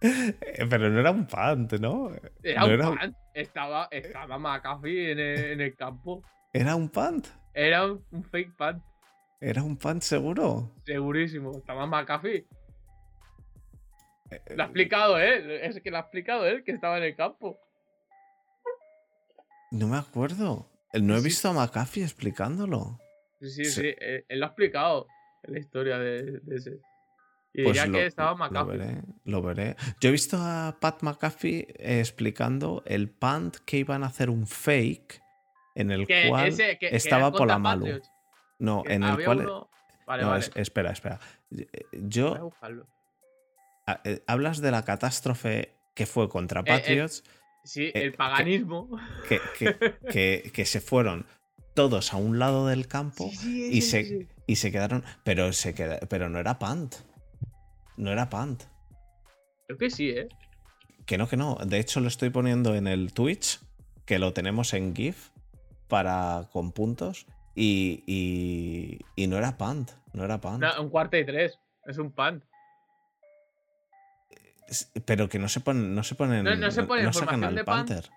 Eh, 0.00 0.66
pero 0.70 0.90
no 0.90 1.00
era 1.00 1.10
un 1.10 1.26
punt, 1.26 1.72
¿no? 1.80 2.10
Era 2.42 2.64
un 2.64 2.78
punt. 2.78 3.16
Estaba, 3.34 3.88
estaba 3.90 4.38
McAfee 4.38 5.12
en 5.12 5.60
el, 5.60 5.76
campo. 5.76 6.22
¿Era 6.52 6.76
un 6.76 6.88
punt? 6.88 7.26
Era 7.54 7.86
un, 7.86 8.24
fake 8.30 8.56
punt. 8.56 8.82
¿Era 9.40 9.62
un 9.62 9.76
punt 9.76 10.02
seguro? 10.02 10.74
Segurísimo. 10.84 11.58
Estaba 11.58 11.86
McAfee. 11.86 12.46
Eh, 14.30 14.42
lo 14.54 14.62
ha 14.62 14.66
explicado 14.66 15.18
él. 15.18 15.50
Es 15.50 15.80
que 15.80 15.90
lo 15.90 15.96
ha 15.96 16.00
explicado 16.00 16.46
él 16.46 16.62
que 16.64 16.72
estaba 16.72 16.98
en 16.98 17.04
el 17.04 17.16
campo. 17.16 17.58
No 19.70 19.88
me 19.88 19.98
acuerdo. 19.98 20.70
No 20.94 21.16
he 21.16 21.22
visto 21.22 21.48
a 21.48 21.52
McAfee 21.52 22.02
explicándolo. 22.02 22.98
Sí, 23.40 23.50
sí, 23.50 23.64
sí. 23.66 23.94
Él, 23.98 24.40
lo 24.40 24.46
ha 24.46 24.48
explicado 24.48 25.06
en 25.42 25.54
la 25.54 25.60
historia 25.60 25.98
de 25.98 26.40
ese. 26.50 26.80
Y 27.52 27.64
pues 27.64 27.82
que 27.82 28.06
estaba 28.06 28.34
McAfee. 28.34 29.02
Lo 29.24 29.42
veré, 29.42 29.76
Yo 30.00 30.10
he 30.10 30.12
visto 30.12 30.36
a 30.38 30.76
Pat 30.80 31.02
McAfee 31.02 31.74
explicando 31.78 32.82
el 32.86 33.08
punt 33.08 33.56
que 33.64 33.78
iban 33.78 34.04
a 34.04 34.06
hacer 34.06 34.30
un 34.30 34.46
fake 34.46 35.22
en 35.74 35.90
el 35.90 36.06
cual 36.06 36.54
estaba 36.80 37.32
por 37.32 37.48
la 37.48 37.58
Malu. 37.58 38.00
No, 38.58 38.82
en 38.86 39.02
el 39.02 39.24
cual. 39.24 39.44
no, 39.44 40.36
espera, 40.36 40.90
espera. 40.90 41.20
Yo. 41.92 42.52
Eh, 44.04 44.22
hablas 44.26 44.60
de 44.60 44.70
la 44.70 44.84
catástrofe 44.84 45.74
que 45.94 46.04
fue 46.04 46.28
contra 46.28 46.60
eh, 46.60 46.64
eh, 46.66 46.78
Patriots. 46.78 47.24
sí, 47.64 47.90
el 47.94 48.12
paganismo. 48.12 48.88
Que, 49.28 50.50
que, 50.52 50.64
se 50.66 50.80
fueron 50.80 51.26
todos 51.74 52.12
a 52.12 52.16
un 52.16 52.38
lado 52.38 52.66
del 52.66 52.86
campo 52.86 53.30
y, 53.44 53.80
se, 53.80 54.28
y 54.46 54.56
se 54.56 54.72
quedaron. 54.72 55.04
Pero, 55.24 55.52
se 55.52 55.74
queda, 55.74 56.00
pero 56.08 56.28
no 56.28 56.38
era 56.38 56.58
punt. 56.58 56.96
No 57.98 58.12
era 58.12 58.30
punt. 58.30 58.62
Creo 59.66 59.76
que 59.76 59.90
sí, 59.90 60.10
¿eh? 60.10 60.28
Que 61.04 61.18
no, 61.18 61.28
que 61.28 61.36
no. 61.36 61.56
De 61.56 61.80
hecho, 61.80 62.00
lo 62.00 62.06
estoy 62.06 62.30
poniendo 62.30 62.76
en 62.76 62.86
el 62.86 63.12
Twitch, 63.12 63.60
que 64.06 64.20
lo 64.20 64.32
tenemos 64.32 64.72
en 64.72 64.94
GIF 64.94 65.30
para 65.88 66.44
con 66.52 66.70
puntos. 66.70 67.26
Y, 67.56 68.04
y, 69.16 69.26
no 69.26 69.36
era 69.36 69.58
punt. 69.58 69.90
No 70.12 70.24
era 70.24 70.40
punt. 70.40 70.64
un 70.78 70.90
cuarto 70.90 71.16
y 71.16 71.26
tres. 71.26 71.58
Es 71.86 71.98
un 71.98 72.12
punt. 72.12 72.44
Pero 75.04 75.28
que 75.28 75.40
no 75.40 75.48
se 75.48 75.58
ponen. 75.58 75.92
No 75.92 76.04
se 76.04 76.14
ponen. 76.14 76.44
No, 76.44 76.70
se 76.70 76.84
pone 76.84 77.02
no 77.02 77.12
sacan 77.12 77.42
al 77.42 77.64
Panther. 77.64 78.08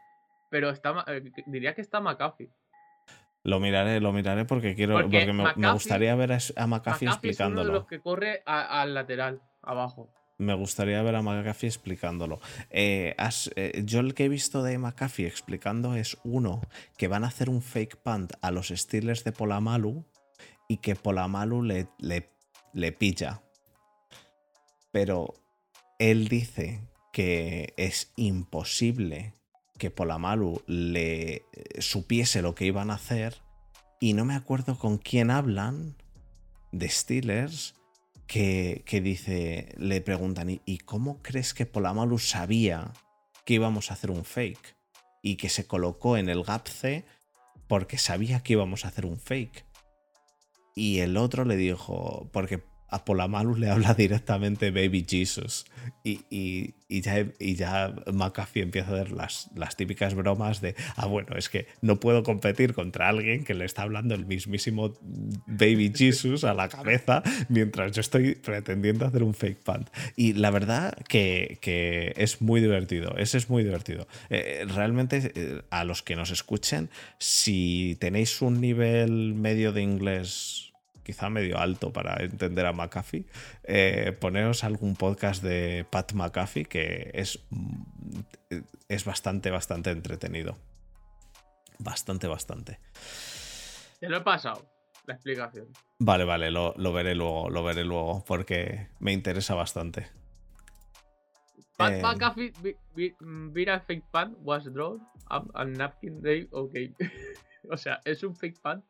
Pero 0.52 0.70
está, 0.70 1.06
eh, 1.08 1.24
diría 1.48 1.74
que 1.74 1.82
está 1.82 2.02
McAfee. 2.02 2.52
Lo 3.44 3.60
miraré, 3.60 4.00
lo 4.00 4.14
miraré 4.14 4.46
porque 4.46 4.76
quiero. 4.76 4.94
Porque, 4.94 5.34
me, 5.34 5.72
gustaría 5.72 6.14
ver 6.14 6.34
a, 6.34 6.68
McAfee, 6.68 7.08
explicándolo. 7.08 7.62
Es 7.62 7.68
uno 7.68 7.74
de 7.74 7.80
los 7.80 7.88
que 7.88 8.00
corre 8.00 8.44
al 8.46 8.94
lateral 8.94 9.42
Me 10.38 10.56
gustaría 10.56 11.02
ver 11.04 11.16
a 11.16 11.22
McAfee 11.22 11.68
explicándolo. 11.68 12.40
Eh, 12.72 13.16
eh, 13.56 13.84
yo 13.86 14.00
el 14.00 14.16
que 14.16 14.26
he 14.26 14.30
visto 14.30 14.64
de 14.64 14.78
McAfee 14.80 15.28
explicando 15.28 15.96
es 15.96 16.18
uno 16.24 16.62
que 16.98 17.08
van 17.08 17.24
a 17.24 17.28
hacer 17.28 17.50
un 17.50 17.62
fake 17.62 17.98
punt 17.98 18.34
a 18.42 18.50
los 18.50 18.70
Steelers 18.70 19.24
de 19.24 19.34
Polamalu 19.34 20.04
y 20.68 20.78
que 20.78 20.96
Polamalu 20.96 21.62
le, 21.62 21.88
le, 22.00 22.32
le 22.74 22.92
pilla. 22.92 23.44
Pero 24.92 25.36
él 26.00 26.28
dice 26.28 26.82
que 27.14 27.76
es 27.78 28.12
imposible 28.16 29.36
que 29.78 29.92
Polamalu 29.92 30.64
le 30.66 31.34
eh, 31.34 31.44
supiese 31.80 32.42
lo 32.42 32.56
que 32.56 32.66
iban 32.66 32.90
a 32.90 32.96
hacer 32.96 33.42
y 34.00 34.14
no 34.14 34.26
me 34.26 34.34
acuerdo 34.34 34.80
con 34.80 34.98
quién 34.98 35.30
hablan 35.30 35.96
de 36.72 36.90
Steelers 36.90 37.76
que, 38.32 39.02
dice, 39.04 39.76
le 39.78 40.00
preguntan, 40.00 40.62
¿y 40.66 40.78
cómo 40.78 41.22
crees 41.22 41.54
que 41.54 41.66
Polamalu 41.66 42.18
sabía 42.18 42.94
que 43.44 43.56
íbamos 43.56 43.92
a 43.92 43.96
hacer 43.96 44.10
un 44.10 44.24
fake? 44.24 44.78
Y 45.22 45.36
que 45.36 45.50
se 45.50 45.68
colocó 45.68 46.16
en 46.16 46.30
el 46.30 46.44
gap 46.44 46.66
C 46.66 47.04
porque 47.68 47.98
sabía 47.98 48.42
que 48.42 48.54
íbamos 48.54 48.86
a 48.86 48.88
hacer 48.88 49.06
un 49.06 49.20
fake. 49.20 49.66
Y 50.76 51.00
el 51.00 51.18
otro 51.18 51.44
le 51.44 51.58
dijo, 51.58 52.30
porque 52.32 52.64
a 52.92 53.06
Polamalu 53.06 53.56
le 53.56 53.70
habla 53.70 53.94
directamente 53.94 54.70
Baby 54.70 55.06
Jesus. 55.10 55.66
Y, 56.04 56.74
ya, 56.90 57.26
y 57.40 57.56
ya 57.56 57.96
McAfee 58.12 58.62
empieza 58.62 58.90
a 58.90 58.94
ver 58.94 59.12
las, 59.12 59.50
las 59.56 59.76
típicas 59.76 60.14
bromas 60.14 60.60
de, 60.60 60.76
ah, 60.96 61.06
bueno, 61.06 61.38
es 61.38 61.48
que 61.48 61.68
no 61.82 62.00
puedo 62.00 62.24
competir 62.24 62.74
contra 62.74 63.08
alguien 63.08 63.44
que 63.44 63.54
le 63.54 63.66
está 63.66 63.84
hablando 63.84 64.14
el 64.14 64.26
mismísimo 64.26 64.94
Baby 65.48 65.94
Jesus 65.96 66.44
a 66.44 66.54
la 66.54 66.70
cabeza 66.70 67.24
mientras 67.50 67.94
yo 67.94 68.02
estoy 68.02 68.36
pretendiendo 68.36 69.06
hacer 69.06 69.24
un 69.24 69.34
fake 69.34 69.60
punt. 69.64 69.90
Y 70.16 70.34
la 70.34 70.52
verdad 70.52 70.94
que, 71.08 72.14
es 72.18 72.42
muy 72.42 72.62
divertido, 72.62 73.16
ese 73.18 73.38
es 73.38 73.50
muy 73.50 73.64
divertido. 73.64 74.08
Eh, 74.30 74.66
realmente, 74.68 75.32
eh, 75.36 75.62
a 75.70 75.86
los 75.86 76.04
que 76.04 76.16
nos 76.16 76.32
escuchen, 76.32 76.90
si 77.20 77.96
tenéis 78.00 78.42
un 78.42 78.60
nivel 78.60 79.34
medio 79.34 79.72
de 79.72 79.82
inglés 79.82 80.71
quizá 81.12 81.30
medio 81.30 81.60
alto 81.60 81.92
para 81.92 82.24
entender 82.24 82.66
a 82.66 82.72
McAfee, 82.72 83.26
eh, 83.64 84.16
poneros 84.18 84.64
algún 84.64 84.96
podcast 84.96 85.44
de 85.44 85.86
Pat 85.90 86.14
McAfee 86.14 86.64
que 86.64 87.12
es, 87.14 87.44
mm, 87.50 88.20
es 88.88 89.04
bastante, 89.04 89.52
bastante 89.52 89.92
entretenido. 89.92 90.58
Bastante, 91.80 92.28
bastante. 92.28 92.80
Te 94.00 94.08
lo 94.08 94.18
he 94.18 94.22
pasado, 94.22 94.66
la 95.06 95.16
explicación. 95.16 95.68
Vale, 96.00 96.24
vale, 96.24 96.50
lo, 96.50 96.94
veré 96.94 97.14
luego, 97.14 97.50
lo 97.50 97.62
veré 97.62 97.84
luego, 97.84 98.24
porque 98.26 98.88
me 99.00 99.12
interesa 99.12 99.54
bastante. 99.54 100.08
Pat 101.76 101.92
eh, 101.92 102.02
McAfee, 102.02 102.54
mira 103.20 103.82
fake 103.82 104.06
pan 104.12 104.38
was 104.44 104.64
drawn 104.72 105.02
up 105.30 105.52
a 105.56 105.66
napkin 105.66 106.22
day, 106.22 106.48
ok. 106.52 106.74
o 107.70 107.76
sea, 107.76 108.00
es 108.06 108.24
un 108.24 108.34
fake 108.34 108.62
pan 108.62 108.82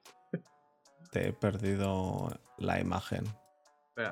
te 1.12 1.28
he 1.28 1.34
perdido 1.34 2.30
la 2.58 2.80
imagen. 2.80 3.26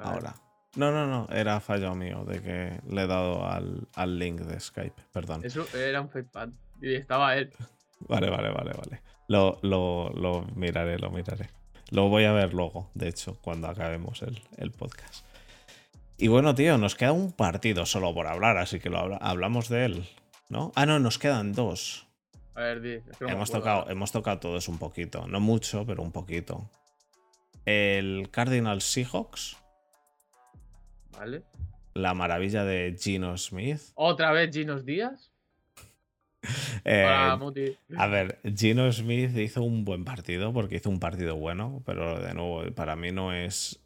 Ahora. 0.03 0.35
No, 0.75 0.91
no, 0.91 1.07
no, 1.07 1.27
era 1.31 1.59
fallo 1.59 1.95
mío 1.95 2.23
de 2.25 2.41
que 2.41 2.79
le 2.87 3.03
he 3.03 3.07
dado 3.07 3.43
al, 3.45 4.19
link 4.19 4.41
de 4.41 4.59
Skype, 4.59 5.01
perdón. 5.11 5.41
Eso 5.43 5.65
era 5.75 5.99
un 5.99 6.09
FacePad 6.09 6.49
y 6.79 6.93
estaba 6.93 7.35
él. 7.35 7.51
Vale, 8.01 8.29
vale, 8.29 8.49
vale, 8.49 8.71
vale. 8.71 9.01
Lo, 9.27 9.59
lo, 9.61 10.47
miraré, 10.55 10.97
lo 10.97 11.11
miraré. 11.11 11.49
Lo 11.91 12.07
voy 12.07 12.23
a 12.23 12.31
ver 12.31 12.53
luego, 12.53 12.89
de 12.93 13.09
hecho, 13.09 13.37
cuando 13.41 13.67
acabemos 13.67 14.23
el, 14.55 14.71
podcast. 14.71 15.25
Y 16.17 16.29
bueno, 16.29 16.55
tío, 16.55 16.77
nos 16.77 16.95
queda 16.95 17.11
un 17.11 17.33
partido 17.33 17.85
solo 17.85 18.13
por 18.13 18.27
hablar, 18.27 18.55
así 18.55 18.79
que 18.79 18.89
lo 18.89 19.21
hablamos 19.21 19.67
de 19.67 19.83
él, 19.83 20.09
¿no? 20.47 20.71
Ah, 20.75 20.85
no, 20.85 20.97
nos 20.99 21.19
quedan 21.19 21.51
dos. 21.51 22.07
A 22.55 22.61
ver, 22.61 22.79
di. 22.79 23.01
hemos, 23.27 23.51
tocado, 23.51 23.89
hemos 23.89 24.13
tocado 24.13 24.39
todos 24.39 24.69
un 24.69 24.77
poquito. 24.77 25.27
No 25.27 25.41
mucho, 25.41 25.85
pero 25.85 26.01
un 26.01 26.13
poquito. 26.13 26.69
El 27.65 28.29
Cardinal 28.31 28.81
Seahawks. 28.81 29.57
Vale. 31.17 31.43
La 31.93 32.13
maravilla 32.13 32.63
de 32.63 32.95
Gino 32.99 33.37
Smith. 33.37 33.81
¿Otra 33.95 34.31
vez 34.31 34.53
Gino 34.53 34.79
Díaz? 34.81 35.31
Eh, 36.85 37.05
a 37.05 38.07
ver, 38.07 38.39
Gino 38.55 38.89
Smith 38.91 39.37
hizo 39.37 39.61
un 39.61 39.83
buen 39.83 40.05
partido 40.05 40.53
porque 40.53 40.77
hizo 40.77 40.89
un 40.89 41.01
partido 41.01 41.35
bueno, 41.35 41.83
pero 41.85 42.21
de 42.21 42.33
nuevo, 42.33 42.63
para 42.73 42.95
mí 42.95 43.11
no 43.11 43.33
es 43.33 43.81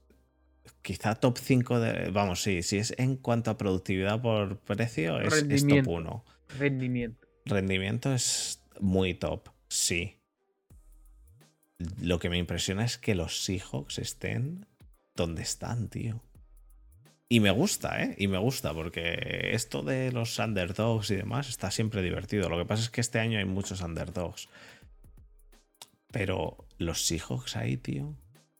quizá 0.84 1.16
top 1.16 1.40
5 1.40 1.80
de. 1.80 2.12
Vamos, 2.12 2.44
sí, 2.44 2.62
si 2.62 2.78
es 2.78 2.94
en 2.98 3.18
cuanto 3.18 3.50
a 3.50 3.58
productividad 3.58 4.22
por 4.22 4.60
precio, 4.60 5.20
es, 5.20 5.34
es 5.50 5.68
top 5.68 5.88
1. 5.88 6.26
Rendimiento. 6.60 7.28
Rendimiento 7.46 8.14
es 8.14 8.62
muy 8.80 9.16
top, 9.16 9.50
sí. 9.68 10.18
Lo 12.02 12.20
que 12.20 12.30
me 12.30 12.38
impresiona 12.38 12.86
es 12.86 12.98
que 12.98 13.16
los 13.16 13.44
Seahawks 13.44 14.00
estén 14.00 14.66
donde 15.16 15.42
están, 15.42 15.90
tío. 15.90 16.22
Y 17.30 17.40
me 17.40 17.52
gusta, 17.52 18.04
¿eh? 18.04 18.16
Y 18.18 18.28
me 18.28 18.38
gusta, 18.38 18.74
porque 18.74 19.50
esto 19.54 19.82
de 19.82 20.12
los 20.12 20.38
underdogs 20.38 21.10
y 21.12 21.16
demás 21.16 21.50
está 21.50 21.72
siempre 21.72 22.02
divertido. 22.02 22.50
Lo 22.50 22.58
que 22.58 22.66
pasa 22.66 22.84
es 22.84 22.90
que 22.90 23.02
este 23.02 23.20
año 23.20 23.40
hay 23.40 23.46
muchos 23.46 23.82
underdogs. 23.82 24.50
Pero 26.12 26.68
los 26.78 27.06
Seahawks 27.06 27.56
ahí, 27.56 27.78
tío. 27.78 28.16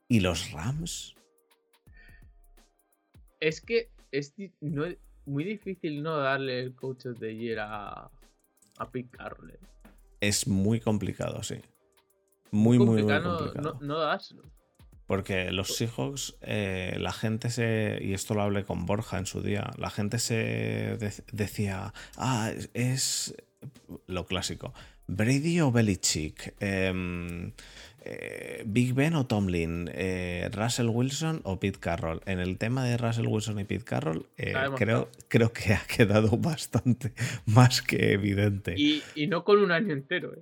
Y 0.08 0.22
los 0.22 0.52
Rams. 0.52 1.16
Es 3.40 3.62
que 3.62 3.92
es 4.12 4.34
muy 5.26 5.44
difícil 5.44 6.02
no 6.02 6.18
darle 6.18 6.60
el 6.60 6.76
coach 6.76 7.06
de 7.06 7.30
ayer 7.30 7.60
a, 7.60 8.10
a 8.78 8.92
Pete 8.92 9.10
Carroll. 9.10 9.52
¿eh? 9.52 9.60
Es 10.20 10.48
muy 10.48 10.80
complicado, 10.80 11.44
sí. 11.44 11.62
Muy, 12.54 12.78
muy, 12.78 12.88
muy 12.88 13.02
complicado. 13.02 13.52
No, 13.56 13.80
no 13.82 13.98
das. 13.98 14.36
Porque 15.08 15.52
los 15.52 15.76
Seahawks, 15.76 16.38
eh, 16.42 16.96
la 17.00 17.12
gente 17.12 17.50
se. 17.50 17.98
Y 18.00 18.14
esto 18.14 18.36
lo 18.36 18.44
hablé 18.44 18.64
con 18.64 18.86
Borja 18.86 19.18
en 19.18 19.26
su 19.26 19.42
día. 19.42 19.72
La 19.78 19.90
gente 19.90 20.20
se 20.20 20.98
decía. 21.32 21.94
Ah, 22.16 22.52
es. 22.76 23.36
Lo 24.06 24.28
clásico. 24.28 24.74
Brady 25.08 25.62
o 25.62 25.72
Belichick. 25.72 26.54
Em, 26.60 27.54
eh, 28.06 28.64
Big 28.68 28.94
Ben 28.94 29.16
o 29.16 29.26
Tomlin. 29.26 29.90
Eh, 29.92 30.50
Russell 30.54 30.88
Wilson 30.88 31.42
o 31.46 31.60
Pete 31.60 31.80
Carroll. 31.80 32.22
En 32.26 32.40
el 32.40 32.60
tema 32.60 32.86
de 32.86 32.98
Russell 32.98 33.26
Wilson 33.28 33.60
y 33.60 33.64
Pete 33.64 33.84
Carroll, 33.84 34.28
creo, 34.78 35.10
creo 35.28 35.52
que 35.52 35.74
ha 35.74 35.84
quedado 35.86 36.30
bastante 36.38 37.14
más 37.46 37.82
que 37.82 38.14
evidente. 38.14 38.76
Y, 38.78 39.02
no 39.28 39.44
con 39.44 39.60
un 39.60 39.72
año 39.72 39.92
entero, 39.92 40.34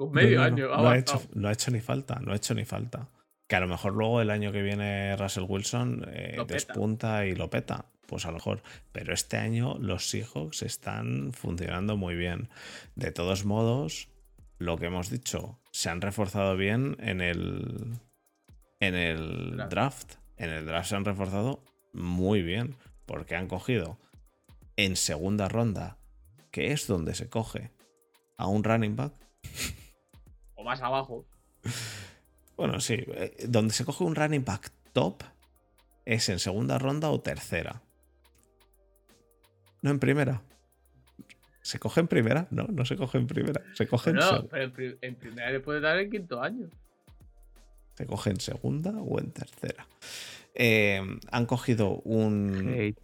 Con 0.00 0.12
medio 0.12 0.42
año. 0.42 0.68
no, 0.68 0.88
ha 0.88 0.96
hecho, 0.96 1.20
no 1.34 1.48
ha 1.48 1.52
hecho 1.52 1.70
ni 1.70 1.80
falta. 1.80 2.18
No 2.20 2.32
ha 2.32 2.36
hecho 2.36 2.54
ni 2.54 2.64
falta. 2.64 3.10
Que 3.46 3.56
a 3.56 3.60
lo 3.60 3.68
mejor 3.68 3.92
luego 3.92 4.22
el 4.22 4.30
año 4.30 4.50
que 4.50 4.62
viene 4.62 5.14
Russell 5.14 5.44
Wilson 5.46 6.06
eh, 6.10 6.38
despunta 6.48 7.26
y 7.26 7.34
lo 7.34 7.50
peta. 7.50 7.84
Pues 8.06 8.24
a 8.24 8.28
lo 8.28 8.36
mejor. 8.36 8.62
Pero 8.92 9.12
este 9.12 9.36
año 9.36 9.76
los 9.78 10.08
Seahawks 10.08 10.62
están 10.62 11.34
funcionando 11.34 11.98
muy 11.98 12.14
bien. 12.14 12.48
De 12.94 13.12
todos 13.12 13.44
modos, 13.44 14.08
lo 14.56 14.78
que 14.78 14.86
hemos 14.86 15.10
dicho, 15.10 15.60
se 15.70 15.90
han 15.90 16.00
reforzado 16.00 16.56
bien 16.56 16.96
en 17.00 17.20
el. 17.20 17.98
En 18.80 18.94
el 18.94 19.58
draft. 19.68 20.14
En 20.38 20.48
el 20.48 20.64
draft 20.64 20.88
se 20.88 20.96
han 20.96 21.04
reforzado 21.04 21.62
muy 21.92 22.40
bien. 22.40 22.74
Porque 23.04 23.36
han 23.36 23.48
cogido 23.48 23.98
en 24.76 24.96
segunda 24.96 25.50
ronda, 25.50 25.98
que 26.50 26.72
es 26.72 26.86
donde 26.86 27.14
se 27.14 27.28
coge 27.28 27.70
a 28.38 28.46
un 28.46 28.64
running 28.64 28.96
back. 28.96 29.12
O 30.60 30.62
más 30.62 30.82
abajo. 30.82 31.24
Bueno, 32.54 32.80
sí. 32.80 33.02
Eh, 33.06 33.46
donde 33.48 33.72
se 33.72 33.86
coge 33.86 34.04
un 34.04 34.14
running 34.14 34.44
back 34.44 34.70
top 34.92 35.22
es 36.04 36.28
en 36.28 36.38
segunda 36.38 36.78
ronda 36.78 37.08
o 37.08 37.18
tercera. 37.18 37.80
No 39.80 39.90
en 39.90 39.98
primera. 39.98 40.42
¿Se 41.62 41.78
coge 41.78 42.00
en 42.00 42.08
primera? 42.08 42.46
No, 42.50 42.64
no 42.64 42.84
se 42.84 42.98
coge 42.98 43.16
en 43.16 43.26
primera. 43.26 43.62
Se 43.72 43.86
coge 43.86 44.10
en 44.10 44.20
segunda. 44.20 44.48
pero 44.50 44.98
en, 45.00 45.14
primera 45.14 45.50
le 45.50 45.60
puede 45.60 45.80
dar 45.80 45.98
en 45.98 46.10
quinto 46.10 46.42
año. 46.42 46.68
Se 47.94 48.04
coge 48.04 48.28
en 48.28 48.40
segunda 48.40 48.90
o 48.90 49.18
en 49.18 49.30
tercera. 49.30 49.86
Eh, 50.54 51.00
han 51.30 51.46
cogido 51.46 52.02
un. 52.04 52.94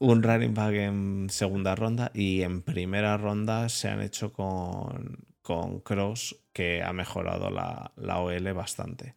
Un 0.00 0.22
running 0.22 0.54
back 0.54 0.74
en 0.74 1.26
segunda 1.30 1.76
ronda 1.76 2.10
y 2.14 2.42
en 2.42 2.62
primera 2.62 3.16
ronda 3.16 3.68
se 3.68 3.88
han 3.88 4.00
hecho 4.00 4.32
con, 4.32 5.27
con 5.48 5.80
Cross 5.80 6.44
que 6.52 6.82
ha 6.82 6.92
mejorado 6.92 7.48
la, 7.48 7.90
OL 7.96 8.52
bastante. 8.52 9.14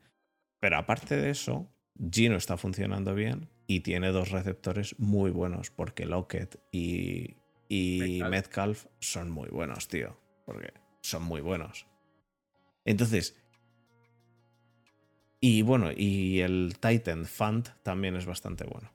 Pero 0.62 0.78
aparte 0.78 1.18
de 1.18 1.30
eso, 1.30 1.70
Gino 2.10 2.38
está 2.38 2.56
funcionando 2.56 3.14
bien 3.14 3.50
y 3.68 3.82
tiene 3.82 4.14
dos 4.14 4.32
receptores 4.32 4.98
muy 4.98 5.30
buenos 5.32 5.72
porque 5.72 6.06
Lockett 6.06 6.58
y, 6.72 7.36
y 7.68 8.22
Metcalf. 8.30 8.86
son 9.02 9.30
muy 9.30 9.50
buenos, 9.50 9.90
tío. 9.90 10.18
Porque 10.46 10.72
son 11.02 11.24
muy 11.24 11.42
buenos. 11.42 11.86
Entonces, 12.86 13.38
y 15.42 15.64
bueno, 15.64 15.90
y 15.94 16.40
el 16.40 16.78
Titan 16.80 17.26
Fund 17.26 17.74
también 17.84 18.16
es 18.16 18.26
bastante 18.26 18.64
bueno. 18.64 18.90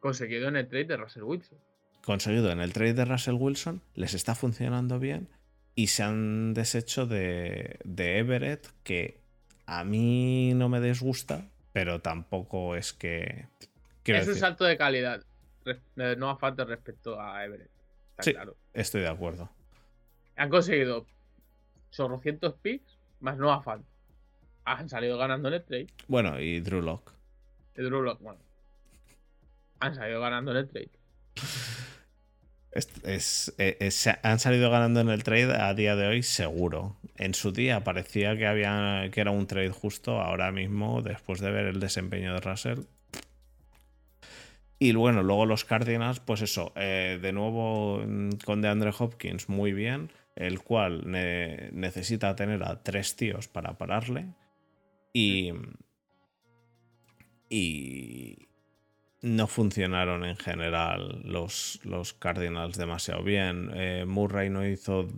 Conseguido 0.00 0.48
en 0.48 0.56
el 0.56 0.66
trade 0.66 0.86
de 0.86 0.96
Russell 0.96 1.22
Wilson. 1.22 1.58
Conseguido 2.02 2.50
en 2.50 2.58
el 2.58 2.72
trade 2.72 2.94
de 2.94 3.04
Russell 3.04 3.36
Wilson, 3.38 3.82
les 3.94 4.14
está 4.14 4.34
funcionando 4.34 4.98
bien 4.98 5.28
y 5.76 5.88
se 5.88 6.02
han 6.02 6.54
deshecho 6.54 7.06
de, 7.06 7.78
Everett, 7.84 8.66
que 8.82 9.20
a 9.66 9.84
mí 9.84 10.54
no 10.54 10.70
me 10.70 10.80
disgusta, 10.80 11.50
pero 11.72 12.00
tampoco 12.00 12.74
es 12.74 12.94
que. 12.94 13.46
Es 14.04 14.26
un 14.26 14.34
salto 14.34 14.64
de 14.64 14.78
calidad. 14.78 15.22
No 15.94 16.30
ha 16.30 16.36
falta 16.38 16.64
respecto 16.64 17.20
a 17.20 17.44
Everett. 17.44 17.70
sí, 18.20 18.32
claro. 18.32 18.56
Estoy 18.72 19.02
de 19.02 19.08
acuerdo. 19.08 19.50
Han 20.36 20.48
conseguido 20.48 21.06
cientos 22.22 22.54
picks, 22.54 22.98
más 23.20 23.36
no 23.36 23.52
ha 23.52 23.62
falta. 23.62 23.86
Han 24.64 24.88
salido 24.88 25.18
ganando 25.18 25.48
en 25.48 25.54
el 25.54 25.62
trade. 25.62 25.88
Bueno, 26.08 26.40
y 26.40 26.60
Drew 26.60 26.80
Lock. 26.80 27.12
Y 27.76 27.82
Drew 27.82 28.02
Lock, 28.02 28.20
bueno. 28.20 28.40
Han 29.80 29.94
salido 29.94 30.22
ganando 30.22 30.52
en 30.52 30.56
el 30.56 30.68
trade. 30.68 30.90
Es, 33.04 33.52
han 34.22 34.38
salido 34.38 34.70
ganando 34.70 35.00
en 35.00 35.08
el 35.08 35.24
trade 35.24 35.60
a 35.60 35.72
día 35.74 35.96
de 35.96 36.06
hoy 36.06 36.22
seguro. 36.22 36.96
En 37.16 37.34
su 37.34 37.52
día 37.52 37.84
parecía 37.84 38.36
que, 38.36 38.46
había, 38.46 39.08
que 39.12 39.20
era 39.20 39.30
un 39.30 39.46
trade 39.46 39.70
justo, 39.70 40.20
ahora 40.20 40.52
mismo, 40.52 41.02
después 41.02 41.40
de 41.40 41.50
ver 41.50 41.66
el 41.66 41.80
desempeño 41.80 42.34
de 42.34 42.40
Russell. 42.40 42.80
Y 44.78 44.92
bueno, 44.92 45.22
luego 45.22 45.46
los 45.46 45.64
Cardinals, 45.64 46.20
pues 46.20 46.42
eso, 46.42 46.72
eh, 46.76 47.18
de 47.20 47.32
nuevo 47.32 48.02
mm, 48.06 48.30
con 48.44 48.60
DeAndre 48.60 48.92
Hopkins 48.98 49.48
muy 49.48 49.72
bien, 49.72 50.10
el 50.34 50.60
cual 50.60 51.02
necesita 51.06 52.36
tener 52.36 52.62
a 52.62 52.82
tres 52.82 53.16
tíos 53.16 53.48
para 53.48 53.78
pararle. 53.78 54.26
Y, 55.14 55.50
y, 57.48 58.45
no 59.22 59.46
funcionaron 59.46 60.24
en 60.24 60.36
general 60.36 61.22
los, 61.24 61.80
los 61.84 62.12
Cardinals 62.12 62.76
demasiado 62.76 63.22
bien. 63.22 63.70
Eh, 63.74 64.04
Murray 64.06 64.50
no 64.50 64.66
hizo, 64.66 65.08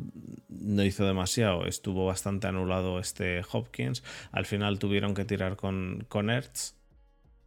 no 0.48 0.84
hizo 0.84 1.06
demasiado, 1.06 1.66
estuvo 1.66 2.06
bastante 2.06 2.46
anulado 2.46 3.00
este 3.00 3.42
Hopkins. 3.52 4.02
Al 4.32 4.46
final 4.46 4.78
tuvieron 4.78 5.14
que 5.14 5.24
tirar 5.24 5.56
con, 5.56 6.06
con 6.08 6.30
Ertz, 6.30 6.74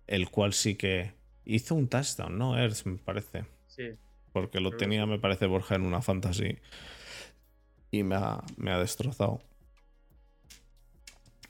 el 0.08 0.30
cual 0.30 0.54
sí 0.54 0.76
que 0.76 1.14
hizo 1.46 1.76
un 1.76 1.88
touchdown, 1.88 2.38
¿no? 2.38 2.58
Ertz, 2.58 2.86
me 2.86 2.98
parece. 2.98 3.46
Sí. 3.68 3.92
Porque 4.34 4.60
lo 4.60 4.72
tenía, 4.72 5.06
me 5.06 5.20
parece, 5.20 5.46
Borja 5.46 5.76
en 5.76 5.84
una 5.84 6.02
fantasy. 6.02 6.58
Y 7.92 8.04
me 8.04 8.16
ha, 8.16 8.44
me 8.58 8.72
ha 8.72 8.80
destrozado. 8.80 9.42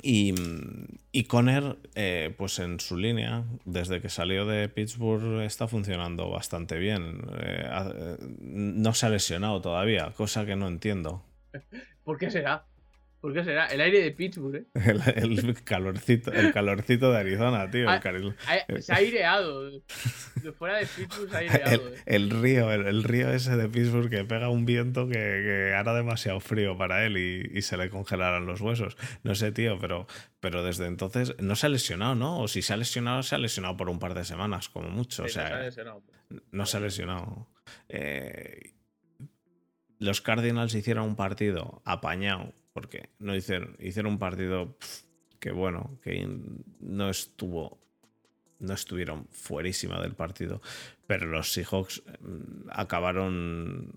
Y, 0.03 1.23
Conner, 1.25 1.77
eh, 1.95 2.33
pues 2.37 2.59
en 2.59 2.79
su 2.79 2.97
línea, 2.97 3.43
desde 3.65 4.01
que 4.01 4.09
salió 4.09 4.45
de 4.45 4.67
Pittsburgh, 4.69 5.41
está 5.41 5.67
funcionando 5.67 6.29
bastante 6.29 6.77
bien. 6.77 7.21
Eh, 7.39 8.17
no 8.39 8.93
se 8.93 9.05
ha 9.05 9.09
lesionado 9.09 9.61
todavía, 9.61 10.11
cosa 10.15 10.45
que 10.45 10.55
no 10.55 10.67
entiendo. 10.67 11.23
¿Por 12.03 12.17
qué 12.17 12.31
será? 12.31 12.65
¿Por 13.21 13.33
qué 13.33 13.43
será? 13.43 13.67
El 13.67 13.79
aire 13.81 14.01
de 14.01 14.11
Pittsburgh, 14.11 14.55
¿eh? 14.55 14.65
El, 15.15 15.37
el 15.39 15.63
calorcito, 15.63 16.31
el 16.33 16.51
calorcito 16.51 17.11
de 17.11 17.19
Arizona, 17.19 17.69
tío. 17.69 17.87
Ah, 17.87 17.95
el 17.97 18.01
caril- 18.01 18.35
Ha- 18.47 18.81
Se 18.81 18.91
ha 18.91 18.95
aireado. 18.95 19.69
De 20.41 20.51
fuera 20.53 20.77
de 20.77 20.87
Pittsburgh 20.87 21.29
se 21.29 21.35
ha 21.35 21.39
aireado. 21.39 21.71
El, 21.87 21.93
¿eh? 21.93 21.97
el 22.07 22.29
río, 22.31 22.71
el, 22.71 23.03
río 23.03 23.31
ese 23.31 23.55
de 23.55 23.69
Pittsburgh 23.69 24.09
que 24.09 24.25
pega 24.25 24.49
un 24.49 24.65
viento 24.65 25.07
que, 25.07 25.13
que 25.13 25.73
hará 25.75 25.93
demasiado 25.93 26.39
frío 26.39 26.75
para 26.75 27.05
él 27.05 27.15
y, 27.17 27.57
y 27.57 27.61
se 27.61 27.77
le 27.77 27.91
congelarán 27.91 28.47
los 28.47 28.59
huesos. 28.59 28.97
No 29.23 29.35
sé, 29.35 29.51
tío, 29.51 29.77
pero, 29.79 30.07
pero 30.39 30.63
desde 30.63 30.87
entonces 30.87 31.35
no 31.39 31.55
se 31.55 31.67
ha 31.67 31.69
lesionado, 31.69 32.15
¿no? 32.15 32.39
O 32.39 32.47
si 32.47 32.63
se 32.63 32.73
ha 32.73 32.77
lesionado, 32.77 33.21
se 33.21 33.35
ha 33.35 33.37
lesionado 33.37 33.77
por 33.77 33.87
un 33.89 33.99
par 33.99 34.15
de 34.15 34.25
semanas, 34.25 34.67
como 34.69 34.89
mucho. 34.89 35.21
o 35.21 35.25
no 35.27 35.31
se 35.31 35.39
ha 35.41 35.59
lesionado. 35.61 36.03
no 36.51 36.65
se 36.65 36.77
ha 36.77 36.79
lesionado. 36.79 37.47
Eh, 37.87 38.73
los 39.99 40.21
Cardinals 40.21 40.73
hicieron 40.73 41.03
un 41.05 41.15
partido 41.15 41.83
apañado, 41.85 42.55
porque 42.73 43.09
no 43.19 43.35
hicieron, 43.35 43.75
hicieron 43.79 44.13
un 44.13 44.19
partido 44.19 44.77
que 45.39 45.51
bueno, 45.51 45.99
que 46.03 46.27
no 46.79 47.09
estuvo, 47.09 47.79
no 48.59 48.73
estuvieron 48.73 49.27
fuerísima 49.31 49.99
del 50.01 50.13
partido, 50.13 50.61
pero 51.07 51.25
los 51.25 51.51
Seahawks 51.51 52.03
mm, 52.21 52.69
acabaron 52.69 53.91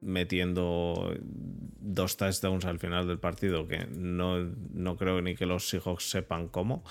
metiendo 0.00 1.14
dos 1.20 2.16
touchdowns 2.16 2.64
al 2.64 2.78
final 2.78 3.06
del 3.06 3.18
partido, 3.18 3.66
que 3.66 3.86
no, 3.86 4.38
no 4.72 4.96
creo 4.96 5.20
ni 5.20 5.34
que 5.34 5.44
los 5.46 5.68
Seahawks 5.68 6.08
sepan 6.10 6.48
cómo. 6.48 6.84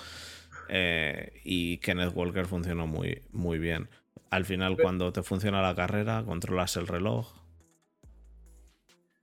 eh, 0.68 1.40
y 1.44 1.78
Kenneth 1.78 2.14
Walker 2.14 2.46
funcionó 2.46 2.86
muy, 2.86 3.22
muy 3.32 3.58
bien. 3.58 3.88
Al 4.30 4.44
final, 4.44 4.76
cuando 4.76 5.10
te 5.12 5.22
funciona 5.22 5.62
la 5.62 5.74
carrera, 5.74 6.22
controlas 6.24 6.76
el 6.76 6.86
reloj. 6.86 7.32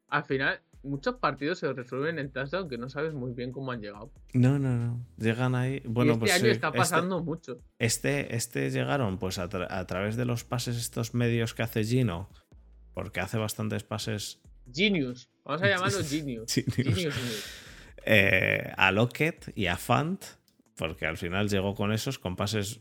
Al 0.09 0.23
final, 0.23 0.59
muchos 0.85 1.15
partidos 1.15 1.59
se 1.59 1.73
resuelven 1.73 2.19
en 2.19 2.31
touchdown 2.31 2.69
que 2.69 2.77
no 2.77 2.89
sabes 2.89 3.13
muy 3.13 3.33
bien 3.33 3.51
cómo 3.51 3.71
han 3.71 3.81
llegado. 3.81 4.11
No, 4.33 4.57
no, 4.59 4.75
no. 4.75 5.05
Llegan 5.17 5.55
ahí. 5.55 5.81
Bueno, 5.85 6.11
y 6.11 6.13
este 6.13 6.19
pues 6.19 6.31
año 6.33 6.43
sí, 6.45 6.49
está 6.51 6.67
este- 6.67 6.77
pasando 6.77 7.23
mucho. 7.23 7.59
Este, 7.79 8.35
este 8.35 8.69
llegaron 8.69 9.17
pues 9.19 9.37
a, 9.39 9.49
tra- 9.49 9.67
a 9.69 9.85
través 9.85 10.15
de 10.15 10.25
los 10.25 10.43
pases 10.43 10.77
estos 10.77 11.13
medios 11.13 11.53
que 11.53 11.63
hace 11.63 11.83
Gino, 11.83 12.29
porque 12.93 13.19
hace 13.19 13.37
bastantes 13.37 13.83
pases 13.83 14.41
Genius. 14.73 15.29
Vamos 15.43 15.61
a 15.63 15.67
llamarlo 15.67 15.99
Genius. 16.09 16.53
Genius. 16.53 16.75
Genius. 16.75 17.13
Genius. 17.15 17.45
eh, 18.05 18.71
a 18.77 18.91
Lockett 18.91 19.51
y 19.57 19.67
a 19.67 19.77
Fant, 19.77 20.23
porque 20.77 21.05
al 21.05 21.17
final 21.17 21.49
llegó 21.49 21.73
con 21.75 21.91
esos, 21.91 22.19
con 22.19 22.35
pases. 22.35 22.79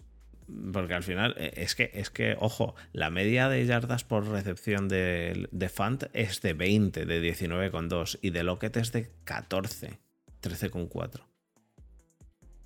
Porque 0.73 0.95
al 0.95 1.03
final, 1.03 1.35
eh, 1.39 1.53
es 1.57 1.75
que, 1.75 1.91
es 1.95 2.11
que, 2.11 2.37
ojo, 2.39 2.75
la 2.93 3.11
media 3.11 3.49
de 3.49 3.65
yardas 3.65 4.05
por 4.05 4.27
recepción 4.29 4.89
de, 4.89 5.49
de 5.51 5.69
Fant 5.69 6.05
es 6.13 6.43
de 6.43 6.53
20, 6.53 7.07
de 7.07 7.23
19,2, 7.23 8.19
y 8.21 8.31
de 8.31 8.45
Lockett 8.45 8.77
es 8.77 8.93
de 8.93 9.11
14, 9.25 9.99
13,4. 10.43 11.23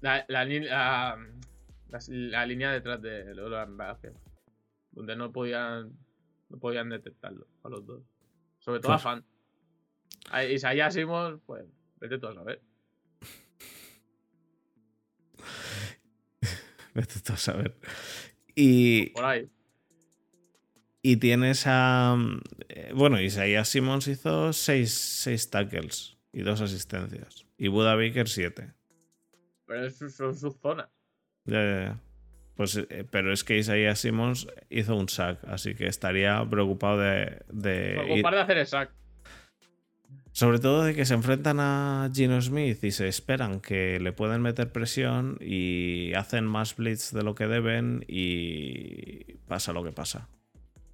La, 0.01 0.25
la, 0.29 0.45
la- 0.45 1.19
la- 1.89 2.47
línea 2.47 2.73
detrás 2.73 3.01
de 3.03 3.35
Lola 3.35 3.67
donde 4.93 5.17
no 5.17 5.33
podían 5.33 5.93
no 6.51 6.59
podían 6.59 6.89
detectarlo 6.89 7.47
a 7.63 7.69
los 7.69 7.85
dos. 7.87 8.03
Sobre 8.59 8.81
todo 8.81 8.93
Pues- 8.93 9.01
a 9.07 9.11
Fan. 9.11 9.25
A 10.31 10.45
Isaiah 10.45 10.91
Simons, 10.91 11.41
pues, 11.47 11.65
vete 12.01 12.19
tú 12.19 12.27
a 12.27 12.35
saber. 12.35 12.61
Vete 16.99 17.21
tú 17.21 17.33
a 17.33 17.37
saber. 17.37 17.75
Y, 18.57 19.11
Por 19.11 19.25
ahí. 19.25 19.49
Y 21.01 21.17
tienes 21.19 21.63
a. 21.67 22.17
eh, 22.69 22.91
Bueno, 22.95 23.21
Isaías 23.21 23.69
Simmons 23.69 24.09
hizo 24.09 24.53
6 24.53 25.49
tackles 25.51 26.19
y 26.33 26.41
2 26.43 26.61
asistencias. 26.61 27.47
Y 27.57 27.69
Buda 27.69 27.95
Baker 27.95 28.29
7. 28.29 28.73
Pero 29.67 29.87
eso 29.87 30.09
son 30.09 30.35
sus 30.37 30.57
zonas. 30.57 30.89
Ya, 31.45 31.63
ya, 31.63 31.81
ya. 31.85 32.01
Pues, 32.57 32.77
eh, 32.77 33.07
pero 33.09 33.33
es 33.33 33.45
que 33.45 33.57
Isaías 33.59 34.01
Simmons 34.01 34.49
hizo 34.71 34.97
un 34.97 35.09
sack, 35.09 35.39
así 35.45 35.77
que 35.77 35.87
estaría 35.87 36.45
preocupado 36.51 36.99
de. 36.99 37.43
de 37.53 37.95
Por 37.95 38.19
ir- 38.19 38.23
par 38.23 38.35
de 38.35 38.41
hacer 38.41 38.59
el 38.59 38.67
sack. 38.67 38.91
Sobre 40.39 40.61
todo 40.61 40.85
de 40.85 40.95
que 40.95 41.05
se 41.05 41.15
enfrentan 41.15 41.59
a 41.59 42.09
Gino 42.15 42.41
Smith 42.41 42.85
y 42.85 42.93
se 42.93 43.09
esperan 43.09 43.59
que 43.59 43.99
le 43.99 44.13
pueden 44.13 44.41
meter 44.41 44.71
presión 44.71 45.37
y 45.41 46.15
hacen 46.15 46.47
más 46.47 46.77
blitz 46.77 47.11
de 47.11 47.25
lo 47.25 47.35
que 47.35 47.49
deben 47.49 48.05
y 48.07 49.35
pasa 49.49 49.73
lo 49.73 49.83
que 49.83 49.91
pasa. 49.91 50.29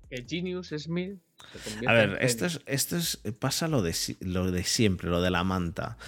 Que 0.09 0.25
Genius 0.27 0.69
Smith 0.79 1.19
se 1.63 1.87
A 1.87 1.93
ver, 1.93 2.17
esto 2.23 2.47
es, 2.47 2.63
esto 2.65 2.97
es. 2.97 3.19
Pasa 3.39 3.69
lo 3.69 3.83
de, 3.83 3.95
lo 4.21 4.51
de 4.51 4.65
siempre, 4.65 5.11
lo 5.11 5.21
de 5.21 5.31
la 5.31 5.45
manta. 5.45 5.99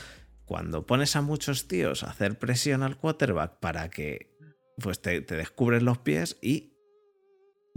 Cuando 0.47 0.87
pones 0.87 1.15
a 1.15 1.21
muchos 1.21 1.69
tíos 1.69 2.05
a 2.05 2.13
hacer 2.13 2.39
presión 2.39 2.83
al 2.83 2.97
quarterback 2.97 3.59
para 3.61 3.91
que 3.91 4.35
pues 4.79 5.03
te, 5.03 5.21
te 5.21 5.37
descubren 5.37 5.85
los 5.85 5.99
pies 5.99 6.39
y 6.41 6.76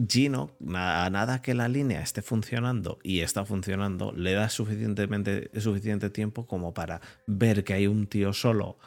Gino, 0.08 0.56
a 0.74 1.10
nada 1.12 1.42
que 1.42 1.54
la 1.54 1.68
línea 1.68 2.02
esté 2.02 2.22
funcionando 2.22 3.00
y 3.04 3.20
está 3.22 3.44
funcionando, 3.46 4.12
le 4.14 4.34
da 4.34 4.50
suficientemente, 4.50 5.50
suficiente 5.60 6.10
tiempo 6.10 6.48
como 6.48 6.74
para 6.74 7.02
ver 7.28 7.64
que 7.64 7.74
hay 7.74 7.88
un 7.88 8.08
tío 8.08 8.32
solo 8.34 8.78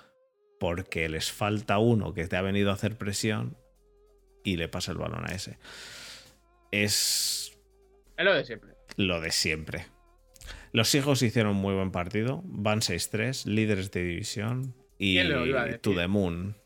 porque 0.59 1.09
les 1.09 1.30
falta 1.32 1.78
uno 1.78 2.14
que 2.14 2.26
te 2.28 2.36
ha 2.36 2.43
venido 2.43 2.70
a 2.70 2.74
hacer 2.74 2.97
presión 2.97 3.56
y 4.44 4.56
le 4.56 4.68
pasa 4.68 4.93
el 4.93 4.98
balón 4.98 5.24
a 5.28 5.34
ese. 5.34 5.59
Es 6.70 7.59
Es 8.16 8.24
lo 8.24 8.34
de 8.34 8.44
siempre. 8.44 8.74
lo 8.97 9.20
de 9.20 9.30
siempre. 9.32 9.86
Los 10.72 10.94
hijos 10.94 11.22
hicieron 11.22 11.56
muy 11.56 11.74
buen 11.74 11.90
partido. 11.90 12.40
Van 12.44 12.80
6-3, 12.80 13.44
líderes 13.47 13.90
de 13.90 14.02
división. 14.05 14.74
Y 14.98 15.14
¿Quién 15.16 15.30
lo 15.30 15.44
iba 15.47 15.62
a 15.62 15.64
decir? 15.66 15.80
to 15.80 15.94
the 15.94 16.06
moon. 16.09 16.56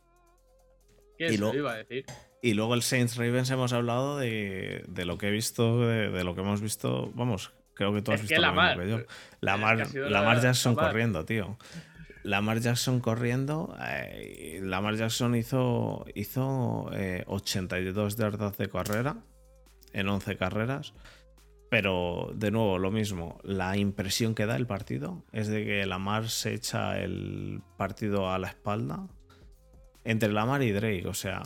¿Quién 1.18 1.32
Y 1.32 1.34
se 1.36 1.40
lo- 1.40 1.52
lo 1.52 1.58
iba 1.58 1.72
a 1.72 1.76
decir? 1.78 2.04
Y 2.42 2.54
luego 2.54 2.74
el 2.74 2.82
Saints 2.82 3.16
Ravens 3.16 3.50
hemos 3.50 3.72
hablado 3.72 4.18
de, 4.18 4.84
de 4.88 5.04
lo 5.04 5.18
que 5.18 5.28
he 5.28 5.30
visto, 5.30 5.80
de, 5.80 6.10
de 6.10 6.24
lo 6.24 6.34
que 6.34 6.42
hemos 6.42 6.60
visto. 6.60 7.10
Vamos, 7.14 7.52
creo 7.74 7.92
que 7.92 8.02
tú 8.02 8.12
has 8.12 8.20
Es 8.20 8.28
visto 8.28 8.40
lo 8.40 8.52
mismo 8.52 8.82
que 8.82 8.88
yo. 8.88 8.98
eh, 8.98 9.06
Lamar, 9.40 9.90
que 9.90 9.98
Lamar 10.00 10.36
la- 10.36 10.42
Jackson 10.42 10.74
corriendo, 10.74 11.24
tío. 11.24 11.56
Lamar 12.22 12.60
Jackson 12.60 13.00
corriendo. 13.00 13.76
eh, 13.88 14.60
Lamar 14.62 14.96
Jackson 14.96 15.34
hizo, 15.34 16.04
hizo 16.14 16.90
eh, 16.92 17.24
82 17.26 18.16
yardas 18.16 18.56
de 18.58 18.68
carrera 18.68 19.16
en 19.92 20.08
11 20.08 20.36
carreras. 20.36 20.92
Pero 21.68 22.30
de 22.34 22.52
nuevo, 22.52 22.78
lo 22.78 22.92
mismo. 22.92 23.40
La 23.42 23.76
impresión 23.76 24.34
que 24.36 24.46
da 24.46 24.54
el 24.56 24.66
partido 24.68 25.24
es 25.32 25.48
de 25.48 25.64
que 25.64 25.84
Lamar 25.86 26.28
se 26.28 26.54
echa 26.54 27.00
el 27.00 27.60
partido 27.76 28.30
a 28.30 28.38
la 28.38 28.48
espalda. 28.48 29.08
Entre 30.04 30.32
Lamar 30.32 30.62
y 30.62 30.70
Drake, 30.70 31.08
o 31.08 31.14
sea, 31.14 31.42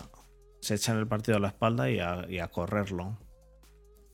se 0.60 0.74
echan 0.74 0.98
el 0.98 1.06
partido 1.08 1.36
a 1.36 1.40
la 1.40 1.48
espalda 1.48 1.90
y 1.90 1.98
a, 2.00 2.26
y 2.28 2.38
a 2.38 2.48
correrlo. 2.48 3.18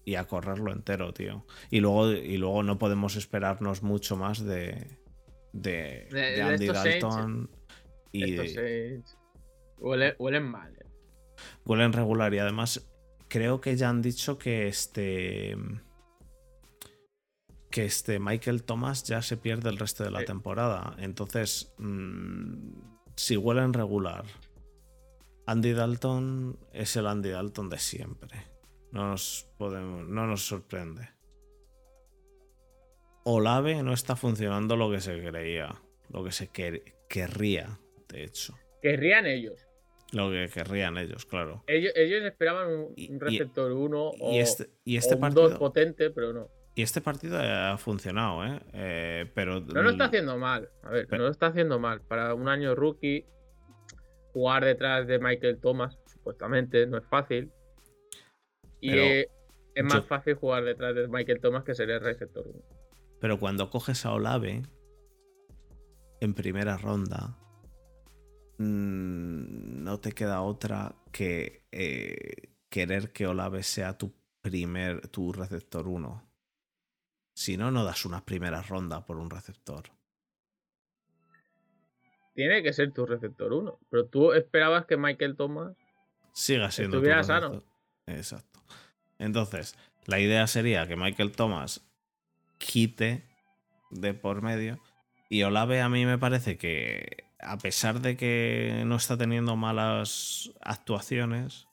Y 0.05 0.14
a 0.14 0.24
correrlo 0.24 0.73
entero, 0.73 1.12
tío. 1.12 1.44
Y 1.70 1.81
luego, 1.81 2.12
y 2.12 2.36
luego 2.36 2.62
no 2.62 2.78
podemos 2.78 3.16
esperarnos 3.16 3.82
mucho 3.82 4.16
más 4.16 4.44
de, 4.44 4.98
de, 5.52 6.06
De- 6.10 6.20
de 6.20 6.31
de 6.36 6.43
Andy 6.43 6.66
Dalton. 6.68 7.51
Y 8.12 8.36
huele- 9.78 10.14
huelen 10.18 10.44
mal. 10.48 10.73
eh. 10.74 10.86
huelen 11.64 11.93
regular. 11.93 12.32
Y 12.35 12.39
además, 12.39 12.89
creo 13.28 13.60
que 13.60 13.77
ya 13.77 13.89
han 13.89 14.01
dicho 14.01 14.39
que 14.39 14.68
este. 14.68 15.56
Que 17.70 17.85
este 17.85 18.18
Michael 18.20 18.62
Thomas 18.62 19.02
ya 19.05 19.20
se 19.23 19.36
pierde 19.36 19.68
el 19.70 19.77
resto 19.78 20.05
de 20.05 20.10
la 20.10 20.20
Sí. 20.20 20.27
temporada. 20.27 20.94
Entonces, 20.98 21.74
mm, 21.78 22.70
si 23.16 23.36
huelen 23.36 23.73
regular, 23.73 24.24
Andy 25.47 25.73
Dalton 25.73 26.59
es 26.73 26.97
el 26.97 27.06
Andy 27.06 27.31
Dalton 27.31 27.70
de 27.70 27.78
siempre. 27.78 28.47
No 28.93 29.09
nos, 29.10 29.48
podemos, 29.59 30.06
no 30.09 30.27
nos 30.27 30.47
sorprende. 30.47 31.09
Olave 33.24 33.82
no 33.82 33.93
está 33.93 34.16
funcionando 34.16 34.77
lo 34.77 34.90
que 34.90 35.01
se 35.01 35.20
creía. 35.23 35.74
Lo 36.10 36.24
que 36.24 36.32
se 36.32 36.48
quer- 36.51 36.82
querría, 37.09 37.78
de 38.09 38.24
hecho. 38.24 38.55
Querrían 38.81 39.27
ellos. 39.27 39.66
Lo 40.12 40.31
que 40.31 40.48
querrían 40.52 40.97
ellos, 40.98 41.27
claro. 41.27 41.64
Ellos, 41.66 41.93
ellos 41.97 42.23
esperaban 42.23 42.68
un, 42.68 42.93
Y- 42.97 43.10
un 43.10 43.16
y- 43.16 43.18
receptor 43.18 43.73
1 43.73 44.10
o, 44.20 44.32
Y 44.32 44.39
este, 44.39 44.70
y 44.85 44.97
este 44.97 45.14
o 45.14 45.16
un 45.16 45.20
partido. 45.20 45.48
2 45.51 45.59
potente, 45.59 46.10
pero 46.10 46.32
no. 46.32 46.48
Y 46.77 46.82
este 46.82 47.01
partido 47.01 47.39
ha 47.40 47.77
funcionado, 47.78 48.44
¿eh? 48.47 48.60
Eh, 48.74 49.31
pero. 49.35 49.60
No 49.60 49.82
lo 49.82 49.90
está 49.90 50.05
haciendo 50.05 50.36
mal. 50.39 50.70
A 50.82 50.90
ver, 50.90 51.06
Pero- 51.09 51.23
no 51.23 51.24
lo 51.27 51.32
está 51.32 51.47
haciendo 51.47 51.78
mal. 51.81 52.02
Para 52.02 52.35
un 52.35 52.48
año 52.48 52.74
rookie, 52.77 53.24
jugar 54.37 54.67
detrás 54.67 55.07
de 55.07 55.19
Michael 55.19 55.59
Thomas, 55.63 55.97
supuestamente, 56.13 56.87
no 56.87 56.99
es 56.99 57.07
fácil. 57.07 57.51
Y 58.83 58.91
Pero 58.91 59.03
eh, 59.03 59.31
es 59.75 59.83
más 59.85 59.95
yo- 59.95 60.03
fácil 60.03 60.35
jugar 60.35 60.63
detrás 60.63 60.95
de 60.95 61.09
Michael 61.09 61.41
Thomas 61.41 61.65
que 61.65 61.75
ser 61.75 61.89
el 61.89 62.01
receptor 62.03 62.47
1. 62.47 62.61
Pero 63.19 63.39
cuando 63.41 63.71
coges 63.71 64.05
a 64.05 64.13
Olave 64.13 64.61
en 66.21 66.35
primera 66.35 66.77
ronda, 66.77 67.39
mm, 68.59 69.83
no 69.85 70.01
te 70.01 70.13
queda 70.13 70.43
otra 70.43 70.95
que 71.13 71.63
eh, 71.73 72.53
querer 72.69 73.13
que 73.13 73.27
Olave 73.27 73.63
sea 73.63 73.97
tu 73.97 74.13
primer, 74.43 75.09
tu 75.09 75.33
receptor 75.33 75.89
1. 75.89 76.23
Si 77.35 77.57
no, 77.57 77.71
no 77.71 77.85
das 77.85 78.05
una 78.05 78.23
primera 78.23 78.61
ronda 78.61 79.07
por 79.07 79.17
un 79.17 79.31
receptor. 79.31 79.85
Tiene 82.37 82.63
que 82.63 82.73
ser 82.73 82.93
tu 82.93 83.07
receptor 83.07 83.53
1. 83.53 83.81
Pero 83.91 84.07
tú 84.07 84.33
esperabas 84.33 84.87
que 84.87 84.97
Michael 84.97 85.37
Thomas 85.37 85.75
siga 86.33 86.71
siendo 86.71 86.99
estuviera 86.99 87.23
tu 87.23 87.27
sano. 87.27 87.65
Exacto. 88.07 88.61
Entonces, 89.19 89.75
la 90.05 90.21
idea 90.21 90.47
sería 90.47 90.87
que 90.87 90.95
Michael 90.95 91.33
Thomas 91.33 91.85
quite 92.59 93.25
de 93.91 94.15
por 94.15 94.43
medio. 94.43 94.79
Y 95.29 95.43
Olave 95.43 95.81
a 95.81 95.89
mí 95.89 96.07
me 96.07 96.19
parece 96.19 96.59
que, 96.59 97.25
a 97.41 97.59
pesar 97.59 98.01
de 98.01 98.17
que 98.17 98.85
no 98.87 98.97
está 98.97 99.17
teniendo 99.17 99.57
malas 99.57 100.53
actuaciones, 100.61 101.67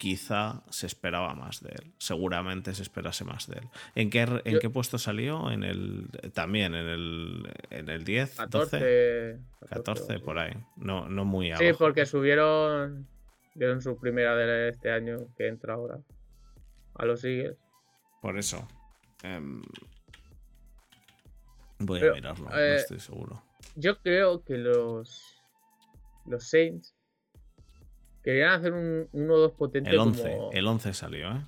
quizá 0.00 0.62
se 0.70 0.86
esperaba 0.86 1.34
más 1.34 1.62
de 1.62 1.68
él. 1.72 1.92
Seguramente 1.98 2.74
se 2.74 2.80
esperase 2.82 3.22
más 3.22 3.46
de 3.48 3.58
él. 3.58 3.68
¿En 3.94 4.08
qué, 4.08 4.20
en 4.22 4.54
Yo- 4.54 4.58
qué 4.58 4.70
puesto 4.70 4.96
salió? 4.96 5.50
En 5.50 5.62
el, 5.62 6.08
también 6.32 6.74
en 6.74 6.86
el, 6.88 7.52
en 7.68 7.90
el 7.90 8.02
10, 8.02 8.36
12, 8.48 8.48
14. 8.48 9.38
14, 9.68 10.14
sí. 10.14 10.18
por 10.24 10.38
ahí. 10.38 10.54
No, 10.76 11.06
no 11.06 11.26
muy 11.26 11.48
Sí, 11.48 11.64
abajo. 11.66 11.78
porque 11.78 12.06
subieron. 12.06 13.06
Dieron 13.54 13.82
su 13.82 13.98
primera 13.98 14.34
de 14.36 14.70
este 14.70 14.90
año 14.90 15.18
que 15.36 15.48
entra 15.48 15.74
ahora. 15.74 15.98
A 16.94 17.04
los 17.04 17.22
Eagles. 17.24 17.58
Por 18.22 18.38
eso. 18.38 18.66
em, 19.22 19.60
voy 21.78 22.00
Pero, 22.00 22.12
a 22.12 22.14
mirarlo, 22.14 22.48
no 22.48 22.56
eh, 22.58 22.76
estoy 22.76 23.00
seguro. 23.00 23.42
Yo 23.76 23.98
creo 23.98 24.42
que 24.44 24.56
los. 24.56 25.36
Los 26.26 26.48
Saints. 26.48 26.94
Querían 28.22 28.50
hacer 28.50 28.72
un 28.72 29.08
1-2 29.12 29.56
potente 29.56 29.90
El 29.90 29.98
11, 29.98 30.22
como, 30.22 30.52
el 30.52 30.66
11 30.66 30.92
salió, 30.92 31.30
¿eh? 31.30 31.46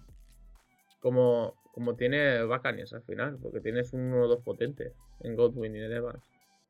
como, 1.00 1.54
como 1.72 1.96
tiene 1.96 2.44
Buccaneers 2.44 2.94
al 2.94 3.02
final. 3.02 3.38
Porque 3.42 3.60
tienes 3.60 3.92
un 3.92 4.12
1-2 4.12 4.42
potente 4.42 4.92
en 5.20 5.36
Godwin 5.36 5.76
y 5.76 5.80
en 5.80 5.92
Evans. 5.92 6.22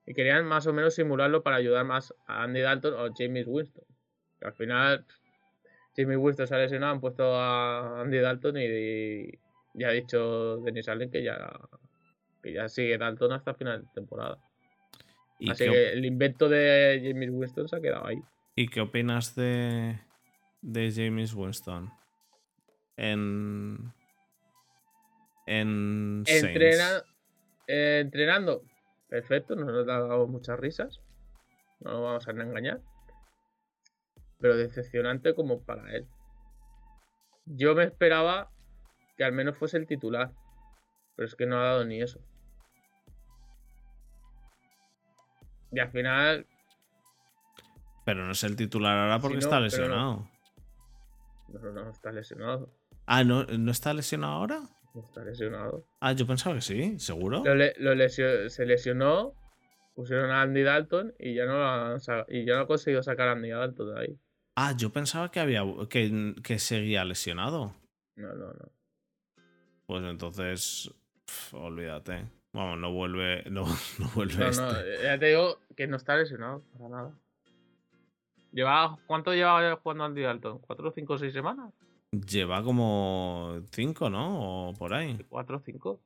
Y 0.07 0.15
querían 0.15 0.45
más 0.45 0.67
o 0.67 0.73
menos 0.73 0.95
simularlo 0.95 1.43
para 1.43 1.57
ayudar 1.57 1.85
más 1.85 2.13
a 2.27 2.43
Andy 2.43 2.61
Dalton 2.61 2.95
o 2.95 3.15
James 3.17 3.47
Winston. 3.47 3.85
Que 4.41 4.47
al 4.47 4.55
final. 4.55 5.05
James 5.97 6.17
Winston 6.17 6.47
se 6.47 6.55
ha 6.55 6.59
lesionado, 6.59 6.95
han 6.95 7.01
puesto 7.01 7.35
a 7.37 8.01
Andy 8.01 8.19
Dalton 8.19 8.57
y, 8.57 8.65
y 8.65 9.39
ya 9.75 9.89
ha 9.89 9.93
dicho 9.93 10.57
Denis 10.59 10.89
Allen 10.89 11.11
que 11.11 11.23
ya, 11.23 11.51
que 12.43 12.53
ya 12.53 12.69
sigue 12.69 12.97
Dalton 12.97 13.33
hasta 13.33 13.55
final 13.55 13.83
de 13.83 13.89
temporada. 13.95 14.39
¿Y, 15.39 15.51
Así 15.51 15.65
qué, 15.65 15.71
que 15.71 15.93
el 15.93 16.05
invento 16.05 16.49
de 16.49 17.01
James 17.05 17.31
Winston 17.31 17.69
se 17.69 17.77
ha 17.77 17.81
quedado 17.81 18.07
ahí. 18.07 18.23
Y 18.55 18.69
qué 18.69 18.81
opinas 18.81 19.35
de, 19.35 19.99
de 20.61 20.93
James 20.95 21.35
Winston? 21.35 21.93
En. 22.97 23.93
En. 25.47 26.25
Entrena, 26.27 27.03
eh, 27.67 28.01
entrenando, 28.03 28.63
perfecto, 29.09 29.57
nos 29.57 29.69
ha 29.71 29.85
dado 29.85 30.27
muchas 30.27 30.59
risas. 30.59 31.01
No 31.81 31.93
nos 31.93 32.03
vamos 32.03 32.29
a 32.29 32.31
engañar. 32.31 32.81
Pero 34.39 34.57
decepcionante 34.57 35.35
como 35.35 35.61
para 35.63 35.95
él. 35.95 36.07
Yo 37.47 37.75
me 37.75 37.85
esperaba 37.85 38.51
que 39.17 39.25
al 39.25 39.33
menos 39.33 39.57
fuese 39.57 39.79
el 39.79 39.87
titular. 39.87 40.33
Pero 41.17 41.27
es 41.27 41.35
que 41.35 41.47
no 41.47 41.59
ha 41.59 41.65
dado 41.65 41.85
ni 41.85 42.01
eso. 42.01 42.21
Y 45.73 45.81
al 45.81 45.91
final, 45.91 46.47
Pero 48.05 48.25
no 48.25 48.33
es 48.33 48.43
el 48.45 48.57
titular 48.57 48.99
ahora 48.99 49.19
porque 49.21 49.37
Sí, 49.41 49.41
no, 49.43 49.47
está 49.49 49.61
lesionado. 49.61 50.29
no, 51.49 51.59
no, 51.61 51.73
no, 51.73 51.91
está 51.91 52.11
lesionado. 52.13 52.73
Ah, 53.07 53.25
¿no, 53.25 53.45
¿no 53.45 53.71
está 53.71 53.95
lesionado 53.95 54.33
ahora? 54.35 54.61
No 54.95 55.03
está 55.03 55.25
lesionado. 55.25 55.87
Ah, 56.01 56.13
yo 56.13 56.27
pensaba 56.27 56.55
que 56.57 56.61
sí, 56.63 56.99
¿seguro? 56.99 57.43
Lo 57.45 57.55
le- 57.55 57.75
lo 57.79 57.95
lesio- 57.95 58.49
se 58.51 58.67
lesionó, 58.67 59.35
pusieron 59.95 60.31
a 60.31 60.43
Andy 60.43 60.63
Dalton 60.63 61.15
y 61.19 61.35
ya 61.35 61.47
no, 61.47 61.59
lo 61.59 61.65
han 61.67 61.99
y 62.29 62.45
ya 62.45 62.57
no 62.57 62.63
ha 62.63 62.67
conseguido 62.67 63.03
sacar 63.03 63.29
a 63.29 63.33
Andy 63.33 63.51
Dalton 63.51 63.95
de 63.95 64.01
ahí. 64.01 64.19
Ah, 64.57 64.75
yo 64.77 64.91
pensaba 64.93 65.31
que 65.31 65.41
había 65.41 65.63
que, 65.89 66.35
que 66.43 66.59
seguía 66.59 67.05
lesionado. 67.05 67.75
No, 68.17 68.29
no, 68.35 68.53
no. 68.53 68.73
Pues 69.87 70.05
entonces. 70.05 70.91
olvídate. 71.53 72.27
Vamos, 72.53 72.79
no 72.79 72.93
vuelve. 72.93 73.45
No, 73.51 73.65
no 73.99 74.09
vuelve 74.15 74.37
No, 74.37 74.49
este. 74.51 74.63
no, 74.63 75.03
ya 75.03 75.19
te 75.19 75.27
digo 75.27 75.59
que 75.77 75.87
no 75.87 75.97
está 75.97 76.17
lesionado 76.17 76.63
para 76.73 76.89
nada. 76.91 77.19
Lleva, 78.53 78.99
¿Cuánto 79.07 79.33
lleva 79.33 79.77
jugando 79.77 80.05
Andy 80.05 80.23
Dalton? 80.23 80.59
¿Cuatro, 80.59 80.93
cinco, 80.93 81.19
seis 81.19 81.33
semanas? 81.33 81.73
Lleva 82.13 82.63
como 82.63 83.63
5, 83.71 84.11
¿no? 84.11 84.69
O 84.69 84.75
por 84.75 84.93
ahí. 84.93 85.19
¿Cuatro, 85.31 85.59
cinco? 85.65 86.01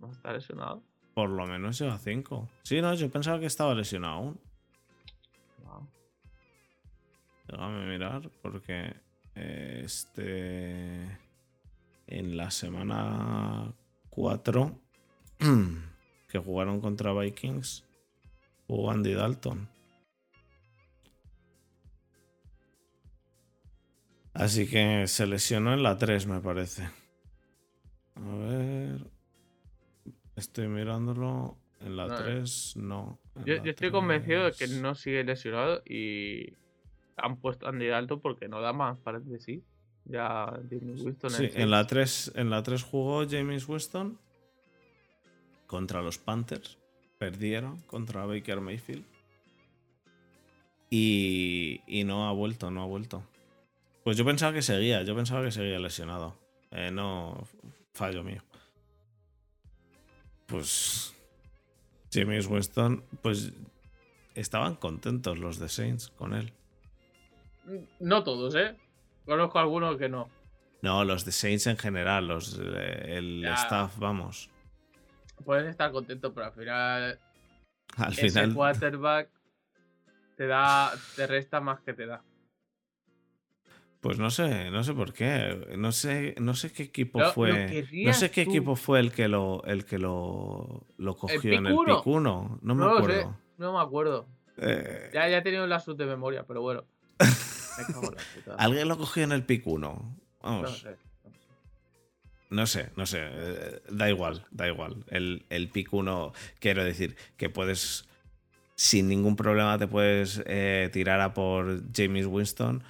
No 0.00 0.10
está 0.10 0.32
lesionado. 0.32 0.82
Por 1.14 1.30
lo 1.30 1.46
menos 1.46 1.78
lleva 1.78 1.98
5. 1.98 2.48
Sí, 2.64 2.80
no, 2.80 2.92
yo 2.94 3.08
pensaba 3.10 3.38
que 3.38 3.46
estaba 3.46 3.74
lesionado 3.74 4.14
aún. 4.14 4.40
No. 5.62 5.88
Déjame 7.46 7.86
mirar 7.86 8.28
porque 8.42 8.96
eh, 9.36 9.82
este 9.84 11.18
en 12.08 12.36
la 12.36 12.50
semana 12.50 13.72
4 14.10 14.78
que 16.28 16.38
jugaron 16.38 16.80
contra 16.80 17.12
Vikings 17.12 17.84
jugó 18.66 18.90
Andy 18.90 19.14
Dalton. 19.14 19.68
Así 24.34 24.68
que 24.68 25.06
se 25.06 25.26
lesionó 25.26 25.74
en 25.74 25.82
la 25.82 25.98
3, 25.98 26.26
me 26.26 26.40
parece. 26.40 26.88
A 28.14 28.34
ver. 28.36 29.06
Estoy 30.36 30.68
mirándolo. 30.68 31.58
En 31.80 31.96
la 31.96 32.06
No, 32.06 32.16
3, 32.16 32.76
no. 32.76 33.18
En 33.36 33.44
Yo, 33.44 33.54
estoy 33.64 33.90
convencido 33.90 34.44
de 34.44 34.52
que 34.52 34.66
3. 34.66 34.80
no 34.80 34.94
sigue 34.94 35.24
lesionado 35.24 35.82
y 35.84 36.54
han 37.16 37.36
puesto 37.36 37.66
a 37.66 37.70
Andy 37.70 37.88
Dalton 37.88 38.20
porque 38.20 38.48
no 38.48 38.60
da 38.60 38.72
más 38.72 38.98
para 38.98 39.18
de 39.18 39.40
sí. 39.40 39.62
Ya 40.04 40.52
Jimmy 40.68 40.92
Winston 41.00 41.30
Sí, 41.30 41.50
en 41.54 41.70
la 41.70 41.86
3, 41.86 42.32
en 42.34 42.50
la 42.50 42.62
3 42.62 42.82
jugó 42.82 43.26
James 43.28 43.68
Winston 43.68 44.18
contra 45.66 46.02
los 46.02 46.18
Panthers. 46.18 46.78
Perdieron 47.18 47.80
contra 47.82 48.26
Baker 48.26 48.60
Mayfield. 48.60 49.04
Y, 50.90 51.80
y 51.86 52.04
no 52.04 52.28
ha 52.28 52.32
vuelto, 52.32 52.70
no 52.70 52.82
ha 52.82 52.86
vuelto. 52.86 53.24
Pues 54.04 54.16
yo 54.16 54.24
pensaba 54.24 54.52
que 54.52 54.62
seguía, 54.62 55.02
yo 55.02 55.14
pensaba 55.14 55.42
que 55.44 55.52
seguía 55.52 55.78
lesionado. 55.78 56.36
Eh, 56.70 56.90
no, 56.90 57.46
fallo 57.92 58.22
mío. 58.24 58.42
Pues 60.46 61.14
James 62.12 62.46
Winston, 62.46 63.04
pues 63.22 63.52
estaban 64.34 64.74
contentos 64.76 65.38
los 65.38 65.58
de 65.58 65.68
Saints 65.68 66.08
con 66.10 66.34
él. 66.34 66.52
No 68.00 68.24
todos, 68.24 68.54
¿eh? 68.54 68.76
Conozco 69.24 69.58
algunos 69.58 69.96
que 69.96 70.08
no. 70.08 70.28
No, 70.82 71.04
los 71.04 71.24
de 71.24 71.30
Saints 71.32 71.68
en 71.68 71.76
general, 71.78 72.26
los 72.26 72.58
eh, 72.58 73.16
el 73.16 73.42
Ya. 73.42 73.54
staff, 73.54 73.96
vamos. 73.98 74.50
Puedes 75.44 75.68
estar 75.70 75.92
contento, 75.92 76.34
pero 76.34 76.46
al 76.46 76.52
final 76.52 77.18
Al 77.96 78.12
ese 78.12 78.28
final, 78.28 78.54
quarterback 78.54 79.30
te 80.36 80.46
da, 80.46 80.92
te 81.14 81.26
resta 81.26 81.60
más 81.60 81.80
que 81.80 81.94
te 81.94 82.06
da. 82.06 82.22
Pues 84.02 84.18
no 84.18 84.30
sé, 84.30 84.70
no 84.70 84.84
sé 84.84 84.92
por 84.92 85.12
qué, 85.14 85.66
no 85.78 85.92
sé, 85.92 86.34
no 86.38 86.54
sé 86.54 86.70
qué 86.72 86.82
equipo 86.82 87.20
Lo- 87.20 87.26
lo 87.26 87.32
fue, 87.32 87.86
no 88.04 88.12
sé 88.12 88.30
qué 88.30 88.44
tú. 88.44 88.50
equipo 88.50 88.76
fue 88.76 89.00
el 89.00 89.12
que 89.12 89.28
lo, 89.28 89.62
el 89.64 89.84
que 89.86 89.98
lo, 89.98 90.84
lo 90.98 91.16
cogió 91.16 91.54
en 91.54 91.66
el 91.66 91.72
pick 91.72 91.80
uno? 91.80 91.96
pick 91.96 92.06
uno, 92.08 92.58
no 92.62 92.74
me 92.74 92.80
No 92.84 92.88
lo 92.90 92.96
sé, 92.96 93.02
acuerdo. 93.20 93.38
no 93.58 93.72
me 93.72 93.80
acuerdo. 93.80 94.26
Eh, 94.58 95.10
Ya, 95.14 95.28
ya 95.28 95.38
he 95.38 95.42
tenido 95.42 95.66
la 95.66 95.80
sub 95.80 95.96
de 95.96 96.04
memoria, 96.06 96.44
pero 96.46 96.60
bueno. 96.60 96.84
Alguien 98.58 98.88
lo 98.88 98.98
cogió 98.98 99.22
en 99.24 99.32
el 99.32 99.44
pick 99.44 99.66
1. 99.66 99.88
No 99.88 100.16
Vamos, 100.42 100.62
no 100.62 100.68
sé. 100.76 100.96
no 102.50 102.66
sé, 102.66 102.90
no 102.96 103.06
sé, 103.06 103.18
eh, 103.22 103.82
da 103.88 104.10
igual, 104.10 104.44
da 104.50 104.66
igual. 104.68 105.04
El, 105.08 105.46
el 105.48 105.68
pick 105.68 105.92
1, 105.92 106.32
quiero 106.58 106.84
decir, 106.84 107.16
que 107.36 107.48
puedes, 107.48 108.08
sin 108.74 109.08
ningún 109.08 109.36
problema 109.36 109.78
te 109.78 109.86
puedes 109.86 110.42
eh, 110.46 110.90
tirar 110.92 111.20
a 111.20 111.32
por 111.32 111.82
James 111.94 112.26
Winston 112.26 112.82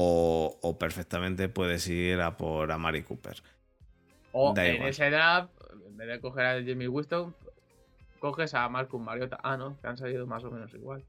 o, 0.00 0.56
o 0.62 0.78
perfectamente 0.78 1.48
puedes 1.48 1.88
ir 1.88 2.20
a 2.20 2.36
por 2.36 2.70
Amari 2.70 3.02
Cooper. 3.02 3.42
O 4.30 4.52
Da 4.54 4.64
en 4.66 4.76
igual. 4.76 4.90
esa 4.90 5.08
edad, 5.08 5.50
en 5.88 5.96
vez 5.96 6.06
de 6.06 6.20
coger 6.20 6.46
a 6.46 6.62
Jimmy 6.62 6.86
Winston, 6.86 7.34
coges 8.20 8.54
a 8.54 8.68
Marcus 8.68 9.00
Mariota. 9.00 9.38
Ah, 9.42 9.56
no, 9.56 9.76
que 9.80 9.88
han 9.88 9.96
salido 9.96 10.24
más 10.26 10.44
o 10.44 10.50
menos 10.52 10.72
igual. 10.72 11.02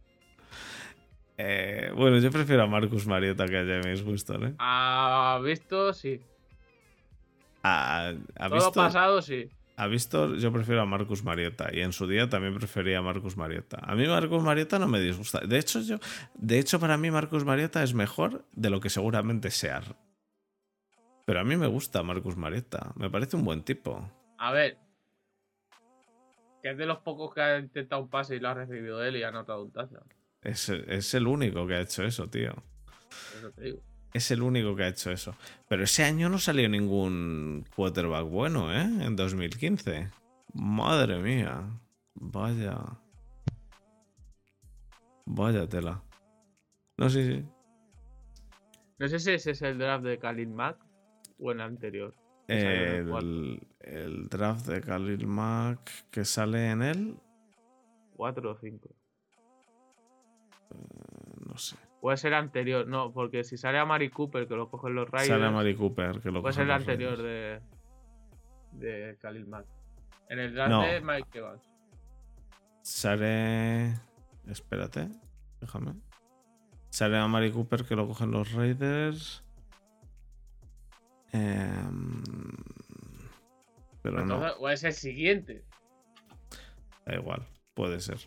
Eh, 1.37 1.91
bueno, 1.95 2.17
yo 2.17 2.31
prefiero 2.31 2.63
a 2.63 2.67
Marcus 2.67 3.05
Mariota 3.05 3.45
que 3.45 3.57
a 3.59 3.63
James 3.65 4.01
Winston, 4.01 4.47
¿eh? 4.47 4.53
Ha 4.57 5.39
visto, 5.43 5.93
sí. 5.93 6.19
¿Ha, 7.61 8.09
ha 8.35 8.47
Todo 8.49 8.55
visto, 8.55 8.71
pasado, 8.73 9.21
sí. 9.21 9.49
Ha 9.79 9.87
visto? 9.87 10.35
Yo 10.35 10.51
prefiero 10.51 10.81
a 10.81 10.85
Marcus 10.85 11.23
Mariota 11.23 11.69
y 11.71 11.79
en 11.79 11.93
su 11.93 12.05
día 12.05 12.27
también 12.27 12.53
prefería 12.53 12.99
a 12.99 13.01
Marcus 13.01 13.37
Mariota. 13.37 13.79
A 13.81 13.95
mí 13.95 14.05
Marcus 14.07 14.43
Mariota 14.43 14.77
no 14.77 14.87
me 14.89 14.99
disgusta. 14.99 15.39
De 15.39 15.57
hecho, 15.57 15.79
yo, 15.79 15.97
de 16.33 16.59
hecho 16.59 16.81
para 16.81 16.97
mí 16.97 17.09
Marcus 17.09 17.45
Mariota 17.45 17.81
es 17.81 17.93
mejor 17.93 18.45
de 18.51 18.69
lo 18.69 18.81
que 18.81 18.89
seguramente 18.89 19.51
sea. 19.51 19.81
Pero 21.25 21.39
a 21.39 21.45
mí 21.45 21.55
me 21.55 21.67
gusta 21.67 22.03
Marcus 22.03 22.35
Mariota. 22.35 22.91
Me 22.95 23.09
parece 23.09 23.37
un 23.37 23.45
buen 23.45 23.63
tipo. 23.63 24.11
A 24.37 24.51
ver. 24.51 24.77
Que 26.61 26.71
es 26.71 26.77
de 26.77 26.85
los 26.85 26.97
pocos 26.97 27.33
que 27.33 27.41
ha 27.41 27.57
intentado 27.57 28.01
un 28.01 28.09
pase 28.09 28.35
y 28.35 28.39
lo 28.39 28.49
ha 28.49 28.55
recibido 28.55 29.01
él 29.01 29.15
y 29.15 29.23
ha 29.23 29.29
anotado 29.29 29.63
un 29.63 29.71
touchdown. 29.71 30.03
Es, 30.41 30.67
es 30.67 31.13
el 31.13 31.25
único 31.25 31.65
que 31.65 31.75
ha 31.75 31.81
hecho 31.81 32.03
eso, 32.03 32.29
tío. 32.29 32.51
Eso 33.37 33.51
te 33.51 33.63
digo. 33.63 33.88
Es 34.13 34.31
el 34.31 34.41
único 34.41 34.75
que 34.75 34.83
ha 34.83 34.87
hecho 34.87 35.11
eso. 35.11 35.35
Pero 35.67 35.83
ese 35.83 36.03
año 36.03 36.29
no 36.29 36.39
salió 36.39 36.67
ningún 36.67 37.65
quarterback 37.75 38.25
bueno, 38.25 38.73
¿eh? 38.73 38.81
En 38.81 39.15
2015. 39.15 40.09
Madre 40.53 41.19
mía. 41.19 41.63
Vaya. 42.15 42.79
Vaya 45.25 45.67
tela. 45.69 46.01
No, 46.97 47.09
sí, 47.09 47.23
sí. 47.23 47.45
No 48.97 49.07
sé 49.07 49.19
si 49.19 49.31
ese 49.31 49.51
es 49.51 49.61
el 49.61 49.77
draft 49.77 50.03
de 50.03 50.17
Khalil 50.17 50.49
Mack 50.49 50.77
o 51.37 51.51
el 51.51 51.61
anterior. 51.61 52.15
el. 52.47 53.07
El, 53.09 53.67
el 53.79 54.27
draft 54.27 54.65
de 54.67 54.81
Khalil 54.81 55.27
Mack 55.27 56.09
que 56.09 56.25
sale 56.25 56.71
en 56.71 56.81
él. 56.81 57.17
4 58.15 58.51
o 58.51 58.55
5. 58.55 58.95
No 61.47 61.57
sé. 61.57 61.77
Puede 62.01 62.17
ser 62.17 62.33
anterior, 62.33 62.87
no, 62.87 63.11
porque 63.11 63.43
si 63.43 63.57
sale 63.57 63.77
a 63.77 63.85
Mari 63.85 64.09
Cooper, 64.09 64.47
que 64.47 64.55
lo 64.55 64.69
cogen 64.69 64.95
los 64.95 65.09
Raiders, 65.09 65.27
Sale 65.29 65.45
a 65.45 65.51
Mari 65.51 65.75
Cooper 65.75 66.21
que 66.21 66.31
lo 66.31 66.41
puede 66.41 66.53
cogen 66.53 66.53
ser 66.53 66.63
el 66.65 66.71
anterior 66.71 67.17
Raiders. 67.17 67.63
de, 68.71 68.87
de 68.87 69.17
Khalil 69.17 69.47
Mack. 69.47 69.65
En 70.29 70.39
el 70.39 70.53
draft 70.53 70.69
No. 70.71 70.81
de 70.83 71.01
Mike 71.01 71.37
Evans. 71.39 71.69
Sale. 72.81 73.93
Espérate. 74.47 75.09
Déjame. 75.59 75.93
Sale 76.89 77.17
a 77.17 77.27
Mari 77.27 77.51
Cooper 77.51 77.83
que 77.83 77.95
lo 77.95 78.07
cogen 78.07 78.31
los 78.31 78.51
Raiders. 78.53 79.43
Em, 81.31 82.23
pero 84.01 84.25
no, 84.25 84.39
o 84.53 84.69
es 84.69 84.83
el 84.83 84.93
siguiente. 84.93 85.63
da 87.05 87.15
igual. 87.15 87.45
Puede 87.75 87.99
ser. 87.99 88.19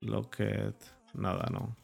Lockett. 0.00 0.95
Nada, 1.16 1.48
no. 1.50 1.76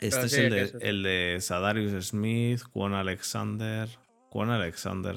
Este 0.00 0.26
es 0.26 0.32
el, 0.34 0.50
de, 0.50 0.78
el 0.88 1.02
de 1.02 1.36
Sadarius 1.40 2.06
Smith, 2.08 2.62
Quan 2.72 2.94
Alexander. 2.94 3.88
Quan 4.30 4.50
Alexander. 4.50 5.16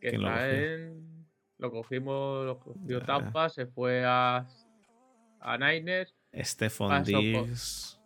Que 0.00 0.10
¿Quién 0.10 0.22
lo 0.22 0.28
está 0.28 0.40
cogió? 0.40 0.74
en. 0.74 1.26
Lo 1.58 1.70
cogimos, 1.70 2.46
lo 2.46 2.58
cogió 2.58 3.00
Ya, 3.00 3.04
Tampa, 3.06 3.48
se 3.50 3.66
fue 3.66 4.04
a. 4.06 4.46
A 5.42 5.56
Niners, 5.56 6.14
Stephon 6.34 6.88
Paso 6.90 7.12
por- 7.12 7.20
Diggs. 7.22 8.00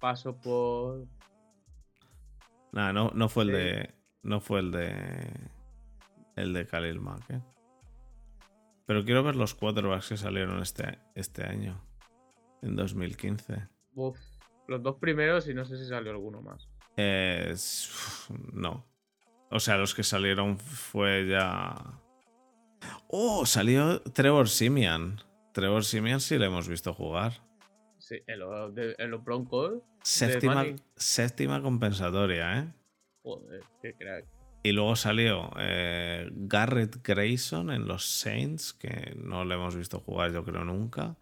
pasó 0.00 0.36
por. 0.40 1.06
Nah, 2.72 2.92
no, 2.92 3.10
no 3.14 3.28
fue 3.28 3.44
el 3.44 3.52
de. 3.52 3.94
No 4.22 4.40
fue 4.40 4.60
el 4.60 4.70
de. 4.72 5.30
El 6.36 6.52
de 6.52 6.66
Khalil 6.66 7.00
Mack, 7.00 7.30
¿eh? 7.30 7.40
Pero 8.88 9.04
quiero 9.04 9.22
ver 9.22 9.36
los 9.36 9.54
quarterbacks 9.54 10.08
que 10.08 10.16
salieron 10.16 10.62
este, 10.62 10.98
este 11.14 11.44
año. 11.44 11.78
En 12.62 12.74
2015. 12.74 13.68
Uf, 13.94 14.18
los 14.66 14.82
dos 14.82 14.96
primeros 14.96 15.46
y 15.46 15.52
no 15.52 15.66
sé 15.66 15.76
si 15.76 15.84
salió 15.84 16.10
alguno 16.10 16.40
más. 16.40 16.70
Eh, 16.96 17.54
no. 18.54 18.86
O 19.50 19.60
sea, 19.60 19.76
los 19.76 19.94
que 19.94 20.02
salieron 20.02 20.58
fue 20.58 21.28
ya. 21.28 21.74
Oh, 23.08 23.44
salió 23.44 24.00
Trevor 24.00 24.48
Simian. 24.48 25.20
Trevor 25.52 25.84
Simian 25.84 26.20
sí 26.20 26.38
le 26.38 26.46
hemos 26.46 26.66
visto 26.66 26.94
jugar. 26.94 27.34
Sí, 27.98 28.22
en 28.26 28.38
los, 28.38 28.72
los 28.74 29.22
Broncos. 29.22 29.82
Séptima, 30.02 30.64
séptima 30.96 31.60
compensatoria, 31.60 32.60
¿eh? 32.60 32.72
Joder, 33.22 33.60
qué 33.82 33.92
crack. 33.92 34.37
Y 34.62 34.72
luego 34.72 34.96
salió 34.96 35.50
eh, 35.58 36.28
Garrett 36.32 37.02
Grayson 37.02 37.70
en 37.70 37.86
los 37.86 38.04
Saints, 38.04 38.72
que 38.72 39.14
no 39.16 39.44
le 39.44 39.54
hemos 39.54 39.76
visto 39.76 40.00
jugar 40.00 40.32
yo 40.32 40.44
creo 40.44 40.64
nunca. 40.64 41.16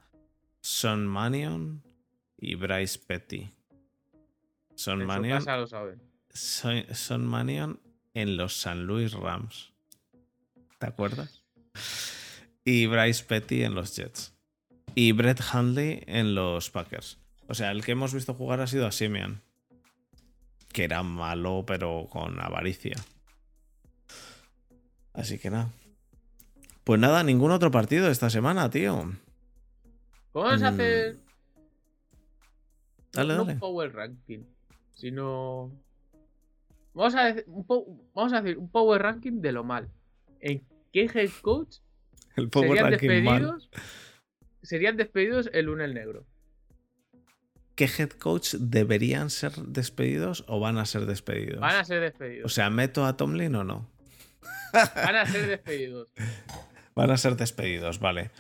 Son 0.61 1.07
Manion 1.07 1.83
y 2.39 2.55
Bryce 2.55 2.99
Petty. 2.99 3.53
Son 4.75 5.01
En 5.01 5.01
su 5.01 5.07
Manion, 5.07 5.39
casa 5.39 5.57
lo 5.57 5.67
saben. 5.67 6.03
Son, 6.31 6.85
Son 6.95 7.25
Manion 7.27 7.81
en 8.15 8.37
los 8.37 8.57
San 8.57 8.87
Luis 8.87 9.13
Rams. 9.13 9.73
¿Te 10.79 10.87
acuerdas? 10.87 11.45
Y 12.65 12.87
Bryce 12.87 13.25
Petty 13.25 13.63
en 13.63 13.75
los 13.75 13.95
Jets. 13.95 14.35
Y 14.95 15.13
Brett 15.13 15.41
Hundley 15.55 16.03
en 16.07 16.35
los 16.35 16.71
Packers. 16.71 17.19
O 17.49 17.55
sea, 17.55 17.71
el 17.71 17.85
que 17.85 17.93
hemos 17.93 18.13
visto 18.13 18.35
jugar 18.35 18.61
ha 18.61 18.67
sido 18.67 18.87
a 18.87 18.93
Simeon. 18.93 19.43
Que 20.73 20.85
era 20.85 21.03
malo, 21.03 21.65
pero 21.67 22.09
con 22.11 22.41
avaricia. 22.41 22.97
Así 25.17 25.39
que 25.39 25.51
nada. 25.51 25.71
Pues 26.85 27.01
nada, 27.01 27.23
ningún 27.25 27.51
otro 27.51 27.71
partido 27.71 28.09
esta 28.11 28.31
semana, 28.31 28.71
tío. 28.71 29.13
¿Cómo 30.33 30.51
se 30.57 30.65
Mm, 30.65 30.67
hace? 30.67 31.17
Dale, 33.13 33.35
no 33.35 33.41
dale. 33.45 33.53
un 33.55 33.59
power 33.59 33.93
ranking, 33.95 34.45
sino. 34.95 35.73
Vamos 36.93 37.15
a, 37.15 37.25
decir, 37.25 37.45
un 37.49 37.67
vamos 38.15 38.33
a 38.33 38.43
power 38.71 39.03
ranking 39.03 39.41
de 39.41 39.53
lo 39.53 39.65
mal. 39.65 39.89
¿En 40.41 40.63
qué 40.93 41.05
head 41.13 41.31
coach 41.43 41.79
El 42.37 42.49
Power 42.51 42.69
serían 42.69 42.91
Ranking 42.93 43.09
mal. 43.25 43.41
despedidos? 43.43 43.71
Serían 44.63 44.97
despedidos 44.97 45.51
el 45.53 45.67
lunes 45.67 45.93
negro. 45.93 46.27
¿Qué 47.75 47.85
head 47.99 48.11
coach 48.11 48.55
deberían 48.55 49.29
ser 49.31 49.53
despedidos 49.53 50.45
o 50.49 50.61
van 50.61 50.79
a 50.79 50.87
ser 50.87 51.05
despedidos? 51.07 51.61
Van 51.61 51.77
a 51.77 51.85
ser 51.85 51.99
O 51.99 52.03
despedidos. 52.03 52.53
sea, 52.55 52.71
¿meto 52.71 53.05
a 53.05 53.17
Tomlin 53.17 53.55
o 53.55 53.65
no? 53.65 53.91
Van 54.73 55.17
a 55.17 55.27
ser 55.27 55.47
despedidos. 55.47 56.13
Van 56.95 57.11
a 57.11 57.17
ser 57.17 57.37
despedidos, 57.37 57.99
vale. 57.99 58.31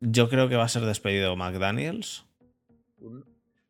Yo 0.00 0.28
creo 0.28 0.48
que 0.48 0.56
va 0.56 0.64
a 0.64 0.68
ser 0.68 0.82
despedido 0.84 1.36
McDaniels. 1.36 2.24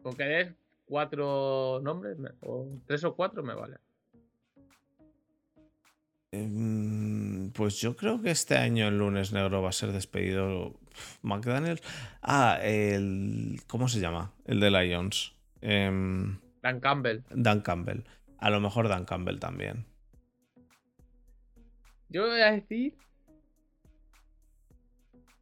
Con 0.03 0.17
que 0.17 0.25
des 0.25 0.53
cuatro 0.87 1.81
nombres, 1.83 2.17
o 2.41 2.69
tres 2.87 3.05
o 3.05 3.15
cuatro, 3.15 3.43
me 3.43 3.55
vale. 3.55 3.77
Mm, 6.33 7.51
Pues 7.51 7.81
yo 7.81 7.97
creo 7.97 8.23
que 8.23 8.31
este 8.31 8.57
año 8.57 8.89
el 8.89 8.99
lunes 8.99 9.33
negro 9.33 9.61
va 9.63 9.69
a 9.69 9.73
ser 9.73 9.93
despedido 9.93 10.75
McDaniels. 11.23 11.83
Ah, 12.23 12.59
el. 12.63 13.61
¿Cómo 13.67 13.89
se 13.89 14.01
llama? 14.01 14.33
El 14.47 14.61
de 14.61 14.71
Lions. 14.71 15.35
Em, 15.61 16.39
Dan 16.63 16.81
Campbell. 16.81 17.23
Dan 17.31 17.61
Campbell. 17.61 18.05
A 18.39 18.51
lo 18.51 18.61
mejor 18.61 18.89
Dan 18.89 19.05
Campbell 19.05 19.39
también. 19.39 19.85
Yo 22.13 22.27
voy 22.27 22.41
a 22.41 22.53
decir. 22.53 22.95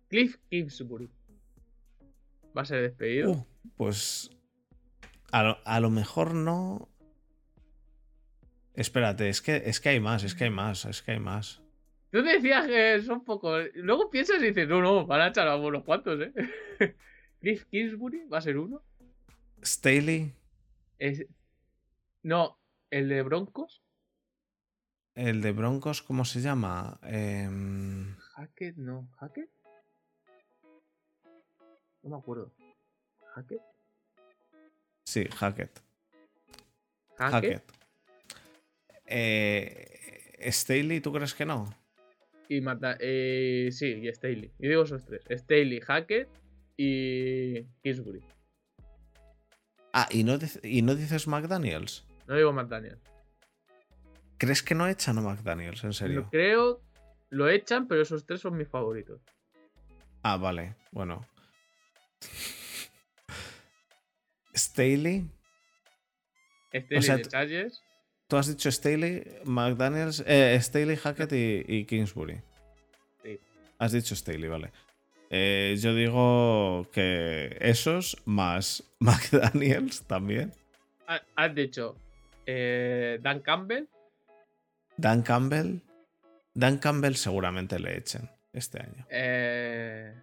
Cliff 0.09 0.36
Kingsbury. 0.48 1.10
Va 2.56 2.62
a 2.62 2.64
ser 2.64 2.82
despedido. 2.82 3.32
Uh, 3.32 3.47
pues. 3.76 4.30
A 5.32 5.42
lo, 5.42 5.59
a 5.64 5.80
lo 5.80 5.90
mejor 5.90 6.34
no. 6.34 6.88
Espérate, 8.74 9.28
es 9.28 9.42
que, 9.42 9.56
es 9.66 9.80
que 9.80 9.90
hay 9.90 10.01
más, 10.01 10.22
es 10.22 10.34
que 10.34 10.44
hay 10.44 10.51
más, 10.51 10.84
es 10.84 11.02
que 11.02 11.12
hay 11.12 11.20
más. 11.20 11.60
Tú 12.10 12.22
decías 12.22 12.66
que 12.66 13.02
son 13.02 13.24
pocos. 13.24 13.66
Luego 13.74 14.09
piensas 14.09 14.40
y 14.40 14.47
dices, 14.47 14.68
no, 14.68 14.80
no, 14.80 15.06
van 15.06 15.20
a 15.20 15.28
echar 15.28 15.48
a 15.48 15.56
unos 15.56 15.84
cuantos, 15.84 16.20
¿eh? 16.20 16.32
Cliff 17.40 17.64
Kingsbury 17.66 18.26
va 18.26 18.38
a 18.38 18.42
ser 18.42 18.59
uno. 18.59 18.82
Staley, 19.62 20.32
Es... 20.98 21.26
No, 22.22 22.59
el 22.90 23.09
de 23.09 23.22
Broncos. 23.22 23.80
El 25.20 25.42
de 25.42 25.52
Broncos, 25.52 26.01
¿cómo 26.02 26.24
se 26.24 26.40
llama? 26.40 26.98
Em, 27.02 28.16
Hackett, 28.34 28.76
no. 28.76 29.09
¿Hackett? 29.18 29.51
No 32.02 32.10
me 32.10 32.16
acuerdo. 32.16 32.51
¿Hackett? 33.34 33.60
sí, 35.05 35.24
Hackett. 35.36 35.80
¿Hackett? 37.18 37.32
Hackett. 37.32 37.62
Eh, 39.06 40.51
Staley, 40.51 41.01
¿tú 41.01 41.12
crees 41.12 41.34
que 41.34 41.44
no? 41.44 41.68
Y 42.48 42.60
mata. 42.62 42.97
Eh, 42.98 43.68
sí, 43.72 43.86
y 43.86 44.09
Staley. 44.09 44.51
Yo 44.59 44.70
digo 44.70 44.84
esos 44.84 45.05
tres: 45.05 45.22
Staley, 45.30 45.80
Hackett 45.80 46.28
y 46.76 47.64
Kingsbury. 47.82 48.22
Ah, 49.92 50.09
¿y 50.10 50.24
no, 50.24 50.38
y 50.62 50.82
no 50.82 50.94
dices 50.94 51.28
McDaniels? 51.28 52.06
No 52.26 52.36
digo 52.36 52.52
McDaniel. 52.52 52.98
¿Crees 54.40 54.62
que 54.62 54.74
no 54.74 54.88
echan 54.88 55.18
a 55.18 55.20
McDaniels, 55.20 55.84
en 55.84 55.92
serio? 55.92 56.20
Lo 56.22 56.30
creo. 56.30 56.80
Lo 57.28 57.48
echan, 57.48 57.86
pero 57.86 58.02
esos 58.02 58.24
tres 58.26 58.40
son 58.40 58.56
mis 58.56 58.66
favoritos. 58.68 59.20
Ah, 60.22 60.36
vale, 60.36 60.74
bueno. 60.90 61.24
Staley, 64.56 65.28
Staley 66.72 67.02
sea, 67.02 67.16
de 67.18 67.22
t- 67.22 67.28
Chargers. 67.30 67.82
tú 68.28 68.36
has 68.36 68.48
dicho 68.48 68.70
Staley, 68.70 69.24
McDaniels, 69.44 70.24
eh, 70.26 70.58
Staley, 70.60 70.96
Hackett 70.96 71.32
y, 71.32 71.64
y 71.68 71.84
Kingsbury. 71.84 72.40
Sí. 73.22 73.38
Has 73.78 73.92
dicho 73.92 74.14
Staley, 74.16 74.48
vale. 74.48 74.72
Eh, 75.30 75.76
yo 75.80 75.94
digo 75.94 76.88
que 76.92 77.56
esos 77.60 78.16
más 78.24 78.82
McDaniels 78.98 80.02
también. 80.02 80.52
Ha- 81.06 81.22
Has 81.36 81.54
dicho 81.54 81.96
eh, 82.46 83.18
Dan 83.22 83.40
Campbell. 83.40 83.86
Dan 85.01 85.22
Campbell. 85.22 85.81
Dan 86.55 86.78
Campbell 86.78 87.14
seguramente 87.14 87.78
le 87.78 87.97
echen 87.97 88.28
este 88.52 88.81
año. 88.82 89.06
eh, 89.10 90.14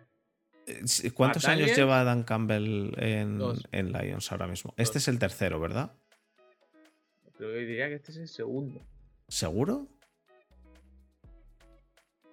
Eh, 0.68 1.12
¿Cuántos 1.12 1.46
años 1.46 1.76
lleva 1.76 2.04
Dan 2.04 2.24
Campbell 2.24 2.94
en, 2.98 3.40
en, 3.72 3.92
Lions 3.94 4.32
ahora 4.32 4.48
mismo? 4.48 4.74
Este 4.78 4.98
es 4.98 5.08
el 5.08 5.18
tercero, 5.18 5.60
¿verdad? 5.62 5.94
Pero 7.38 7.52
yo 7.54 7.58
diría 7.58 7.88
que 7.88 7.96
este 7.96 8.12
es 8.12 8.18
el 8.18 8.28
segundo. 8.28 8.82
¿Seguro? 9.30 9.88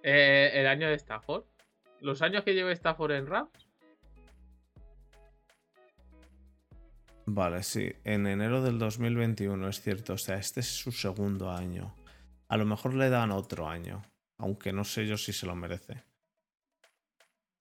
Eh, 0.03 0.51
el 0.55 0.67
año 0.67 0.89
de 0.89 0.95
Stafford. 0.95 1.45
Los 2.01 2.23
años 2.23 2.43
que 2.45 2.55
lleva 2.55 2.73
Stafford 2.73 3.13
en 3.13 3.27
Rams. 3.27 3.51
Vale, 7.27 7.63
sí. 7.63 7.93
En 8.05 8.27
enero 8.27 8.63
del 8.63 8.79
2021, 8.79 9.69
es 9.69 9.81
cierto. 9.81 10.15
O 10.15 10.19
sea, 10.19 10.37
este 10.37 10.61
es 10.61 10.67
su 10.67 10.91
segundo 10.93 11.51
año. 11.51 11.95
A 12.49 12.57
lo 12.57 12.65
mejor 12.65 12.95
le 12.95 13.11
dan 13.11 13.31
otro 13.31 13.69
año. 13.69 14.03
Aunque 14.39 14.73
no 14.73 14.85
sé 14.85 15.07
yo 15.07 15.17
si 15.17 15.33
se 15.33 15.47
lo 15.47 15.55
merece. 15.55 16.03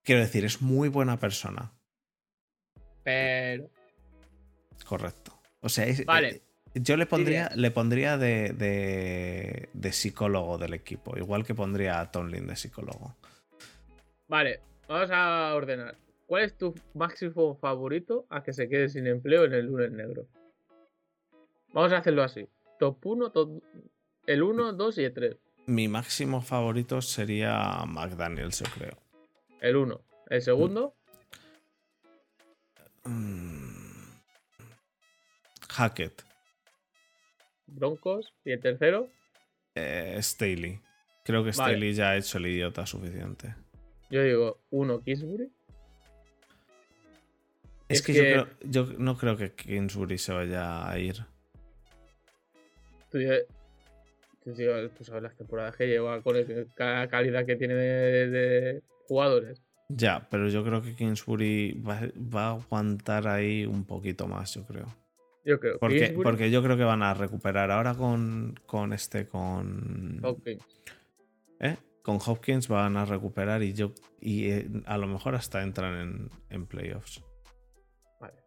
Quiero 0.04 0.22
decir, 0.22 0.44
es 0.44 0.62
muy 0.62 0.90
buena 0.90 1.20
persona. 1.20 1.72
Pero. 3.04 3.70
Correcto. 4.86 5.40
O 5.62 5.70
sea, 5.70 5.86
es, 5.86 6.06
vale. 6.06 6.30
Eh, 6.30 6.42
yo 6.76 6.98
le 6.98 7.06
pondría, 7.06 7.50
le 7.56 7.72
pondría 7.72 8.18
de, 8.18 8.54
de, 8.54 9.70
de, 9.74 9.92
psicólogo 9.92 10.58
del 10.58 10.74
equipo, 10.74 11.18
igual 11.18 11.46
que 11.46 11.54
pondría 11.54 12.00
a 12.00 12.12
Tonlin 12.12 12.48
de 12.48 12.56
psicólogo. 12.56 13.16
Vale, 14.28 14.60
vamos 14.88 15.10
a 15.12 15.54
ordenar. 15.56 15.96
¿Cuál 16.26 16.44
es 16.44 16.58
tu 16.58 16.74
máximo 16.96 17.56
favorito 17.56 18.26
a 18.30 18.44
que 18.44 18.54
se 18.54 18.68
quede 18.68 18.90
sin 18.90 19.06
empleo 19.08 19.46
en 19.46 19.54
el 19.54 19.68
lunes 19.68 19.92
negro? 19.92 20.26
Vamos 21.74 21.92
a 21.94 21.98
hacerlo 21.98 22.24
así. 22.24 22.48
Top 22.80 23.06
1, 23.06 23.32
top... 23.32 23.62
el 24.26 24.44
1, 24.44 24.74
2 24.74 24.98
y 24.98 25.04
el 25.04 25.14
3. 25.14 25.38
Mi 25.66 25.88
máximo 25.88 26.42
favorito 26.42 27.02
sería 27.02 27.84
McDaniels, 27.86 28.60
yo 28.60 28.66
creo. 28.76 28.98
El 29.62 29.78
1. 29.78 30.02
¿El 30.30 30.42
segundo? 30.42 30.94
Mm. 33.06 33.74
Hackett. 35.70 36.24
Broncos. 37.68 38.34
¿Y 38.46 38.52
el 38.52 38.60
tercero? 38.60 39.10
Eh, 39.76 40.18
Staley. 40.22 40.80
Creo 41.24 41.44
que 41.44 41.54
Staley 41.54 41.94
ya 41.94 42.12
ha 42.12 42.18
hecho 42.18 42.38
el 42.38 42.48
idiota 42.48 42.86
suficiente. 42.86 43.56
Yo 44.10 44.22
digo, 44.22 44.60
uno, 44.70 45.02
Kingsbury. 45.02 45.52
Es, 47.88 48.02
que, 48.02 48.46
Yo, 48.64 48.86
no 48.98 49.18
creo 49.18 49.38
que 49.38 49.54
Kingsbury 49.54 50.18
se 50.18 50.34
vaya 50.34 50.90
a 50.90 51.00
ir. 51.00 51.26
Tú, 53.10 53.20
tú, 54.44 55.04
sabes 55.04 55.24
las 55.24 55.36
temporadas 55.36 55.76
que 55.76 55.88
lleva 55.88 56.22
con 56.22 56.36
la 56.78 57.08
calidad 57.08 57.46
que 57.46 57.56
tiene 57.56 57.74
de, 57.76 58.84
jugadores. 59.08 59.62
Ya, 59.90 60.28
pero 60.30 60.48
yo 60.48 60.64
creo 60.64 60.82
que 60.82 60.96
Kingsbury 60.96 61.82
va, 61.82 62.02
va, 62.16 62.48
a 62.48 62.52
aguantar 62.52 63.28
ahí 63.28 63.66
un 63.66 63.86
poquito 63.86 64.28
más, 64.28 64.54
yo 64.56 64.66
creo. 64.66 64.88
Yo 65.46 65.60
creo. 65.60 65.78
Porque, 65.78 66.18
porque 66.24 66.52
yo 66.52 66.64
creo 66.64 66.78
que 66.78 66.84
van 66.84 67.04
a 67.04 67.14
recuperar 67.14 67.70
ahora 67.70 67.94
con, 67.96 68.56
con 68.66 68.94
este, 68.94 69.28
con... 69.28 70.20
Hopkins. 70.24 70.82
¿Eh? 71.60 71.76
Con 72.02 72.18
Hopkins 72.26 72.68
van 72.68 72.98
a 72.98 73.06
recuperar 73.06 73.62
y 73.62 73.74
yo 73.74 73.94
y 74.20 74.50
eh, 74.50 74.70
a 74.86 74.98
lo 74.98 75.08
mejor 75.08 75.36
hasta 75.36 75.62
entran 75.62 75.96
en, 76.00 76.30
en 76.50 76.66
playoffs. 76.66 77.22
Vale. 78.20 78.42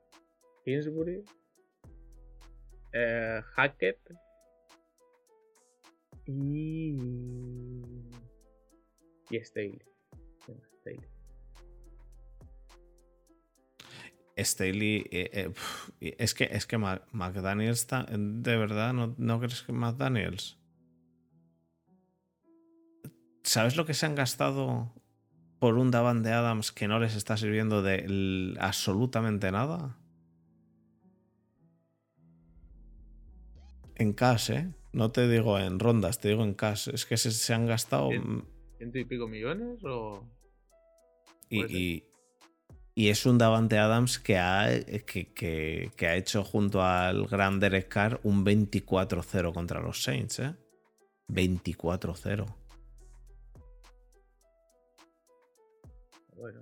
Kingsbury. 0.64 1.22
Eh, 2.92 3.42
Hackett. 3.54 3.98
Y. 6.26 6.96
Y 9.30 9.40
Staley. 9.44 9.78
Staley. 10.80 11.00
Staley. 14.36 15.06
Eh, 15.10 15.52
eh, 16.00 16.16
es 16.18 16.34
que, 16.34 16.44
es 16.44 16.66
que 16.66 16.78
McDaniels 16.78 17.80
está. 17.80 18.06
¿De 18.10 18.56
verdad 18.56 18.92
no, 18.92 19.14
no 19.18 19.38
crees 19.38 19.62
que 19.62 19.72
McDaniels? 19.72 20.58
¿Sabes 23.42 23.76
lo 23.76 23.86
que 23.86 23.94
se 23.94 24.06
han 24.06 24.16
gastado 24.16 24.92
por 25.60 25.78
un 25.78 25.92
Davan 25.92 26.22
de 26.24 26.32
Adams 26.32 26.72
que 26.72 26.88
no 26.88 26.98
les 26.98 27.14
está 27.14 27.36
sirviendo 27.36 27.80
de 27.80 28.56
absolutamente 28.58 29.52
nada? 29.52 29.96
En 33.94 34.12
cash, 34.12 34.50
¿eh? 34.50 34.74
No 34.96 35.12
te 35.12 35.28
digo 35.28 35.58
en 35.58 35.78
rondas, 35.78 36.20
te 36.20 36.30
digo 36.30 36.42
en 36.42 36.54
cash. 36.54 36.88
Es 36.88 37.04
que 37.04 37.18
se, 37.18 37.52
han 37.52 37.66
gastado. 37.66 38.08
¿Ciento 38.78 38.98
y 38.98 39.04
pico 39.04 39.28
millones 39.28 39.84
o.? 39.84 40.26
Y, 41.50 42.02
y 42.94 43.08
es 43.10 43.26
un 43.26 43.36
Davante 43.36 43.76
Adams 43.76 44.18
que 44.18 44.38
ha, 44.38 44.70
que, 45.04 45.90
ha 46.00 46.16
hecho 46.16 46.44
junto 46.44 46.80
al 46.80 47.26
gran 47.26 47.60
Derek 47.60 47.88
Carr 47.88 48.20
un 48.22 48.42
24-0 48.42 49.52
contra 49.52 49.82
los 49.82 50.02
Saints, 50.02 50.38
¿eh? 50.38 50.54
24-0. 51.28 52.46
Bueno. 56.36 56.60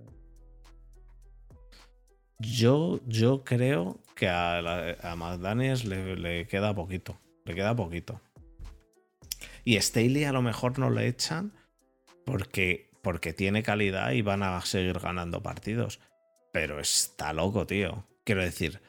Yo, 2.41 2.99
yo 3.07 3.45
creo 3.45 4.03
que 4.17 4.27
a, 4.27 4.59
a 5.09 5.15
McDaniels 5.15 5.85
le, 5.85 6.17
le, 6.17 6.49
queda 6.49 6.75
poquito. 6.75 7.17
Le 7.45 7.55
queda 7.55 7.75
poquito. 7.75 8.21
Y 9.65 9.81
Staley 9.81 10.25
a 10.25 10.33
lo 10.33 10.43
mejor 10.43 10.79
no 10.79 10.91
le 10.91 11.07
echan 11.07 11.53
porque, 12.25 12.91
porque 13.03 13.33
tiene 13.33 13.63
calidad 13.63 14.13
y 14.13 14.23
van 14.23 14.43
a 14.43 14.61
seguir 14.63 14.99
ganando 14.99 15.43
partidos. 15.43 16.01
Pero 16.53 16.81
está 16.81 17.33
loco, 17.33 17.67
tío. 17.67 18.07
Quiero 18.25 18.43
decir, 18.43 18.81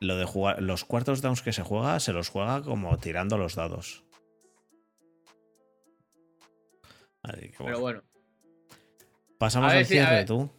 lo 0.00 0.16
de 0.16 0.24
jugar, 0.24 0.62
los 0.62 0.84
cuartos 0.84 1.22
downs 1.22 1.42
que 1.42 1.52
se 1.52 1.62
juega, 1.62 1.98
se 2.00 2.12
los 2.12 2.28
juega 2.28 2.62
como 2.62 2.96
tirando 2.98 3.38
los 3.38 3.54
dados. 3.54 4.04
Pero 7.58 7.80
bueno. 7.80 8.02
Pasamos 9.38 9.72
al 9.72 9.84
cierre, 9.84 10.24
tú. 10.24 10.50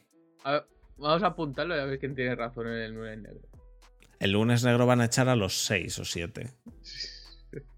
vamos 0.97 1.23
a 1.23 1.27
apuntarlo 1.27 1.75
y 1.75 1.79
a 1.79 1.85
ver 1.85 1.99
quién 1.99 2.13
tiene 2.13 2.35
razón 2.35 2.67
en 2.67 2.73
el 2.73 2.93
lunes 2.93 3.17
negro. 3.19 3.47
El 4.19 4.31
lunes 4.31 4.63
negro 4.63 4.85
van 4.85 5.01
a 5.01 5.05
echar 5.05 5.29
a 5.29 5.35
los 5.35 5.65
6 5.65 5.99
o 5.99 6.05
7. 6.05 6.51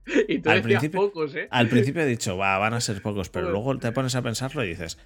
y 0.28 0.40
tú 0.40 0.50
al 0.50 0.62
principio, 0.62 1.02
pocos, 1.02 1.36
¿eh? 1.36 1.48
Al 1.52 1.68
principio 1.68 2.02
he 2.02 2.06
dicho, 2.06 2.38
va, 2.38 2.58
van 2.58 2.74
a 2.74 2.82
ser 2.82 3.02
pocos, 3.02 3.30
pero 3.30 3.50
luego 3.50 3.78
te 3.78 3.92
pones 3.92 4.16
a 4.16 4.22
pensarlo 4.22 4.64
y 4.64 4.70
dices. 4.70 4.98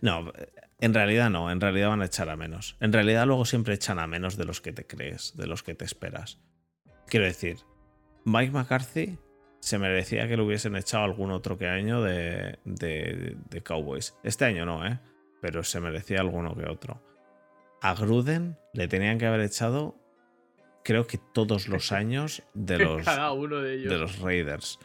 No, 0.00 0.32
en 0.78 0.94
realidad 0.94 1.30
no, 1.30 1.50
en 1.50 1.60
realidad 1.60 1.88
van 1.88 2.02
a 2.02 2.06
echar 2.06 2.28
a 2.30 2.36
menos. 2.36 2.76
En 2.80 2.92
realidad 2.92 3.26
luego 3.26 3.44
siempre 3.44 3.74
echan 3.74 3.98
a 3.98 4.06
menos 4.06 4.36
de 4.36 4.44
los 4.44 4.60
que 4.60 4.72
te 4.72 4.86
crees, 4.86 5.36
de 5.36 5.46
los 5.46 5.62
que 5.62 5.74
te 5.74 5.84
esperas. 5.84 6.38
Quiero 7.06 7.26
decir, 7.26 7.58
Mike 8.24 8.52
McCarthy 8.52 9.18
se 9.60 9.78
merecía 9.78 10.26
que 10.26 10.36
lo 10.36 10.46
hubiesen 10.46 10.76
echado 10.76 11.04
algún 11.04 11.30
otro 11.30 11.58
que 11.58 11.68
año 11.68 12.02
de, 12.02 12.58
de, 12.64 13.36
de 13.48 13.62
Cowboys. 13.62 14.16
Este 14.22 14.44
año 14.44 14.64
no, 14.64 14.86
¿eh? 14.86 14.98
Pero 15.42 15.64
se 15.64 15.80
merecía 15.80 16.20
alguno 16.20 16.56
que 16.56 16.66
otro. 16.66 17.02
A 17.82 17.94
Gruden 17.94 18.58
le 18.72 18.88
tenían 18.88 19.18
que 19.18 19.26
haber 19.26 19.40
echado, 19.40 19.96
creo 20.82 21.06
que 21.06 21.18
todos 21.18 21.68
los 21.68 21.92
años 21.92 22.42
de 22.54 22.78
los, 22.78 23.04
de, 23.04 23.98
los 23.98 24.18
Raiders. 24.18 24.78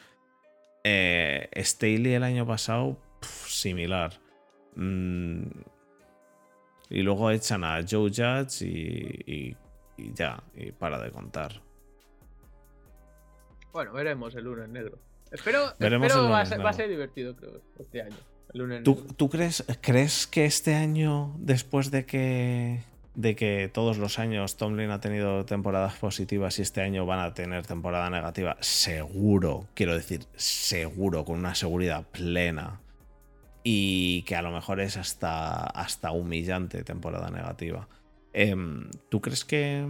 Eh, 0.84 1.50
Staley 1.56 2.14
el 2.14 2.24
año 2.24 2.46
pasado, 2.46 2.98
similar. 3.22 4.20
Mm, 4.76 5.44
y 6.90 7.02
luego 7.02 7.32
echan 7.32 7.64
a 7.64 7.82
Joe 7.90 8.10
Judge 8.10 8.66
y, 8.66 9.58
ya, 10.14 10.44
y 10.54 10.72
para 10.72 11.00
de 11.00 11.12
contar. 11.12 11.62
Bueno, 13.74 13.94
veremos 13.94 14.36
el 14.36 14.44
lunes 14.44 14.70
negro. 14.70 15.00
Espero, 15.32 15.74
espero 15.80 16.30
va, 16.30 16.42
a 16.42 16.74
ser, 16.74 16.88
divertido, 16.88 17.36
creo, 17.36 17.62
este 17.80 18.02
año. 18.04 18.16
¿Tú, 18.84 19.30
crees, 19.30 19.66
crees 19.82 20.28
que 20.28 20.46
este 20.46 20.76
año, 20.76 21.36
después 21.40 21.92
de 21.92 22.06
que, 22.06 22.84
de 23.16 23.36
que 23.36 23.70
todos 23.74 23.98
los 23.98 24.20
años 24.20 24.58
Tomlin 24.58 24.92
ha 24.92 25.00
tenido 25.00 25.46
temporadas 25.46 25.96
positivas 25.96 26.60
y 26.60 26.62
este 26.62 26.82
año 26.82 27.06
van 27.06 27.20
a 27.20 27.34
tener 27.34 27.66
temporada 27.66 28.10
negativa, 28.10 28.58
seguro, 28.60 29.68
quiero 29.74 29.96
decir, 29.96 30.26
seguro, 30.36 31.26
con 31.26 31.40
una 31.40 31.56
seguridad 31.56 32.06
plena, 32.08 32.82
y 33.64 34.24
que 34.24 34.36
a 34.36 34.42
lo 34.42 34.52
mejor 34.52 34.80
es 34.80 34.98
hasta, 34.98 35.64
hasta 35.64 36.12
humillante 36.12 36.84
temporada 36.84 37.32
negativa. 37.32 37.88
Em, 38.34 38.90
¿Tú 39.10 39.22
crees 39.22 39.46
que 39.46 39.88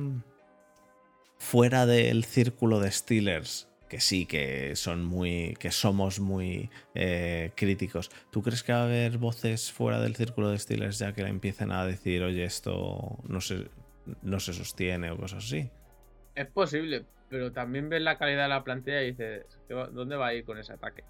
fuera 1.38 1.86
del 1.86 2.24
círculo 2.24 2.80
de 2.80 2.92
Steelers, 2.92 3.68
que 3.88 4.00
sí, 4.00 4.26
que 4.26 4.76
son 4.76 5.04
muy. 5.06 5.56
que 5.60 5.72
somos 5.72 6.20
muy 6.20 6.70
eh, 6.94 7.52
críticos, 7.56 8.10
¿tú 8.32 8.42
crees 8.42 8.64
que 8.64 8.74
va 8.74 8.82
a 8.82 8.84
haber 8.86 9.18
voces 9.18 9.72
fuera 9.72 10.00
del 10.00 10.16
círculo 10.16 10.50
de 10.50 10.60
Steelers 10.60 11.00
ya 11.00 11.14
que 11.14 11.24
le 11.24 11.30
empiecen 11.30 11.72
a 11.72 11.86
decir, 11.86 12.24
oye, 12.24 12.44
esto 12.44 13.20
no 13.28 13.42
se, 13.42 13.68
no 14.22 14.40
se 14.40 14.54
sostiene 14.54 15.12
o 15.12 15.18
cosas 15.18 15.46
así? 15.46 15.70
Es 16.34 16.48
posible, 16.48 17.06
pero 17.30 17.52
también 17.52 17.90
ves 17.90 18.02
la 18.02 18.18
calidad 18.18 18.44
de 18.44 18.50
la 18.50 18.64
plantilla 18.64 19.02
y 19.04 19.12
dices, 19.12 19.46
¿dónde 19.70 20.16
va 20.16 20.28
a 20.28 20.34
ir 20.34 20.46
con 20.46 20.58
ese 20.58 20.74
ataque? 20.74 21.04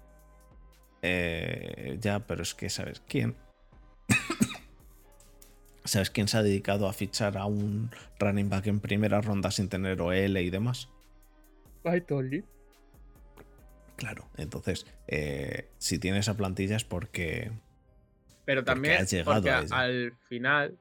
Eh, 1.02 1.98
ya, 2.00 2.20
pero 2.20 2.42
es 2.42 2.54
que, 2.54 2.68
¿sabes 2.68 3.02
quién? 3.08 3.36
¿Sabes 5.84 6.10
quién 6.10 6.28
se 6.28 6.38
ha 6.38 6.42
dedicado 6.42 6.88
a 6.88 6.92
fichar 6.92 7.38
a 7.38 7.46
un 7.46 7.90
running 8.18 8.48
back 8.48 8.66
en 8.66 8.80
primera 8.80 9.20
ronda 9.20 9.50
sin 9.50 9.68
tener 9.68 10.00
OL 10.00 10.36
y 10.36 10.50
demás? 10.50 10.88
Claro, 13.96 14.28
entonces, 14.36 14.86
eh, 15.06 15.70
si 15.78 15.98
tienes 15.98 16.20
esa 16.20 16.36
plantilla 16.36 16.76
es 16.76 16.84
porque. 16.84 17.50
Pero 18.44 18.62
también 18.62 19.04
porque 19.24 19.48
ella. 19.48 19.64
al 19.70 20.12
final 20.28 20.78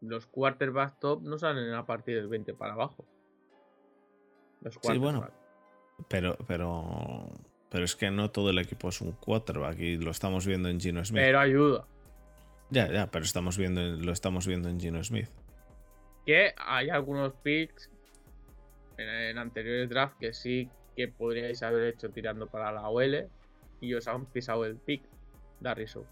los 0.00 0.26
quarterbacks 0.26 0.98
top 0.98 1.22
no 1.22 1.38
salen 1.38 1.72
a 1.72 1.86
partir 1.86 2.16
del 2.16 2.28
20 2.28 2.54
para 2.54 2.74
abajo. 2.74 3.06
Los 4.60 4.78
Sí, 4.82 4.98
bueno. 4.98 5.28
Pero, 6.08 6.36
pero. 6.46 7.30
Pero 7.70 7.84
es 7.84 7.96
que 7.96 8.10
no 8.10 8.30
todo 8.30 8.50
el 8.50 8.58
equipo 8.58 8.88
es 8.88 9.00
un 9.00 9.12
quarterback 9.12 9.78
y 9.78 9.96
lo 9.96 10.10
estamos 10.10 10.46
viendo 10.46 10.68
en 10.68 10.80
Gino 10.80 11.04
Smith. 11.04 11.22
Pero 11.22 11.40
ayuda. 11.40 11.86
Ya, 12.70 12.90
ya, 12.90 13.10
pero 13.10 13.24
estamos 13.24 13.56
viendo, 13.58 13.80
lo 13.80 14.12
estamos 14.12 14.46
viendo 14.46 14.68
en 14.68 14.80
Gino 14.80 15.02
Smith. 15.02 15.28
Que 16.24 16.52
hay 16.56 16.90
algunos 16.90 17.32
picks 17.34 17.90
en, 18.98 19.08
en 19.08 19.38
anteriores 19.38 19.88
drafts 19.88 20.16
que 20.18 20.32
sí 20.32 20.70
que 20.96 21.08
podríais 21.08 21.62
haber 21.62 21.84
hecho 21.94 22.10
tirando 22.10 22.46
para 22.48 22.72
la 22.72 22.88
OL 22.88 23.28
y 23.80 23.94
os 23.94 24.08
han 24.08 24.26
pisado 24.26 24.64
el 24.64 24.76
pick. 24.76 25.02
Darriso. 25.60 26.04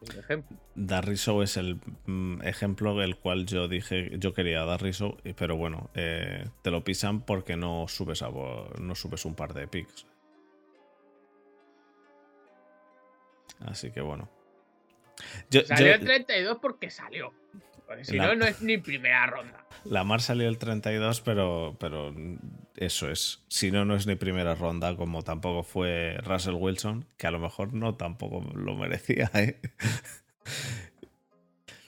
Por 0.00 0.16
ejemplo. 0.16 0.56
Darriso 0.74 1.42
es 1.44 1.56
el 1.56 1.78
mm, 2.06 2.42
ejemplo 2.42 2.96
del 2.96 3.16
cual 3.16 3.46
yo 3.46 3.68
dije 3.68 4.10
yo 4.18 4.32
quería 4.34 4.64
Darriso, 4.64 5.16
y- 5.22 5.32
pero 5.34 5.56
bueno, 5.56 5.90
eh, 5.94 6.44
te 6.62 6.70
lo 6.72 6.82
pisan 6.82 7.20
porque 7.20 7.56
no 7.56 7.86
subes 7.86 8.22
a 8.22 8.30
no 8.80 8.94
subes 8.96 9.24
un 9.24 9.34
par 9.36 9.54
de 9.54 9.68
picks. 9.68 10.06
Así 13.60 13.90
que 13.92 14.00
bueno. 14.00 14.28
Yo, 15.50 15.60
Salió 15.64 15.86
yo- 15.88 15.94
el 15.94 16.00
32 16.04 16.58
porque 16.60 16.90
salió. 16.90 17.32
Porque 17.92 18.04
si 18.04 18.16
La- 18.16 18.28
no, 18.28 18.34
no 18.36 18.44
es 18.46 18.62
ni 18.62 18.78
primera 18.78 19.26
ronda. 19.26 19.66
la 19.84 20.02
Mar 20.04 20.20
salió 20.22 20.48
el 20.48 20.56
32, 20.58 21.20
pero, 21.20 21.76
pero 21.78 22.14
eso 22.76 23.10
es. 23.10 23.44
Si 23.48 23.70
no, 23.70 23.84
no 23.84 23.94
es 23.94 24.06
ni 24.06 24.14
primera 24.16 24.54
ronda, 24.54 24.96
como 24.96 25.22
tampoco 25.22 25.62
fue 25.62 26.16
Russell 26.24 26.54
Wilson, 26.54 27.04
que 27.18 27.26
a 27.26 27.30
lo 27.30 27.38
mejor 27.38 27.74
no 27.74 27.94
tampoco 27.96 28.40
lo 28.54 28.74
merecía, 28.76 29.30
¿eh? 29.34 29.60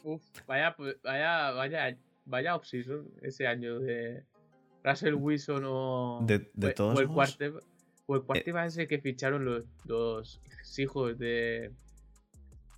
Uf, 0.02 0.22
vaya, 0.47 0.76
vaya, 1.02 1.51
vaya, 1.52 1.97
vaya 2.26 2.55
offseason 2.56 3.09
ese 3.22 3.47
año 3.47 3.78
de 3.81 4.24
Russell 4.82 5.14
Wilson 5.14 5.62
o, 5.66 6.20
De- 6.26 6.51
de 6.52 6.68
o- 6.68 6.74
todos 6.74 6.98
o 6.98 7.01
el 7.01 7.09
cuarte- 7.09 7.55
o 8.06 8.16
el 8.16 8.22
quarterback 8.22 8.66
ese 8.66 8.86
que 8.86 8.98
ficharon 8.98 9.44
los, 9.47 9.64
los 9.86 10.40
hijos 10.78 11.18
de 11.18 11.70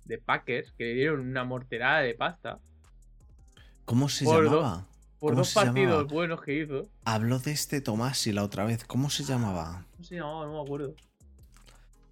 de 0.05 0.17
Packers 0.19 0.71
que 0.71 0.85
le 0.85 0.93
dieron 0.93 1.19
una 1.19 1.43
morterada 1.43 1.99
de 1.99 2.13
pasta 2.13 2.59
¿Cómo 3.87 4.09
se 4.09 4.25
Por 4.25 4.43
do- 4.43 4.55
llamaba? 4.57 4.85
por 5.19 5.31
¿Cómo 5.31 5.37
dos 5.43 5.53
partidos 5.53 5.91
llamaba? 5.91 6.03
buenos 6.13 6.41
que 6.41 6.61
hizo. 6.61 6.89
Habló 7.05 7.39
de 7.39 7.51
este 7.53 7.79
Tomás 7.79 8.27
y 8.27 8.33
la 8.33 8.43
otra 8.43 8.65
vez. 8.65 8.83
¿Cómo 8.83 9.09
se 9.09 9.23
llamaba? 9.23 9.85
¿Cómo 9.93 10.03
se 10.03 10.15
llamaba? 10.15 10.45
No 10.45 10.53
me 10.53 10.61
acuerdo. 10.61 10.95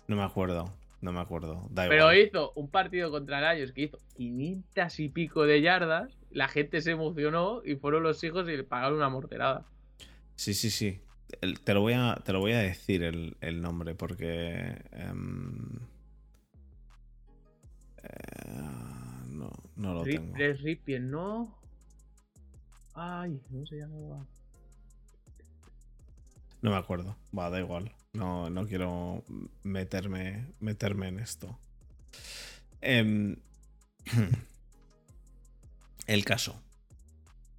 No 0.08 0.16
me 0.16 0.24
acuerdo. 0.24 0.74
No 1.02 1.12
me 1.12 1.20
acuerdo. 1.20 1.68
Da 1.72 1.84
Pero 1.90 2.12
igual. 2.14 2.18
hizo 2.30 2.52
un 2.56 2.70
partido 2.70 3.12
contra 3.12 3.54
Lions 3.54 3.74
que 3.74 3.82
hizo 3.84 3.98
500 4.16 5.00
y 5.02 5.10
pico 5.10 5.44
de 5.44 5.62
yardas. 5.62 6.18
La 6.32 6.48
gente 6.48 6.80
se 6.82 6.92
emocionó 6.92 7.62
y 7.66 7.76
fueron 7.76 8.04
los 8.04 8.24
hijos 8.24 8.48
y 8.48 8.56
le 8.56 8.64
pagaron 8.64 8.98
una 8.98 9.10
morterada. 9.10 9.66
Sí, 10.36 10.54
sí, 10.54 10.72
sí. 10.72 11.02
El- 11.42 11.60
te, 11.60 11.74
lo 11.74 11.82
voy 11.82 11.92
a, 11.94 12.16
te 12.24 12.32
lo 12.32 12.40
voy 12.40 12.54
a 12.54 12.60
decir 12.60 13.04
el, 13.04 13.36
el 13.42 13.62
nombre 13.62 13.96
porque. 13.96 14.82
em, 14.94 15.80
eh, 18.04 18.62
no, 19.30 19.52
no 19.76 19.94
lo 19.94 20.04
Rip, 20.06 20.22
tengo. 20.36 20.54
Ripien, 20.64 21.12
¿no? 21.12 21.56
Ay, 22.96 23.42
¿cómo 23.50 23.66
se 23.66 23.76
llamaba? 23.76 24.26
No 26.62 26.72
me 26.72 26.78
acuerdo. 26.78 27.16
Va, 27.38 27.50
da 27.50 27.60
igual. 27.60 27.92
No, 28.14 28.50
no 28.50 28.66
quiero 28.66 29.24
meterme, 29.64 30.46
meterme 30.62 31.10
en 31.10 31.20
esto. 31.20 31.60
Em, 32.82 33.36
el 36.08 36.26
caso. 36.26 36.62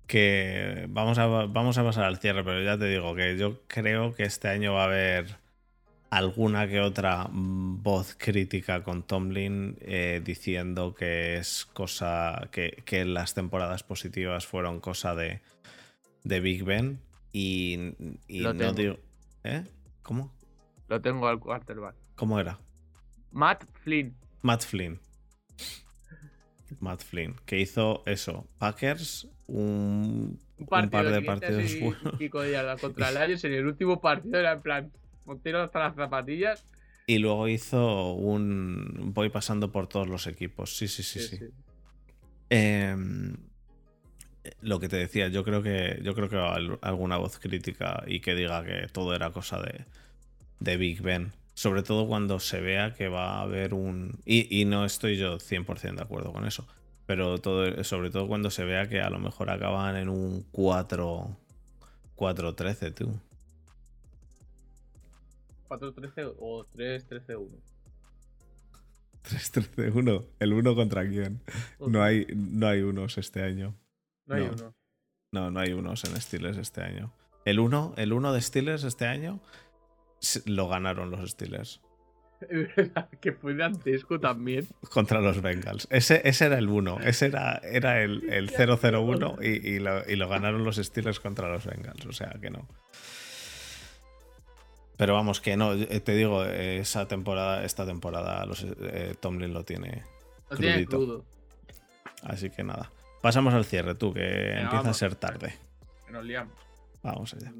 Que 0.06 0.86
vamos 0.88 1.18
a, 1.18 1.26
vamos 1.26 1.78
a 1.78 1.84
pasar 1.84 2.04
al 2.04 2.18
cierre, 2.18 2.42
pero 2.42 2.62
ya 2.62 2.78
te 2.78 2.86
digo 2.86 3.14
que 3.14 3.36
yo 3.36 3.60
creo 3.66 4.14
que 4.14 4.22
este 4.22 4.48
año 4.48 4.72
va 4.72 4.82
a 4.82 4.86
haber 4.86 5.36
alguna 6.16 6.68
que 6.68 6.80
otra 6.80 7.28
voz 7.30 8.14
crítica 8.18 8.82
con 8.82 9.02
Tomlin 9.02 9.76
eh, 9.80 10.20
diciendo 10.24 10.94
que 10.94 11.36
es 11.36 11.66
cosa. 11.72 12.48
Que, 12.50 12.82
que 12.84 13.04
las 13.04 13.34
temporadas 13.34 13.82
positivas 13.82 14.46
fueron 14.46 14.80
cosa 14.80 15.14
de, 15.14 15.40
de 16.24 16.40
Big 16.40 16.64
Ben. 16.64 17.00
Y, 17.32 17.94
y 18.28 18.40
Lo 18.40 18.52
no 18.54 18.58
tengo. 18.58 18.72
digo. 18.74 18.96
¿Eh? 19.44 19.64
¿Cómo? 20.02 20.32
Lo 20.88 21.00
tengo 21.00 21.26
al 21.28 21.38
quarterback. 21.38 21.94
¿Cómo 22.14 22.40
era? 22.40 22.58
Matt 23.32 23.64
Flynn. 23.82 24.16
Matt 24.42 24.62
Flynn. 24.64 24.98
Matt 26.80 27.02
Flynn, 27.02 27.36
que 27.44 27.60
hizo 27.60 28.02
eso. 28.06 28.46
Packers, 28.58 29.28
un, 29.46 30.38
Un 30.58 30.66
partido 30.66 30.90
par 30.90 31.04
de 31.06 31.20
500 31.20 31.26
partidos 31.40 31.72
y, 31.74 31.80
buenos. 31.80 32.20
y 32.20 32.52
yardas 32.52 32.80
contra 32.80 33.10
Lions. 33.26 33.44
En 33.44 33.52
el 33.52 33.66
último 33.66 34.00
partido 34.00 34.38
era 34.38 34.52
en 34.52 34.62
plan, 34.62 34.92
Montero 35.26 35.62
hasta 35.62 35.80
las 35.80 35.94
zapatillas. 35.96 36.64
Y 37.06 37.18
luego 37.18 37.48
hizo 37.48 38.12
un. 38.14 39.12
Voy 39.14 39.28
pasando 39.28 39.70
por 39.70 39.86
todos 39.88 40.08
los 40.08 40.26
equipos. 40.26 40.76
Sí, 40.76 40.88
sí, 40.88 41.02
sí, 41.02 41.20
sí. 41.20 41.38
Em, 42.50 43.36
lo 44.60 44.78
que 44.80 44.88
te 44.88 44.96
decía, 44.96 45.28
yo 45.28 45.44
creo 45.44 45.62
que. 45.62 46.00
Yo 46.02 46.14
creo 46.14 46.28
que 46.28 46.36
al- 46.36 46.78
alguna 46.82 47.16
voz 47.16 47.38
crítica 47.38 48.02
y 48.06 48.20
que 48.20 48.34
diga 48.34 48.64
que 48.64 48.86
todo 48.92 49.14
era 49.14 49.30
cosa 49.30 49.60
de, 49.60 49.84
de 50.60 50.76
Big 50.76 51.02
Ben. 51.02 51.32
Sobre 51.54 51.82
todo 51.82 52.06
cuando 52.06 52.38
se 52.38 52.60
vea 52.60 52.92
que 52.94 53.08
va 53.08 53.38
a 53.38 53.42
haber 53.42 53.72
un. 53.74 54.18
Y, 54.24 54.60
y 54.60 54.64
no 54.64 54.84
estoy 54.84 55.16
yo 55.16 55.38
100% 55.38 55.96
de 55.96 56.02
acuerdo 56.02 56.32
con 56.32 56.46
eso. 56.46 56.66
Pero 57.06 57.38
todo, 57.38 57.84
sobre 57.84 58.10
todo 58.10 58.26
cuando 58.26 58.50
se 58.50 58.64
vea 58.64 58.88
que 58.88 59.00
a 59.00 59.10
lo 59.10 59.18
mejor 59.20 59.50
acaban 59.50 59.96
en 59.96 60.08
un 60.08 60.44
4. 60.52 61.36
4-13, 62.16 62.94
tú. 62.94 63.20
4-13 65.68 66.34
o 66.38 66.66
3-13-1. 66.74 67.48
3-13-1. 69.24 70.26
¿El 70.38 70.52
1 70.52 70.74
contra 70.74 71.08
quién? 71.08 71.42
No 71.80 72.02
hay, 72.02 72.26
no 72.34 72.68
hay 72.68 72.82
unos 72.82 73.18
este 73.18 73.42
año. 73.42 73.74
No 74.24 74.34
hay 74.36 74.46
no. 74.46 74.52
uno. 74.52 74.74
No, 75.32 75.50
no 75.50 75.60
hay 75.60 75.72
unos 75.72 76.04
en 76.04 76.20
Steelers 76.20 76.58
este 76.58 76.82
año. 76.82 77.12
El 77.44 77.58
1 77.60 77.94
el 77.96 78.12
uno 78.12 78.32
de 78.32 78.40
Steelers 78.40 78.84
este 78.84 79.06
año 79.06 79.40
lo 80.46 80.68
ganaron 80.68 81.10
los 81.10 81.30
Steelers 81.30 81.80
que 83.20 83.32
fue 83.32 83.54
dantesco 83.54 84.20
también. 84.20 84.66
contra 84.90 85.20
los 85.20 85.40
Bengals. 85.40 85.88
Ese, 85.90 86.20
ese 86.24 86.46
era 86.46 86.58
el 86.58 86.68
1. 86.68 87.00
Ese 87.00 87.26
era, 87.26 87.60
era 87.64 88.02
el, 88.02 88.28
el 88.30 88.50
0-0-1 88.54 89.38
y, 89.42 89.68
y 89.68 89.78
lo, 89.78 90.08
y 90.08 90.16
lo 90.16 90.28
ganaron 90.28 90.64
los 90.64 90.76
Steelers 90.76 91.20
contra 91.20 91.48
los 91.48 91.64
Bengals. 91.64 92.06
O 92.06 92.12
sea 92.12 92.36
que 92.40 92.50
no. 92.50 92.68
Pero 94.96 95.14
vamos, 95.14 95.40
que 95.40 95.56
no. 95.56 95.72
eh, 95.74 96.00
Te 96.00 96.14
digo, 96.14 96.44
esa 96.44 97.06
temporada, 97.06 97.64
esta 97.64 97.84
temporada, 97.86 98.44
los, 98.46 98.64
eh, 98.64 99.14
Tomlin 99.20 99.52
lo 99.52 99.64
tiene. 99.64 100.04
Lo 100.50 100.56
tiene 100.56 100.86
crudo. 100.86 101.24
Así 102.22 102.50
que 102.50 102.64
nada. 102.64 102.90
Pasamos 103.20 103.54
al 103.54 103.64
cierre, 103.64 103.94
tú, 103.94 104.12
que 104.14 104.52
empieza 104.58 104.90
a 104.90 104.94
ser 104.94 105.14
tarde. 105.16 105.54
Que 106.06 106.12
nos 106.12 106.24
liamos. 106.24 106.54
Vamos 107.02 107.34
allá. 107.34 107.52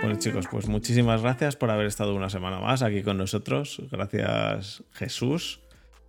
Bueno 0.00 0.16
chicos, 0.18 0.46
pues 0.50 0.68
muchísimas 0.68 1.22
gracias 1.22 1.56
por 1.56 1.70
haber 1.70 1.86
estado 1.86 2.14
una 2.14 2.28
semana 2.30 2.58
más 2.60 2.82
aquí 2.82 3.02
con 3.02 3.16
nosotros. 3.18 3.80
Gracias 3.90 4.82
Jesús. 4.92 5.60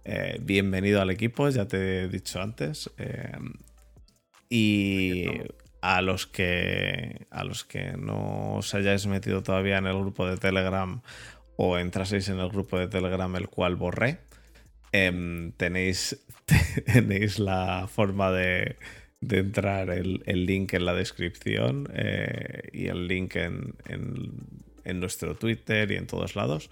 Eh, 0.05 0.37
bienvenido 0.41 1.01
al 1.01 1.09
equipo, 1.11 1.49
ya 1.49 1.67
te 1.67 2.03
he 2.03 2.07
dicho 2.07 2.41
antes. 2.41 2.89
Eh, 2.97 3.31
y 4.49 5.25
a 5.81 6.01
los 6.01 6.27
que 6.27 7.25
a 7.31 7.43
los 7.43 7.63
que 7.63 7.93
no 7.97 8.55
os 8.55 8.73
hayáis 8.73 9.05
metido 9.07 9.43
todavía 9.43 9.77
en 9.77 9.87
el 9.87 9.97
grupo 9.97 10.27
de 10.27 10.37
Telegram 10.37 11.01
o 11.57 11.77
entraseis 11.77 12.29
en 12.29 12.39
el 12.39 12.49
grupo 12.49 12.77
de 12.79 12.87
Telegram 12.87 13.33
el 13.35 13.47
cual 13.49 13.75
borré, 13.75 14.19
em, 14.91 15.51
tenéis, 15.53 16.23
tenéis 16.85 17.39
la 17.39 17.87
forma 17.87 18.31
de, 18.31 18.77
de 19.21 19.39
entrar 19.39 19.89
el, 19.89 20.21
el 20.25 20.45
link 20.45 20.73
en 20.73 20.85
la 20.85 20.93
descripción 20.93 21.87
eh, 21.93 22.69
y 22.73 22.87
el 22.87 23.07
link 23.07 23.35
en, 23.35 23.75
en- 23.87 24.63
en 24.85 24.99
nuestro 24.99 25.35
Twitter 25.35 25.91
y 25.91 25.95
en 25.95 26.07
todos 26.07 26.35
lados. 26.35 26.69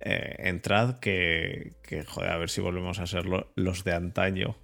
Eh, 0.00 0.36
entrad 0.40 0.98
que, 0.98 1.72
que, 1.82 2.04
joder, 2.04 2.30
a 2.30 2.36
ver 2.38 2.50
si 2.50 2.60
volvemos 2.60 2.98
a 3.00 3.06
ser 3.06 3.24
lo- 3.26 3.50
los 3.56 3.82
de 3.84 3.92
antaño. 3.94 4.56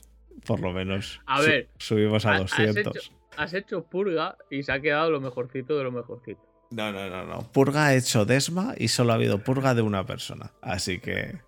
Por 0.46 0.60
lo 0.60 0.72
menos 0.72 1.20
A 1.26 1.40
su- 1.40 1.48
ver, 1.48 1.68
subimos 1.78 2.26
a 2.26 2.32
ha- 2.32 2.34
has 2.36 2.40
200. 2.42 2.96
hecho- 2.96 3.12
has 3.36 3.54
hecho 3.54 3.84
purga 3.84 4.36
y 4.50 4.62
se 4.62 4.72
ha 4.72 4.80
quedado 4.80 5.10
lo 5.10 5.20
mejorcito 5.20 5.78
de 5.78 5.84
lo 5.84 5.92
mejorcito. 5.92 6.40
No, 6.70 6.90
no, 6.92 7.08
no, 7.08 7.24
no. 7.24 7.50
Purga 7.52 7.86
ha 7.86 7.94
hecho 7.94 8.24
Desma 8.24 8.74
y 8.76 8.88
solo 8.88 9.12
ha 9.12 9.16
habido 9.16 9.38
purga 9.44 9.74
de 9.74 9.82
una 9.82 10.04
persona. 10.06 10.50
Así 10.60 10.98
que 10.98 11.38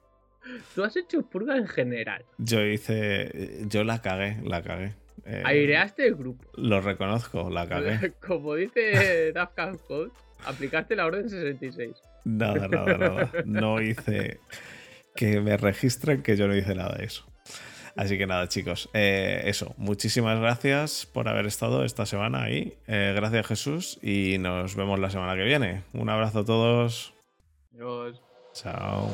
Tú 0.74 0.84
has 0.84 0.94
hecho 0.96 1.22
purga 1.22 1.56
en 1.56 1.66
general. 1.66 2.24
yo 2.38 2.62
hice. 2.64 3.64
Yo 3.68 3.82
la 3.84 4.00
cagué, 4.02 4.38
la 4.44 4.62
cagué. 4.62 4.94
Eh, 5.24 5.42
Aireaste 5.44 6.06
el 6.06 6.14
grupo. 6.16 6.44
Lo 6.56 6.80
reconozco, 6.82 7.48
la 7.50 7.66
cagué. 7.66 8.12
Como 8.26 8.54
dice 8.54 9.32
Daft 9.32 9.54
Punk 9.56 9.80
Code, 9.86 10.10
aplicaste 10.44 10.94
la 10.96 11.06
orden 11.06 11.28
66. 11.30 11.96
Nada, 12.24 12.68
nada, 12.68 12.96
nada. 12.98 13.30
No 13.44 13.80
hice. 13.80 14.40
Que 15.14 15.40
me 15.40 15.56
registren 15.56 16.22
que 16.22 16.36
yo 16.36 16.48
no 16.48 16.56
hice 16.56 16.74
nada 16.74 16.96
de 16.96 17.04
eso. 17.04 17.24
Así 17.96 18.18
que 18.18 18.26
nada, 18.26 18.48
chicos. 18.48 18.88
eh, 18.92 19.42
eso. 19.44 19.74
Muchísimas 19.76 20.40
gracias 20.40 21.06
por 21.06 21.28
haber 21.28 21.46
estado 21.46 21.84
esta 21.84 22.06
semana 22.06 22.42
ahí. 22.42 22.74
Eh, 22.88 23.12
gracias, 23.14 23.46
Jesús. 23.46 23.98
Y 24.02 24.38
nos 24.38 24.74
vemos 24.74 24.98
la 24.98 25.10
semana 25.10 25.36
que 25.36 25.44
viene. 25.44 25.82
Un 25.92 26.08
abrazo 26.10 26.40
a 26.40 26.44
todos. 26.44 27.14
Dios. 27.70 28.20
Chao. 28.52 29.10